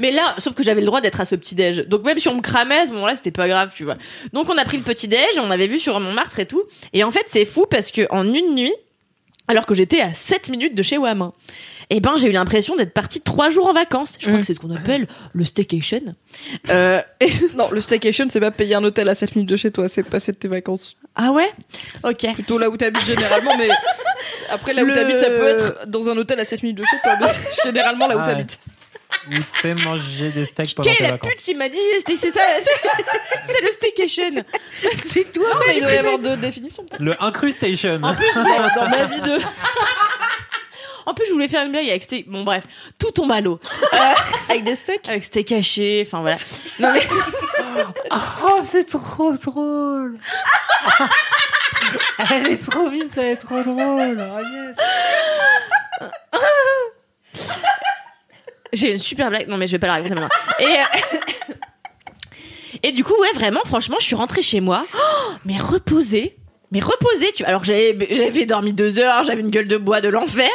Mais 0.00 0.10
là, 0.10 0.34
sauf 0.38 0.54
que 0.54 0.62
j'avais 0.64 0.80
le 0.80 0.86
droit 0.86 1.00
d'être 1.00 1.20
à 1.20 1.24
ce 1.24 1.34
petit 1.36 1.54
déj. 1.54 1.86
Donc 1.86 2.02
même 2.04 2.18
si 2.18 2.26
on 2.28 2.34
me 2.34 2.40
cramait 2.40 2.78
à 2.80 2.86
ce 2.86 2.92
moment-là, 2.92 3.14
c'était 3.14 3.30
pas 3.30 3.46
grave, 3.46 3.70
tu 3.74 3.84
vois. 3.84 3.96
Donc 4.32 4.48
on 4.50 4.56
a 4.58 4.64
pris 4.64 4.78
le 4.78 4.82
petit 4.82 5.06
déj, 5.08 5.20
on 5.38 5.50
avait 5.50 5.66
vu 5.68 5.78
sur 5.78 5.98
Montmartre 6.00 6.38
et 6.40 6.46
tout. 6.46 6.62
Et 6.92 7.04
en 7.04 7.10
fait, 7.10 7.24
c'est 7.28 7.44
fou 7.44 7.66
parce 7.70 7.90
que 7.92 8.06
en 8.10 8.26
une 8.26 8.54
nuit, 8.54 8.74
alors 9.46 9.66
que 9.66 9.74
j'étais 9.74 10.00
à 10.00 10.12
7 10.14 10.48
minutes 10.48 10.74
de 10.74 10.82
chez 10.82 10.96
Wam, 10.98 11.30
eh 11.92 11.98
ben 12.00 12.14
j'ai 12.16 12.28
eu 12.28 12.32
l'impression 12.32 12.76
d'être 12.76 12.92
partie 12.94 13.20
trois 13.20 13.50
jours 13.50 13.66
en 13.66 13.72
vacances. 13.72 14.12
Je 14.20 14.26
crois 14.26 14.38
Mm. 14.38 14.40
que 14.40 14.46
c'est 14.46 14.54
ce 14.54 14.60
qu'on 14.60 14.70
appelle 14.74 15.08
le 15.32 15.44
staycation. 15.44 16.14
Euh, 16.70 17.00
et- 17.20 17.28
Non, 17.56 17.68
le 17.72 17.80
staycation, 17.80 18.26
c'est 18.30 18.38
pas 18.40 18.52
payer 18.52 18.76
un 18.76 18.84
hôtel 18.84 19.08
à 19.08 19.14
7 19.14 19.34
minutes 19.34 19.50
de 19.50 19.56
chez 19.56 19.72
toi, 19.72 19.88
c'est 19.88 20.04
passer 20.04 20.30
de 20.32 20.36
tes 20.36 20.46
vacances. 20.48 20.96
Ah 21.16 21.32
ouais? 21.32 21.50
Ok. 22.04 22.32
Plutôt 22.34 22.58
là 22.58 22.70
où 22.70 22.76
t'habites 22.76 23.04
généralement, 23.04 23.56
mais 23.58 23.68
après 24.50 24.72
là 24.72 24.84
où 24.84 24.86
Le- 24.86 24.94
t'habites, 24.94 25.18
ça 25.18 25.26
peut 25.30 25.48
être 25.48 25.86
dans 25.88 26.08
un 26.08 26.16
hôtel 26.16 26.38
à 26.38 26.44
7 26.44 26.62
minutes 26.62 26.78
de 26.78 26.84
chez 26.84 26.96
toi, 27.02 27.16
mais 27.20 27.26
généralement 27.64 28.06
là 28.06 28.16
où 28.16 28.20
Ah 28.20 28.26
ouais. 28.28 28.32
t'habites. 28.34 28.60
Ou 29.30 29.34
c'est 29.60 29.74
manger 29.84 30.30
des 30.30 30.46
steaks 30.46 30.74
pendant 30.74 30.88
Quelle 30.88 30.96
tes 30.98 31.04
est 31.04 31.06
la 31.06 31.12
vacances. 31.12 31.30
pute 31.34 31.42
qui 31.42 31.54
m'a 31.54 31.68
dit 31.68 31.78
c'est 32.06 32.16
c'est 32.16 32.30
ça 32.30 32.40
c'est- 32.60 32.70
c'est 33.52 33.60
le 33.62 33.72
staycation 33.72 34.44
c'est 35.06 35.32
toi 35.32 35.48
Mais 35.66 35.76
il 35.76 35.82
doit 35.82 35.92
y 35.92 35.98
avoir 35.98 36.18
deux 36.18 36.36
définitions. 36.36 36.84
peut-être. 36.84 37.02
Le 37.02 37.22
incrustation. 37.22 38.00
En 38.02 38.14
plus, 38.14 38.34
dans, 38.34 38.42
dans 38.84 38.88
ma 38.88 39.04
vie 39.04 39.20
de. 39.20 39.38
en 41.06 41.14
plus 41.14 41.26
je 41.26 41.32
voulais 41.32 41.48
faire 41.48 41.64
une 41.64 41.72
blague 41.72 41.88
avec 41.88 42.02
stay 42.02 42.24
bon 42.28 42.44
bref 42.44 42.64
tout 42.98 43.10
tombe 43.10 43.32
à 43.32 43.40
l'eau 43.40 43.58
Avec 44.48 44.64
des 44.64 44.74
steaks 44.74 45.08
avec 45.08 45.24
stay 45.24 45.44
caché 45.44 46.04
enfin 46.06 46.20
voilà 46.20 46.36
non 46.78 46.92
mais 46.92 47.02
Oh, 48.42 48.60
c'est 48.64 48.84
trop 48.84 49.32
drôle. 49.34 50.18
Elle 52.30 52.48
est 52.48 52.70
trop 52.70 52.88
vive, 52.90 53.08
ça 53.08 53.22
va 53.22 53.28
être 53.28 53.46
trop 53.46 53.62
drôle. 53.62 54.18
Oh, 54.20 54.40
yes. 54.40 54.76
J'ai 58.72 58.92
une 58.92 58.98
super 58.98 59.30
blague. 59.30 59.48
Non, 59.48 59.56
mais 59.56 59.66
je 59.66 59.72
vais 59.72 59.78
pas 59.78 59.86
la 59.88 59.94
raconter 59.94 60.14
maintenant. 60.14 60.28
Et, 60.60 60.64
euh, 60.64 61.54
et 62.82 62.92
du 62.92 63.04
coup, 63.04 63.14
ouais, 63.20 63.32
vraiment, 63.34 63.60
franchement, 63.64 63.96
je 64.00 64.06
suis 64.06 64.14
rentrée 64.16 64.42
chez 64.42 64.60
moi, 64.60 64.86
oh, 64.94 65.32
mais 65.44 65.58
reposée. 65.58 66.36
Mais 66.72 66.78
reposée, 66.78 67.32
tu 67.34 67.42
Alors 67.46 67.64
j'avais 67.64 67.96
j'avais 68.12 68.46
dormi 68.46 68.72
deux 68.72 69.00
heures, 69.00 69.24
j'avais 69.24 69.40
une 69.40 69.50
gueule 69.50 69.66
de 69.66 69.76
bois 69.76 70.00
de 70.00 70.08
l'enfer, 70.08 70.48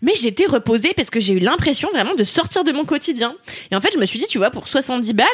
mais 0.00 0.14
j'étais 0.14 0.46
reposée 0.46 0.94
parce 0.96 1.10
que 1.10 1.20
j'ai 1.20 1.34
eu 1.34 1.40
l'impression 1.40 1.90
vraiment 1.92 2.14
de 2.14 2.24
sortir 2.24 2.64
de 2.64 2.72
mon 2.72 2.86
quotidien. 2.86 3.34
Et 3.70 3.76
en 3.76 3.82
fait, 3.82 3.90
je 3.92 3.98
me 3.98 4.06
suis 4.06 4.18
dit, 4.18 4.24
tu 4.26 4.38
vois, 4.38 4.50
pour 4.50 4.66
70 4.66 5.12
balles, 5.12 5.26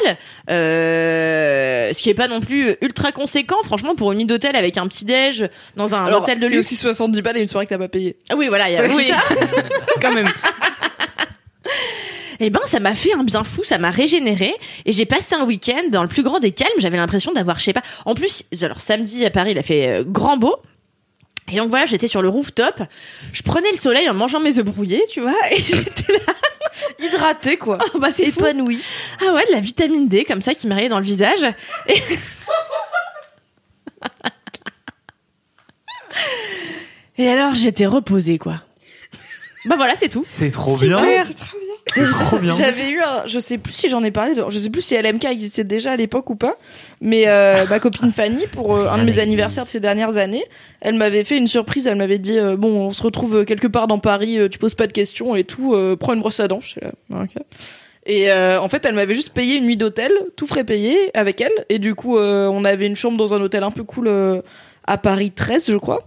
euh, 0.49 1.93
ce 1.93 2.01
qui 2.01 2.09
est 2.09 2.13
pas 2.15 2.27
non 2.27 2.41
plus 2.41 2.75
ultra 2.81 3.13
conséquent, 3.13 3.63
franchement, 3.63 3.95
pour 3.95 4.11
une 4.11 4.17
nuit 4.17 4.25
d'hôtel 4.25 4.57
avec 4.57 4.77
un 4.77 4.87
petit 4.89 5.05
déj 5.05 5.47
dans 5.77 5.95
un 5.95 6.05
Alors, 6.05 6.23
hôtel 6.23 6.39
de 6.41 6.47
c'est 6.49 6.55
luxe. 6.55 6.65
aussi 6.67 6.75
70 6.75 7.21
balles 7.21 7.37
et 7.37 7.41
une 7.41 7.47
soirée 7.47 7.65
que 7.65 7.69
t'as 7.69 7.77
pas 7.77 7.87
payée. 7.87 8.17
Ah 8.29 8.35
oui, 8.35 8.49
voilà, 8.49 8.67
il 8.69 8.73
y 8.73 8.77
a 8.77 8.89
C'est 8.89 8.93
oui. 8.93 9.07
ça. 9.07 9.23
quand 10.01 10.11
même. 10.13 10.27
Eh 12.39 12.49
ben, 12.49 12.59
ça 12.65 12.79
m'a 12.79 12.95
fait 12.95 13.13
un 13.13 13.23
bien 13.23 13.43
fou, 13.43 13.63
ça 13.63 13.77
m'a 13.77 13.91
régénéré, 13.91 14.53
et 14.85 14.91
j'ai 14.91 15.05
passé 15.05 15.35
un 15.35 15.43
week-end 15.45 15.83
dans 15.89 16.01
le 16.01 16.07
plus 16.07 16.23
grand 16.23 16.39
des 16.39 16.51
calmes. 16.51 16.69
J'avais 16.79 16.97
l'impression 16.97 17.31
d'avoir, 17.33 17.59
je 17.59 17.65
sais 17.65 17.73
pas. 17.73 17.83
En 18.05 18.13
plus, 18.13 18.43
alors 18.61 18.79
samedi 18.81 19.25
à 19.25 19.29
Paris, 19.31 19.51
il 19.51 19.57
a 19.57 19.63
fait 19.63 19.87
euh, 19.87 20.03
grand 20.05 20.37
beau. 20.37 20.55
Et 21.51 21.57
donc 21.57 21.69
voilà, 21.69 21.85
j'étais 21.85 22.07
sur 22.07 22.21
le 22.23 22.29
rooftop, 22.29 22.81
je 23.31 23.43
prenais 23.43 23.69
le 23.71 23.77
soleil 23.77 24.09
en 24.09 24.15
mangeant 24.15 24.39
mes 24.39 24.57
œufs 24.57 24.65
brouillés, 24.65 25.03
tu 25.11 25.21
vois, 25.21 25.35
et 25.51 25.57
j'étais 25.61 26.13
là, 26.13 26.33
Hydraté, 26.99 27.57
quoi. 27.57 27.77
oh, 27.93 27.99
bah 27.99 28.09
c'est 28.11 28.31
fou. 28.31 28.39
Épanoui. 28.39 28.81
Ah 29.21 29.31
ouais, 29.33 29.45
de 29.47 29.51
la 29.51 29.59
vitamine 29.59 30.07
D 30.07 30.25
comme 30.25 30.41
ça 30.41 30.53
qui 30.55 30.67
m'arrivait 30.67 30.89
dans 30.89 30.99
le 30.99 31.05
visage. 31.05 31.45
Et... 31.87 32.01
Et 37.17 37.29
alors 37.29 37.55
j'étais 37.55 37.85
reposée 37.85 38.37
quoi. 38.37 38.55
Bah 39.65 39.75
voilà, 39.77 39.95
c'est 39.95 40.09
tout. 40.09 40.25
C'est 40.27 40.51
trop 40.51 40.77
Super. 40.77 41.01
bien. 41.01 41.23
C'est 41.95 42.03
trop 42.25 42.37
bien. 42.37 42.53
J'avais 42.53 42.89
eu 42.89 42.99
un, 43.01 43.25
je 43.25 43.39
sais 43.39 43.57
plus 43.57 43.73
si 43.73 43.89
j'en 43.89 44.03
ai 44.03 44.11
parlé, 44.11 44.33
de- 44.35 44.43
je 44.49 44.59
sais 44.59 44.69
plus 44.69 44.81
si 44.81 44.95
LMK 44.95 45.25
existait 45.25 45.63
déjà 45.63 45.91
à 45.93 45.95
l'époque 45.95 46.29
ou 46.29 46.35
pas, 46.35 46.55
mais 47.01 47.23
euh, 47.27 47.65
ma 47.69 47.79
copine 47.79 48.11
Fanny, 48.11 48.45
pour 48.47 48.75
euh, 48.75 48.87
un 48.89 48.97
de 48.99 49.03
mes 49.03 49.19
anniversaires 49.19 49.63
de 49.63 49.69
ces 49.69 49.79
dernières 49.79 50.17
années, 50.17 50.43
elle 50.81 50.95
m'avait 50.95 51.23
fait 51.23 51.37
une 51.37 51.47
surprise, 51.47 51.87
elle 51.87 51.97
m'avait 51.97 52.19
dit, 52.19 52.37
euh, 52.37 52.55
bon, 52.57 52.87
on 52.87 52.91
se 52.91 53.01
retrouve 53.01 53.45
quelque 53.45 53.67
part 53.67 53.87
dans 53.87 53.99
Paris, 53.99 54.37
tu 54.51 54.59
poses 54.59 54.75
pas 54.75 54.87
de 54.87 54.93
questions 54.93 55.35
et 55.35 55.43
tout, 55.43 55.75
prends 55.99 56.13
une 56.13 56.19
brosse 56.19 56.39
à 56.39 56.47
dents. 56.47 56.59
Je 56.61 56.67
suis 56.69 56.81
là, 56.81 56.91
ok. 57.21 57.31
Et 58.07 58.31
euh, 58.31 58.61
en 58.61 58.69
fait, 58.69 58.85
elle 58.85 58.93
m'avait 58.93 59.15
juste 59.15 59.31
payé 59.33 59.55
une 59.55 59.65
nuit 59.65 59.77
d'hôtel, 59.77 60.11
tout 60.35 60.45
frais 60.45 60.63
payé 60.63 60.95
avec 61.17 61.41
elle, 61.41 61.51
et 61.69 61.79
du 61.79 61.95
coup, 61.95 62.17
euh, 62.19 62.47
on 62.47 62.63
avait 62.63 62.85
une 62.85 62.95
chambre 62.95 63.17
dans 63.17 63.33
un 63.33 63.41
hôtel 63.41 63.63
un 63.63 63.71
peu 63.71 63.83
cool 63.83 64.07
euh, 64.07 64.41
à 64.85 64.99
Paris 64.99 65.31
13, 65.31 65.71
je 65.71 65.77
crois. 65.77 66.03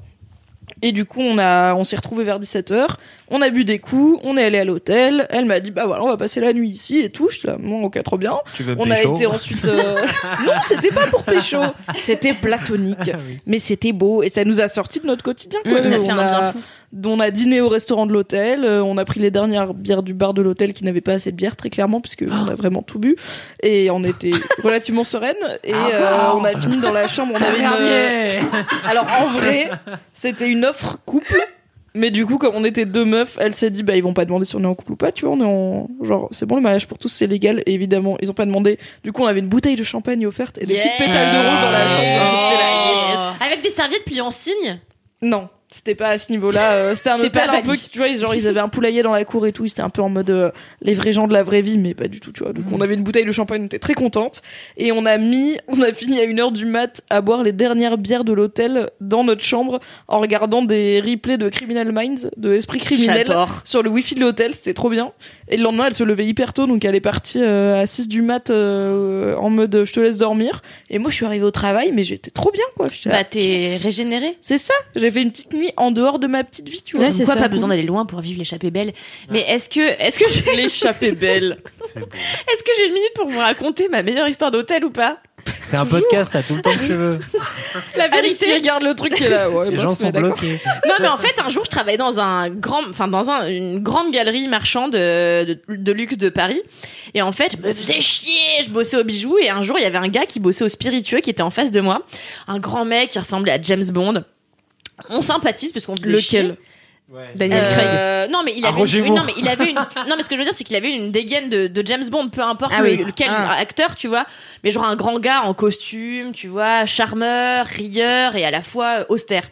Et 0.81 0.93
du 0.93 1.07
coup, 1.07 1.21
on 1.23 1.39
a, 1.39 1.75
on 1.75 1.83
s'est 1.83 1.97
retrouvés 1.97 2.23
vers 2.23 2.39
17h. 2.39 2.87
On 3.31 3.43
a 3.43 3.51
bu 3.51 3.65
des 3.65 3.79
coups, 3.79 4.21
on 4.25 4.37
est 4.37 4.45
allé 4.45 4.59
à 4.59 4.65
l'hôtel. 4.65 5.27
Elle 5.31 5.45
m'a 5.45 5.61
dit, 5.61 5.71
bah 5.71 5.85
voilà, 5.87 6.03
on 6.03 6.09
va 6.09 6.17
passer 6.17 6.41
la 6.41 6.53
nuit 6.53 6.71
ici 6.71 7.01
et 7.01 7.11
tout. 7.11 7.29
Je 7.31 7.39
suis 7.39 7.47
là, 7.49 7.57
bon, 7.59 7.85
ok, 7.85 8.03
trop 8.03 8.17
bien. 8.19 8.39
Tu 8.55 8.63
veux 8.63 8.75
On 8.79 8.91
a 8.91 9.03
été 9.03 9.27
ensuite. 9.27 9.67
euh, 9.67 9.97
non, 10.47 10.53
c'était 10.63 10.89
pas 10.91 11.07
pour 11.09 11.23
pécho. 11.25 11.59
C'était 12.03 12.33
platonique. 12.33 13.11
Ah 13.13 13.19
oui. 13.29 13.37
Mais 13.47 13.59
c'était 13.59 13.93
beau 13.93 14.23
et 14.23 14.29
ça 14.31 14.45
nous 14.45 14.61
a 14.61 14.69
sorti 14.69 15.01
de 15.01 15.07
notre 15.07 15.23
quotidien. 15.23 15.61
Quoi. 15.63 15.81
Mmh, 15.81 15.85
ça 15.85 15.91
fait 15.91 15.99
on, 15.99 16.11
un 16.11 16.19
a, 16.19 16.41
bien 16.41 16.53
fou. 16.53 16.59
on 17.07 17.21
a 17.21 17.31
dîné 17.31 17.61
au 17.61 17.69
restaurant 17.69 18.07
de 18.07 18.13
l'hôtel. 18.13 18.65
euh, 18.65 18.83
on 18.83 18.97
a 18.97 19.05
pris 19.05 19.21
les 19.21 19.31
dernières 19.31 19.75
bières 19.75 20.03
du 20.03 20.15
bar 20.15 20.33
de 20.33 20.41
l'hôtel 20.43 20.73
qui 20.73 20.85
n'avaient 20.85 21.01
pas 21.03 21.13
assez 21.13 21.31
de 21.31 21.37
bière, 21.37 21.55
très 21.57 21.69
clairement, 21.71 22.01
puisque 22.01 22.25
on 22.31 22.49
a 22.49 22.55
vraiment 22.55 22.83
tout 22.83 22.99
bu. 22.99 23.17
Et 23.63 23.91
on 23.91 24.03
était 24.05 24.31
relativement 24.65 25.05
sereine. 25.05 25.37
Et 25.65 25.75
euh, 25.75 26.33
on 26.35 26.45
a 26.45 26.59
fini 26.59 26.79
dans 26.79 26.93
la 26.93 27.07
chambre. 27.09 27.35
On 27.37 27.43
avait 27.43 27.59
une. 27.59 27.69
Dernier. 27.69 28.39
Alors 28.89 29.07
en 29.21 29.27
vrai, 29.27 29.69
c'était 30.15 30.49
une 30.49 30.65
offre 30.65 30.99
couple. 31.05 31.47
Mais 31.95 32.11
du 32.11 32.27
coup, 32.27 32.39
comme 32.39 32.55
on 32.55 32.65
était 32.65 32.85
deux 32.85 33.05
meufs, 33.05 33.37
elle 33.41 33.55
s'est 33.55 33.71
dit, 33.71 33.83
bah, 33.83 33.97
ils 33.97 34.03
vont 34.03 34.13
pas 34.13 34.25
demander 34.25 34.45
si 34.45 34.55
on 34.57 34.61
est 34.63 34.67
en 34.67 34.75
couple 34.75 34.93
ou 34.93 34.97
pas, 34.97 35.11
tu 35.11 35.25
vois, 35.25 35.35
on 35.35 35.41
est 35.41 35.45
en, 35.45 35.89
genre, 36.05 36.29
c'est 36.33 36.47
bon, 36.47 36.57
le 36.57 36.63
mariage 36.63 36.87
pour 36.87 36.99
tous, 36.99 37.09
c'est 37.09 37.27
légal, 37.27 37.63
et 37.67 37.73
évidemment, 37.75 38.17
ils 38.21 38.31
ont 38.31 38.35
pas 38.35 38.45
demandé. 38.47 38.79
Du 39.03 39.11
coup, 39.13 39.23
on 39.23 39.27
avait 39.27 39.41
une 39.41 39.49
bouteille 39.49 39.75
de 39.77 39.83
champagne 39.83 40.27
offerte 40.27 40.59
et 40.59 40.67
des 40.67 40.75
Yeah. 40.75 40.83
petites 40.85 40.99
pétales 41.07 41.33
de 41.33 41.39
rose 41.39 41.63
dans 41.63 41.71
la 41.71 41.89
chambre. 41.89 42.27
J'étais 42.27 42.63
là, 42.63 43.09
yes. 43.11 43.47
Avec 43.47 43.63
des 43.63 43.71
serviettes 43.71 44.05
pliées 44.05 44.21
en 44.21 44.31
signe. 44.31 44.79
Non, 45.23 45.49
c'était 45.71 45.95
pas 45.95 46.09
à 46.09 46.19
ce 46.19 46.31
niveau-là. 46.33 46.73
euh, 46.73 46.95
c'était 46.95 47.11
un 47.11 47.17
C'était 47.21 47.39
hôtel 47.41 47.51
un 47.51 47.63
peu, 47.63 47.77
tu 47.77 47.99
vois, 47.99 48.13
genre 48.15 48.35
ils 48.35 48.47
avaient 48.47 48.61
un 48.61 48.69
poulailler 48.69 49.03
dans 49.03 49.13
la 49.13 49.25
cour 49.25 49.47
et 49.47 49.53
tout. 49.53 49.65
Ils 49.65 49.71
étaient 49.71 49.83
un 49.83 49.91
peu 49.91 50.03
en 50.03 50.09
mode 50.09 50.31
euh, 50.31 50.51
les 50.83 50.95
vrais 50.95 51.13
gens 51.13 51.29
de 51.29 51.33
la 51.33 51.43
vraie 51.43 51.63
vie, 51.63 51.79
mais 51.79 51.95
pas 51.95 52.09
du 52.09 52.21
tout, 52.21 52.33
tu 52.33 52.43
vois. 52.43 52.53
Donc 52.53 52.65
on 52.73 52.81
avait 52.81 52.95
une 52.95 53.03
bouteille 53.03 53.25
de 53.27 53.33
champagne, 53.33 53.63
on 53.63 53.67
était 53.67 53.79
très 53.79 53.95
contente 53.95 54.41
et 54.77 54.93
on 54.93 55.05
a 55.05 55.19
mis, 55.19 55.59
on 55.69 55.81
a 55.83 55.93
fini 55.93 56.19
à 56.21 56.25
une 56.25 56.41
heure 56.41 56.53
du 56.53 56.65
mat 56.67 57.03
à 57.11 57.21
boire 57.21 57.43
les 57.43 57.53
dernières 57.53 57.99
bières 57.99 58.25
de 58.25 58.33
l'hôtel 58.33 58.91
dans 59.01 59.25
notre 59.25 59.43
chambre 59.45 59.81
en 60.09 60.19
regardant 60.19 60.63
des 60.63 61.01
replays 61.01 61.37
de 61.39 61.49
Criminal 61.49 61.93
Minds, 61.93 62.31
de 62.37 62.55
Esprit 62.55 62.79
criminel 62.81 63.27
sur 63.65 63.83
le 63.83 63.91
wifi 63.91 64.15
de 64.15 64.21
l'hôtel. 64.21 64.55
C'était 64.55 64.75
trop 64.75 64.89
bien. 64.91 65.13
Et 65.51 65.57
le 65.57 65.63
lendemain, 65.63 65.85
elle 65.87 65.95
se 65.95 66.05
levait 66.05 66.27
hyper 66.27 66.53
tôt, 66.53 66.67
donc 66.67 66.85
elle 66.85 66.95
est 66.95 67.01
partie 67.01 67.41
euh, 67.43 67.81
à 67.83 67.87
6 67.87 68.09
du 68.09 68.21
mat 68.23 68.51
euh, 68.51 69.35
en 69.37 69.49
mode 69.51 69.85
je 69.85 69.93
te 69.93 70.01
laisse 70.01 70.19
dormir. 70.19 70.63
Et 70.91 70.99
moi, 70.99 71.11
je 71.11 71.17
suis 71.17 71.25
arrivée 71.25 71.45
au 71.45 71.51
travail, 71.51 71.91
mais 71.93 72.05
j'étais 72.05 72.31
trop 72.31 72.51
bien, 72.53 72.65
quoi. 72.77 72.87
Bah 73.07 73.25
t'es 73.25 73.77
régénéré. 73.83 74.37
c'est 74.41 74.59
ça. 74.59 74.75
J'ai 74.97 75.11
fait 75.11 75.23
une 75.23 75.31
petite 75.31 75.53
nuit 75.59 75.73
en 75.77 75.91
dehors 75.91 76.19
de 76.19 76.27
ma 76.27 76.45
petite 76.45 76.69
vie, 76.69 76.83
tu 76.83 76.97
vois. 76.97 77.07
Ouais, 77.07 77.11
c'est 77.11 77.25
Quoi, 77.25 77.35
ça. 77.35 77.41
pas 77.41 77.49
besoin 77.49 77.69
d'aller 77.69 77.83
loin 77.83 78.07
pour 78.07 78.21
vivre 78.21 78.39
l'échappée 78.39 78.71
belle. 78.71 78.93
Mais 79.31 79.41
est-ce 79.41 79.69
que, 79.69 79.81
est-ce 79.81 80.19
que 80.19 80.25
j'ai 80.31 80.57
l'échappée 80.57 81.13
belle. 81.13 81.59
est-ce 81.97 82.63
que 82.65 82.71
j'ai 82.79 82.87
une 82.87 82.95
minute 82.95 83.13
pour 83.15 83.29
vous 83.29 83.39
raconter 83.39 83.89
ma 83.89 84.03
meilleure 84.03 84.29
histoire 84.29 84.51
d'hôtel 84.51 84.85
ou 84.85 84.91
pas? 84.91 85.19
C'est 85.61 85.77
un 85.77 85.87
podcast, 85.87 86.31
t'as 86.33 86.43
tout 86.43 86.57
le 86.57 86.63
temps 86.63 86.73
que 86.75 86.79
tu 86.87 86.93
veux. 86.93 87.19
La 87.97 88.05
Alexis 88.05 88.45
vérité. 88.45 88.55
regarde 88.55 88.83
le 88.83 88.95
truc 88.95 89.15
qui 89.15 89.25
est 89.25 89.31
là. 89.31 89.49
Ouais, 89.49 89.71
Les 89.71 89.77
bof, 89.77 89.83
gens 89.83 89.89
mais 89.91 89.95
sont 89.95 90.11
d'accord. 90.11 90.33
bloqués. 90.33 90.59
Non, 90.87 90.95
mais 91.01 91.09
en 91.09 91.17
fait, 91.17 91.35
un 91.43 91.49
jour, 91.49 91.65
je 91.65 91.71
travaillais 91.71 91.97
dans 91.97 92.19
un 92.21 92.51
grand, 92.51 92.81
enfin, 92.89 93.09
dans 93.09 93.31
un, 93.31 93.49
une 93.49 93.79
grande 93.79 94.11
galerie 94.13 94.47
marchande 94.49 94.93
de, 94.93 95.45
de, 95.45 95.77
de 95.77 95.93
luxe 95.93 96.19
de 96.19 96.29
Paris. 96.29 96.61
Et 97.15 97.23
en 97.23 97.33
fait, 97.33 97.57
je 97.63 97.67
me 97.67 97.73
faisais 97.73 98.01
chier, 98.01 98.63
je 98.65 98.69
bossais 98.69 98.97
au 98.99 99.05
bijou. 99.05 99.39
Et 99.39 99.49
un 99.49 99.63
jour, 99.63 99.79
il 99.79 99.83
y 99.83 99.87
avait 99.87 99.97
un 99.99 100.09
gars 100.09 100.27
qui 100.27 100.39
bossait 100.41 100.65
au 100.65 100.69
spiritueux 100.69 101.21
qui 101.21 101.31
était 101.31 101.43
en 101.43 101.51
face 101.51 101.71
de 101.71 101.81
moi. 101.81 102.03
Un 102.47 102.59
grand 102.59 102.85
mec 102.85 103.11
qui 103.11 103.19
ressemblait 103.19 103.53
à 103.53 103.63
James 103.63 103.87
Bond. 103.91 104.25
On 105.11 105.23
sympathise 105.23 105.73
parce 105.73 105.87
qu'on 105.87 105.97
faisait 105.97 106.11
Lequel? 106.11 106.57
Daniel 107.35 107.69
Craig. 107.71 107.87
Euh, 107.87 108.27
non 108.29 108.41
mais 108.45 108.53
il 108.57 108.67
avait 108.67 108.77
Roger 108.77 108.99
une, 108.99 109.15
non 109.15 109.23
mais 109.25 109.33
il 109.39 109.49
avait 109.49 109.71
une 109.71 109.77
non 110.09 110.15
mais 110.17 110.23
ce 110.23 110.29
que 110.29 110.35
je 110.35 110.41
veux 110.41 110.45
dire 110.45 110.53
c'est 110.55 110.65
qu'il 110.65 110.77
avait 110.77 110.93
une 110.95 111.11
dégaine 111.11 111.49
de, 111.49 111.67
de 111.67 111.87
James 111.87 112.05
Bond 112.11 112.29
peu 112.29 112.43
importe 112.43 112.73
Ah 112.77 112.81
oui. 112.83 112.99
lequel 112.99 113.29
Ah. 113.31 113.55
acteur 113.59 113.97
tu 113.97 114.09
vois. 114.09 114.27
Mais 114.63 114.71
genre 114.71 114.85
un 114.85 114.95
grand 114.97 115.19
gars 115.19 115.43
en 115.45 115.55
costume 115.55 116.33
tu 116.33 116.49
vois 116.49 116.85
charmeur 116.85 117.65
rieur 117.67 118.37
et 118.37 118.45
à 118.45 118.51
la 118.51 118.61
fois 118.61 119.07
austère. 119.09 119.45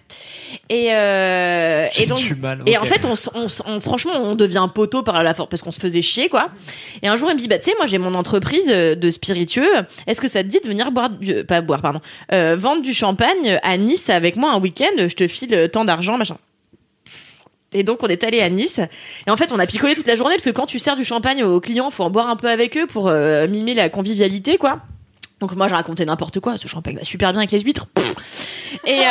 Et 0.69 0.89
euh, 0.95 1.87
et 1.99 2.07
donc 2.07 2.21
mal, 2.41 2.63
et 2.67 2.77
en 2.77 2.85
fait 2.85 3.05
on, 3.07 3.15
on, 3.35 3.47
on- 3.67 3.81
franchement 3.81 4.13
on 4.17 4.35
devient 4.35 4.69
poteau 4.75 5.03
par 5.03 5.23
la 5.23 5.33
force 5.33 5.49
parce 5.49 5.63
qu'on 5.63 5.73
se 5.73 5.81
faisait 5.81 6.03
chier 6.03 6.29
quoi. 6.29 6.49
Et 7.03 7.09
un 7.09 7.17
jour 7.17 7.31
il 7.31 7.35
me 7.35 7.39
dit 7.39 7.49
bah 7.49 7.59
tu 7.59 7.71
sais 7.71 7.77
moi 7.79 7.87
j'ai 7.87 7.99
mon 7.99 8.15
entreprise 8.15 8.67
euh, 8.69 8.95
de 8.95 9.11
spiritueux. 9.11 9.71
Est-ce 10.07 10.21
que 10.21 10.29
ça 10.29 10.43
te 10.43 10.49
dit 10.49 10.61
de 10.63 10.69
venir 10.69 10.91
boire 10.93 11.09
du, 11.11 11.43
pas 11.45 11.63
boire 11.63 11.81
pardon 11.81 12.01
euh, 12.33 12.55
vendre 12.59 12.83
du 12.83 12.93
champagne 12.93 13.59
à 13.63 13.77
Nice 13.79 14.11
avec 14.11 14.37
moi 14.37 14.53
un 14.53 14.61
week-end? 14.61 14.91
Je 14.99 15.15
te 15.15 15.27
file 15.27 15.71
tant 15.73 15.85
d'argent 15.87 16.19
machin 16.19 16.37
et 17.73 17.83
donc 17.83 18.03
on 18.03 18.09
est 18.09 18.25
allé 18.25 18.41
à 18.41 18.49
Nice. 18.49 18.81
Et 19.27 19.31
en 19.31 19.37
fait 19.37 19.53
on 19.53 19.59
a 19.59 19.67
picolé 19.67 19.95
toute 19.95 20.07
la 20.07 20.17
journée 20.17 20.35
parce 20.35 20.45
que 20.45 20.51
quand 20.51 20.67
tu 20.67 20.79
sers 20.79 20.97
du 20.97 21.05
champagne 21.05 21.43
aux 21.45 21.61
clients 21.61 21.91
faut 21.91 22.05
en 22.05 22.11
boire 22.11 22.29
un 22.29 22.37
peu 22.37 22.49
avec 22.49 22.77
eux 22.77 22.87
pour 22.87 23.09
euh, 23.09 23.47
mimer 23.49 23.75
la 23.75 23.89
convivialité 23.89 24.57
quoi 24.57 24.81
donc 25.41 25.55
moi 25.55 25.69
j'ai 25.69 25.75
raconté 25.75 26.05
n'importe 26.05 26.41
quoi 26.41 26.57
ce 26.57 26.67
champagne 26.69 26.97
va 26.97 27.05
super 27.05 27.33
bien 27.33 27.41
avec 27.41 27.53
les 27.53 27.61
huîtres 27.61 27.87
Pff. 27.95 28.15
et 28.87 29.01
euh, 29.01 29.03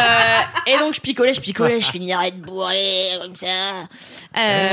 et 0.68 0.80
donc 0.80 0.94
je 0.96 1.02
picolais 1.02 1.34
je 1.34 1.42
picolais 1.42 1.80
je 1.80 1.92
finirais 1.92 2.32
de 2.32 2.38
bourrer 2.38 3.10
comme 3.22 3.36
ça 3.36 3.46
Euh, 4.38 4.68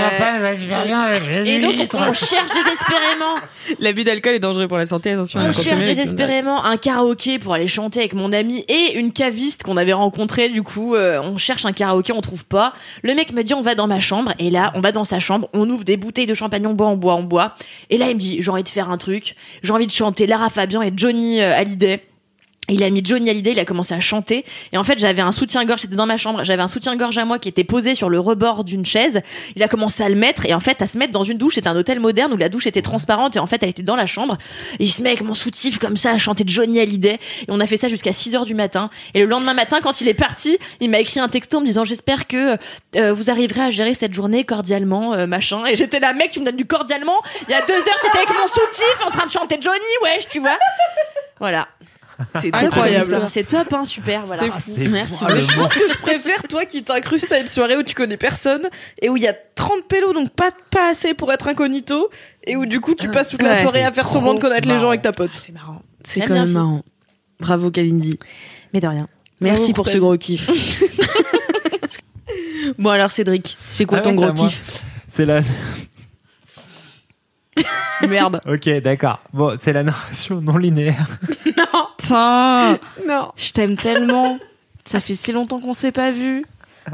et 1.47 1.61
donc 1.61 1.77
on 1.95 2.12
cherche 2.12 2.49
désespérément 2.53 3.35
L'abus 3.79 4.03
d'alcool 4.05 4.35
est 4.35 4.39
dangereux 4.41 4.66
pour 4.66 4.77
la 4.79 4.87
santé, 4.87 5.12
attention. 5.12 5.39
à 5.39 5.45
on 5.45 5.53
cherche 5.53 5.69
avec 5.69 5.85
désespérément 5.85 6.65
un 6.65 6.77
karaoké 6.77 7.39
pour 7.39 7.55
aller 7.55 7.69
chanter 7.69 8.01
avec 8.01 8.15
mon 8.15 8.33
ami 8.33 8.65
et 8.69 8.95
une 8.99 9.12
caviste 9.12 9.62
qu'on 9.62 9.77
avait 9.77 9.93
rencontrée. 9.93 10.49
Du 10.49 10.62
coup, 10.65 10.95
euh, 10.97 11.20
on 11.23 11.37
cherche 11.37 11.65
un 11.65 11.73
karaoké, 11.73 12.12
on 12.12 12.20
trouve 12.20 12.45
pas. 12.45 12.73
Le 13.03 13.15
mec 13.15 13.33
me 13.33 13.43
dit 13.43 13.55
on 13.55 13.62
va 13.62 13.74
dans 13.77 13.87
ma 13.87 14.01
chambre 14.01 14.33
et 14.41 14.51
là, 14.51 14.73
on 14.74 14.81
va 14.81 14.91
dans 14.91 15.05
sa 15.05 15.20
chambre, 15.20 15.49
on 15.53 15.69
ouvre 15.70 15.85
des 15.85 15.97
bouteilles 15.97 16.27
de 16.27 16.35
champagne, 16.35 16.66
on 16.66 16.74
boit, 16.74 16.89
on 16.89 16.97
boit, 16.97 17.15
on 17.15 17.23
boit. 17.23 17.55
Et 17.89 17.99
là, 17.99 18.09
il 18.09 18.16
me 18.16 18.20
dit 18.20 18.39
j'ai 18.41 18.51
envie 18.51 18.65
de 18.65 18.69
faire 18.69 18.91
un 18.91 18.99
truc, 18.99 19.37
j'ai 19.62 19.73
envie 19.73 19.87
de 19.87 19.93
chanter 19.93 20.27
Lara 20.27 20.51
Fabian 20.51 20.83
et 20.83 20.93
Johnny 20.97 21.41
euh, 21.41 21.41
Hallyday. 21.43 22.01
Il 22.69 22.85
a 22.85 22.90
mis 22.90 23.05
Johnny 23.05 23.28
Hallyday, 23.28 23.52
il 23.52 23.59
a 23.59 23.64
commencé 23.64 23.93
à 23.93 23.98
chanter. 23.98 24.44
Et 24.73 24.78
en 24.78 24.85
fait, 24.85 24.97
j'avais 24.97 25.20
un 25.20 25.32
soutien-gorge, 25.32 25.81
c'était 25.81 25.97
dans 25.97 26.06
ma 26.06 26.16
chambre, 26.16 26.44
j'avais 26.44 26.62
un 26.62 26.69
soutien-gorge 26.69 27.19
à 27.19 27.24
moi 27.24 27.40
qui 27.40 27.48
était 27.48 27.64
posé 27.64 27.97
sur 27.97 28.09
le 28.09 28.20
rebord 28.20 28.62
d'une 28.62 28.86
chaise. 28.86 29.20
Il 29.56 29.64
a 29.64 29.69
commencé 29.69 30.05
à 30.05 30.09
le 30.09 30.14
mettre, 30.14 30.47
et 30.47 30.55
en 30.55 30.60
fait, 30.60 30.81
à 30.81 30.86
se 30.86 30.97
mettre 30.97 31.12
dans 31.12 31.24
une 31.24 31.39
douche. 31.39 31.56
C'était 31.56 31.69
un 31.69 31.77
hôtel 31.77 31.98
moderne 31.98 32.32
où 32.32 32.36
la 32.36 32.48
douche 32.48 32.69
était 32.69 32.81
transparente, 32.81 33.35
et 33.35 33.40
en 33.40 33.47
fait, 33.47 33.64
elle 33.64 33.70
était 33.70 33.82
dans 33.82 33.97
la 33.97 34.06
chambre. 34.06 34.39
Et 34.78 34.85
il 34.85 34.90
se 34.90 35.02
met 35.02 35.09
avec 35.09 35.23
mon 35.23 35.35
soutif 35.35 35.81
comme 35.81 35.97
ça 35.97 36.12
à 36.12 36.19
chanter 36.19 36.44
Johnny 36.47 36.78
Hallyday. 36.78 37.14
Et 37.14 37.47
on 37.48 37.59
a 37.59 37.66
fait 37.66 37.78
ça 37.78 37.89
jusqu'à 37.89 38.12
6 38.12 38.36
heures 38.36 38.47
du 38.47 38.55
matin. 38.55 38.90
Et 39.14 39.19
le 39.19 39.27
lendemain 39.27 39.55
matin, 39.55 39.81
quand 39.82 40.01
il 40.01 40.06
est 40.06 40.14
parti, 40.14 40.56
il 40.78 40.89
m'a 40.89 41.01
écrit 41.01 41.19
un 41.19 41.28
texto 41.28 41.59
en 41.59 41.62
me 41.62 41.66
disant, 41.66 41.85
j'espère 41.85 42.28
que 42.28 42.56
euh, 42.94 43.12
vous 43.12 43.28
arriverez 43.28 43.62
à 43.62 43.70
gérer 43.73 43.94
cette 43.94 44.14
journée 44.14 44.44
cordialement, 44.44 45.14
euh, 45.14 45.27
machin. 45.27 45.66
Et 45.66 45.74
j'étais 45.74 45.98
là, 45.98 46.12
mec, 46.12 46.31
tu 46.31 46.39
me 46.39 46.44
donnes 46.44 46.56
du 46.56 46.66
cordialement. 46.66 47.20
Il 47.48 47.51
y 47.51 47.55
a 47.55 47.66
deux 47.66 47.74
heures, 47.74 48.01
t'étais 48.02 48.19
avec 48.19 48.31
mon 48.31 48.47
soutif 48.47 49.05
en 49.05 49.10
train 49.10 49.27
de 49.27 49.32
chanter 49.32 49.59
Johnny, 49.60 49.78
wesh, 50.05 50.28
tu 50.31 50.39
vois. 50.39 50.59
Voilà. 51.43 51.66
C'est 52.40 52.55
Incroyable. 52.55 53.27
C'est 53.28 53.43
top, 53.43 53.73
hein, 53.73 53.85
super, 53.85 54.24
voilà. 54.27 54.44
C'est 54.44 54.51
fou. 54.51 54.74
Merci. 54.93 55.19
fou. 55.19 55.24
Mais 55.27 55.43
je 55.43 55.56
pense 55.56 55.74
que 55.74 55.89
je 55.89 55.98
préfère 55.98 56.40
toi 56.44 56.64
qui 56.64 56.85
t'incrustes 56.85 57.32
à 57.32 57.40
une 57.40 57.48
soirée 57.48 57.77
où 57.77 57.82
tu 57.82 57.97
connais 57.97 58.16
personne 58.16 58.69
et 59.01 59.09
où 59.09 59.16
il 59.16 59.24
y 59.24 59.27
a 59.27 59.35
30 59.56 59.89
pélos 59.89 60.12
donc 60.12 60.31
pas 60.31 60.52
pas 60.70 60.90
assez 60.90 61.14
pour 61.14 61.32
être 61.32 61.48
incognito 61.48 62.10
et 62.44 62.55
où 62.55 62.64
du 62.64 62.81
coup 62.81 62.94
tu 62.94 63.09
passes 63.09 63.31
toute 63.31 63.43
la 63.43 63.60
soirée 63.60 63.82
à 63.82 63.90
faire 63.90 64.06
semblant 64.06 64.35
de 64.35 64.39
connaître 64.39 64.69
les 64.69 64.78
gens 64.78 64.90
avec 64.90 65.02
ta 65.02 65.10
pote. 65.10 65.32
C'est 65.35 65.51
marrant. 65.51 65.82
C'est 66.05 66.20
quand 66.20 66.35
même 66.35 66.52
marrant. 66.52 66.85
Bravo 67.40 67.73
Kalindi. 67.73 68.20
Mais 68.73 68.78
de 68.78 68.86
rien. 68.86 69.09
Merci 69.40 69.73
Bravo 69.73 69.73
pour 69.73 69.89
ce 69.89 69.98
gros 69.98 70.16
kiff. 70.16 70.48
bon 72.78 72.90
alors 72.90 73.10
Cédric, 73.10 73.59
c'est 73.69 73.85
quoi 73.85 73.98
Ah 73.98 74.02
ton 74.02 74.16
ouais, 74.16 74.32
gros 74.32 74.35
kiff? 74.47 74.85
C'est 75.09 75.27
la. 75.27 75.40
Merde. 78.09 78.41
Ok, 78.47 78.69
d'accord. 78.83 79.19
Bon, 79.33 79.57
c'est 79.61 79.73
la 79.73 79.83
narration 79.83 80.41
non 80.41 80.57
linéaire. 80.57 81.07
Putain, 81.99 82.79
Non. 83.07 83.33
je 83.37 83.53
t'aime 83.53 83.77
tellement. 83.77 84.39
Ça 84.85 85.01
fait 85.01 85.15
si 85.15 85.33
longtemps 85.33 85.61
qu'on 85.61 85.74
s'est 85.74 85.93
pas 85.93 86.11
vu. 86.11 86.45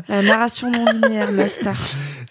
La 0.08 0.22
narration 0.22 0.70
non 0.70 0.84
linéaire, 0.92 1.32
master. 1.32 1.74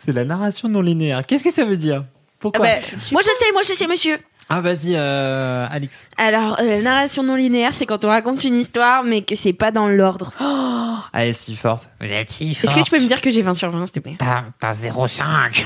C'est 0.04 0.14
la 0.14 0.24
narration 0.24 0.70
non 0.70 0.82
linéaire. 0.82 1.26
Qu'est-ce 1.26 1.44
que 1.44 1.52
ça 1.52 1.66
veut 1.66 1.78
dire? 1.78 2.06
Pourquoi? 2.40 2.66
Bah, 2.66 2.76
Moi, 3.12 3.22
je 3.24 3.30
sais, 3.44 3.52
moi, 3.52 3.62
je 3.68 3.74
sais, 3.74 3.88
monsieur. 3.88 4.18
Ah, 4.50 4.62
vas-y, 4.62 4.94
euh, 4.96 5.68
Alix. 5.70 6.00
Alors, 6.18 6.58
euh, 6.60 6.64
la 6.78 6.82
narration 6.82 7.22
non 7.22 7.36
linéaire, 7.36 7.74
c'est 7.74 7.86
quand 7.86 8.06
on 8.06 8.08
raconte 8.08 8.44
une 8.46 8.56
histoire, 8.56 9.04
mais 9.04 9.22
que 9.22 9.36
c'est 9.36 9.52
pas 9.52 9.72
dans 9.72 9.90
l'ordre. 9.90 10.32
Allez, 11.14 11.34
si 11.34 11.56
forte. 11.56 11.90
Vous 12.00 12.12
êtes 12.12 12.30
si 12.30 12.52
Est-ce 12.52 12.74
que 12.74 12.82
tu 12.84 12.90
peux 12.92 13.00
me 13.02 13.08
dire 13.08 13.20
que 13.20 13.30
j'ai 13.30 13.42
20 13.42 13.54
sur 13.56 13.70
20, 13.70 13.88
s'il 13.88 13.96
te 13.96 14.00
plaît? 14.00 14.16
T'as, 14.18 14.44
t'as 14.60 14.72
0,5. 14.72 15.66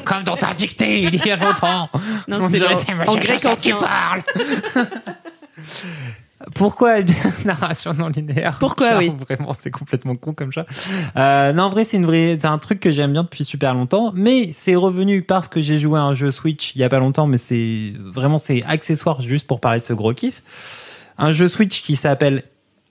Comme 0.04 0.22
dans 0.22 0.36
ta 0.36 0.54
dictée 0.54 1.02
il 1.02 1.16
y 1.26 1.30
a 1.30 1.36
longtemps. 1.36 1.90
Non, 2.28 2.38
On 2.42 2.50
c'était 2.50 2.64
en 2.66 3.14
grec 3.16 3.40
Chasseur 3.40 3.58
qui 3.58 3.72
ancien. 3.72 3.78
parle. 3.78 4.22
Pourquoi 6.54 6.98
narration 7.44 7.94
non 7.94 8.08
linéaire 8.08 8.58
Pourquoi, 8.58 8.98
oui. 8.98 9.12
Vraiment, 9.28 9.52
c'est 9.52 9.70
complètement 9.70 10.16
con 10.16 10.34
comme 10.34 10.52
ça. 10.52 10.66
Euh, 11.16 11.52
non, 11.52 11.64
en 11.64 11.70
vrai, 11.70 11.84
c'est 11.84 11.96
une 11.96 12.06
vraie, 12.06 12.38
c'est 12.40 12.46
un 12.46 12.58
truc 12.58 12.80
que 12.80 12.90
j'aime 12.90 13.12
bien 13.12 13.22
depuis 13.22 13.44
super 13.44 13.74
longtemps, 13.74 14.12
mais 14.14 14.52
c'est 14.54 14.74
revenu 14.74 15.22
parce 15.22 15.48
que 15.48 15.60
j'ai 15.60 15.78
joué 15.78 15.98
à 15.98 16.02
un 16.02 16.14
jeu 16.14 16.30
Switch 16.30 16.74
il 16.74 16.80
y 16.80 16.84
a 16.84 16.88
pas 16.88 16.98
longtemps, 16.98 17.26
mais 17.26 17.38
c'est 17.38 17.94
vraiment 17.98 18.38
c'est 18.38 18.62
accessoire 18.64 19.20
juste 19.20 19.46
pour 19.46 19.60
parler 19.60 19.80
de 19.80 19.84
ce 19.84 19.92
gros 19.92 20.14
kiff. 20.14 20.42
Un 21.18 21.32
jeu 21.32 21.48
Switch 21.48 21.82
qui 21.82 21.96
s'appelle 21.96 22.42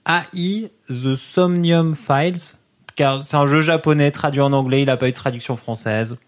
AI 0.06 0.70
The 0.88 1.16
Somnium 1.16 1.94
Files. 1.94 2.56
Car 2.94 3.24
c'est 3.24 3.36
un 3.36 3.46
jeu 3.46 3.62
japonais 3.62 4.10
traduit 4.10 4.42
en 4.42 4.52
anglais, 4.52 4.82
il 4.82 4.90
a 4.90 4.96
pas 4.96 5.08
eu 5.08 5.12
de 5.12 5.16
traduction 5.16 5.56
française. 5.56 6.18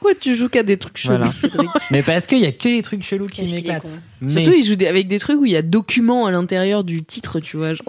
Pourquoi 0.00 0.14
tu 0.20 0.36
joues 0.36 0.48
qu'à 0.48 0.62
des 0.62 0.76
trucs 0.76 0.96
chelous, 0.96 1.16
Voilà. 1.16 1.32
Cédric 1.32 1.68
Mais 1.90 2.02
parce 2.02 2.26
qu'il 2.28 2.38
y 2.38 2.46
a 2.46 2.52
que 2.52 2.68
des 2.68 2.82
trucs 2.82 3.02
chelous 3.02 3.26
qui 3.26 3.42
m'éclatent. 3.52 3.86
Mais 4.20 4.44
Surtout, 4.44 4.56
il 4.58 4.64
joue 4.64 4.76
des- 4.76 4.86
avec 4.86 5.08
des 5.08 5.18
trucs 5.18 5.40
où 5.40 5.44
il 5.44 5.52
y 5.52 5.56
a 5.56 5.62
documents 5.62 6.26
à 6.26 6.30
l'intérieur 6.30 6.84
du 6.84 7.02
titre, 7.02 7.40
tu 7.40 7.56
vois. 7.56 7.74
Genre, 7.74 7.86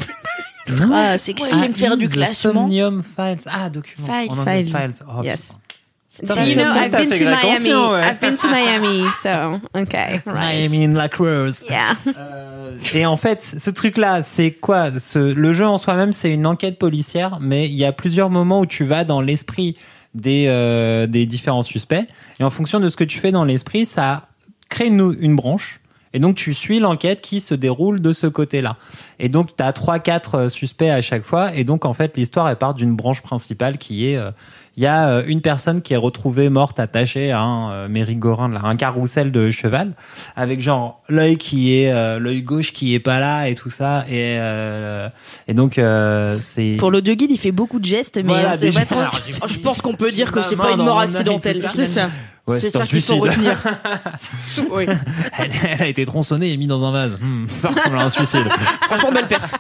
Non. 0.80 0.90
Ah, 0.94 1.18
c'est 1.20 1.34
que 1.34 1.40
Moi, 1.40 1.50
j'aime 1.60 1.74
faire 1.74 1.98
du 1.98 2.10
classement. 2.10 2.64
Somnium 2.64 3.04
Files. 3.04 3.38
Ah, 3.46 3.70
document. 3.70 4.08
Files. 4.08 4.32
En 4.32 4.38
anglais, 4.40 4.64
Files. 4.64 4.76
Files. 4.76 5.06
Oh, 5.08 5.24
Yes. 5.24 5.52
putain. 6.20 6.46
you 6.46 6.56
know, 6.56 6.64
I've 6.76 6.92
been 6.92 7.10
to 7.12 7.26
Miami. 7.26 7.74
ouais. 7.74 8.02
I've 8.12 8.20
been 8.20 8.36
to 8.36 8.48
Miami, 8.48 9.04
so 9.24 9.60
okay, 9.76 10.22
right. 10.26 10.70
Miami 10.70 10.84
in 10.86 10.94
La 10.96 11.08
Cruz. 11.10 11.64
Yeah. 11.70 11.96
Euh, 12.18 12.72
et 12.94 13.06
en 13.06 13.18
fait, 13.18 13.48
ce 13.58 13.70
truc-là, 13.70 14.22
c'est 14.22 14.52
quoi? 14.52 14.98
Ce, 15.00 15.18
Le 15.20 15.54
jeu 15.54 15.66
en 15.68 15.78
soi-même, 15.78 16.12
c'est 16.14 16.32
une 16.34 16.46
enquête 16.48 16.78
policière, 16.80 17.38
mais 17.40 17.68
il 17.68 17.76
y 17.76 17.86
a 17.86 17.92
plusieurs 17.92 18.30
moments 18.30 18.60
où 18.62 18.66
tu 18.66 18.84
vas 18.84 19.04
dans 19.06 19.22
l'esprit 19.22 19.76
des, 20.14 20.46
euh, 20.48 21.08
des 21.08 21.26
différents 21.26 21.64
suspects, 21.64 22.08
et 22.40 22.44
en 22.44 22.50
fonction 22.50 22.80
de 22.80 22.90
ce 22.90 22.98
que 22.98 23.04
tu 23.04 23.20
fais 23.20 23.32
dans 23.32 23.46
l'esprit, 23.46 23.86
ça 23.86 24.28
crée 24.70 24.88
une, 24.88 25.16
une 25.20 25.36
branche. 25.36 25.80
Et 26.14 26.20
donc 26.20 26.36
tu 26.36 26.54
suis 26.54 26.80
l'enquête 26.80 27.22
qui 27.22 27.40
se 27.40 27.54
déroule 27.54 28.02
de 28.02 28.14
ce 28.14 28.28
côté-là. 28.28 28.78
Et 29.20 29.30
donc 29.30 29.56
tu 29.56 29.64
as 29.64 29.74
trois 29.74 30.00
quatre 30.00 30.50
suspects 30.50 30.90
à 30.90 31.02
chaque 31.02 31.24
fois 31.24 31.56
et 31.56 31.64
donc 31.64 31.86
en 31.86 31.94
fait 31.94 32.18
l'histoire 32.18 32.50
elle 32.50 32.56
part 32.56 32.74
d'une 32.74 32.96
branche 32.96 33.22
principale 33.22 33.78
qui 33.78 34.08
est 34.08 34.18
euh, 34.18 34.32
il 34.80 34.84
y 34.84 34.86
a 34.86 35.10
euh, 35.10 35.24
une 35.28 35.42
personne 35.42 35.82
qui 35.82 35.94
est 35.94 35.98
retrouvée 35.98 36.48
morte 36.48 36.80
attachée 36.80 37.34
à 37.34 37.42
un 37.42 37.70
euh, 37.74 37.88
merry-go-round 37.90 38.54
là, 38.54 38.62
un 38.64 38.78
carrousel 38.78 39.30
de 39.30 39.52
cheval 39.52 39.92
avec 40.38 40.62
genre 40.62 41.02
l'œil 41.10 41.36
qui 41.36 41.76
est 41.76 41.92
euh, 41.92 42.18
l'œil 42.18 42.44
gauche 42.44 42.72
qui 42.72 42.94
est 42.94 43.00
pas 43.02 43.20
là 43.20 43.50
et 43.50 43.56
tout 43.56 43.70
ça 43.70 44.06
et 44.08 44.38
euh, 44.40 45.10
et 45.50 45.54
donc 45.54 45.78
euh, 45.78 46.38
c'est 46.40 46.78
Pour 46.80 46.92
l'audio 46.92 47.14
guide, 47.16 47.30
il 47.32 47.38
fait 47.38 47.52
beaucoup 47.52 47.80
de 47.80 47.84
gestes, 47.84 48.16
mais 48.16 48.24
Voilà, 48.24 48.52
c'est 48.54 48.68
déjà, 48.68 48.80
pas 48.80 48.86
trop- 48.86 49.00
alors, 49.02 49.12
du 49.28 49.34
coup, 49.34 49.48
Je 49.50 49.60
pense 49.60 49.82
qu'on 49.82 49.96
peut 49.96 50.12
dire 50.14 50.32
que 50.32 50.42
c'est 50.44 50.56
pas 50.56 50.72
une 50.72 50.78
mort 50.84 51.00
accidentelle. 51.00 51.62
c'est 51.76 51.86
ça. 51.86 52.10
Ouais, 52.48 52.60
c'est 52.62 52.70
ça 52.70 52.86
qu'il 52.86 53.02
faut 53.02 53.18
retenir. 53.18 53.62
oui. 54.72 54.86
elle, 55.38 55.52
elle 55.72 55.82
a 55.82 55.88
été 55.88 56.06
tronçonnée 56.06 56.54
et 56.54 56.58
mise 56.58 56.70
dans 56.70 56.84
un 56.86 56.92
vase. 56.92 57.18
Hmm, 57.22 57.46
ça 57.58 57.68
ressemble 57.68 57.98
à 57.98 58.06
un 58.06 58.10
suicide. 58.10 58.48
Franchement, 58.84 59.12
belle 59.12 59.28
perf. 59.28 59.54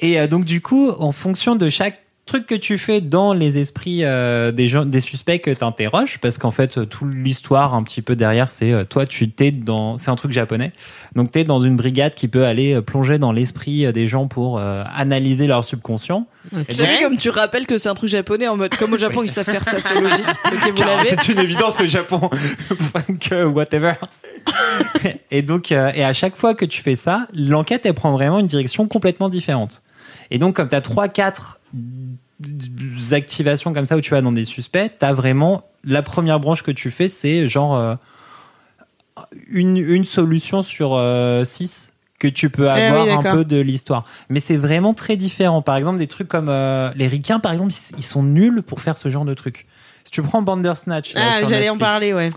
Et 0.00 0.18
euh, 0.18 0.26
donc 0.26 0.44
du 0.44 0.60
coup, 0.60 0.90
en 0.98 1.12
fonction 1.12 1.54
de 1.56 1.68
chaque 1.70 2.00
truc 2.26 2.46
que 2.46 2.54
tu 2.54 2.78
fais 2.78 3.00
dans 3.00 3.32
les 3.32 3.58
esprits 3.58 4.04
euh, 4.04 4.50
des 4.50 4.68
gens, 4.68 4.86
des 4.86 5.00
suspects 5.00 5.40
que 5.40 5.50
t'interroges, 5.50 6.18
parce 6.18 6.38
qu'en 6.38 6.50
fait, 6.50 6.78
euh, 6.78 6.86
toute 6.86 7.12
l'histoire 7.12 7.74
un 7.74 7.82
petit 7.82 8.02
peu 8.02 8.16
derrière, 8.16 8.48
c'est 8.48 8.72
euh, 8.72 8.84
toi, 8.84 9.06
tu 9.06 9.30
t'es 9.30 9.50
dans, 9.50 9.98
c'est 9.98 10.10
un 10.10 10.16
truc 10.16 10.32
japonais, 10.32 10.72
donc 11.14 11.30
t'es 11.30 11.44
dans 11.44 11.60
une 11.60 11.76
brigade 11.76 12.14
qui 12.14 12.28
peut 12.28 12.44
aller 12.44 12.74
euh, 12.74 12.82
plonger 12.82 13.18
dans 13.18 13.32
l'esprit 13.32 13.92
des 13.92 14.08
gens 14.08 14.26
pour 14.26 14.58
euh, 14.58 14.82
analyser 14.94 15.46
leur 15.46 15.64
subconscient. 15.64 16.26
Vu 16.52 16.84
comme 17.02 17.16
tu 17.16 17.30
rappelles 17.30 17.66
que 17.66 17.76
c'est 17.76 17.88
un 17.88 17.94
truc 17.94 18.10
japonais 18.10 18.48
en 18.48 18.56
mode 18.56 18.74
comme 18.76 18.92
au 18.92 18.98
Japon 18.98 19.22
ils 19.22 19.30
savent 19.30 19.44
faire 19.44 19.64
ça, 19.64 19.78
c'est 19.80 20.00
logique. 20.00 20.24
Vous. 20.76 20.82
C'est 21.08 21.28
une 21.28 21.38
évidence 21.38 21.80
au 21.80 21.86
Japon. 21.86 22.28
que 23.20 23.44
whatever. 23.44 23.94
et 25.30 25.42
donc, 25.42 25.72
euh, 25.72 25.92
et 25.94 26.04
à 26.04 26.12
chaque 26.12 26.36
fois 26.36 26.54
que 26.54 26.64
tu 26.64 26.82
fais 26.82 26.96
ça, 26.96 27.26
l'enquête, 27.34 27.86
elle 27.86 27.94
prend 27.94 28.12
vraiment 28.12 28.38
une 28.38 28.46
direction 28.46 28.86
complètement 28.88 29.28
différente. 29.28 29.82
Et 30.30 30.38
donc, 30.38 30.56
comme 30.56 30.68
tu 30.68 30.76
as 30.76 30.80
3-4 30.80 31.58
activations 33.12 33.72
comme 33.72 33.86
ça 33.86 33.96
où 33.96 34.00
tu 34.00 34.10
vas 34.10 34.20
dans 34.20 34.32
des 34.32 34.44
suspects, 34.44 34.90
tu 34.98 35.04
as 35.04 35.12
vraiment 35.12 35.64
la 35.84 36.02
première 36.02 36.40
branche 36.40 36.62
que 36.62 36.70
tu 36.70 36.90
fais, 36.90 37.08
c'est 37.08 37.48
genre 37.48 37.76
euh, 37.76 37.94
une, 39.48 39.76
une 39.76 40.04
solution 40.04 40.62
sur 40.62 41.00
6 41.44 41.90
que 42.18 42.28
tu 42.28 42.48
peux 42.48 42.64
oui, 42.64 42.80
avoir 42.80 43.08
un 43.08 43.22
peu 43.36 43.44
de 43.44 43.60
l'histoire. 43.60 44.04
Mais 44.30 44.40
c'est 44.40 44.56
vraiment 44.56 44.94
très 44.94 45.16
différent. 45.16 45.62
Par 45.62 45.76
exemple, 45.76 45.98
des 45.98 46.06
trucs 46.06 46.28
comme 46.28 46.48
euh, 46.48 46.90
les 46.96 47.06
ricains, 47.06 47.38
par 47.38 47.52
exemple, 47.52 47.72
ils, 47.72 47.98
ils 47.98 48.04
sont 48.04 48.22
nuls 48.22 48.62
pour 48.62 48.80
faire 48.80 48.96
ce 48.96 49.10
genre 49.10 49.24
de 49.24 49.34
trucs. 49.34 49.66
Si 50.04 50.10
tu 50.10 50.22
prends 50.22 50.40
Bandersnatch, 50.40 51.14
là, 51.14 51.20
Ah, 51.34 51.44
j'allais 51.44 51.68
en 51.68 51.78
parler, 51.78 52.14
ouais. 52.14 52.30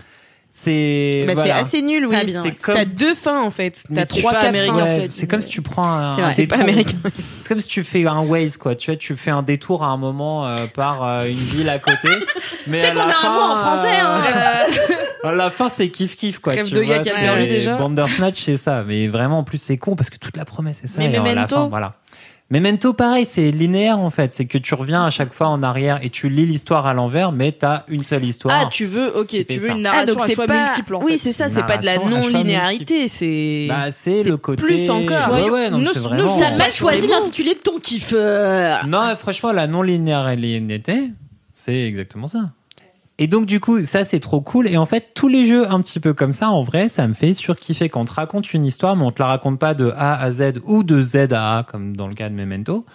C'est 0.60 1.22
Bah, 1.24 1.34
voilà. 1.34 1.54
C'est 1.54 1.60
assez 1.60 1.82
nul, 1.82 2.04
oui. 2.06 2.16
C'est 2.42 2.58
comme... 2.58 2.74
T'as 2.74 2.84
deux 2.84 3.14
fins, 3.14 3.42
en 3.42 3.50
fait. 3.50 3.84
T'as 3.94 4.00
c'est 4.00 4.18
trois, 4.18 4.32
pas 4.32 4.40
quatre 4.40 4.48
américain, 4.48 4.74
fins. 4.74 4.86
cela 4.88 5.02
Ouais, 5.02 5.08
c'est 5.12 5.26
comme 5.28 5.40
si 5.40 5.50
tu 5.50 5.62
prends 5.62 5.88
un, 5.88 6.32
C'est 6.32 6.52
un 6.52 6.56
pas 6.56 6.62
américain. 6.62 6.96
C'est 7.42 7.48
comme 7.48 7.60
si 7.60 7.68
tu 7.68 7.84
fais 7.84 8.04
un 8.08 8.22
Waze, 8.22 8.56
quoi. 8.56 8.74
Tu 8.74 8.90
vois, 8.90 8.96
tu 8.96 9.16
fais 9.16 9.30
un 9.30 9.42
détour 9.42 9.84
à 9.84 9.88
un 9.88 9.96
moment 9.96 10.48
euh, 10.48 10.66
par 10.66 11.04
euh, 11.04 11.28
une 11.28 11.36
ville 11.36 11.68
à 11.68 11.78
côté. 11.78 12.08
Mais 12.66 12.80
C'est 12.80 12.88
qu'on 12.88 12.96
la 12.96 13.04
a 13.04 13.06
un 13.06 13.12
fin, 13.12 13.34
mot 13.34 13.52
en 13.52 13.56
français, 13.56 14.00
hein. 14.00 14.20
euh, 15.22 15.28
à 15.28 15.32
la 15.32 15.50
fin, 15.52 15.68
c'est 15.68 15.90
kiff 15.90 16.16
kiff, 16.16 16.40
quoi. 16.40 16.54
Crève 16.54 16.66
tu 16.66 16.74
de 16.74 16.80
vois, 16.80 16.98
qui 16.98 17.10
a 17.10 17.46
déjà. 17.46 17.76
Bandersnatch, 17.76 18.42
c'est 18.42 18.56
ça. 18.56 18.82
Mais 18.84 19.06
vraiment, 19.06 19.38
en 19.38 19.44
plus, 19.44 19.58
c'est 19.58 19.78
con 19.78 19.94
parce 19.94 20.10
que 20.10 20.18
toute 20.18 20.36
la 20.36 20.44
promesse, 20.44 20.78
c'est 20.82 20.88
ça. 20.88 20.98
Mais 20.98 21.12
et 21.12 21.16
à 21.16 21.34
la 21.34 21.46
fin, 21.46 21.68
voilà. 21.68 21.94
Memento, 22.50 22.94
pareil, 22.94 23.26
c'est 23.26 23.50
linéaire 23.50 23.98
en 23.98 24.08
fait. 24.08 24.32
C'est 24.32 24.46
que 24.46 24.56
tu 24.56 24.74
reviens 24.74 25.04
à 25.04 25.10
chaque 25.10 25.34
fois 25.34 25.48
en 25.48 25.62
arrière 25.62 25.98
et 26.02 26.08
tu 26.08 26.30
lis 26.30 26.46
l'histoire 26.46 26.86
à 26.86 26.94
l'envers, 26.94 27.30
mais 27.30 27.52
t'as 27.52 27.84
une 27.88 28.02
seule 28.02 28.24
histoire. 28.24 28.62
Ah, 28.66 28.68
tu 28.70 28.86
veux, 28.86 29.14
ok, 29.18 29.28
tu 29.46 29.58
veux 29.58 29.66
ça. 29.68 29.74
une 29.74 29.80
Ah, 29.86 29.90
narration 29.90 30.14
donc 30.14 30.22
à 30.22 30.26
c'est 30.26 30.34
choix 30.34 30.46
pas... 30.46 30.64
multiple 30.68 30.94
en 30.94 31.02
oui, 31.02 31.18
c'est 31.18 31.32
ça, 31.32 31.50
c'est 31.50 31.62
pas 31.66 31.76
de 31.76 31.84
la 31.84 31.98
non-linéarité, 31.98 33.06
c'est... 33.08 33.66
Bah, 33.68 33.90
c'est 33.90 34.22
le 34.22 34.38
côté. 34.38 34.62
plus 34.62 34.88
encore. 34.88 35.30
Ouais, 35.30 35.50
ouais, 35.50 35.68
non, 35.70 35.76
mais 35.78 35.84
Nous- 35.84 35.90
c'est 35.92 35.98
nous, 36.00 36.04
vraiment. 36.08 36.38
T'as 36.38 36.56
mal 36.56 36.72
choisi 36.72 37.06
l'intitulé 37.06 37.52
de 37.52 37.58
ton 37.60 37.78
kiff. 37.80 38.12
euh. 38.14 38.76
Non, 38.86 39.14
franchement, 39.18 39.52
la 39.52 39.66
non-linéarité, 39.66 41.10
c'est 41.54 41.74
exactement 41.86 42.28
ça. 42.28 42.52
Et 43.20 43.26
donc, 43.26 43.46
du 43.46 43.58
coup, 43.58 43.84
ça, 43.84 44.04
c'est 44.04 44.20
trop 44.20 44.40
cool. 44.40 44.68
Et 44.68 44.76
en 44.76 44.86
fait, 44.86 45.08
tous 45.14 45.26
les 45.28 45.44
jeux 45.44 45.68
un 45.70 45.80
petit 45.80 45.98
peu 45.98 46.14
comme 46.14 46.32
ça, 46.32 46.50
en 46.50 46.62
vrai, 46.62 46.88
ça 46.88 47.08
me 47.08 47.14
fait 47.14 47.34
surkiffer 47.34 47.88
quand 47.88 48.02
on 48.02 48.04
te 48.04 48.12
raconte 48.12 48.54
une 48.54 48.64
histoire, 48.64 48.94
mais 48.94 49.02
on 49.04 49.10
te 49.10 49.20
la 49.20 49.26
raconte 49.28 49.58
pas 49.58 49.74
de 49.74 49.92
A 49.96 50.20
à 50.20 50.30
Z 50.30 50.60
ou 50.64 50.84
de 50.84 51.02
Z 51.02 51.32
à 51.32 51.58
A, 51.58 51.62
comme 51.64 51.96
dans 51.96 52.06
le 52.06 52.14
cas 52.14 52.28
de 52.28 52.34
Memento. 52.34 52.86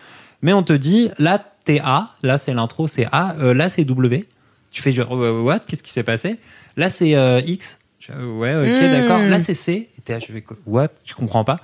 Mais 0.41 0.53
on 0.53 0.63
te 0.63 0.73
dit, 0.73 1.09
là, 1.19 1.43
t'es 1.65 1.81
A, 1.83 2.11
là, 2.23 2.37
c'est 2.37 2.53
l'intro, 2.53 2.87
c'est 2.87 3.07
A, 3.11 3.35
euh, 3.39 3.53
là, 3.53 3.69
c'est 3.69 3.83
W. 3.83 4.25
Tu 4.71 4.81
fais 4.81 4.91
genre, 4.93 5.13
euh, 5.21 5.41
what? 5.41 5.59
Qu'est-ce 5.59 5.83
qui 5.83 5.91
s'est 5.91 6.03
passé? 6.03 6.39
Là, 6.77 6.89
c'est 6.89 7.15
euh, 7.15 7.41
X. 7.45 7.77
Ouais, 8.09 8.53
ok, 8.55 8.81
Mm. 8.81 8.91
d'accord. 8.91 9.19
Là, 9.19 9.39
c'est 9.39 9.53
C. 9.53 9.89
Et 10.09 10.19
je 10.19 10.39
quoi? 10.39 10.57
What? 10.65 10.89
Je 11.05 11.13
comprends 11.13 11.45
pas. 11.45 11.59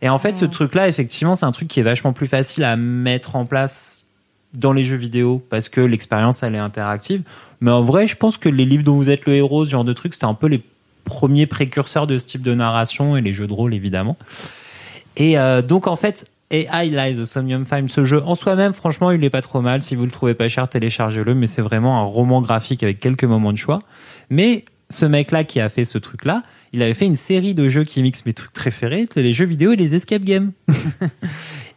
Et 0.00 0.08
en 0.08 0.18
fait, 0.18 0.38
ce 0.38 0.46
truc-là, 0.46 0.88
effectivement, 0.88 1.34
c'est 1.34 1.44
un 1.44 1.52
truc 1.52 1.68
qui 1.68 1.80
est 1.80 1.82
vachement 1.82 2.14
plus 2.14 2.26
facile 2.26 2.64
à 2.64 2.76
mettre 2.76 3.36
en 3.36 3.44
place 3.44 3.91
dans 4.54 4.72
les 4.72 4.84
jeux 4.84 4.96
vidéo 4.96 5.44
parce 5.50 5.68
que 5.68 5.80
l'expérience, 5.80 6.42
elle 6.42 6.54
est 6.54 6.58
interactive. 6.58 7.22
Mais 7.60 7.70
en 7.70 7.82
vrai, 7.82 8.06
je 8.06 8.16
pense 8.16 8.38
que 8.38 8.48
les 8.48 8.64
livres 8.64 8.84
dont 8.84 8.96
vous 8.96 9.10
êtes 9.10 9.26
le 9.26 9.34
héros, 9.34 9.64
ce 9.64 9.70
genre 9.70 9.84
de 9.84 9.92
trucs, 9.92 10.14
c'était 10.14 10.26
un 10.26 10.34
peu 10.34 10.46
les 10.46 10.62
premiers 11.04 11.46
précurseurs 11.46 12.06
de 12.06 12.18
ce 12.18 12.26
type 12.26 12.42
de 12.42 12.54
narration 12.54 13.16
et 13.16 13.20
les 13.20 13.34
jeux 13.34 13.46
de 13.46 13.52
rôle, 13.52 13.74
évidemment. 13.74 14.16
Et 15.16 15.38
euh, 15.38 15.62
donc, 15.62 15.86
en 15.86 15.96
fait, 15.96 16.26
AI 16.50 16.90
Lies 16.90 17.16
the 17.16 17.24
Somnium 17.24 17.64
Time, 17.64 17.88
ce 17.88 18.04
jeu 18.04 18.22
en 18.24 18.34
soi-même, 18.34 18.72
franchement, 18.72 19.10
il 19.10 19.22
est 19.24 19.30
pas 19.30 19.40
trop 19.40 19.60
mal. 19.60 19.82
Si 19.82 19.94
vous 19.94 20.04
le 20.04 20.10
trouvez 20.10 20.34
pas 20.34 20.48
cher, 20.48 20.68
téléchargez-le. 20.68 21.34
Mais 21.34 21.46
c'est 21.46 21.62
vraiment 21.62 22.00
un 22.00 22.04
roman 22.04 22.40
graphique 22.40 22.82
avec 22.82 23.00
quelques 23.00 23.24
moments 23.24 23.52
de 23.52 23.58
choix. 23.58 23.80
Mais 24.30 24.64
ce 24.90 25.06
mec-là 25.06 25.44
qui 25.44 25.60
a 25.60 25.68
fait 25.68 25.84
ce 25.84 25.98
truc-là, 25.98 26.42
il 26.72 26.82
avait 26.82 26.94
fait 26.94 27.06
une 27.06 27.16
série 27.16 27.54
de 27.54 27.68
jeux 27.68 27.84
qui 27.84 28.02
mixent 28.02 28.24
mes 28.24 28.32
trucs 28.32 28.52
préférés, 28.52 29.08
les 29.16 29.32
jeux 29.32 29.44
vidéo 29.44 29.72
et 29.72 29.76
les 29.76 29.94
escape 29.94 30.22
games. 30.22 30.52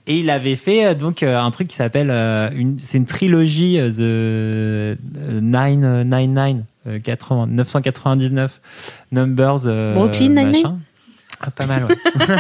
et 0.08 0.20
il 0.20 0.30
avait 0.30 0.56
fait 0.56 0.86
euh, 0.86 0.94
donc 0.94 1.24
euh, 1.24 1.40
un 1.40 1.52
truc 1.52 1.68
qui 1.68 1.76
s'appelle 1.76 2.10
euh, 2.12 2.50
une 2.56 2.80
c'est 2.80 2.98
une 2.98 3.06
trilogie 3.06 3.80
euh, 3.80 3.90
The 3.90 4.00
euh, 4.02 4.96
999 5.42 6.64
euh, 6.88 7.00
80 7.00 7.48
999 7.48 8.62
Numbers 9.12 9.66
euh, 9.66 9.94
Brooklyn 9.94 10.30
machin. 10.30 10.80
Ah, 11.42 11.52
pas 11.52 11.66
mal 11.66 11.86
ouais. 11.86 11.96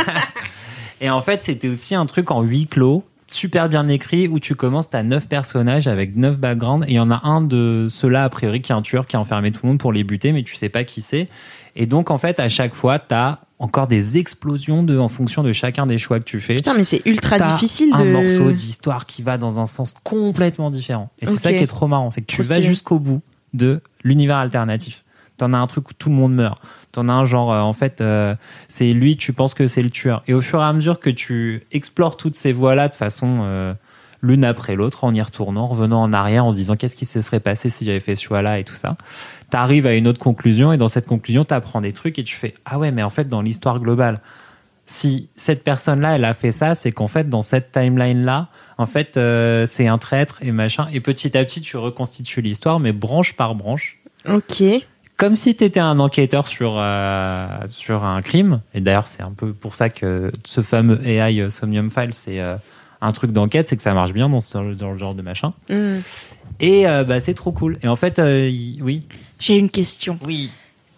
et 1.01 1.09
en 1.09 1.21
fait, 1.21 1.43
c'était 1.43 1.67
aussi 1.67 1.95
un 1.95 2.05
truc 2.05 2.31
en 2.31 2.41
huis 2.41 2.67
clos 2.67 3.03
super 3.27 3.69
bien 3.69 3.87
écrit 3.87 4.27
où 4.27 4.39
tu 4.39 4.55
commences, 4.55 4.89
t'as 4.89 5.03
neuf 5.03 5.27
personnages 5.27 5.87
avec 5.87 6.15
neuf 6.15 6.37
backgrounds 6.37 6.85
et 6.87 6.91
il 6.91 6.95
y 6.95 6.99
en 6.99 7.09
a 7.09 7.21
un 7.27 7.41
de 7.41 7.87
ceux-là 7.89 8.23
a 8.23 8.29
priori 8.29 8.61
qui 8.61 8.71
est 8.71 8.75
un 8.75 8.83
tueur 8.83 9.07
qui 9.07 9.15
a 9.15 9.19
enfermé 9.19 9.51
tout 9.51 9.61
le 9.63 9.69
monde 9.69 9.79
pour 9.79 9.91
les 9.91 10.03
buter 10.03 10.31
mais 10.31 10.43
tu 10.43 10.55
sais 10.55 10.69
pas 10.69 10.83
qui 10.83 11.01
c'est. 11.01 11.27
Et 11.75 11.87
donc 11.87 12.11
en 12.11 12.17
fait 12.17 12.39
à 12.39 12.49
chaque 12.49 12.75
fois 12.75 12.99
t'as 12.99 13.39
encore 13.59 13.87
des 13.87 14.17
explosions 14.17 14.83
de 14.83 14.97
en 14.97 15.07
fonction 15.07 15.43
de 15.43 15.53
chacun 15.53 15.85
des 15.85 15.97
choix 15.97 16.19
que 16.19 16.25
tu 16.25 16.41
fais. 16.41 16.55
Putain, 16.55 16.73
mais 16.73 16.83
c'est 16.83 17.01
ultra 17.05 17.37
difficile 17.39 17.91
un 17.93 18.03
de... 18.03 18.11
morceau 18.11 18.51
d'histoire 18.51 19.05
qui 19.05 19.21
va 19.21 19.37
dans 19.37 19.59
un 19.59 19.65
sens 19.65 19.93
complètement 20.03 20.69
différent. 20.69 21.09
Et 21.21 21.25
c'est 21.25 21.37
ça 21.37 21.53
qui 21.53 21.63
est 21.63 21.67
trop 21.67 21.87
marrant, 21.87 22.11
c'est 22.11 22.21
que 22.21 22.25
tu 22.25 22.41
Trop 22.41 22.49
vas 22.49 22.61
jusqu'au 22.61 22.99
bout 22.99 23.21
de 23.53 23.81
l'univers 24.03 24.37
alternatif. 24.37 25.03
T'en 25.37 25.53
as 25.53 25.57
un 25.57 25.67
truc 25.67 25.89
où 25.89 25.93
tout 25.93 26.09
le 26.09 26.15
monde 26.15 26.33
meurt. 26.33 26.61
T'en 26.91 27.09
as 27.09 27.13
un 27.13 27.25
genre, 27.25 27.51
euh, 27.51 27.59
en 27.59 27.73
fait, 27.73 27.99
euh, 27.99 28.35
c'est 28.69 28.93
lui, 28.93 29.17
tu 29.17 29.33
penses 29.33 29.53
que 29.53 29.67
c'est 29.67 29.83
le 29.83 29.89
tueur. 29.89 30.23
Et 30.27 30.33
au 30.33 30.41
fur 30.41 30.61
et 30.61 30.63
à 30.63 30.71
mesure 30.71 30.99
que 30.99 31.09
tu 31.09 31.63
explores 31.71 32.15
toutes 32.15 32.35
ces 32.35 32.53
voies-là 32.53 32.87
de 32.87 32.95
façon 32.95 33.39
euh, 33.41 33.73
l'une 34.21 34.45
après 34.45 34.75
l'autre, 34.75 35.03
en 35.03 35.13
y 35.13 35.21
retournant, 35.21 35.63
en 35.63 35.67
revenant 35.67 36.01
en 36.01 36.13
arrière, 36.13 36.45
en 36.45 36.51
se 36.51 36.55
disant 36.55 36.77
qu'est-ce 36.77 36.95
qui 36.95 37.05
se 37.05 37.21
serait 37.21 37.41
passé 37.41 37.69
si 37.69 37.83
j'avais 37.83 37.99
fait 37.99 38.15
ce 38.15 38.23
choix-là 38.23 38.59
et 38.59 38.63
tout 38.63 38.75
ça, 38.75 38.95
t'arrives 39.55 39.85
à 39.85 39.95
une 39.95 40.05
autre 40.09 40.19
conclusion 40.19 40.73
et 40.73 40.77
dans 40.77 40.89
cette 40.89 41.07
conclusion, 41.07 41.45
t'apprends 41.45 41.79
des 41.79 41.93
trucs 41.93 42.19
et 42.19 42.25
tu 42.25 42.35
fais 42.35 42.55
ah 42.65 42.77
ouais, 42.77 42.91
mais 42.91 43.03
en 43.03 43.09
fait, 43.09 43.29
dans 43.29 43.41
l'histoire 43.41 43.79
globale, 43.79 44.19
si 44.85 45.29
cette 45.37 45.63
personne-là, 45.63 46.15
elle 46.15 46.25
a 46.25 46.33
fait 46.33 46.51
ça, 46.51 46.75
c'est 46.75 46.91
qu'en 46.91 47.07
fait, 47.07 47.29
dans 47.29 47.41
cette 47.41 47.71
timeline-là, 47.71 48.49
en 48.77 48.85
fait, 48.85 49.15
euh, 49.15 49.65
c'est 49.65 49.87
un 49.87 49.97
traître 49.97 50.39
et 50.41 50.51
machin. 50.51 50.89
Et 50.91 50.99
petit 50.99 51.37
à 51.37 51.45
petit, 51.45 51.61
tu 51.61 51.77
reconstitues 51.77 52.41
l'histoire, 52.41 52.81
mais 52.81 52.91
branche 52.91 53.31
par 53.31 53.55
branche 53.55 53.97
Ok. 54.27 54.61
comme 55.15 55.37
si 55.37 55.55
tu 55.55 55.63
étais 55.63 55.79
un 55.79 55.99
enquêteur 56.01 56.47
sur, 56.47 56.75
euh, 56.77 57.47
sur 57.69 58.03
un 58.03 58.21
crime. 58.21 58.59
Et 58.73 58.81
d'ailleurs, 58.81 59.07
c'est 59.07 59.23
un 59.23 59.31
peu 59.31 59.53
pour 59.53 59.75
ça 59.75 59.87
que 59.87 60.33
ce 60.43 60.63
fameux 60.63 60.99
AI 61.07 61.39
euh, 61.39 61.49
Somnium 61.49 61.89
File, 61.89 62.13
c'est 62.13 62.41
euh, 62.41 62.57
un 62.99 63.13
truc 63.13 63.31
d'enquête, 63.31 63.69
c'est 63.69 63.77
que 63.77 63.81
ça 63.81 63.93
marche 63.93 64.11
bien 64.11 64.27
dans 64.27 64.41
ce 64.41 64.57
dans 64.73 64.91
le 64.91 64.97
genre 64.97 65.15
de 65.15 65.21
machin. 65.21 65.53
Hmm. 65.69 65.99
Et 66.59 66.87
euh, 66.87 67.03
bah, 67.03 67.19
c'est 67.19 67.33
trop 67.33 67.51
cool. 67.51 67.77
Et 67.83 67.87
en 67.87 67.95
fait, 67.95 68.19
euh, 68.19 68.49
oui. 68.81 69.03
J'ai 69.39 69.57
une 69.57 69.69
question. 69.69 70.17
Oui. 70.25 70.49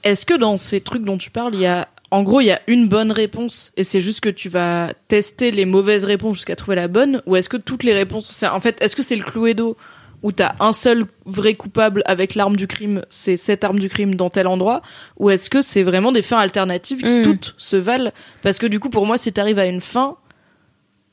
Est-ce 0.04 0.26
que 0.26 0.34
dans 0.36 0.58
ces 0.58 0.82
trucs 0.82 1.04
dont 1.04 1.18
tu 1.18 1.30
parles, 1.30 1.56
il 1.56 1.62
y 1.62 1.66
a, 1.66 1.88
en 2.12 2.24
gros, 2.24 2.40
il 2.42 2.46
y 2.46 2.52
a 2.52 2.62
une 2.68 2.88
bonne 2.88 3.12
réponse 3.12 3.72
et 3.76 3.84
c'est 3.84 4.02
juste 4.02 4.22
que 4.22 4.30
tu 4.30 4.48
vas 4.50 4.94
tester 5.08 5.52
les 5.52 5.66
mauvaises 5.66 6.06
réponses 6.06 6.36
jusqu'à 6.38 6.56
trouver 6.56 6.76
la 6.76 6.88
bonne, 6.88 7.22
ou 7.26 7.36
est-ce 7.36 7.50
que 7.50 7.58
toutes 7.58 7.84
les 7.84 7.94
réponses, 7.94 8.32
c'est- 8.32 8.48
en 8.48 8.60
fait, 8.62 8.82
est-ce 8.82 8.96
que 8.96 9.04
c'est 9.04 9.16
le 9.16 9.24
Cluedo 9.24 9.76
où 10.24 10.32
t'as 10.32 10.56
un 10.60 10.74
seul 10.74 11.06
vrai 11.26 11.54
coupable 11.54 12.02
avec 12.06 12.34
l'arme 12.36 12.56
du 12.56 12.66
crime, 12.68 13.04
c'est 13.10 13.38
cette 13.38 13.64
arme 13.64 13.78
du 13.80 13.88
crime 13.90 14.16
dans 14.16 14.30
tel 14.32 14.48
endroit, 14.48 14.82
ou 15.18 15.30
est-ce 15.30 15.50
que 15.50 15.62
c'est 15.62 15.84
vraiment 15.84 16.12
des 16.12 16.22
fins 16.24 16.40
alternatives 16.40 17.04
qui 17.04 17.16
Mm. 17.18 17.22
toutes 17.24 17.54
se 17.58 17.76
valent? 17.76 18.12
Parce 18.42 18.58
que 18.58 18.66
du 18.68 18.80
coup, 18.80 18.90
pour 18.90 19.06
moi, 19.06 19.18
si 19.18 19.32
t'arrives 19.34 19.60
à 19.60 19.66
une 19.68 19.82
fin 19.82 20.16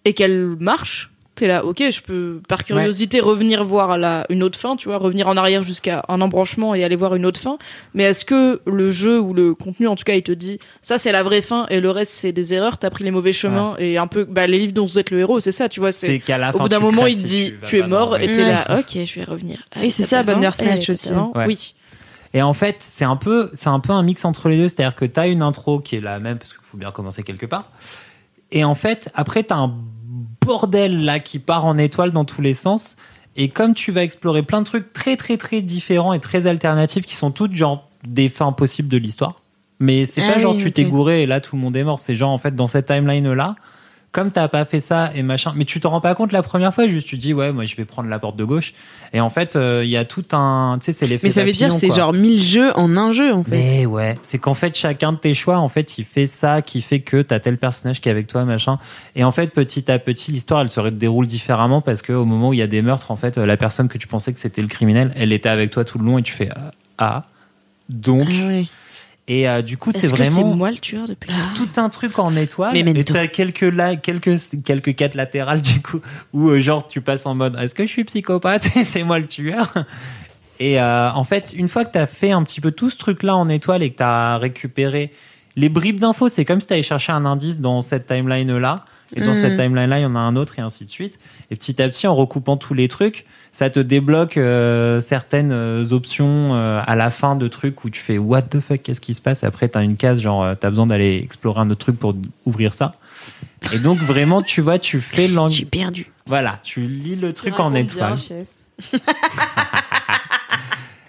et 0.07 0.15
qu'elle 0.15 0.57
marche, 0.59 1.11
t'es 1.35 1.47
là, 1.47 1.65
ok, 1.65 1.83
je 1.91 2.01
peux 2.01 2.41
par 2.49 2.65
curiosité 2.65 3.21
revenir 3.21 3.65
voir 3.65 3.99
la, 3.99 4.25
une 4.29 4.43
autre 4.43 4.59
fin, 4.59 4.77
tu 4.77 4.89
vois, 4.89 4.99
revenir 4.99 5.29
en 5.29 5.37
arrière 5.37 5.63
jusqu'à 5.63 6.05
un 6.09 6.21
embranchement 6.21 6.75
et 6.75 6.85
aller 6.85 6.97
voir 6.97 7.15
une 7.15 7.27
autre 7.27 7.41
fin. 7.41 7.59
Mais 7.93 8.05
est-ce 8.05 8.25
que 8.25 8.61
le 8.67 8.91
jeu 8.91 9.21
ou 9.21 9.35
le 9.35 9.55
contenu, 9.55 9.89
en 9.89 9.97
tout 9.97 10.05
cas, 10.05 10.15
il 10.15 10.23
te 10.23 10.33
dit 10.33 10.59
ça 10.83 10.99
c'est 10.99 11.13
la 11.13 11.23
vraie 11.23 11.43
fin 11.43 11.67
et 11.71 11.81
le 11.81 11.91
reste 11.91 12.13
c'est 12.13 12.33
des 12.33 12.55
erreurs, 12.55 12.79
t'as 12.79 12.91
pris 12.91 13.05
les 13.05 13.11
mauvais 13.11 13.33
chemins 13.33 13.75
et 13.79 13.99
un 13.99 14.07
peu, 14.07 14.25
bah 14.25 14.47
les 14.47 14.59
livres 14.59 14.73
dont 14.73 14.87
vous 14.87 14.99
êtes 14.99 15.11
le 15.11 15.19
héros, 15.21 15.41
c'est 15.41 15.53
ça, 15.53 15.69
tu 15.69 15.81
vois, 15.81 15.93
C'est 15.93 16.07
c'est 16.07 16.19
qu'à 16.21 16.39
la 16.39 16.51
au 16.51 16.53
fin. 16.59 16.59
bout 16.65 16.69
d'un 16.69 16.81
moment 16.81 17.07
il 17.07 17.21
te 17.21 17.27
dit 17.27 17.55
tu 17.67 17.79
es 17.79 17.87
mort 17.87 18.17
et 18.17 18.31
t'es 18.33 18.45
là, 18.45 18.79
ok, 18.79 19.05
je 19.05 19.15
vais 19.15 19.25
revenir. 19.25 19.63
Oui, 19.81 19.91
c'est 19.91 20.05
ça, 20.05 20.23
Bandersnatch 20.23 20.91
aussi. 20.91 21.13
Ouais. 21.13 21.47
Oui. 21.47 21.75
Et 22.33 22.43
en 22.43 22.53
fait, 22.53 22.79
c'est 22.81 23.05
un 23.05 23.15
peu, 23.17 23.51
c'est 23.55 23.69
un 23.69 23.79
peu 23.79 23.93
un 23.93 24.03
mix 24.03 24.25
entre 24.25 24.49
les 24.49 24.57
deux. 24.57 24.69
C'est-à-dire 24.69 24.97
que 24.97 25.05
t'as 25.05 25.29
une 25.29 25.41
intro 25.41 25.79
qui 25.79 25.95
est 25.95 26.01
la 26.01 26.19
même 26.19 26.39
parce 26.39 26.51
qu'il 26.53 26.65
faut 26.65 26.77
bien 26.77 26.91
commencer 26.91 27.23
quelque 27.23 27.47
part. 27.47 27.71
Et 28.51 28.65
en 28.65 28.75
fait, 28.75 29.09
après, 29.15 29.45
t'as 29.45 29.55
un 29.55 29.73
bordel 30.45 31.05
là 31.05 31.19
qui 31.19 31.39
part 31.39 31.65
en 31.65 31.79
étoile 31.79 32.13
dans 32.13 32.25
tous 32.25 32.43
les 32.43 32.55
sens. 32.55 32.97
Et 33.37 33.49
comme 33.49 33.75
tu 33.75 33.91
vas 33.91 34.03
explorer 34.03 34.43
plein 34.43 34.61
de 34.61 34.67
trucs 34.67 34.93
très 34.93 35.17
très 35.17 35.37
très 35.37 35.61
différents 35.61 36.13
et 36.13 36.21
très 36.21 36.47
alternatifs 36.47 37.05
qui 37.05 37.17
sont 37.17 37.31
toutes 37.31 37.55
genre 37.55 37.89
des 38.07 38.29
fins 38.29 38.53
possibles 38.53 38.89
de 38.89 38.97
l'histoire. 38.97 39.41
Mais 39.81 40.07
c'est 40.07 40.23
Ah 40.23 40.35
pas 40.35 40.39
genre 40.39 40.55
oui, 40.55 40.63
tu 40.63 40.73
t'es 40.73 40.85
gouré 40.85 41.23
et 41.23 41.27
là 41.27 41.41
tout 41.41 41.57
le 41.57 41.63
monde 41.63 41.77
est 41.77 41.85
mort. 41.85 41.99
C'est 41.99 42.15
genre 42.15 42.31
en 42.31 42.39
fait 42.39 42.55
dans 42.55 42.69
cette 42.69 42.87
timeline 42.87 43.33
là, 43.33 43.57
comme 44.15 44.31
t'as 44.31 44.47
pas 44.47 44.65
fait 44.65 44.79
ça 44.79 45.11
et 45.13 45.25
machin, 45.25 45.53
mais 45.57 45.65
tu 45.65 45.81
t'en 45.81 45.91
rends 45.91 46.01
pas 46.01 46.15
compte 46.15 46.31
la 46.31 46.45
première 46.45 46.73
fois, 46.73 46.87
juste 46.87 47.09
tu 47.09 47.17
dis 47.17 47.35
ouais, 47.35 47.53
moi 47.53 47.65
je 47.65 47.75
vais 47.75 47.85
prendre 47.85 48.09
la 48.09 48.21
porte 48.21 48.37
de 48.37 48.45
gauche. 48.45 48.73
Et 49.13 49.21
en 49.21 49.29
fait, 49.29 49.57
euh, 49.57 49.83
il 49.85 49.91
y 49.91 49.97
a 49.97 50.05
tout 50.05 50.23
un, 50.31 50.79
tu 50.81 50.87
sais, 50.87 50.93
c'est 50.93 51.09
l'effet. 51.09 51.27
Mais 51.27 51.31
ça 51.31 51.45
veut 51.45 51.51
dire 51.51 51.73
c'est 51.73 51.93
genre 51.93 52.13
1000 52.13 52.41
jeux 52.41 52.71
en 52.79 52.97
un 52.97 53.11
jeu 53.11 53.35
en 53.35 53.43
fait. 53.43 53.51
Mais 53.51 53.87
ouais, 53.87 54.17
c'est 54.23 54.39
qu'en 54.39 54.55
fait 54.55 54.77
chacun 54.77 55.13
de 55.13 55.19
tes 55.19 55.35
choix, 55.35 55.59
en 55.59 55.69
fait, 55.69 55.99
il 55.99 56.05
fait 56.05 56.29
ça 56.29 56.63
qui 56.63 56.81
fait 56.81 57.01
que 57.01 57.23
t'as 57.23 57.41
tel 57.41 57.59
personnage 57.59 58.01
qui 58.01 58.09
est 58.09 58.13
avec 58.13 58.29
toi, 58.29 58.45
machin. 58.45 58.79
Et 59.17 59.25
en 59.25 59.33
fait, 59.33 59.49
petit 59.49 59.91
à 59.91 59.99
petit, 59.99 60.31
l'histoire, 60.31 60.61
elle 60.61 60.71
se 60.71 60.81
déroule 60.81 61.27
différemment 61.27 61.81
parce 61.81 62.01
que 62.01 62.13
au 62.13 62.25
moment 62.25 62.51
où 62.51 62.53
il 62.53 62.61
y 62.61 62.63
a 62.63 62.69
des 62.69 62.83
meurtres, 62.83 63.11
en 63.11 63.17
fait, 63.17 63.37
la 63.37 63.57
personne 63.57 63.89
que 63.89 63.99
tu 63.99 64.07
pensais 64.07 64.33
que 64.33 64.39
c'était 64.39 64.63
le 64.63 64.69
criminel, 64.69 65.13
elle 65.17 65.33
était 65.33 65.49
avec 65.49 65.71
toi 65.71 65.85
tout 65.85 65.99
le 65.99 66.05
long 66.05 66.19
et 66.19 66.23
tu 66.23 66.33
fais 66.33 66.51
ah, 66.55 66.71
ah. 66.99 67.23
donc. 67.89 68.29
Ah 68.31 68.47
ouais. 68.47 68.67
Et 69.27 69.49
euh, 69.49 69.63
du 69.63 69.79
coup, 69.79 69.91
c'est 69.91 70.05
Est-ce 70.05 70.13
que 70.13 70.23
c'est 70.23 70.31
vraiment 70.31 70.55
moi 70.55 70.71
le 70.71 70.77
tueur 70.77 71.09
depuis 71.09 71.31
là 71.31 71.37
tout 71.55 71.69
un 71.77 71.89
truc 71.89 72.19
en 72.19 72.37
étoile. 72.37 72.77
Et 72.77 73.05
t'as 73.05 73.27
quelques 73.27 73.63
là, 73.63 73.97
quelques 73.97 74.37
quelques 74.65 74.95
quêtes 74.95 75.15
latérales 75.15 75.63
du 75.63 75.81
coup 75.81 76.01
où 76.35 76.51
euh, 76.51 76.61
genre 76.61 76.87
tu 76.87 77.01
passes 77.01 77.25
en 77.25 77.35
mode 77.35 77.57
est-ce 77.57 77.75
que 77.75 77.87
je 77.87 77.91
suis 77.91 78.05
psychopathe 78.05 78.77
et 78.77 78.85
c'est 78.85 79.03
moi 79.03 79.19
le 79.19 79.27
tueur? 79.27 79.73
Et 80.61 80.81
euh, 80.81 81.11
en 81.11 81.25
fait, 81.25 81.55
une 81.57 81.69
fois 81.69 81.85
que 81.85 81.93
t'as 81.93 82.07
fait 82.07 82.33
un 82.33 82.43
petit 82.43 82.61
peu 82.61 82.71
tout 82.71 82.91
ce 82.91 82.99
truc-là 82.99 83.35
en 83.35 83.49
étoile 83.49 83.83
et 83.83 83.91
que 83.91 83.97
t'as 83.97 84.37
récupéré 84.37 85.11
les 85.57 85.69
bribes 85.69 86.01
d'infos, 86.01 86.29
c'est 86.29 86.45
comme 86.45 86.61
si 86.61 86.67
t'avais 86.67 86.83
cherché 86.83 87.11
un 87.13 87.25
indice 87.25 87.61
dans 87.61 87.81
cette 87.81 88.07
timeline-là. 88.07 88.85
Et 89.15 89.21
dans 89.21 89.35
cette 89.35 89.55
timeline-là, 89.57 90.01
il 90.01 90.03
y 90.03 90.07
en 90.07 90.17
a 90.17 90.19
un 90.19 90.37
autre 90.37 90.59
et 90.59 90.63
ainsi 90.63 90.85
de 90.85 90.91
suite. 90.91 91.19
Et 91.51 91.57
petit 91.57 91.81
à 91.81 91.89
petit, 91.89 92.07
en 92.07 92.15
recoupant 92.17 92.57
tous 92.57 92.75
les 92.75 92.89
trucs, 92.89 93.25
ça 93.53 93.71
te 93.71 93.79
débloque 93.79 94.37
euh, 94.37 95.01
certaines 95.01 95.53
euh, 95.53 95.93
options 95.93 96.55
euh, 96.55 96.81
à 96.85 96.97
la 96.97 97.11
fin 97.11 97.37
de 97.37 97.47
trucs 97.47 97.85
où 97.85 97.91
tu 97.91 98.01
fais 98.01 98.19
what 98.19 98.43
the 98.43 98.59
fuck, 98.61 98.83
qu'est-ce 98.83 99.01
qui 99.01 99.15
se 99.15 99.21
passe? 99.21 99.45
Après, 99.45 99.69
t'as 99.69 99.83
une 99.85 99.97
case 99.97 100.21
genre 100.21 100.57
t'as 100.59 100.71
besoin 100.71 100.87
d'aller 100.87 101.21
explorer 101.23 101.61
un 101.61 101.71
autre 101.71 101.81
truc 101.81 101.99
pour 101.99 102.17
ouvrir 102.45 102.75
ça. 102.75 102.97
Et 103.73 103.79
donc 103.79 103.99
vraiment, 103.99 104.43
tu 104.43 104.61
vois, 104.61 104.79
tu 104.81 105.01
fais 105.01 105.29
l'ang- 105.29 105.49
Je 105.49 105.55
suis 105.55 105.65
perdu. 105.65 106.11
voilà, 106.27 106.57
tu 106.65 106.81
lis 106.81 107.17
le 107.17 107.33
truc 107.33 107.61
en 107.61 107.73
étoile. 107.75 108.17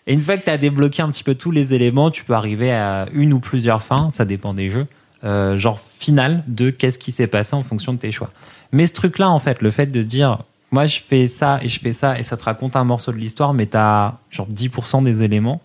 Et 0.07 0.13
une 0.13 0.19
fois 0.21 0.37
que 0.37 0.43
tu 0.43 0.51
as 0.51 0.57
débloqué 0.57 1.01
un 1.01 1.09
petit 1.09 1.23
peu 1.23 1.33
tous 1.33 1.49
les 1.49 1.73
éléments, 1.73 2.11
tu 2.11 2.23
peux 2.23 2.33
arriver 2.33 2.71
à 2.71 3.07
une 3.11 3.33
ou 3.33 3.39
plusieurs 3.39 3.81
fins, 3.81 4.09
ça 4.13 4.23
dépend 4.23 4.53
des 4.53 4.69
jeux, 4.69 4.85
euh, 5.25 5.57
genre 5.57 5.79
finale 5.99 6.43
de 6.47 6.69
qu'est-ce 6.69 6.99
qui 6.99 7.11
s'est 7.11 7.27
passé 7.27 7.55
en 7.55 7.63
fonction 7.63 7.93
de 7.93 7.97
tes 7.99 8.11
choix. 8.11 8.31
Mais 8.71 8.87
ce 8.87 8.93
truc-là, 8.93 9.29
en 9.29 9.39
fait, 9.39 9.61
le 9.61 9.71
fait 9.71 9.87
de 9.87 10.03
dire, 10.03 10.39
moi 10.71 10.85
je 10.85 10.99
fais 10.99 11.27
ça 11.27 11.59
et 11.61 11.67
je 11.69 11.79
fais 11.79 11.93
ça 11.93 12.19
et 12.19 12.23
ça 12.23 12.37
te 12.37 12.43
raconte 12.43 12.75
un 12.75 12.83
morceau 12.83 13.11
de 13.11 13.17
l'histoire, 13.17 13.53
mais 13.53 13.65
tu 13.67 13.77
as 13.77 14.17
genre 14.31 14.47
10% 14.47 15.03
des 15.03 15.23
éléments, 15.23 15.61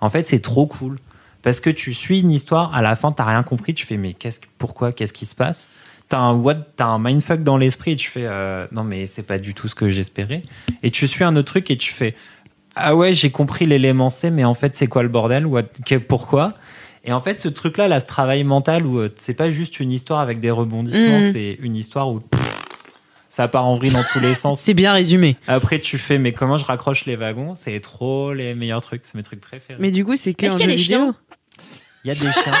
en 0.00 0.08
fait, 0.08 0.26
c'est 0.26 0.40
trop 0.40 0.66
cool. 0.66 0.98
Parce 1.42 1.60
que 1.60 1.68
tu 1.68 1.92
suis 1.92 2.20
une 2.22 2.30
histoire, 2.30 2.74
à 2.74 2.80
la 2.80 2.96
fin, 2.96 3.12
t'as 3.12 3.24
rien 3.24 3.42
compris, 3.42 3.74
tu 3.74 3.84
fais, 3.86 3.98
mais 3.98 4.14
qu'est-ce, 4.14 4.40
que- 4.40 4.46
pourquoi, 4.58 4.92
qu'est-ce 4.92 5.12
qui 5.12 5.26
se 5.26 5.34
passe? 5.34 5.68
T'as 6.08 6.18
un 6.18 6.42
t'as 6.76 6.86
un 6.86 6.98
mindfuck 6.98 7.42
dans 7.42 7.56
l'esprit 7.58 7.92
et 7.92 7.96
tu 7.96 8.10
fais, 8.10 8.24
euh, 8.26 8.66
non 8.72 8.84
mais 8.84 9.06
c'est 9.06 9.22
pas 9.22 9.38
du 9.38 9.52
tout 9.54 9.68
ce 9.68 9.74
que 9.74 9.88
j'espérais. 9.90 10.42
Et 10.82 10.90
tu 10.90 11.06
suis 11.06 11.22
un 11.24 11.34
autre 11.36 11.48
truc 11.52 11.70
et 11.70 11.76
tu 11.76 11.92
fais, 11.92 12.14
ah 12.76 12.94
ouais, 12.96 13.14
j'ai 13.14 13.30
compris 13.30 13.66
l'élément 13.66 14.08
C, 14.08 14.30
mais 14.30 14.44
en 14.44 14.54
fait, 14.54 14.74
c'est 14.74 14.86
quoi 14.86 15.02
le 15.02 15.08
bordel? 15.08 15.46
What, 15.46 15.62
Pourquoi? 16.08 16.54
Et 17.04 17.12
en 17.12 17.20
fait, 17.20 17.38
ce 17.38 17.48
truc-là, 17.48 17.86
là, 17.88 18.00
ce 18.00 18.06
travail 18.06 18.44
mental 18.44 18.86
où 18.86 18.98
euh, 18.98 19.12
c'est 19.18 19.34
pas 19.34 19.50
juste 19.50 19.78
une 19.80 19.92
histoire 19.92 20.20
avec 20.20 20.40
des 20.40 20.50
rebondissements, 20.50 21.20
Mhm. 21.20 21.32
c'est 21.32 21.58
une 21.60 21.76
histoire 21.76 22.08
où 22.10 22.20
pff, 22.20 22.40
ça 23.28 23.46
part 23.48 23.66
en 23.66 23.74
vrille 23.76 23.92
dans 23.92 24.04
tous 24.12 24.20
les 24.20 24.34
sens. 24.34 24.60
C'est 24.60 24.74
bien 24.74 24.92
résumé. 24.92 25.36
Après, 25.46 25.80
tu 25.80 25.98
fais, 25.98 26.18
mais 26.18 26.32
comment 26.32 26.56
je 26.56 26.64
raccroche 26.64 27.04
les 27.04 27.16
wagons? 27.16 27.54
C'est 27.54 27.78
trop 27.80 28.32
les 28.32 28.54
meilleurs 28.54 28.80
trucs, 28.80 29.02
c'est 29.04 29.14
mes 29.16 29.22
trucs 29.22 29.40
préférés. 29.42 29.78
Mais 29.80 29.90
du 29.90 30.04
coup, 30.04 30.16
c'est 30.16 30.32
que 30.34 30.46
Est-ce 30.46 30.56
qu'il 30.56 30.62
y 30.70 30.72
a 30.72 30.76
des 30.76 30.80
vidéo. 30.82 30.98
chiens? 30.98 31.14
Il 32.04 32.08
y 32.08 32.10
a 32.10 32.14
des 32.14 32.32
chiens. 32.32 32.54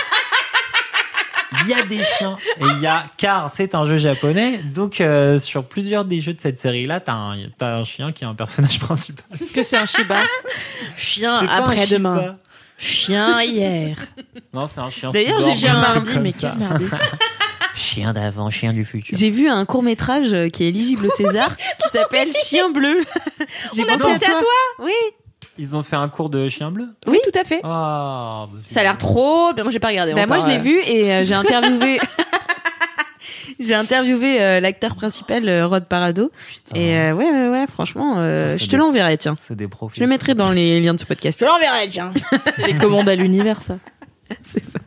Il 1.62 1.70
y 1.70 1.72
a 1.74 1.82
des 1.84 2.02
chiens. 2.02 2.36
Et 2.60 2.64
il 2.76 2.82
y 2.82 2.86
a, 2.86 3.04
car 3.16 3.48
c'est 3.50 3.74
un 3.74 3.86
jeu 3.86 3.96
japonais, 3.96 4.58
donc 4.58 5.00
euh, 5.00 5.38
sur 5.38 5.64
plusieurs 5.64 6.04
des 6.04 6.20
jeux 6.20 6.34
de 6.34 6.40
cette 6.40 6.58
série-là, 6.58 7.00
t'as 7.00 7.14
un, 7.14 7.36
t'as 7.56 7.76
un 7.78 7.84
chien 7.84 8.12
qui 8.12 8.24
est 8.24 8.26
un 8.26 8.34
personnage 8.34 8.78
principal. 8.80 9.24
Est-ce 9.40 9.52
que 9.52 9.62
c'est 9.62 9.76
un 9.78 9.86
Shiba 9.86 10.16
Chien 10.96 11.46
après-demain. 11.48 12.36
Chien 12.78 13.42
hier. 13.42 13.96
Non, 14.52 14.68
c'est 14.68 14.80
un 14.80 14.90
chien. 14.90 15.10
D'ailleurs, 15.10 15.40
j'ai 15.40 15.52
vu 15.52 15.66
un 15.66 15.80
mardi, 15.80 16.12
mais 16.20 16.32
quel 16.32 16.54
mardi 16.54 16.84
Chien 17.74 18.12
d'avant, 18.12 18.50
chien 18.50 18.72
du 18.72 18.84
futur. 18.84 19.18
J'ai 19.18 19.30
vu 19.30 19.48
un 19.48 19.64
court 19.64 19.82
métrage 19.82 20.30
qui 20.52 20.62
est 20.62 20.68
éligible 20.68 21.06
au 21.06 21.10
César 21.10 21.56
qui 21.56 21.88
s'appelle 21.90 22.28
Chien 22.32 22.70
bleu. 22.70 23.00
J'ai 23.74 23.82
On 23.82 23.88
a 23.88 23.98
pensé 23.98 24.24
à 24.26 24.38
toi 24.38 24.84
Oui, 24.84 24.92
Ils 25.58 25.74
ont 25.76 25.82
fait 25.82 25.96
un 25.96 26.08
cours 26.08 26.30
de 26.30 26.48
chien 26.48 26.70
bleu? 26.70 26.86
Oui, 27.08 27.18
tout 27.24 27.36
à 27.36 27.42
fait. 27.42 27.60
Oh, 27.64 28.46
Ça 28.64 28.80
a 28.80 28.82
l'air 28.84 28.96
trop 28.96 29.52
bien. 29.54 29.64
Moi, 29.64 29.72
j'ai 29.72 29.80
pas 29.80 29.88
regardé. 29.88 30.14
Bah, 30.14 30.26
moi, 30.26 30.38
je 30.38 30.46
l'ai 30.46 30.58
euh. 30.58 30.62
vu 30.62 30.78
et 30.86 31.12
euh, 31.12 31.24
j'ai 31.24 31.34
interviewé. 31.34 31.98
J'ai 33.58 33.74
interviewé 33.74 34.40
euh, 34.40 34.60
l'acteur 34.60 34.94
principal, 34.94 35.48
euh, 35.48 35.66
Rod 35.66 35.84
Parado. 35.86 36.30
putain. 36.48 36.80
Et 36.80 36.98
euh, 36.98 37.14
ouais, 37.14 37.30
ouais, 37.30 37.48
ouais, 37.50 37.66
franchement, 37.66 38.18
euh, 38.18 38.50
Putain, 38.50 38.56
je 38.58 38.68
te 38.68 38.76
l'enverrai, 38.76 39.18
tiens. 39.18 39.36
C'est 39.40 39.56
des 39.56 39.68
profils. 39.68 39.98
Je 39.98 40.04
le 40.04 40.10
mettrai 40.10 40.34
dans 40.34 40.50
les 40.50 40.80
liens 40.80 40.94
de 40.94 41.00
ce 41.00 41.04
podcast. 41.06 41.40
Je 41.40 41.46
l'enverrai, 41.46 41.88
tiens. 41.88 42.12
Les 42.66 42.76
commandes 42.76 43.08
à 43.08 43.14
l'univers, 43.14 43.62
ça. 43.62 43.78
C'est 44.42 44.64
ça. 44.64 44.78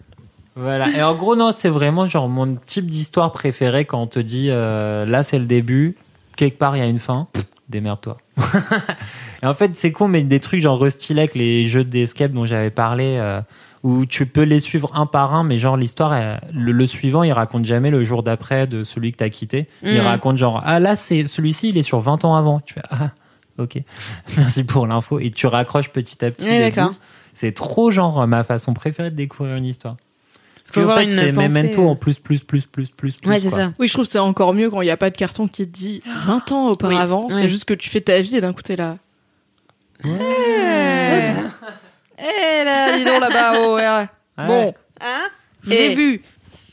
Voilà. 0.55 0.89
Et 0.89 1.03
en 1.03 1.13
gros, 1.13 1.35
non, 1.35 1.51
c'est 1.51 1.69
vraiment 1.69 2.07
genre 2.07 2.27
mon 2.27 2.55
type 2.55 2.87
d'histoire 2.87 3.31
préférée 3.31 3.85
quand 3.85 4.01
on 4.01 4.07
te 4.07 4.19
dit 4.19 4.47
euh, 4.49 5.05
là, 5.05 5.21
c'est 5.21 5.37
le 5.37 5.45
début, 5.45 5.95
quelque 6.35 6.57
part, 6.57 6.75
il 6.75 6.79
y 6.79 6.83
a 6.83 6.87
une 6.87 6.97
fin. 6.97 7.27
Démerde-toi. 7.69 8.17
et 9.43 9.45
en 9.45 9.53
fait, 9.53 9.71
c'est 9.75 9.91
con, 9.91 10.07
mais 10.07 10.23
des 10.23 10.39
trucs 10.39 10.61
genre 10.61 10.79
Rusty 10.79 11.13
Lake, 11.13 11.35
les 11.35 11.67
jeux 11.67 11.83
d'escape 11.83 12.31
dont 12.31 12.47
j'avais 12.47 12.71
parlé, 12.71 13.17
euh, 13.19 13.39
où 13.87 14.05
tu 14.05 14.25
peux 14.25 14.41
les 14.43 14.59
suivre 14.59 14.91
un 14.95 15.05
par 15.05 15.33
un, 15.33 15.43
mais 15.43 15.57
genre 15.57 15.77
l'histoire, 15.77 16.39
le, 16.53 16.71
le 16.71 16.85
suivant, 16.85 17.23
il 17.23 17.31
raconte 17.31 17.63
jamais 17.65 17.89
le 17.89 18.03
jour 18.03 18.21
d'après 18.23 18.67
de 18.67 18.83
celui 18.83 19.11
que 19.11 19.17
t'as 19.17 19.29
quitté. 19.29 19.67
Il 19.83 19.97
Mm. 20.01 20.05
raconte 20.05 20.37
genre, 20.37 20.61
ah 20.65 20.79
là, 20.79 20.95
c'est 20.95 21.25
celui-ci, 21.27 21.69
il 21.69 21.77
est 21.77 21.83
sur 21.83 21.99
20 21.99 22.25
ans 22.25 22.35
avant. 22.35 22.59
Tu 22.59 22.73
fais, 22.73 22.81
ah, 22.89 23.11
ok. 23.57 23.77
Merci 24.37 24.63
pour 24.65 24.87
l'info. 24.87 25.19
Et 25.19 25.31
tu 25.31 25.47
raccroches 25.47 25.89
petit 25.89 26.23
à 26.25 26.31
petit. 26.31 26.49
Oui. 26.49 26.71
C'est 27.33 27.53
trop 27.53 27.91
genre 27.91 28.27
ma 28.27 28.43
façon 28.43 28.73
préférée 28.73 29.11
de 29.11 29.15
découvrir 29.15 29.55
une 29.55 29.65
histoire. 29.65 29.95
Parce 30.63 30.71
qu'en 30.73 30.81
avoir 30.81 30.97
fait, 30.99 31.09
c'est 31.09 31.31
pensée, 31.31 31.47
Memento 31.47 31.81
euh. 31.83 31.87
en 31.91 31.95
plus, 31.95 32.19
plus, 32.19 32.43
plus, 32.43 32.65
plus, 32.65 32.89
plus, 32.89 33.15
plus. 33.15 33.29
Ouais, 33.29 33.39
c'est 33.39 33.51
ça. 33.51 33.71
Oui, 33.79 33.87
je 33.87 33.93
trouve 33.93 34.03
que 34.05 34.11
c'est 34.11 34.19
encore 34.19 34.53
mieux 34.53 34.69
quand 34.69 34.81
il 34.81 34.85
n'y 34.85 34.91
a 34.91 34.97
pas 34.97 35.09
de 35.11 35.15
carton 35.15 35.47
qui 35.47 35.65
te 35.65 35.71
dit 35.71 36.01
20 36.25 36.51
ans 36.51 36.67
auparavant. 36.71 37.21
Oui. 37.29 37.33
C'est 37.35 37.41
Ouais. 37.43 37.47
juste 37.47 37.63
que 37.65 37.73
tu 37.73 37.89
fais 37.89 38.01
ta 38.01 38.19
vie 38.19 38.35
et 38.35 38.41
d'un 38.41 38.51
coup 38.51 38.63
t'es 38.63 38.75
là. 38.75 38.97
Eh 40.03 40.09
Eh 42.17 42.63
là, 42.63 42.97
dis 42.97 43.03
donc 43.03 43.19
là-bas, 43.21 43.53
oh, 43.59 43.75
ouais. 43.75 43.87
Ouais. 44.37 44.47
Bon, 44.47 44.73
Je 45.63 45.69
l'ai 45.69 45.85
Et- 45.91 45.95
vu. 45.95 46.21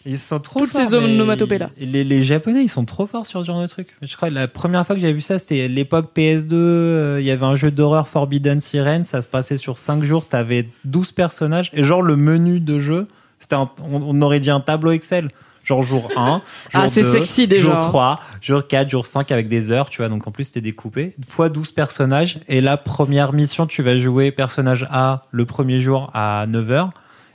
Ils 0.07 0.19
sont 0.19 0.39
trop 0.39 0.61
Toutes 0.61 0.73
forts, 0.73 0.87
ces 0.87 0.99
mais 0.99 1.05
onomatopées-là. 1.05 1.67
Les, 1.79 2.05
les 2.05 2.23
Japonais, 2.23 2.63
ils 2.63 2.69
sont 2.69 2.85
trop 2.85 3.07
forts 3.07 3.25
sur 3.27 3.41
ce 3.41 3.47
genre 3.47 3.63
de 3.63 3.67
truc. 3.67 3.89
Je 4.03 4.15
crois 4.17 4.29
que 4.29 4.35
la 4.35 4.49
première 4.49 4.87
fois 4.87 4.95
que 4.95 5.01
j'avais 5.01 5.15
vu 5.15 5.23
ça, 5.23 5.39
c'était 5.39 5.67
l'époque 5.67 6.11
PS2. 6.15 6.49
euh, 6.53 7.17
Il 7.21 7.25
y 7.25 7.31
avait 7.31 7.47
un 7.47 7.55
jeu 7.55 7.71
d'horreur 7.71 8.07
Forbidden 8.07 8.61
Siren. 8.61 9.05
Ça 9.05 9.23
se 9.23 9.29
passait 9.29 9.57
sur 9.57 9.79
5 9.79 10.03
jours. 10.03 10.29
T'avais 10.29 10.69
12 10.85 11.13
personnages. 11.13 11.71
Et 11.73 11.85
genre, 11.85 12.03
le 12.03 12.17
menu 12.17 12.61
de 12.61 12.79
jeu, 12.81 13.09
c'était 13.41 13.55
un- 13.55 13.71
on, 13.83 14.03
on 14.03 14.21
aurait 14.21 14.41
dit 14.41 14.51
un 14.51 14.61
tableau 14.61 14.91
Excel. 14.91 15.29
Genre 15.65 15.83
jour 15.83 16.09
1, 16.15 16.27
jour 16.71 16.83
Ah, 16.85 16.89
c'est 16.89 17.03
2, 17.03 17.11
sexy, 17.11 17.49
déjà. 17.49 17.63
jour 17.63 17.81
3, 17.81 18.21
jour 18.41 18.67
4, 18.69 18.91
jour 18.91 19.07
5 19.07 19.33
avec 19.33 19.49
des 19.49 19.71
heures, 19.73 19.89
tu 19.91 20.03
vois. 20.03 20.09
Donc 20.09 20.27
en 20.27 20.31
plus, 20.31 20.45
c'était 20.45 20.61
découpé. 20.61 21.15
Fois 21.27 21.49
12 21.49 21.73
personnages. 21.73 22.39
Et 22.49 22.61
la 22.61 22.77
première 22.77 23.33
mission, 23.33 23.67
tu 23.67 23.83
vas 23.83 23.97
jouer 23.97 24.31
personnage 24.31 24.87
A 24.91 25.23
le 25.31 25.45
premier 25.47 25.81
jour 25.81 26.11
à 26.15 26.47
9h. 26.47 26.91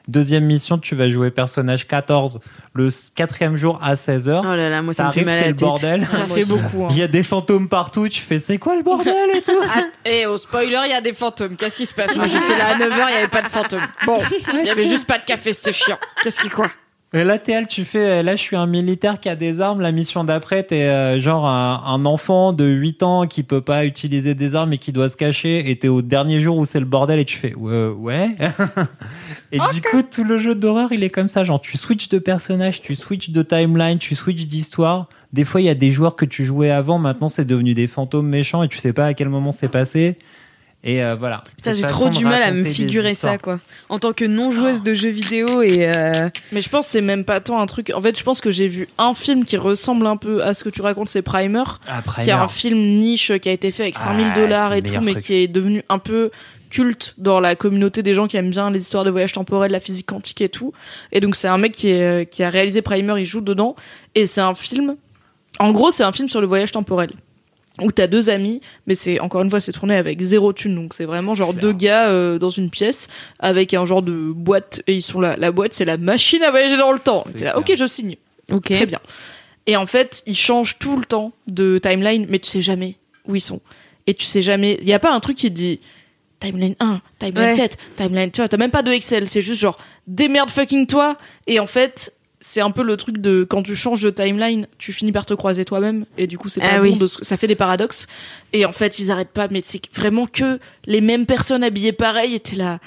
Deuxième 0.08 0.46
mission, 0.46 0.80
tu 0.80 0.96
vas 0.96 1.08
jouer 1.08 1.30
personnage 1.30 1.88
14 1.88 2.40
le 2.74 2.90
quatrième 3.14 3.56
jour 3.56 3.80
à 3.84 3.94
16h. 3.94 4.40
Oh 4.42 4.56
là 4.56 4.70
là, 4.70 4.82
moi 4.82 4.92
ça 4.94 5.04
me 5.06 5.12
fait 5.12 5.24
mal 5.24 5.36
à 5.36 5.38
c'est 5.38 5.44
la 5.44 5.50
le 5.50 5.56
tête. 5.56 5.68
bordel. 5.68 6.06
ça 6.06 6.26
fait 6.26 6.46
beaucoup. 6.48 6.86
hein. 6.86 6.88
Il 6.92 6.98
y 6.98 7.04
a 7.04 7.08
des 7.08 7.22
fantômes 7.22 7.68
partout. 7.70 8.10
Tu 8.10 8.20
fais, 8.20 8.40
c'est 8.40 8.58
quoi 8.58 8.76
le 8.76 8.82
bordel 8.82 9.14
et 9.36 9.42
tout 9.44 9.52
Ah, 9.70 9.84
et 10.10 10.26
au 10.26 10.38
spoiler, 10.40 10.80
il 10.86 10.90
y 10.92 10.94
a 10.94 11.02
des 11.02 11.14
fantômes. 11.14 11.56
Qu'est-ce 11.56 11.76
qui 11.78 11.86
se 11.86 11.94
passe 11.94 12.16
Moi 12.16 12.26
j'étais 12.26 12.58
là 12.58 12.70
à 12.70 12.76
9h, 12.78 12.82
il 13.08 13.12
n'y 13.12 13.18
avait 13.18 13.28
pas 13.28 13.44
de 13.44 13.50
fantômes. 13.50 13.86
Bon, 14.08 14.20
il 14.62 14.66
y 14.66 14.70
avait 14.72 14.88
juste 14.88 15.06
pas 15.06 15.20
de 15.20 15.26
café, 15.26 15.54
c'était 15.54 15.74
chiant. 15.74 15.98
Qu'est-ce 16.24 16.40
qui 16.40 16.50
quoi 16.50 16.68
Et 17.12 17.24
là, 17.24 17.40
t'es, 17.40 17.66
tu 17.66 17.86
fais, 17.86 18.20
euh, 18.20 18.24
là, 18.24 18.36
je 18.36 18.42
suis 18.42 18.56
un 18.56 18.68
militaire 18.68 19.20
qui 19.20 19.30
a 19.30 19.36
des 19.36 19.62
armes. 19.62 19.82
La 19.82 19.92
mission 19.92 20.24
d'après, 20.24 20.62
t'es 20.62 20.84
euh, 20.84 21.20
genre 21.20 21.48
un, 21.48 21.82
un 21.84 22.06
enfant 22.06 22.54
de 22.54 22.66
8 22.66 23.02
ans 23.02 23.26
qui 23.26 23.42
peut 23.42 23.62
pas 23.62 23.86
utiliser 23.86 24.36
des 24.36 24.54
armes 24.54 24.74
et 24.74 24.78
qui 24.78 24.92
doit 24.92 25.10
se 25.10 25.18
cacher. 25.18 25.72
Et 25.72 25.76
t'es 25.76 25.88
au 25.88 26.04
dernier 26.04 26.40
jour 26.40 26.58
où 26.58 26.68
c'est 26.68 26.80
le 26.80 26.86
bordel 26.86 27.20
et 27.20 27.26
tu 27.26 27.36
fais, 27.36 27.56
ouais. 27.56 27.88
ouais. 27.88 28.38
et 29.52 29.58
du 29.74 29.82
coup, 29.82 30.04
tout 30.04 30.24
le 30.24 30.38
jeu 30.38 30.54
d'horreur, 30.54 30.92
il 30.92 31.04
est 31.04 31.10
comme 31.10 31.30
ça. 31.30 31.44
Genre, 31.44 31.60
tu 31.60 31.80
switches 31.80 32.10
de 32.10 32.20
personnage, 32.20 32.84
tu 32.84 32.94
switches 32.94 33.32
de 33.32 33.42
timeline, 33.42 33.98
tu 33.98 34.14
switches 34.14 34.46
d'histoire. 34.46 35.08
Des 35.34 35.46
fois, 35.46 35.62
il 35.62 35.66
y 35.66 35.70
a 35.70 35.76
des 35.76 35.90
joueurs 35.90 36.16
que 36.16 36.26
tu 36.26 36.46
jouais 36.46 36.70
avant. 36.70 37.00
Maintenant, 37.00 37.28
c'est 37.28 37.46
devenu 37.46 37.74
des 37.74 37.88
fantômes 37.88 38.28
méchants 38.28 38.62
et 38.62 38.68
tu 38.68 38.78
sais 38.78 38.94
pas 38.94 39.08
à 39.08 39.14
quel 39.16 39.30
moment 39.30 39.52
c'est 39.52 39.68
passé. 39.68 40.20
Et 40.84 41.04
euh, 41.04 41.16
voilà. 41.16 41.44
J'ai 41.66 41.82
trop 41.82 42.08
du 42.10 42.24
mal 42.24 42.42
à 42.42 42.52
me 42.52 42.64
figurer 42.64 43.14
ça, 43.14 43.38
quoi. 43.38 43.60
En 43.90 44.00
tant 44.00 44.14
que 44.14 44.24
non-joueuse 44.24 44.82
de 44.82 44.94
jeux 44.94 45.10
vidéo 45.10 45.62
et 45.62 45.88
euh, 45.94 46.30
Mais 46.54 46.62
je 46.62 46.70
pense 46.70 46.86
que 46.86 46.92
c'est 46.94 47.02
même 47.02 47.26
pas 47.26 47.42
tant 47.42 47.60
un 47.60 47.66
truc. 47.66 47.92
En 47.94 48.02
fait, 48.02 48.18
je 48.18 48.24
pense 48.24 48.40
que 48.40 48.50
j'ai 48.50 48.68
vu 48.70 48.88
un 48.98 49.14
film 49.14 49.44
qui 49.44 49.58
ressemble 49.58 50.08
un 50.08 50.16
peu 50.16 50.42
à 50.42 50.54
ce 50.54 50.64
que 50.64 50.70
tu 50.70 50.82
racontes, 50.82 51.10
c'est 51.10 51.22
Primer. 51.22 51.64
Ah, 51.88 52.02
qui 52.02 52.10
est 52.10 52.24
Primer. 52.24 52.32
un 52.32 52.48
film 52.48 52.78
niche 52.98 53.32
qui 53.40 53.50
a 53.50 53.52
été 53.52 53.72
fait 53.72 53.84
avec 53.84 53.98
5000 53.98 54.28
Ah, 54.32 54.36
dollars 54.36 54.72
c'est 54.72 54.80
et 54.80 54.82
tout, 54.84 55.02
mais 55.02 55.12
truc. 55.12 55.26
qui 55.26 55.34
est 55.36 55.48
devenu 55.50 55.84
un 55.90 56.00
peu 56.00 56.32
culte 56.70 57.16
dans 57.18 57.40
la 57.42 57.56
communauté 57.56 58.02
des 58.04 58.14
gens 58.14 58.28
qui 58.28 58.38
aiment 58.38 58.52
bien 58.52 58.70
les 58.72 58.80
histoires 58.82 59.04
de 59.04 59.10
voyage 59.10 59.34
temporel, 59.34 59.72
la 59.72 59.80
physique 59.82 60.06
quantique 60.06 60.40
et 60.40 60.50
tout. 60.50 60.72
Et 61.12 61.20
donc 61.20 61.36
c'est 61.36 61.48
un 61.50 61.58
mec 61.58 61.74
qui, 61.74 61.90
est, 61.90 62.30
qui 62.32 62.42
a 62.44 62.50
réalisé 62.50 62.82
Primer, 62.82 63.16
il 63.20 63.26
joue 63.26 63.42
dedans. 63.42 63.76
Et 64.16 64.26
c'est 64.28 64.40
un 64.42 64.56
film 64.56 64.96
En 65.60 65.72
gros, 65.74 65.92
c'est 65.92 66.04
un 66.04 66.12
film 66.14 66.30
sur 66.30 66.40
le 66.40 66.48
voyage 66.48 66.72
temporel. 66.72 67.12
Où 67.82 67.92
t'as 67.92 68.08
deux 68.08 68.30
amis, 68.30 68.62
mais 68.88 68.96
c'est 68.96 69.20
encore 69.20 69.42
une 69.42 69.50
fois 69.50 69.60
c'est 69.60 69.72
tourné 69.72 69.96
avec 69.96 70.22
zéro 70.22 70.54
thune, 70.54 70.76
donc 70.76 70.94
c'est 70.94 71.06
vraiment 71.06 71.36
genre 71.36 71.54
deux 71.54 71.72
gars 71.74 72.10
euh, 72.10 72.38
dans 72.38 72.50
une 72.50 72.70
pièce 72.70 73.08
avec 73.40 73.74
un 73.74 73.86
genre 73.86 74.02
de 74.02 74.32
boîte 74.32 74.82
et 74.88 74.96
ils 74.96 75.02
sont 75.02 75.22
là. 75.22 75.36
La 75.38 75.52
boîte 75.52 75.74
c'est 75.74 75.86
la 75.86 75.98
machine 75.98 76.44
à 76.44 76.52
voyager 76.52 76.78
dans 76.78 76.92
le 76.92 77.00
temps. 77.00 77.24
C'est 77.28 77.38
T'es 77.38 77.46
là, 77.46 77.58
ok, 77.58 77.72
je 77.78 77.88
signe. 77.88 78.16
Ok. 78.52 78.66
Très 78.66 78.86
bien. 78.86 79.00
Et 79.68 79.76
en 79.76 79.86
fait, 79.86 80.24
ils 80.26 80.36
changent 80.36 80.78
tout 80.80 80.98
le 80.98 81.06
temps 81.06 81.32
de 81.48 81.78
timeline, 81.78 82.26
mais 82.30 82.40
tu 82.40 82.50
sais 82.50 82.62
jamais 82.62 82.96
où 83.28 83.36
ils 83.36 83.42
sont. 83.42 83.62
Et 84.08 84.14
tu 84.16 84.26
sais 84.26 84.42
jamais. 84.42 84.80
Il 84.82 84.88
y 84.88 84.94
a 84.94 85.00
pas 85.00 85.14
un 85.14 85.20
truc 85.20 85.38
qui 85.38 85.52
dit 85.52 85.80
timeline 86.40 86.76
1, 86.80 87.02
timeline 87.20 87.50
Ouais. 87.50 87.56
7, 87.56 87.78
timeline. 87.96 88.32
Tu 88.32 88.42
vois, 88.42 88.48
t'as 88.48 88.58
même 88.58 88.72
pas 88.72 88.82
de 88.82 88.92
Excel. 88.92 89.28
C'est 89.28 89.42
juste 89.42 89.62
genre 89.62 89.78
démerde 90.08 90.50
fucking 90.50 90.88
toi. 90.88 91.18
Et 91.46 91.60
en 91.60 91.68
fait, 91.68 92.14
c'est 92.42 92.62
un 92.62 92.72
peu 92.72 92.84
le 92.84 92.96
truc 92.98 93.18
de 93.18 93.44
quand 93.44 93.64
tu 93.64 93.76
changes 93.76 94.02
de 94.02 94.10
timeline, 94.10 94.68
tu 94.78 94.94
finis 94.94 95.12
par 95.12 95.26
te 95.26 95.34
croiser 95.34 95.66
toi-même. 95.66 96.06
Et 96.18 96.26
du 96.28 96.38
coup, 96.38 96.48
c'est 96.50 96.62
pas 96.62 96.68
Ah 96.72 96.78
bon. 96.80 96.84
oui. 96.84 96.98
De, 96.98 97.06
ce- 97.06 97.24
ça 97.24 97.36
fait 97.38 97.48
des 97.48 97.56
paradoxes. 97.56 98.08
Et 98.54 98.66
en 98.66 98.72
fait, 98.72 99.00
ils 99.00 99.12
arrêtent 99.12 99.34
pas. 99.34 99.48
Mais 99.52 99.62
c'est 99.62 99.82
vraiment 99.96 100.26
que 100.26 100.60
les 100.86 101.02
mêmes 101.02 101.26
personnes 101.26 101.64
habillées 101.64 101.92
pareil. 101.92 102.36
Et 102.36 102.40
t'es 102.40 102.56
là. 102.56 102.80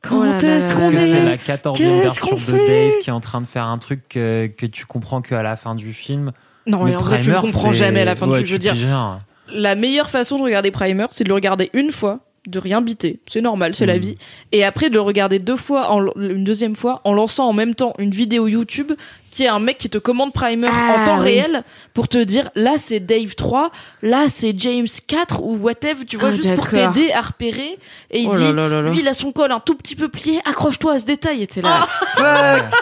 Quand 0.00 0.20
Oh 0.22 0.44
est-ce 0.46 0.74
qu'on 0.74 0.88
est 0.90 0.98
c'est 1.12 1.22
la 1.24 1.36
14e 1.36 1.72
Qu'est-ce 1.76 2.02
version 2.02 2.26
qu'on 2.28 2.34
de 2.36 2.40
fait 2.40 2.66
Dave 2.92 3.00
qui 3.02 3.10
est 3.10 3.12
en 3.12 3.20
train 3.20 3.40
de 3.40 3.46
faire 3.46 3.64
un 3.64 3.78
truc 3.78 4.02
que, 4.08 4.46
que 4.46 4.66
tu 4.66 4.86
comprends 4.86 5.20
qu'à 5.22 5.42
la 5.42 5.56
fin 5.56 5.74
du 5.74 5.92
film. 5.92 6.30
Non, 6.66 6.84
Mais 6.84 6.92
et 6.92 6.96
en 6.96 7.00
vrai, 7.00 7.20
tu 7.20 7.30
le 7.30 7.40
comprends 7.40 7.72
jamais 7.72 8.02
à 8.02 8.04
la 8.04 8.14
fin 8.14 8.28
ouais, 8.28 8.40
du 8.42 8.46
film. 8.46 8.60
Je 8.62 8.68
veux 8.70 8.74
dire, 8.76 9.18
la 9.48 9.74
meilleure 9.74 10.10
façon 10.10 10.38
de 10.38 10.42
regarder 10.44 10.70
Primer, 10.70 11.06
c'est 11.10 11.24
de 11.24 11.28
le 11.28 11.34
regarder 11.34 11.70
une 11.72 11.90
fois, 11.90 12.20
de 12.46 12.58
rien 12.58 12.80
biter. 12.80 13.20
C'est 13.26 13.40
normal, 13.40 13.74
c'est 13.74 13.86
la 13.86 13.94
Mhm. 13.94 14.00
vie. 14.00 14.14
Et 14.50 14.64
après 14.64 14.88
de 14.90 14.94
le 14.94 15.00
regarder 15.00 15.38
deux 15.38 15.56
fois, 15.56 15.90
en, 15.92 16.06
une 16.16 16.42
deuxième 16.44 16.74
fois, 16.74 17.00
en 17.04 17.12
lançant 17.14 17.48
en 17.48 17.52
même 17.52 17.74
temps 17.74 17.94
une 17.98 18.10
vidéo 18.10 18.48
YouTube 18.48 18.92
qui 19.30 19.44
est 19.44 19.48
un 19.48 19.60
mec 19.60 19.78
qui 19.78 19.88
te 19.88 19.96
commande 19.96 20.32
Primer 20.32 20.68
Ah, 20.70 20.96
en 21.00 21.04
temps 21.04 21.18
oui. 21.18 21.24
réel 21.24 21.62
pour 21.94 22.08
te 22.08 22.18
dire 22.18 22.50
là 22.54 22.74
c'est 22.78 23.00
Dave 23.00 23.34
3, 23.36 23.70
là 24.02 24.28
c'est 24.28 24.58
James 24.58 24.86
4 25.06 25.40
ou 25.42 25.56
whatever, 25.56 26.04
tu 26.04 26.16
vois, 26.16 26.28
Ah, 26.28 26.32
juste 26.32 26.54
pour 26.54 26.68
t'aider 26.68 27.12
à 27.12 27.20
repérer. 27.22 27.78
Et 28.10 28.20
il 28.20 28.28
Oh 28.28 28.36
dit, 28.36 28.42
là 28.42 28.52
là 28.52 28.68
là 28.68 28.82
là. 28.82 28.90
lui 28.90 28.98
il 29.00 29.08
a 29.08 29.14
son 29.14 29.30
col 29.32 29.52
un 29.52 29.60
tout 29.60 29.74
petit 29.76 29.94
peu 29.94 30.08
plié, 30.08 30.40
accroche-toi 30.44 30.94
à 30.94 30.98
ce 30.98 31.04
détail. 31.04 31.42
Et 31.42 31.46
t'es 31.46 31.62
là, 31.62 31.86
Ah. 32.18 32.56
fuck. 32.66 32.80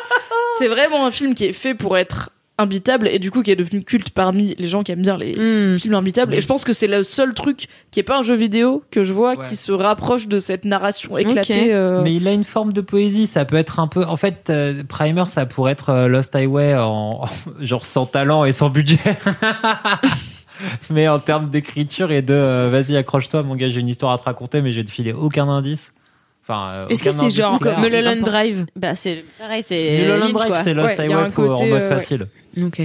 C'est 0.59 0.69
vraiment 0.69 1.07
un 1.07 1.11
film 1.11 1.35
qui 1.35 1.45
est 1.45 1.53
fait 1.53 1.75
pour 1.75 1.97
être 1.99 2.31
imbitable 2.61 3.09
et 3.09 3.19
du 3.19 3.31
coup 3.31 3.43
qui 3.43 3.51
est 3.51 3.57
devenu 3.57 3.83
culte 3.83 4.11
parmi 4.11 4.55
les 4.59 4.69
gens 4.69 4.83
qui 4.83 4.93
aiment 4.93 5.03
bien 5.03 5.17
les, 5.17 5.35
Hmm. 5.37 5.79
film 5.79 5.95
imbitable. 5.95 6.35
Et 6.35 6.41
je 6.41 6.47
pense 6.47 6.65
que 6.65 6.73
c'est 6.73 6.87
le 6.87 7.03
seul 7.05 7.35
truc 7.35 7.67
qui 7.91 7.99
est 8.01 8.03
pas 8.05 8.19
un 8.19 8.23
jeu 8.23 8.35
vidéo 8.35 8.83
que 8.91 9.03
je 9.03 9.13
vois 9.13 9.31
Ouais. 9.37 9.47
qui 9.49 9.57
se 9.57 9.73
rapproche 9.73 10.29
de 10.29 10.39
cette 10.39 10.65
narration 10.65 11.17
éclatée. 11.19 11.73
Euh, 11.73 12.03
Mais 12.03 12.15
il 12.15 12.27
a 12.29 12.33
une 12.33 12.45
forme 12.45 12.73
de 12.73 12.81
poésie, 12.81 13.27
ça 13.27 13.45
peut 13.45 13.57
être 13.57 13.81
un 13.81 13.87
peu. 13.89 14.05
En 14.05 14.17
fait, 14.17 14.49
euh, 14.51 14.83
Primer, 14.89 15.25
ça 15.29 15.47
pourrait 15.47 15.73
être 15.73 15.91
euh, 15.91 16.09
Lost 16.09 16.35
Highway 16.37 16.75
en 16.77 17.23
genre 17.61 17.85
sans 17.87 18.07
talent 18.07 18.45
et 18.45 18.53
sans 18.53 18.69
budget. 18.71 18.99
mais 20.91 21.09
en 21.09 21.19
termes 21.19 21.49
d'écriture 21.51 22.13
et 22.13 22.23
de 22.23 22.35
euh, 22.35 22.69
vas-y, 22.71 22.97
accroche-toi, 22.97 23.43
mon 23.43 23.55
gars, 23.57 23.69
j'ai 23.69 23.81
une 23.81 23.89
histoire 23.89 24.13
à 24.13 24.19
te 24.19 24.25
raconter, 24.25 24.61
mais 24.63 24.73
je 24.73 24.81
vais 24.81 24.85
te 24.85 24.91
filer 24.91 25.13
aucun 25.13 25.49
indice. 25.49 25.93
Enfin, 26.43 26.87
Est-ce 26.89 27.05
que 27.05 27.11
c'est 27.11 27.31
genre 27.31 27.61
comme 27.61 27.81
Mulholland. 27.81 28.21
Drive? 28.21 28.67
Bah, 28.75 28.95
c'est 28.95 29.25
pareil, 29.39 29.63
c'est. 29.63 29.99
Mulholland 30.01 30.33
Lynch, 30.33 30.33
Drive, 30.49 30.61
c'est 30.65 30.75
Lost 30.75 30.89
Ouais, 30.99 31.01
Highway 31.05 31.15
un 31.15 31.31
pour- 31.31 31.61
en 31.61 31.67
mode 31.67 31.83
euh, 31.83 31.89
facile. 31.89 32.27
Ok. 32.63 32.83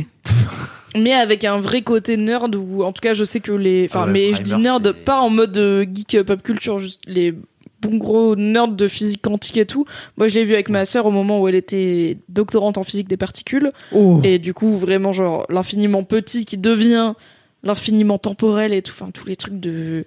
mais 0.96 1.14
avec 1.14 1.44
un 1.44 1.58
vrai 1.58 1.82
côté 1.82 2.18
nerd 2.18 2.56
ou 2.56 2.84
en 2.84 2.92
tout 2.94 3.02
cas 3.02 3.14
je 3.14 3.24
sais 3.24 3.40
que 3.40 3.52
les 3.52 3.86
enfin 3.90 4.02
Ah 4.04 4.06
ouais, 4.08 4.12
mais 4.12 4.34
je 4.34 4.42
dis 4.42 4.56
nerd 4.58 4.92
pas 4.94 5.20
en 5.20 5.30
mode 5.30 5.58
euh, 5.58 5.86
geek 5.92 6.24
pop 6.24 6.42
culture 6.42 6.80
juste 6.80 7.02
les 7.08 7.34
bons 7.82 7.98
gros 7.98 8.36
nerds 8.36 8.70
de 8.70 8.88
physique 8.88 9.22
quantique 9.22 9.58
et 9.58 9.66
tout 9.66 9.86
moi 10.18 10.28
je 10.28 10.36
l'ai 10.36 10.44
vu 10.46 10.54
avec 10.54 10.70
ma 10.70 10.86
sœur 10.86 11.06
au 11.06 11.12
moment 11.12 11.42
où 11.42 11.48
elle 11.48 11.56
était 11.56 12.18
doctorante 12.30 12.78
en 12.78 12.84
physique 12.84 13.08
des 13.10 13.18
particules 13.18 13.72
Oh. 13.92 14.22
et 14.24 14.40
du 14.40 14.54
coup 14.54 14.78
vraiment 14.78 15.12
genre 15.12 15.46
l'infiniment 15.50 16.04
petit 16.04 16.46
qui 16.46 16.58
devient 16.58 17.14
l'infiniment 17.64 18.18
temporel 18.18 18.74
et 18.74 18.82
tout 18.82 18.94
enfin 18.96 19.10
tous 19.14 19.26
les 19.28 19.36
trucs 19.36 19.60
de 19.60 20.06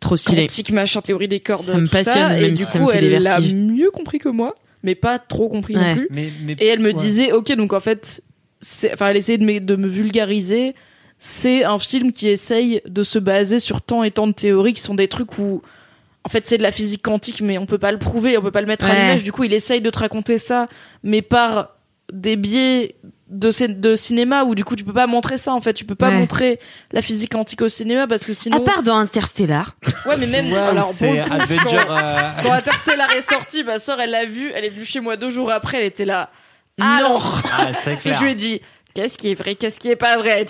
Trop 0.00 0.16
stylé. 0.16 0.42
quantique 0.42 0.70
machin 0.70 1.00
théorie 1.00 1.26
des 1.28 1.40
cordes 1.40 1.64
Ça 1.64 1.76
me 1.76 1.84
tout 1.86 1.90
passionne, 1.92 2.32
et 2.36 2.40
même 2.42 2.54
du 2.54 2.64
coup 2.64 2.90
elle 2.92 3.20
l'a 3.22 3.40
mieux 3.40 3.90
compris 3.90 4.18
que 4.18 4.28
moi 4.28 4.54
mais 4.84 4.94
pas 4.94 5.18
trop 5.18 5.48
compris 5.48 5.76
Ouais. 5.76 5.94
non 5.94 6.00
plus 6.00 6.08
Mais, 6.10 6.30
mais- 6.44 6.56
et 6.60 6.66
elle 6.66 6.78
me 6.78 6.86
ouais. 6.86 6.92
disait, 6.94 7.32
ok, 7.32 7.50
donc 7.56 7.72
en 7.72 7.80
fait, 7.80 8.22
enfin, 8.92 9.08
elle 9.08 9.16
essayait 9.16 9.38
de 9.38 9.44
me, 9.44 9.60
de 9.60 9.76
me 9.76 9.88
vulgariser. 9.88 10.74
C'est 11.18 11.64
un 11.64 11.78
film 11.78 12.12
qui 12.12 12.28
essaye 12.28 12.80
de 12.86 13.02
se 13.02 13.18
baser 13.18 13.58
sur 13.58 13.82
tant 13.82 14.02
et 14.04 14.10
tant 14.10 14.26
de 14.26 14.32
théories 14.32 14.74
qui 14.74 14.82
sont 14.82 14.94
des 14.94 15.08
trucs 15.08 15.38
où, 15.38 15.62
en 16.24 16.28
fait, 16.28 16.46
c'est 16.46 16.58
de 16.58 16.62
la 16.62 16.70
physique 16.72 17.02
quantique, 17.02 17.40
mais 17.40 17.58
on 17.58 17.66
peut 17.66 17.78
pas 17.78 17.90
le 17.92 17.98
prouver, 17.98 18.38
on 18.38 18.42
peut 18.42 18.50
pas 18.52 18.60
le 18.60 18.66
mettre 18.68 18.84
à 18.86 18.94
l'image. 18.94 19.22
Du 19.24 19.32
coup, 19.32 19.42
il 19.44 19.52
essaye 19.52 19.80
de 19.80 19.90
te 19.90 19.98
raconter 19.98 20.38
ça, 20.38 20.66
mais 21.02 21.22
par 21.22 21.76
des 22.12 22.36
biais 22.36 22.94
de, 23.28 23.50
cin- 23.50 23.78
de 23.80 23.94
cinéma 23.94 24.44
où 24.44 24.54
du 24.54 24.64
coup 24.64 24.74
tu 24.76 24.82
peux 24.84 24.94
pas 24.94 25.06
montrer 25.06 25.36
ça 25.36 25.52
en 25.52 25.60
fait 25.60 25.74
tu 25.74 25.84
peux 25.84 25.94
pas 25.94 26.08
Ouais. 26.08 26.14
montrer 26.16 26.58
la 26.92 27.02
physique 27.02 27.32
quantique 27.32 27.60
au 27.60 27.68
cinéma 27.68 28.06
parce 28.06 28.24
que 28.24 28.32
sinon 28.32 28.56
À 28.56 28.60
part 28.60 28.82
dans 28.82 28.96
Interstellar. 28.96 29.76
ouais 30.06 30.16
mais 30.16 30.26
même 30.26 30.50
Ouais, 30.50 30.56
alors 30.56 30.88
coup, 30.96 31.04
Avenger. 31.04 31.58
quand- 31.86 31.90
euh, 31.98 32.30
quand 32.42 32.52
Interstellar 32.52 33.12
est 33.12 33.20
sorti 33.20 33.62
ma 33.64 33.78
soeur 33.78 34.00
elle 34.00 34.12
l'a 34.12 34.24
vu 34.24 34.50
elle 34.54 34.64
est 34.64 34.70
venue 34.70 34.86
chez 34.86 35.00
moi 35.00 35.18
deux 35.18 35.28
jours 35.28 35.50
après 35.52 35.76
elle 35.76 35.84
était 35.84 36.06
là. 36.06 36.30
Alors 36.80 37.42
Ah, 37.52 37.66
clair. 37.96 38.18
je 38.18 38.24
lui 38.24 38.32
ai 38.32 38.34
dit, 38.34 38.60
qu'est-ce 38.94 39.16
qui 39.18 39.30
est 39.30 39.34
vrai, 39.34 39.54
qu'est-ce 39.54 39.78
qui 39.80 39.88
est 39.90 39.96
pas 39.96 40.16
vrai? 40.16 40.46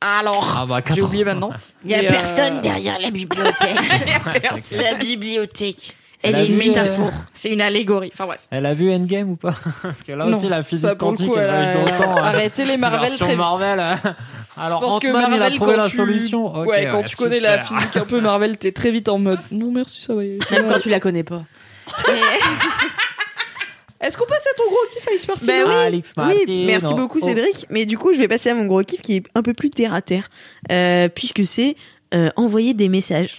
Alors, 0.00 0.56
Ah 0.62 0.66
bah, 0.66 0.80
j'ai 0.94 1.02
oublié 1.02 1.24
maintenant. 1.24 1.50
Il 1.84 1.90
y 1.90 1.94
a 1.94 1.98
euh, 1.98 2.08
personne 2.08 2.60
derrière 2.62 2.98
la 2.98 3.10
bibliothèque. 3.10 3.76
C'est 4.70 4.82
la 4.82 4.94
bibliothèque. 4.94 5.94
Elle 6.22 6.36
est 6.36 6.46
une 6.48 6.54
vu, 6.54 6.60
euh, 6.60 6.72
métaphore. 6.74 7.10
C'est 7.32 7.48
une 7.48 7.62
allégorie. 7.62 8.10
Enfin 8.12 8.26
bref. 8.26 8.40
Elle 8.50 8.66
a 8.66 8.74
vu 8.74 8.92
Endgame 8.92 9.30
ou 9.30 9.36
pas? 9.36 9.54
Parce 9.82 10.02
que 10.02 10.12
là 10.12 10.26
Non, 10.26 10.36
aussi, 10.38 10.48
la 10.50 10.62
physique 10.62 10.96
quantique, 10.98 11.28
coup, 11.28 11.36
elle 11.38 11.46
voyage 11.48 11.74
dans 11.74 11.82
le 11.84 11.90
temps. 12.04 12.16
hein. 12.18 12.22
arrêté 12.24 12.64
les 12.66 12.76
Marvel 12.76 13.10
très 13.16 13.28
vite. 13.28 13.38
Marvel. 13.38 13.82
Alors, 14.56 14.80
Je 14.82 14.86
pense 14.86 14.98
que 15.00 15.08
Ant-Man, 15.08 15.22
il 15.28 15.34
a 15.34 15.38
Marvel, 15.38 15.54
trouvé 15.56 15.72
quand 15.74 15.80
la 15.82 15.88
tu- 15.88 15.96
solution. 15.96 16.60
Ouais, 16.66 16.88
quand 16.90 16.98
ouais, 16.98 17.04
tu 17.04 17.16
connais 17.16 17.40
la 17.40 17.58
physique 17.60 17.96
un 17.96 18.04
peu 18.04 18.20
Marvel, 18.20 18.58
t'es 18.58 18.72
très 18.72 18.90
vite 18.90 19.08
en 19.08 19.18
mode 19.18 19.40
non 19.50 19.70
merci, 19.72 20.02
ça 20.02 20.14
va. 20.14 20.22
ça 20.46 20.56
Même 20.56 20.66
va. 20.66 20.74
quand 20.74 20.80
tu 20.80 20.90
la 20.90 21.00
connais 21.00 21.24
pas. 21.24 21.42
Est-ce 24.00 24.16
qu'on 24.16 24.26
passe 24.26 24.46
à 24.46 24.56
ton 24.56 24.64
gros 24.66 24.78
kiff 24.92 25.06
Ice 25.14 25.28
Martin 25.28 25.46
Ben 25.46 25.66
oui. 25.66 25.74
Alex 25.74 26.12
Oui, 26.16 26.24
Martin, 26.24 26.64
merci 26.66 26.92
oh, 26.92 26.96
beaucoup 26.96 27.18
oh. 27.20 27.26
Cédric. 27.26 27.66
Mais 27.68 27.84
du 27.84 27.98
coup, 27.98 28.12
je 28.12 28.18
vais 28.18 28.28
passer 28.28 28.50
à 28.50 28.54
mon 28.54 28.64
gros 28.66 28.82
kiff 28.82 29.02
qui 29.02 29.16
est 29.16 29.24
un 29.34 29.42
peu 29.42 29.52
plus 29.52 29.70
terre 29.70 29.92
à 29.92 30.00
terre, 30.00 30.30
euh, 30.72 31.08
puisque 31.08 31.44
c'est 31.44 31.76
euh, 32.14 32.30
envoyer 32.36 32.72
des 32.74 32.88
messages. 32.88 33.38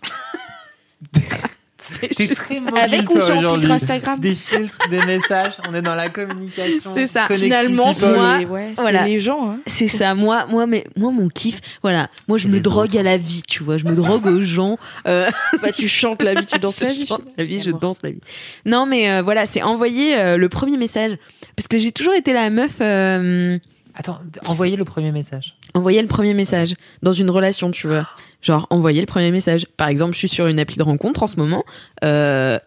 C'est 2.00 2.08
T'es 2.08 2.28
très 2.30 2.60
mobile, 2.60 2.78
Avec 2.80 3.10
ou 3.10 3.14
toi, 3.14 3.26
sans 3.28 3.54
filtre 3.56 3.72
Instagram 3.72 4.20
Des 4.20 4.34
filtres, 4.34 4.90
des 4.90 5.02
messages. 5.06 5.54
On 5.70 5.74
est 5.74 5.82
dans 5.82 5.96
la 5.96 6.10
communication. 6.10 6.92
C'est 6.94 7.08
ça. 7.08 7.26
Finalement, 7.28 7.92
people. 7.94 8.14
moi, 8.16 8.38
ouais, 8.40 8.72
c'est 8.76 8.82
voilà. 8.82 9.06
les 9.06 9.20
gens. 9.20 9.52
Hein. 9.52 9.58
C'est 9.68 9.88
ça, 9.88 10.16
moi, 10.16 10.46
moi, 10.50 10.66
mais 10.68 10.86
moi, 10.98 11.12
mon 11.12 11.28
kiff, 11.30 11.60
voilà, 11.82 12.10
moi, 12.28 12.38
je 12.38 12.48
me 12.48 12.60
drogue 12.60 12.86
autres. 12.92 13.00
à 13.00 13.04
la 13.04 13.18
vie, 13.18 13.44
tu 13.48 13.64
vois, 13.64 13.78
je 13.78 13.86
me 13.86 13.94
drogue 13.96 14.26
aux 14.28 14.42
gens. 14.42 14.78
Euh, 15.08 15.30
Bah 15.62 15.72
tu 15.72 15.88
chantes 15.88 16.22
la 16.24 16.34
vie, 16.34 16.46
tu 16.46 16.58
danses 16.60 16.80
la 16.82 16.90
je 16.94 17.00
vie. 17.00 17.06
chante 17.08 17.24
la 17.38 17.44
vie, 17.44 17.60
je 17.60 17.72
danse 17.72 18.00
la 18.04 18.12
vie. 18.12 18.22
Non, 18.66 18.86
mais 18.86 19.10
euh, 19.12 19.22
voilà, 19.22 19.46
c'est 19.46 19.62
envoyer 19.62 20.16
euh, 20.18 20.38
le 20.38 20.50
premier 20.50 20.78
message, 20.78 21.12
parce 21.56 21.68
que 21.68 21.78
j'ai 21.78 21.92
toujours 21.92 22.14
été 22.14 22.34
la 22.34 22.50
meuf. 22.50 22.78
euh, 22.82 23.58
Attends, 23.96 24.20
envoyez 24.48 24.78
le 24.78 24.86
premier 24.86 25.12
message. 25.12 25.56
envoyer 25.74 26.02
le 26.02 26.08
premier 26.08 26.34
message 26.34 26.76
dans 27.04 27.12
une 27.14 27.30
relation, 27.30 27.72
tu 27.72 27.88
vois. 27.88 28.08
Genre, 28.42 28.68
envoyer 28.70 29.02
le 29.02 29.08
premier 29.08 29.32
message. 29.32 29.68
Par 29.78 29.88
exemple, 29.88 30.14
je 30.14 30.20
suis 30.20 30.30
sur 30.30 30.48
une 30.48 30.60
appli 30.60 30.78
de 30.78 30.84
rencontre 30.84 31.24
en 31.24 31.28
ce 31.28 31.38
moment. 31.38 31.64
Euh, 32.04 32.58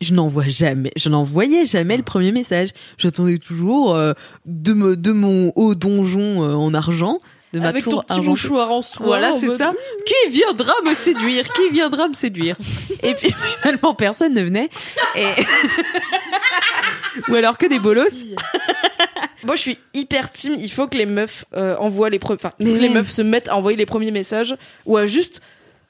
je 0.00 0.12
n'envoie 0.12 0.46
jamais, 0.46 0.92
je 0.96 1.08
n'envoyais 1.08 1.64
jamais 1.64 1.96
le 1.96 2.02
premier 2.02 2.32
message. 2.32 2.70
J'attendais 2.98 3.38
toujours 3.38 3.94
euh, 3.94 4.12
de, 4.44 4.74
me, 4.74 4.96
de 4.96 5.12
mon 5.12 5.52
haut 5.56 5.74
donjon 5.74 6.42
euh, 6.42 6.54
en 6.54 6.74
argent, 6.74 7.20
de 7.54 7.60
ma 7.60 7.68
Avec 7.68 7.84
ton 7.84 8.00
petit 8.00 8.20
mouchoir 8.20 8.72
en 8.72 8.82
soie. 8.82 9.06
Voilà, 9.06 9.32
c'est 9.32 9.46
mode- 9.46 9.58
ça. 9.58 9.72
Qui 10.04 10.30
viendra 10.30 10.74
me 10.84 10.92
séduire 10.92 11.48
Qui 11.52 11.70
viendra 11.70 12.08
me 12.08 12.14
séduire 12.14 12.56
Et 13.02 13.14
puis 13.14 13.32
finalement, 13.62 13.94
personne 13.94 14.34
ne 14.34 14.42
venait. 14.42 14.68
Et... 15.14 15.24
Ou 17.28 17.34
alors 17.36 17.56
que 17.56 17.66
des 17.66 17.78
bolos. 17.78 18.24
Moi, 19.44 19.54
je 19.54 19.60
suis 19.60 19.78
hyper 19.92 20.32
team. 20.32 20.56
Il 20.58 20.70
faut 20.70 20.88
que 20.88 20.98
les 20.98 21.06
meufs 21.06 21.44
euh, 21.54 21.76
envoient 21.76 22.10
les 22.10 22.18
premiers. 22.18 22.40
Enfin, 22.40 22.50
les 22.58 22.88
meufs 22.88 23.10
se 23.10 23.22
mettent 23.22 23.48
à 23.48 23.56
envoyer 23.56 23.76
les 23.76 23.86
premiers 23.86 24.10
messages 24.10 24.56
ou 24.84 24.96
à 24.96 25.06
juste 25.06 25.40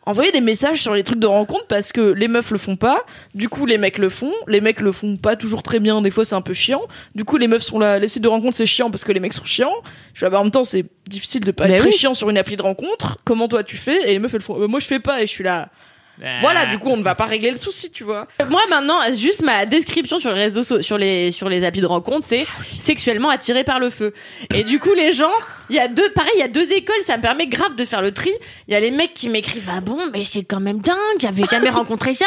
envoyer 0.06 0.32
des 0.32 0.40
messages 0.40 0.80
sur 0.82 0.94
les 0.94 1.02
trucs 1.02 1.18
de 1.18 1.26
rencontre 1.26 1.66
parce 1.66 1.92
que 1.92 2.00
les 2.00 2.28
meufs 2.28 2.50
le 2.50 2.58
font 2.58 2.76
pas. 2.76 3.04
Du 3.34 3.48
coup, 3.48 3.66
les 3.66 3.78
mecs 3.78 3.98
le 3.98 4.08
font. 4.08 4.32
Les 4.46 4.60
mecs 4.60 4.80
le 4.80 4.92
font 4.92 5.16
pas 5.16 5.36
toujours 5.36 5.62
très 5.62 5.80
bien. 5.80 6.02
Des 6.02 6.10
fois, 6.10 6.24
c'est 6.24 6.34
un 6.34 6.40
peu 6.40 6.54
chiant. 6.54 6.82
Du 7.14 7.24
coup, 7.24 7.36
les 7.36 7.48
meufs 7.48 7.62
sont 7.62 7.78
là. 7.78 7.98
Les 7.98 8.08
sites 8.08 8.22
de 8.22 8.28
rencontre, 8.28 8.56
c'est 8.56 8.66
chiant 8.66 8.90
parce 8.90 9.04
que 9.04 9.12
les 9.12 9.20
mecs 9.20 9.32
sont 9.32 9.44
chiants. 9.44 9.74
Je 10.12 10.18
suis 10.18 10.24
là, 10.24 10.30
bah, 10.30 10.40
en 10.40 10.44
même 10.44 10.50
temps, 10.50 10.64
c'est 10.64 10.84
difficile 11.08 11.44
de 11.44 11.50
pas 11.50 11.66
Bah 11.66 11.74
être 11.74 11.80
très 11.80 11.92
chiant 11.92 12.14
sur 12.14 12.30
une 12.30 12.38
appli 12.38 12.56
de 12.56 12.62
rencontre. 12.62 13.18
Comment 13.24 13.48
toi 13.48 13.62
tu 13.62 13.76
fais? 13.76 14.08
Et 14.08 14.12
les 14.12 14.18
meufs, 14.18 14.34
elles 14.34 14.40
font. 14.40 14.60
Euh, 14.60 14.66
moi, 14.66 14.80
je 14.80 14.86
fais 14.86 15.00
pas. 15.00 15.22
Et 15.22 15.26
je 15.26 15.30
suis 15.32 15.44
là. 15.44 15.70
Voilà, 16.40 16.66
du 16.66 16.78
coup, 16.78 16.88
on 16.90 16.96
ne 16.96 17.02
va 17.02 17.14
pas 17.14 17.24
régler 17.26 17.50
le 17.50 17.56
souci, 17.56 17.90
tu 17.90 18.04
vois. 18.04 18.26
Moi 18.48 18.60
maintenant, 18.70 18.98
juste 19.12 19.42
ma 19.42 19.66
description 19.66 20.18
sur 20.18 20.30
les 20.32 20.40
réseaux, 20.42 20.62
so- 20.62 20.80
sur 20.82 20.96
les 20.98 21.30
sur 21.32 21.48
les 21.48 21.64
applis 21.64 21.80
de 21.80 21.86
rencontre, 21.86 22.24
c'est 22.26 22.46
sexuellement 22.70 23.30
attiré 23.30 23.64
par 23.64 23.80
le 23.80 23.90
feu. 23.90 24.12
Et 24.54 24.62
du 24.64 24.78
coup, 24.78 24.94
les 24.94 25.12
gens, 25.12 25.32
il 25.70 25.76
y 25.76 25.80
a 25.80 25.88
deux, 25.88 26.08
pareil, 26.10 26.32
il 26.36 26.40
y 26.40 26.44
a 26.44 26.48
deux 26.48 26.70
écoles. 26.72 26.94
Ça 27.02 27.16
me 27.16 27.22
permet 27.22 27.46
grave 27.46 27.74
de 27.76 27.84
faire 27.84 28.02
le 28.02 28.12
tri. 28.12 28.30
Il 28.68 28.74
y 28.74 28.76
a 28.76 28.80
les 28.80 28.90
mecs 28.90 29.14
qui 29.14 29.28
m'écrivent 29.28 29.70
ah 29.72 29.80
bon, 29.80 29.98
mais 30.12 30.22
c'est 30.24 30.44
quand 30.44 30.60
même 30.60 30.80
dingue, 30.80 30.96
j'avais 31.18 31.44
jamais 31.50 31.70
rencontré 31.70 32.14
ça. 32.14 32.26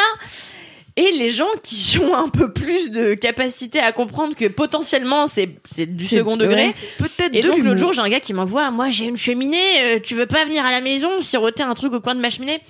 Et 1.00 1.12
les 1.12 1.30
gens 1.30 1.46
qui 1.62 1.96
ont 2.00 2.16
un 2.16 2.28
peu 2.28 2.52
plus 2.52 2.90
de 2.90 3.14
capacité 3.14 3.78
à 3.78 3.92
comprendre 3.92 4.34
que 4.34 4.46
potentiellement 4.48 5.28
c'est 5.28 5.50
c'est 5.64 5.86
du 5.86 6.04
second 6.08 6.36
degré, 6.36 6.66
ouais. 6.68 6.74
Peut-être 6.98 7.34
Et 7.36 7.40
de 7.40 7.46
donc 7.46 7.58
l'autre 7.62 7.78
jour, 7.78 7.92
j'ai 7.92 8.00
un 8.00 8.08
gars 8.08 8.18
qui 8.18 8.34
m'envoie, 8.34 8.72
moi 8.72 8.88
j'ai 8.88 9.04
une 9.04 9.16
cheminée, 9.16 9.62
euh, 9.80 9.98
tu 10.02 10.16
veux 10.16 10.26
pas 10.26 10.44
venir 10.44 10.64
à 10.66 10.72
la 10.72 10.80
maison 10.80 11.20
siroter 11.20 11.62
un 11.62 11.74
truc 11.74 11.92
au 11.92 12.00
coin 12.00 12.16
de 12.16 12.20
ma 12.20 12.30
cheminée? 12.30 12.60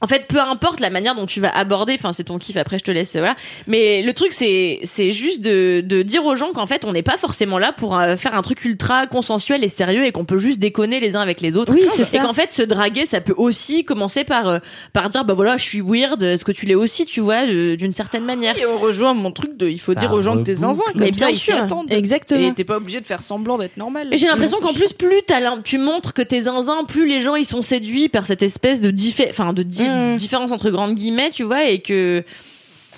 En 0.00 0.06
fait, 0.06 0.26
peu 0.28 0.38
importe 0.40 0.80
la 0.80 0.90
manière 0.90 1.14
dont 1.14 1.26
tu 1.26 1.40
vas 1.40 1.48
aborder, 1.50 1.94
enfin 1.94 2.12
c'est 2.12 2.24
ton 2.24 2.38
kiff. 2.38 2.56
Après, 2.56 2.78
je 2.78 2.84
te 2.84 2.90
laisse, 2.90 3.12
voilà. 3.12 3.34
Mais 3.66 4.02
le 4.02 4.12
truc, 4.12 4.32
c'est 4.32 4.80
c'est 4.84 5.10
juste 5.10 5.40
de 5.42 5.82
de 5.84 6.02
dire 6.02 6.24
aux 6.24 6.36
gens 6.36 6.52
qu'en 6.52 6.66
fait, 6.66 6.84
on 6.84 6.92
n'est 6.92 7.02
pas 7.02 7.16
forcément 7.16 7.58
là 7.58 7.72
pour 7.72 7.98
euh, 7.98 8.16
faire 8.16 8.34
un 8.36 8.42
truc 8.42 8.64
ultra 8.64 9.06
consensuel 9.06 9.64
et 9.64 9.68
sérieux 9.68 10.04
et 10.04 10.12
qu'on 10.12 10.24
peut 10.24 10.38
juste 10.38 10.58
déconner 10.58 11.00
les 11.00 11.16
uns 11.16 11.20
avec 11.20 11.40
les 11.40 11.56
autres. 11.56 11.72
Oui, 11.74 11.82
c'est 11.94 12.02
Et 12.02 12.04
ça. 12.04 12.18
qu'en 12.20 12.34
fait, 12.34 12.52
se 12.52 12.62
draguer, 12.62 13.06
ça 13.06 13.20
peut 13.20 13.34
aussi 13.36 13.84
commencer 13.84 14.24
par 14.24 14.48
euh, 14.48 14.58
par 14.92 15.08
dire, 15.08 15.24
bah 15.24 15.34
voilà, 15.34 15.56
je 15.56 15.62
suis 15.64 15.80
weird. 15.80 16.22
Est-ce 16.22 16.44
que 16.44 16.52
tu 16.52 16.66
l'es 16.66 16.74
aussi, 16.74 17.04
tu 17.04 17.20
vois, 17.20 17.46
d'une 17.46 17.92
certaine 17.92 18.24
manière. 18.24 18.58
Et 18.58 18.66
on 18.66 18.78
rejoint 18.78 19.14
mon 19.14 19.32
truc 19.32 19.56
de 19.56 19.68
il 19.68 19.78
faut 19.80 19.94
Ça 19.94 20.00
dire 20.00 20.12
aux 20.12 20.22
gens 20.22 20.36
que 20.36 20.42
t'es 20.42 20.56
zinzin. 20.56 20.82
Comme 20.92 21.00
Mais 21.00 21.12
ça, 21.12 21.26
bien 21.26 21.28
ils 21.30 21.34
s'y 21.34 21.40
sûr. 21.40 21.56
attendent. 21.56 21.92
Exactement. 21.92 22.40
Et 22.48 22.52
t'es 22.54 22.64
pas 22.64 22.76
obligé 22.76 23.00
de 23.00 23.06
faire 23.06 23.22
semblant 23.22 23.58
d'être 23.58 23.76
normal. 23.76 24.08
Et 24.12 24.18
j'ai 24.18 24.26
l'impression 24.26 24.58
qu'en 24.58 24.72
plus, 24.74 24.92
plus 24.92 25.22
tu 25.64 25.78
montres 25.78 26.12
que 26.12 26.22
t'es 26.22 26.42
zinzin, 26.42 26.84
plus 26.84 27.06
les 27.06 27.20
gens 27.22 27.34
ils 27.36 27.44
sont 27.44 27.62
séduits 27.62 28.08
par 28.08 28.26
cette 28.26 28.42
espèce 28.42 28.80
de 28.80 28.90
diffé- 28.90 29.28
enfin 29.30 29.52
de 29.52 29.62
di- 29.88 30.14
Mm. 30.14 30.16
différence 30.16 30.52
entre 30.52 30.70
grandes 30.70 30.94
guillemets, 30.94 31.30
tu 31.30 31.42
vois, 31.44 31.64
et 31.64 31.80
que 31.80 32.24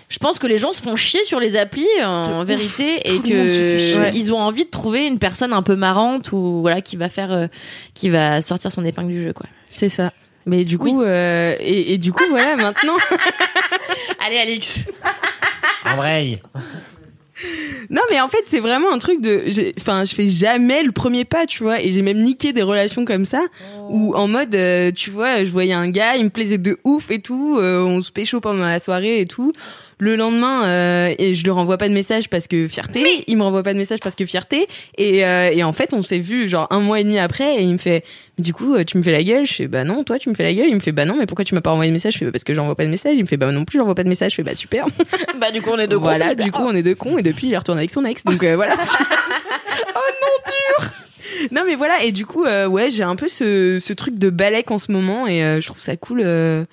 je 0.09 0.19
pense 0.19 0.39
que 0.39 0.47
les 0.47 0.57
gens 0.59 0.73
se 0.73 0.81
font 0.81 0.97
chier 0.97 1.23
sur 1.25 1.39
les 1.41 1.57
applis 1.57 1.87
en 2.03 2.41
De 2.41 2.45
vérité 2.47 2.97
et 3.05 3.19
que 3.21 4.15
ils 4.15 4.33
ont 4.33 4.39
envie 4.41 4.65
de 4.65 4.71
trouver 4.71 5.07
une 5.07 5.19
personne 5.19 5.53
un 5.53 5.63
peu 5.63 5.77
marrante 5.77 6.33
ou 6.33 6.61
voilà 6.63 6.81
qui 6.81 6.97
va 6.97 7.09
faire 7.11 7.31
euh, 7.31 7.47
qui 7.95 8.09
va 8.09 8.41
sortir 8.41 8.73
son 8.73 8.85
épingle 8.85 9.09
du 9.13 9.23
jeu 9.23 9.33
quoi. 9.35 9.47
C'est 9.69 9.89
ça. 9.91 10.13
Mais 10.47 10.65
du 10.65 10.79
coup, 10.79 11.03
euh, 11.03 11.55
et, 11.61 11.93
et 11.93 11.99
du 11.99 12.11
coup, 12.11 12.25
voilà, 12.31 12.57
maintenant. 12.57 12.97
Allez 14.27 14.39
Alix. 14.39 14.79
Embraye. 15.85 16.41
Non, 17.91 18.03
mais 18.11 18.21
en 18.21 18.29
fait, 18.29 18.43
c'est 18.47 18.61
vraiment 18.61 18.93
un 18.93 18.99
truc 18.99 19.21
de. 19.21 19.43
j'ai- 19.47 19.73
Enfin, 19.79 20.05
je 20.05 20.15
fais 20.15 20.29
jamais 20.29 20.83
le 20.83 20.93
premier 20.93 21.25
pas, 21.25 21.47
tu 21.47 21.63
vois. 21.63 21.81
Et 21.81 21.93
j'ai 21.93 22.03
même 22.03 22.21
niqué 22.23 22.53
des 22.53 22.63
relations 22.63 23.05
comme 23.05 23.25
ça, 23.25 23.43
où 23.91 24.15
en 24.15 24.29
mode, 24.29 24.55
euh, 24.55 24.91
tu 24.93 25.11
vois, 25.11 25.45
je 25.45 25.51
voyais 25.51 25.73
un 25.73 25.89
gars, 25.89 26.17
il 26.17 26.25
me 26.25 26.31
plaisait 26.31 26.59
de 26.59 26.79
ouf 26.85 27.11
et 27.11 27.21
tout, 27.21 27.57
euh, 27.59 27.83
on 27.85 28.03
se 28.03 28.11
pécho 28.13 28.41
pendant 28.41 28.67
la 28.67 28.79
soirée 28.79 29.21
et 29.21 29.27
tout. 29.27 29.53
Le 30.01 30.15
lendemain, 30.15 30.65
euh, 30.65 31.15
et 31.19 31.35
je 31.35 31.43
lui 31.43 31.51
renvoie 31.51 31.77
pas 31.77 31.89
de 31.89 31.93
message 31.95 32.29
parce 32.31 32.47
que 32.47 32.69
fierté. 32.69 33.05
Il 33.27 33.37
me 33.37 33.43
renvoie 33.43 33.65
pas 33.65 33.73
de 33.73 33.79
message 33.79 33.99
parce 34.01 34.15
que 34.15 34.25
fierté. 34.27 34.69
Et, 34.97 35.25
euh, 35.27 35.51
et 35.53 35.65
en 35.65 35.73
fait, 35.73 35.93
on 35.93 36.03
s'est 36.03 36.21
vu 36.21 36.49
genre 36.49 36.69
un 36.71 36.79
mois 36.79 37.01
et 37.01 37.05
demi 37.05 37.19
après, 37.19 37.57
et 37.57 37.63
il 37.63 37.73
me 37.73 37.79
fait, 37.79 38.05
du 38.39 38.53
coup, 38.53 38.77
euh, 38.77 38.85
tu 38.85 38.97
me 38.97 39.03
fais 39.03 39.11
la 39.11 39.25
gueule. 39.25 39.45
Je 39.45 39.55
fais, 39.55 39.67
bah 39.67 39.83
non, 39.83 40.05
toi, 40.05 40.19
tu 40.21 40.29
me 40.29 40.35
fais 40.35 40.45
la 40.45 40.55
gueule. 40.55 40.69
Il 40.69 40.75
me 40.77 40.81
fait, 40.81 40.93
bah 40.93 41.05
non, 41.05 41.17
mais 41.17 41.27
pourquoi 41.27 41.45
tu 41.45 41.55
m'as 41.57 41.61
pas 41.61 41.73
envoyé 41.73 41.91
de 41.91 41.95
message 41.95 42.13
Je 42.13 42.19
fais, 42.19 42.25
bah, 42.27 42.31
parce 42.31 42.45
que 42.45 42.55
j'envoie 42.55 42.77
pas 42.77 42.85
de 42.85 42.91
message. 42.91 43.15
Il 43.17 43.23
me 43.23 43.27
fait, 43.27 43.37
bah 43.37 43.51
non 43.51 43.65
plus, 43.65 43.79
j'envoie 43.79 43.97
pas 43.97 44.05
de 44.05 44.09
message. 44.09 44.31
Je 44.31 44.37
fais, 44.37 44.43
bah 44.45 44.55
super. 44.55 44.87
Bah 45.41 45.51
du 45.53 45.63
coup 45.63 45.71
on 45.73 45.79
est 45.79 45.87
deux 45.87 45.97
voilà, 45.97 46.19
cons, 46.27 46.35
c'est 46.37 46.45
du 46.45 46.51
coup, 46.53 46.63
on 46.63 46.75
est 46.75 46.83
deux 46.83 46.95
cons 46.97 47.17
et 47.19 47.23
depuis, 47.23 47.47
il 47.47 47.53
est 47.53 47.59
retourné 47.59 47.81
avec 47.81 47.91
son 47.91 48.05
ex. 48.05 48.25
Donc 48.25 48.43
euh, 48.43 48.57
voilà. 48.57 48.75
oh 48.79 50.01
non, 50.21 50.29
dur 50.47 51.49
Non, 51.53 51.63
mais 51.67 51.75
voilà, 51.77 52.03
et 52.03 52.13
du 52.13 52.27
coup, 52.27 52.45
euh, 52.45 52.67
ouais, 52.67 52.91
j'ai 52.91 53.05
un 53.05 53.15
peu 53.17 53.29
ce, 53.29 53.79
ce 53.81 53.93
truc 53.93 54.19
de 54.19 54.31
balèque 54.31 54.71
en 54.71 54.79
ce 54.79 54.91
moment 54.91 55.27
et 55.27 55.43
euh, 55.45 55.61
je 55.61 55.67
trouve 55.67 55.81
ça 55.81 55.97
cool. 55.97 56.23
euh, 56.25 56.65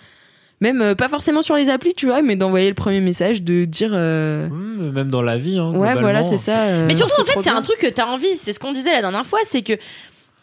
même 0.62 0.82
euh, 0.82 0.96
pas 0.96 1.10
forcément 1.10 1.42
sur 1.42 1.56
les 1.56 1.70
applis, 1.70 1.94
tu 1.94 2.06
vois, 2.06 2.22
mais 2.22 2.36
d'envoyer 2.36 2.68
le 2.70 2.74
premier 2.76 3.02
message, 3.02 3.44
de 3.44 3.66
dire. 3.66 3.92
euh, 3.94 4.48
Mmh, 4.50 4.92
même 4.92 5.10
dans 5.10 5.22
la 5.22 5.38
vie. 5.38 5.58
Hein, 5.58 5.72
ouais, 5.72 5.94
voilà, 5.96 6.22
c'est 6.24 6.38
ça. 6.38 6.64
euh, 6.64 6.86
Mais 6.88 6.94
surtout, 6.96 7.22
en 7.22 7.26
fait, 7.26 7.40
c'est 7.42 7.50
un 7.50 7.62
truc 7.62 7.78
que 7.80 7.88
t'as 7.88 8.06
envie. 8.08 8.36
C'est 8.38 8.54
ce 8.54 8.60
qu'on 8.60 8.72
disait 8.74 8.92
la 8.92 9.02
dernière 9.02 9.26
fois, 9.26 9.40
c'est 9.46 9.62
que. 9.62 9.74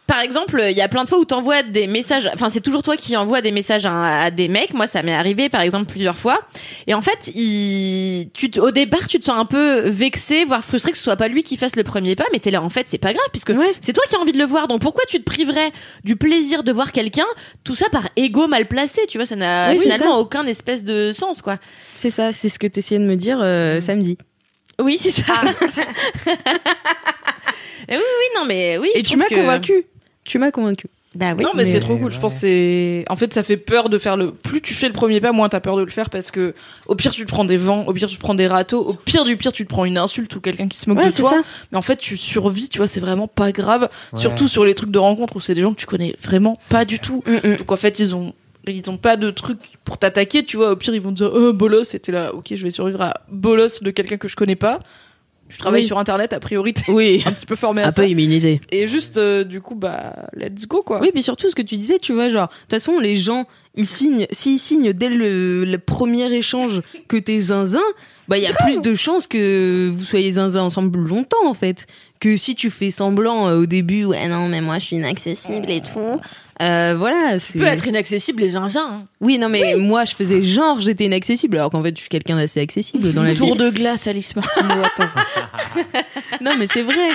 Par 0.07 0.21
exemple, 0.21 0.63
il 0.69 0.77
y 0.77 0.81
a 0.83 0.89
plein 0.89 1.05
de 1.05 1.09
fois 1.09 1.19
où 1.19 1.25
t'envoies 1.25 1.63
des 1.63 1.87
messages. 1.87 2.29
Enfin, 2.35 2.51
c'est 2.51 2.61
toujours 2.61 2.83
toi 2.83 2.97
qui 2.97 3.17
envoies 3.17 3.41
des 3.41 3.53
messages 3.53 3.87
à, 3.87 4.25
à 4.25 4.31
des 4.31 4.49
mecs. 4.49 4.75
Moi, 4.75 4.87
ça 4.87 5.03
m'est 5.03 5.15
arrivé, 5.15 5.49
par 5.49 5.61
exemple, 5.63 5.87
plusieurs 5.87 6.19
fois. 6.19 6.41
Et 6.87 6.93
en 6.93 7.01
fait, 7.01 7.31
il, 7.35 8.29
tu, 8.35 8.51
au 8.61 8.71
départ, 8.73 9.07
tu 9.07 9.19
te 9.19 9.25
sens 9.25 9.39
un 9.39 9.45
peu 9.47 9.89
vexé, 9.89 10.45
voire 10.45 10.65
frustré 10.65 10.91
que 10.93 10.99
ce 10.99 11.05
soit 11.05 11.17
pas 11.17 11.29
lui 11.29 11.43
qui 11.45 11.57
fasse 11.57 11.77
le 11.77 11.85
premier 11.85 12.15
pas. 12.17 12.25
Mais 12.33 12.41
t'es 12.41 12.51
là, 12.51 12.63
en 12.63 12.69
fait, 12.69 12.87
c'est 12.89 12.99
pas 12.99 13.13
grave 13.15 13.27
puisque 13.33 13.51
Ouais. 13.51 13.73
c'est 13.81 13.93
toi 13.95 14.05
qui 14.09 14.17
as 14.17 14.19
envie 14.19 14.33
de 14.33 14.39
le 14.39 14.45
voir. 14.45 14.69
Donc 14.69 14.81
pourquoi 14.83 15.05
tu 15.09 15.19
te 15.19 15.25
priverais 15.25 15.71
du 16.05 16.17
plaisir 16.17 16.63
de 16.65 16.73
voir 16.73 16.93
quelqu'un 16.93 17.27
Tout 17.65 17.75
ça 17.77 17.89
par 17.91 18.09
ego 18.17 18.49
mal 18.49 18.67
placé. 18.67 19.03
Tu 19.09 19.17
vois, 19.19 19.27
ça 19.27 19.37
n'a 19.37 19.71
Oui, 19.73 19.79
finalement 19.79 20.19
aucun 20.19 20.45
espèce 20.47 20.85
de 20.85 21.13
sens, 21.13 21.41
quoi. 21.43 21.59
C'est 21.95 22.11
ça, 22.11 22.33
c'est 22.33 22.49
ce 22.49 22.59
que 22.59 22.67
t'essayais 22.67 23.01
de 23.01 23.07
me 23.07 23.17
dire 23.17 23.39
euh, 23.41 23.81
samedi. 23.81 24.19
Oui, 24.81 24.97
c'est 24.99 25.11
ça. 25.11 25.23
Et 27.89 27.97
oui, 27.97 28.03
oui, 28.03 28.27
non, 28.39 28.45
mais 28.47 28.79
oui. 28.79 28.91
Et 28.95 29.03
tu 29.03 29.17
m'as 29.17 29.25
que- 29.27 29.35
convaincu. 29.35 29.85
Tu 30.25 30.39
m'as 30.39 30.51
convaincu. 30.51 30.87
Bah 31.15 31.35
oui. 31.37 31.43
non 31.45 31.51
mais, 31.55 31.65
mais- 31.65 31.71
c'est 31.71 31.81
trop 31.81 31.99
cool. 31.99 32.11
Je 32.11 32.19
pense 32.19 32.33
que 32.33 32.41
c'est 32.41 33.05
en 33.11 33.17
fait 33.17 33.35
ça 33.35 33.43
fait 33.43 33.59
peur 33.59 33.91
de 33.91 33.99
faire 33.99 34.17
le 34.17 34.33
plus 34.33 34.63
tu 34.63 34.73
fais 34.73 34.87
le 34.87 34.95
premier 34.95 35.21
pas 35.21 35.33
moins 35.33 35.51
t'as 35.51 35.61
peur 35.61 35.77
de 35.77 35.83
le 35.83 35.91
faire 35.91 36.09
parce 36.09 36.31
que 36.31 36.55
au 36.87 36.95
pire 36.95 37.11
tu 37.11 37.27
te 37.27 37.29
prends 37.31 37.45
des 37.45 37.59
vents, 37.59 37.85
au 37.85 37.93
pire 37.93 38.09
tu 38.09 38.17
te 38.17 38.21
prends 38.21 38.33
des 38.35 38.47
râteaux, 38.47 38.81
au 38.83 38.95
pire 38.95 39.25
du 39.27 39.37
pire 39.37 39.53
tu 39.53 39.65
te 39.65 39.69
prends 39.69 39.85
une 39.85 39.99
insulte 39.99 40.35
ou 40.37 40.41
quelqu'un 40.41 40.69
qui 40.69 40.79
se 40.79 40.89
moque 40.89 41.01
Ouais, 41.01 41.05
de 41.05 41.11
c'est 41.11 41.21
toi. 41.21 41.33
ça. 41.33 41.43
Mais 41.71 41.77
en 41.77 41.83
fait 41.83 41.97
tu 41.97 42.17
survis, 42.17 42.71
tu 42.71 42.79
vois, 42.79 42.87
c'est 42.87 43.01
vraiment 43.01 43.29
pas 43.29 43.53
grave. 43.53 43.91
Ouais. 44.15 44.21
Surtout 44.21 44.49
sur 44.49 44.65
les 44.65 44.75
trucs 44.75 44.91
de 44.91 44.99
rencontre 44.99 45.37
où 45.37 45.41
c'est 45.41 45.53
des 45.53 45.61
gens 45.61 45.73
que 45.75 45.79
tu 45.81 45.85
connais 45.85 46.17
vraiment 46.23 46.57
pas 46.71 46.87
du 46.87 46.99
tout. 46.99 47.23
Mm, 47.27 47.47
mm. 47.51 47.57
Donc 47.59 47.71
en 47.73 47.77
fait 47.77 47.99
ils 47.99 48.17
ont 48.17 48.33
ils 48.67 48.89
ont 48.91 48.97
pas 48.97 49.17
de 49.17 49.31
truc 49.31 49.59
pour 49.85 49.99
t'attaquer, 49.99 50.45
tu 50.45 50.57
vois. 50.57 50.71
Au 50.73 50.77
pire 50.77 50.95
ils 50.95 51.01
vont 51.01 51.11
te 51.11 51.17
dire 51.17 51.31
oh 51.35 51.53
bolos, 51.53 51.85
c'était 51.85 52.13
là, 52.13 52.35
ok 52.35 52.53
je 52.55 52.63
vais 52.63 52.71
survivre 52.71 53.03
à 53.03 53.15
bolos 53.31 53.83
de 53.83 53.91
quelqu'un 53.91 54.17
que 54.17 54.29
je 54.29 54.37
connais 54.37 54.57
pas. 54.57 54.81
Tu 55.49 55.59
travailles 55.59 55.83
Oui. 55.83 55.87
sur 55.87 55.99
internet 55.99 56.33
a 56.33 56.41
priori 56.41 56.73
t'es 56.73 56.91
Oui. 56.91 57.23
un 57.27 57.33
petit 57.33 57.45
peu 57.45 57.57
formé 57.57 57.83
à 57.83 57.89
Un 57.89 57.91
ça. 57.91 58.03
peu 58.03 58.09
immunisé. 58.09 58.61
Et 58.71 58.87
juste 58.87 59.19
euh, 59.19 59.45
du 59.45 59.61
coup 59.61 59.75
bah 59.75 60.15
let's 60.35 60.67
go 60.67 60.81
quoi. 60.81 61.01
Oui, 61.01 61.11
puis 61.13 61.23
surtout 61.23 61.51
ce 61.51 61.55
que 61.55 61.61
tu 61.63 61.77
disais, 61.77 61.99
tu 61.99 62.13
vois, 62.15 62.29
genre, 62.31 62.47
de 62.49 62.53
toute 62.63 62.71
façon, 62.71 62.99
les 62.99 63.17
gens, 63.17 63.47
ils 63.75 63.87
signent, 63.87 64.27
s'ils 64.31 64.59
signent 64.59 64.93
dès 64.95 65.11
le, 65.11 65.65
le 65.67 65.79
premier 65.79 66.33
échange 66.33 66.81
que 67.09 67.19
t'es 67.19 67.39
zinzin, 67.41 67.83
bah, 68.29 68.39
il 68.39 68.45
y 68.45 68.47
a 68.47 68.55
plus 68.55 68.81
de 68.81 68.95
chances 68.95 69.27
que 69.27 69.91
vous 69.91 70.05
soyez 70.05 70.31
zinzin 70.33 70.63
ensemble 70.63 70.99
longtemps, 71.01 71.45
en 71.47 71.55
fait. 71.55 71.87
Que 72.19 72.37
si 72.39 72.55
tu 72.55 72.71
fais 72.71 72.91
semblant 72.91 73.49
euh, 73.49 73.59
au 73.63 73.67
début, 73.67 74.05
ouais, 74.07 74.29
non, 74.29 74.49
mais 74.49 74.61
moi, 74.63 74.79
je 74.79 74.87
suis 74.87 74.97
inaccessible 74.97 75.69
et 75.71 75.83
tout. 75.83 76.21
Euh, 76.63 76.95
voilà, 76.97 77.39
c'est. 77.41 77.55
Tu 77.55 77.59
peux 77.59 77.65
être 77.67 77.87
inaccessible 77.87 78.41
les 78.43 78.51
zinzins. 78.51 78.89
Hein. 78.89 79.07
Oui, 79.21 79.37
non, 79.39 79.49
mais 79.49 79.75
moi, 79.77 80.05
je 80.05 80.15
faisais 80.15 80.43
genre, 80.43 80.81
j'étais 80.81 81.05
inaccessible, 81.05 81.57
alors 81.57 81.71
qu'en 81.71 81.83
fait, 81.83 81.95
je 81.97 82.01
suis 82.01 82.09
quelqu'un 82.09 82.37
d'assez 82.37 82.61
accessible 82.61 83.13
dans 83.13 83.23
la 83.23 83.33
vie. 83.33 83.39
Tour 83.39 83.57
de 83.57 83.69
glace, 83.71 84.07
Alice 84.07 84.35
Martineau, 84.37 84.83
attends. 84.85 85.11
Non, 86.41 86.53
mais 86.59 86.67
c'est 86.73 86.83
vrai. 86.83 87.09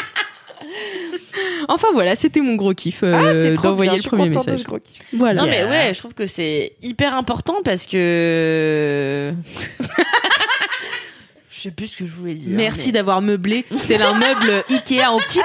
Enfin 1.70 1.88
voilà, 1.94 2.16
c'était 2.16 2.42
mon 2.42 2.56
gros 2.56 2.74
kiff 2.74 3.04
euh, 3.04 3.14
Ah, 3.16 3.34
c'est 3.34 3.54
trop 3.54 3.68
d'envoyer 3.70 3.92
le 3.92 3.98
je 3.98 4.02
suis 4.02 4.10
premier 4.10 4.30
de 4.30 4.36
message. 4.36 4.58
ce 4.60 4.64
gros 4.64 4.80
kiff. 4.80 5.02
Voilà. 5.14 5.42
Non 5.44 5.48
mais 5.50 5.64
ouais, 5.66 5.92
je 5.94 6.00
trouve 6.00 6.14
que 6.14 6.26
c'est 6.26 6.74
hyper 6.82 7.16
important 7.16 7.58
parce 7.64 7.86
que. 7.86 9.34
je 11.52 11.62
sais 11.62 11.72
plus 11.72 11.88
ce 11.88 11.98
que 11.98 12.06
je 12.08 12.12
voulais 12.12 12.34
dire. 12.34 12.50
Merci 12.56 12.88
mais- 12.88 12.92
d'avoir 12.94 13.22
meublé 13.22 13.66
tel 13.88 14.02
un 14.02 14.14
meuble 14.14 14.64
Ikea 14.70 15.12
en 15.12 15.20
kit. 15.20 15.40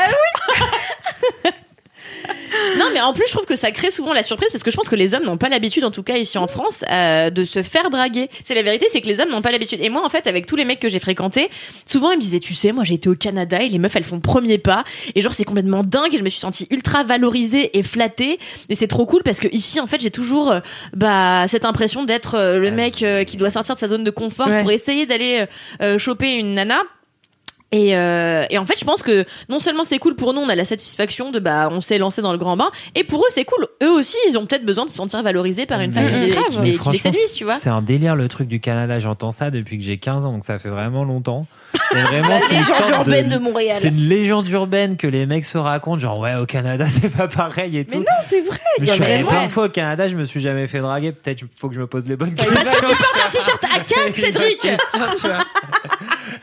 Non 2.78 2.86
mais 2.92 3.00
en 3.00 3.12
plus 3.12 3.24
je 3.26 3.32
trouve 3.32 3.44
que 3.46 3.56
ça 3.56 3.70
crée 3.70 3.90
souvent 3.90 4.12
la 4.12 4.22
surprise 4.22 4.50
parce 4.52 4.62
que 4.64 4.70
je 4.70 4.76
pense 4.76 4.88
que 4.88 4.96
les 4.96 5.14
hommes 5.14 5.24
n'ont 5.24 5.36
pas 5.36 5.48
l'habitude 5.48 5.84
en 5.84 5.90
tout 5.90 6.02
cas 6.02 6.16
ici 6.16 6.38
en 6.38 6.46
France 6.46 6.84
euh, 6.90 7.30
de 7.30 7.44
se 7.44 7.62
faire 7.62 7.90
draguer. 7.90 8.28
C'est 8.44 8.54
la 8.54 8.62
vérité, 8.62 8.86
c'est 8.90 9.00
que 9.00 9.06
les 9.06 9.20
hommes 9.20 9.30
n'ont 9.30 9.42
pas 9.42 9.50
l'habitude. 9.52 9.80
Et 9.82 9.88
moi 9.90 10.04
en 10.04 10.08
fait 10.08 10.26
avec 10.26 10.46
tous 10.46 10.56
les 10.56 10.64
mecs 10.64 10.80
que 10.80 10.88
j'ai 10.88 10.98
fréquentés, 10.98 11.50
souvent 11.86 12.10
ils 12.12 12.16
me 12.16 12.20
disaient 12.20 12.40
tu 12.40 12.54
sais 12.54 12.72
moi 12.72 12.84
j'ai 12.84 12.94
été 12.94 13.08
au 13.08 13.14
Canada 13.14 13.60
et 13.60 13.68
les 13.68 13.78
meufs 13.78 13.94
elles 13.96 14.04
font 14.04 14.20
premier 14.20 14.58
pas 14.58 14.84
et 15.14 15.20
genre 15.20 15.34
c'est 15.34 15.44
complètement 15.44 15.82
dingue 15.84 16.14
et 16.14 16.18
je 16.18 16.22
me 16.22 16.28
suis 16.28 16.40
sentie 16.40 16.66
ultra 16.70 17.04
valorisée 17.04 17.76
et 17.78 17.82
flattée 17.82 18.38
et 18.68 18.74
c'est 18.74 18.88
trop 18.88 19.06
cool 19.06 19.22
parce 19.22 19.38
que 19.40 19.48
ici 19.52 19.80
en 19.80 19.86
fait 19.86 20.00
j'ai 20.00 20.10
toujours 20.10 20.50
euh, 20.50 20.60
bah 20.94 21.46
cette 21.48 21.64
impression 21.64 22.04
d'être 22.04 22.34
euh, 22.36 22.58
le 22.58 22.70
mec 22.70 23.02
euh, 23.02 23.24
qui 23.24 23.36
doit 23.36 23.50
sortir 23.50 23.74
de 23.74 23.80
sa 23.80 23.88
zone 23.88 24.04
de 24.04 24.10
confort 24.10 24.48
Ouais. 24.48 24.60
pour 24.62 24.70
essayer 24.72 25.06
d'aller 25.06 25.46
euh, 25.82 25.98
choper 25.98 26.34
une 26.34 26.54
nana. 26.54 26.82
Et, 27.72 27.96
euh, 27.96 28.44
et 28.50 28.58
en 28.58 28.66
fait, 28.66 28.78
je 28.78 28.84
pense 28.84 29.02
que 29.02 29.24
non 29.48 29.58
seulement 29.58 29.84
c'est 29.84 29.98
cool 29.98 30.14
pour 30.14 30.34
nous, 30.34 30.40
on 30.42 30.48
a 30.50 30.54
la 30.54 30.64
satisfaction 30.66 31.30
de 31.30 31.38
bah 31.38 31.68
on 31.70 31.80
s'est 31.80 31.96
lancé 31.96 32.20
dans 32.20 32.32
le 32.32 32.38
grand 32.38 32.54
bain, 32.56 32.70
et 32.94 33.02
pour 33.02 33.20
eux 33.20 33.28
c'est 33.30 33.46
cool. 33.46 33.66
Eux 33.82 33.90
aussi, 33.90 34.16
ils 34.28 34.36
ont 34.36 34.44
peut-être 34.44 34.66
besoin 34.66 34.84
de 34.84 34.90
se 34.90 34.96
sentir 34.96 35.22
valorisés 35.22 35.64
par 35.64 35.80
une 35.80 35.90
femme 35.90 36.08
qui, 36.10 36.16
Mais- 36.18 36.26
les, 36.26 36.30
qui 36.32 36.58
Mais 36.58 36.64
les- 36.72 36.78
qui 36.78 36.90
les 36.90 36.98
séduise, 36.98 37.32
tu 37.32 37.44
vois. 37.44 37.56
C'est 37.58 37.70
un 37.70 37.80
délire 37.80 38.14
le 38.14 38.28
truc 38.28 38.46
du 38.48 38.60
Canada. 38.60 38.98
J'entends 38.98 39.30
ça 39.32 39.50
depuis 39.50 39.78
que 39.78 39.84
j'ai 39.84 39.96
15 39.96 40.26
ans, 40.26 40.32
donc 40.32 40.44
ça 40.44 40.58
fait 40.58 40.68
vraiment 40.68 41.04
longtemps. 41.04 41.46
Et 41.94 41.94
vraiment, 42.02 42.28
La 42.28 42.40
c'est 42.40 42.56
une 42.56 42.60
légende 42.60 42.90
urbaine 42.90 43.28
de 43.30 43.38
Montréal. 43.38 43.78
C'est 43.80 43.88
une 43.88 44.08
légende 44.08 44.48
urbaine 44.50 44.96
que 44.98 45.06
les 45.06 45.24
mecs 45.24 45.46
se 45.46 45.56
racontent, 45.56 45.98
genre 45.98 46.18
ouais 46.18 46.34
au 46.34 46.44
Canada 46.44 46.84
c'est 46.90 47.08
pas 47.08 47.26
pareil 47.28 47.78
et 47.78 47.86
tout. 47.86 47.94
Mais 47.94 48.00
non, 48.00 48.04
c'est 48.28 48.42
vrai. 48.42 48.58
Mais 48.80 48.84
il 48.84 48.84
y 48.84 48.86
je 48.88 48.92
a 48.92 48.94
suis 48.96 49.04
allé 49.04 49.24
plein 49.24 49.46
de 49.46 49.50
fois 49.50 49.64
au 49.64 49.68
Canada, 49.70 50.08
je 50.08 50.16
me 50.16 50.26
suis 50.26 50.40
jamais 50.42 50.66
fait 50.66 50.80
draguer. 50.80 51.12
Peut-être 51.12 51.42
faut 51.56 51.70
que 51.70 51.74
je 51.74 51.80
me 51.80 51.86
pose 51.86 52.06
les 52.06 52.16
bonnes 52.16 52.34
questions. 52.34 52.54
Un 52.54 53.30
t-shirt 53.30 53.64
à 53.64 53.78
15, 53.78 54.12
Cédric 54.14 54.58
Question, 54.58 55.00
tu 55.18 55.26
vois. 55.26 55.38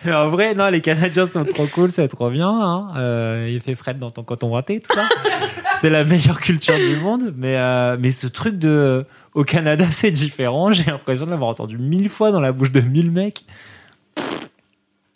Mais 0.05 0.13
en 0.15 0.29
vrai, 0.29 0.53
non, 0.55 0.69
les 0.69 0.81
Canadiens 0.81 1.27
sont 1.27 1.45
trop 1.45 1.67
cool, 1.67 1.91
c'est 1.91 2.07
trop 2.07 2.29
bien. 2.29 2.49
Hein. 2.49 2.87
Euh, 2.97 3.49
il 3.51 3.59
fait 3.61 3.75
Fred 3.75 3.99
dans 3.99 4.09
ton 4.11 4.23
coton 4.23 4.51
raté, 4.51 4.79
tout 4.81 4.95
ça. 4.95 5.03
c'est 5.81 5.89
la 5.89 6.03
meilleure 6.03 6.39
culture 6.39 6.75
du 6.77 6.95
monde. 6.97 7.33
Mais, 7.35 7.55
euh, 7.57 7.97
mais 7.99 8.11
ce 8.11 8.27
truc 8.27 8.57
de 8.57 9.05
au 9.33 9.43
Canada, 9.43 9.85
c'est 9.91 10.11
différent. 10.11 10.71
J'ai 10.71 10.85
l'impression 10.85 11.25
de 11.25 11.31
l'avoir 11.31 11.49
entendu 11.49 11.77
mille 11.77 12.09
fois 12.09 12.31
dans 12.31 12.41
la 12.41 12.51
bouche 12.51 12.71
de 12.71 12.81
mille 12.81 13.11
mecs. 13.11 13.43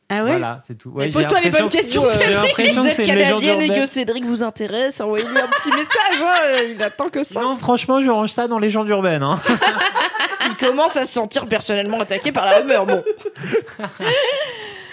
Ah 0.09 0.23
ouais 0.23 0.31
Voilà, 0.31 0.59
c'est 0.61 0.77
tout. 0.77 0.89
Ouais, 0.89 1.07
j'ai 1.07 1.13
Pose-toi 1.13 1.39
les 1.39 1.45
l'impression 1.45 1.65
bonnes 1.65 1.71
que- 1.71 1.77
questions, 1.81 2.03
J'ai 2.03 2.19
Cédric. 2.19 2.35
l'impression 2.35 2.81
Vous 2.81 2.87
que 2.87 2.93
c'est 2.93 3.03
canadienne 3.03 3.61
et 3.61 3.69
que. 3.69 3.85
Cédric 3.87 4.25
vous 4.25 4.43
intéresse, 4.43 5.01
envoyez-lui 5.01 5.37
un 5.39 5.47
petit 5.47 5.69
message. 5.69 6.21
hein, 6.23 6.61
Il 6.75 6.83
attend 6.83 7.09
que 7.09 7.23
ça. 7.23 7.41
Non, 7.41 7.55
franchement, 7.55 7.99
je 7.99 8.09
range 8.11 8.29
ça 8.31 8.47
dans 8.47 8.59
les 8.59 8.67
légendes 8.67 8.89
urbaines. 8.89 9.23
Hein. 9.23 9.39
Il 10.49 10.55
commence 10.57 10.97
à 10.97 11.05
se 11.05 11.13
sentir 11.13 11.47
personnellement 11.47 11.99
attaqué 12.01 12.31
par 12.31 12.45
la 12.45 12.57
rumeur. 12.59 12.85
Bon. 12.85 13.01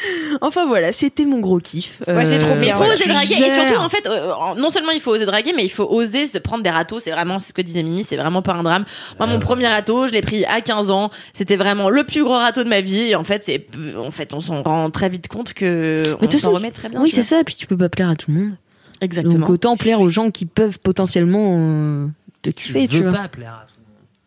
Enfin 0.41 0.67
voilà, 0.67 0.93
c'était 0.93 1.25
mon 1.25 1.41
gros 1.41 1.59
kiff. 1.59 2.03
Ouais, 2.07 2.25
c'est 2.25 2.39
trop 2.39 2.53
Euh, 2.53 2.61
bien. 2.61 2.69
Il 2.69 2.73
faut 2.73 2.79
voilà. 2.79 2.95
oser 2.95 3.09
draguer. 3.09 3.35
Et 3.35 3.55
surtout, 3.55 3.81
en 3.81 3.89
fait, 3.89 4.07
euh, 4.07 4.33
non 4.57 4.71
seulement 4.71 4.93
il 4.93 5.01
faut 5.01 5.11
oser 5.13 5.27
draguer, 5.27 5.53
mais 5.55 5.65
il 5.65 5.71
faut 5.71 5.87
oser 5.91 6.27
se 6.27 6.39
prendre 6.39 6.63
des 6.63 6.71
râteaux. 6.71 7.01
C'est 7.01 7.11
vraiment, 7.11 7.39
c'est 7.39 7.49
ce 7.49 7.53
que 7.55 7.63
disait 7.63 7.83
Mimi, 7.83 8.05
c'est 8.05 8.17
vraiment 8.17 8.43
pas 8.43 8.55
un 8.55 8.63
drame. 8.63 8.85
Moi, 9.19 9.27
mon 9.29 9.39
premier 9.39 9.67
râteau, 9.69 10.07
je 10.07 10.13
l'ai 10.13 10.23
pris 10.23 10.45
à 10.45 10.61
15 10.61 10.91
ans. 10.91 11.11
C'était 11.33 11.57
vraiment 11.57 11.91
le 11.91 12.05
plus 12.05 12.23
gros 12.23 12.35
râteau 12.35 12.65
de 12.65 12.69
ma 12.69 12.81
vie. 12.81 13.01
Et 13.03 13.15
en 13.17 13.25
fait, 13.25 13.43
c'est, 13.45 13.67
en 13.97 14.11
fait, 14.11 14.33
on 14.35 14.41
s'en 14.41 14.63
rend 14.63 14.91
très 14.91 15.09
vite 15.09 15.29
compte 15.29 15.53
que 15.53 16.17
Mais 16.21 16.35
on 16.35 16.39
s'en 16.39 16.53
remet 16.53 16.71
très 16.71 16.89
bien. 16.89 17.01
Oui, 17.01 17.11
tu 17.11 17.17
c'est 17.17 17.23
ça. 17.23 17.43
Puis 17.45 17.55
tu 17.57 17.67
peux 17.67 17.77
pas 17.77 17.89
plaire 17.89 18.09
à 18.11 18.17
tout 18.17 18.31
le 18.31 18.39
monde. 18.39 18.53
Exactement. 19.01 19.39
Donc 19.41 19.49
autant 19.51 19.77
plaire 19.77 20.01
aux 20.01 20.09
gens 20.11 20.31
qui 20.31 20.45
peuvent 20.45 20.79
potentiellement 20.79 21.55
euh, 21.59 22.07
te 22.43 22.51
kiffer, 22.51 22.87
tu, 22.87 22.99
veux 22.99 23.09
vois. 23.11 23.19
pas 23.21 23.29
plaire 23.29 23.53
à 23.63 23.67
tout 23.67 23.75
le 23.77 23.80
monde. 23.80 23.80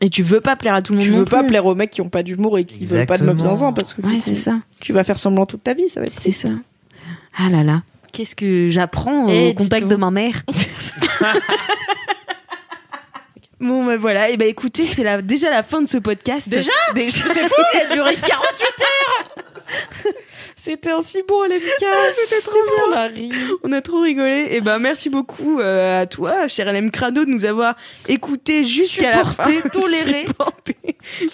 Et 0.06 0.10
tu 0.10 0.22
veux 0.22 0.42
pas 0.42 0.58
plaire 0.58 0.74
à 0.74 0.82
tout 0.82 0.92
le 0.92 0.98
monde. 1.00 1.06
Tu 1.08 1.12
non 1.14 1.20
veux 1.20 1.26
pas 1.26 1.40
plus. 1.40 1.48
plaire 1.48 1.66
aux 1.66 1.76
mecs 1.76 1.90
qui 1.90 2.02
ont 2.02 2.10
pas 2.10 2.24
d'humour 2.24 2.58
et 2.58 2.66
qui 2.66 2.84
veulent 2.84 3.06
pas 3.06 3.18
de 3.18 3.24
meufs 3.24 3.38
zinzin 3.40 3.72
parce 3.72 3.94
que 3.94 4.02
Ouais, 4.02 4.16
coup, 4.16 4.22
c'est 4.22 4.36
ça. 4.36 4.58
tu 4.82 4.92
vas 4.92 5.06
faire 5.06 5.18
semblant 5.18 5.46
toute 5.46 5.64
ta 5.64 5.74
vie, 5.74 5.88
ça 5.88 6.02
va 6.02 6.08
être 6.08 6.20
C'est 6.20 6.32
ça. 6.32 6.50
Ah 7.38 7.48
là 7.50 7.64
là. 7.64 7.84
Qu'est-ce 8.12 8.36
que 8.36 8.68
j'apprends 8.70 9.30
Eh, 9.30 9.52
au 9.52 9.54
contact 9.54 9.88
de 9.88 9.96
ma 9.96 10.12
mère? 10.12 10.44
Bon, 13.60 13.86
bah 13.86 13.96
voilà. 13.96 14.30
Et 14.30 14.36
bah 14.36 14.44
écoutez, 14.46 14.86
c'est 14.86 15.04
la, 15.04 15.22
déjà 15.22 15.50
la 15.50 15.64
fin 15.64 15.82
de 15.82 15.88
ce 15.88 15.98
podcast. 15.98 16.50
Déjà? 16.50 16.70
Déjà 16.96 17.24
C'est 17.34 17.44
fou, 17.48 17.62
il 17.74 17.80
a 17.80 17.96
duré 17.96 18.14
48 18.14 18.28
heures. 18.28 19.46
C'était 20.66 20.92
un 20.92 21.02
si 21.02 21.18
bon 21.28 21.44
LMK. 21.44 21.60
C'était 22.24 22.42
trop 22.42 22.54
bien. 22.54 22.84
On 22.90 22.94
a 22.96 23.04
ri. 23.08 23.32
On 23.66 23.72
a 23.74 23.82
trop 23.82 24.00
rigolé. 24.00 24.48
Et 24.52 24.62
ben 24.62 24.80
merci 24.80 25.10
beaucoup 25.10 25.60
euh, 25.60 26.04
à 26.04 26.06
toi, 26.06 26.48
cher 26.48 26.72
LM 26.72 26.90
Crado, 26.90 27.26
de 27.26 27.30
nous 27.30 27.44
avoir 27.44 27.76
écouté 28.08 28.64
jusqu'à 28.64 29.12
la 29.12 29.26
fin, 29.26 29.52
toléré. 29.74 30.26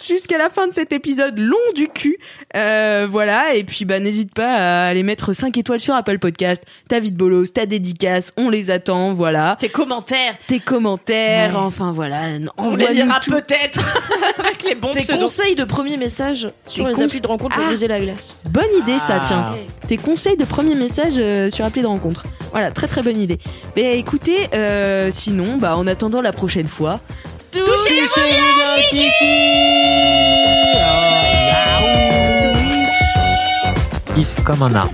Jusqu'à 0.07 0.39
la 0.39 0.49
fin 0.49 0.67
de 0.67 0.73
cet 0.73 0.91
épisode 0.93 1.37
long 1.37 1.57
du 1.75 1.89
cul. 1.89 2.17
Euh, 2.55 3.05
voilà. 3.07 3.53
Et 3.53 3.63
puis 3.63 3.85
bah 3.85 3.99
n'hésite 3.99 4.33
pas 4.33 4.51
à 4.55 4.87
aller 4.87 5.03
mettre 5.03 5.31
5 5.33 5.55
étoiles 5.57 5.79
sur 5.79 5.93
Apple 5.93 6.17
Podcast. 6.17 6.63
Ta 6.87 6.99
vie 6.99 7.11
de 7.11 7.17
bolos, 7.17 7.45
ta 7.53 7.67
dédicace, 7.67 8.33
on 8.35 8.49
les 8.49 8.71
attend. 8.71 9.13
Voilà. 9.13 9.57
Tes 9.59 9.69
commentaires. 9.69 10.35
Tes 10.47 10.59
commentaires, 10.59 11.51
Ouais. 11.51 11.59
enfin 11.59 11.91
voilà. 11.91 12.21
On 12.57 12.75
les 12.75 12.93
lira 12.93 13.19
peut-être. 13.19 13.79
Avec 14.39 14.63
les 14.63 14.73
bons 14.73 14.91
Tes 14.91 15.03
pseudos. 15.03 15.21
conseils 15.21 15.55
de 15.55 15.65
premier 15.65 15.97
message 15.97 16.49
sur 16.65 16.85
Tes 16.87 16.95
les 16.95 17.01
applis 17.03 17.21
de 17.21 17.27
rencontre 17.27 17.53
pour 17.55 17.63
Ah. 17.65 17.67
briser 17.67 17.87
la 17.87 17.99
glace. 17.99 18.37
Bonne 18.45 18.73
idée 18.81 18.97
ça, 18.97 19.18
Ah. 19.21 19.25
tiens. 19.27 19.51
Tes 19.87 19.97
conseils 19.97 20.37
de 20.37 20.45
premier 20.45 20.75
message 20.75 21.15
euh, 21.17 21.49
sur 21.49 21.65
appli 21.65 21.81
de 21.81 21.87
rencontre. 21.87 22.25
Voilà, 22.51 22.71
très 22.71 22.87
très 22.87 23.01
bonne 23.01 23.17
idée. 23.17 23.39
Mais 23.75 23.97
écoutez, 23.97 24.47
euh, 24.53 25.09
sinon, 25.11 25.57
bah 25.57 25.75
en 25.77 25.87
attendant 25.87 26.21
la 26.21 26.31
prochaine 26.31 26.67
fois, 26.67 26.99
Touchez-vous 27.51 28.21
Kiff 34.13 34.43
comme 34.43 34.61
un 34.61 34.75
arbre. 34.75 34.93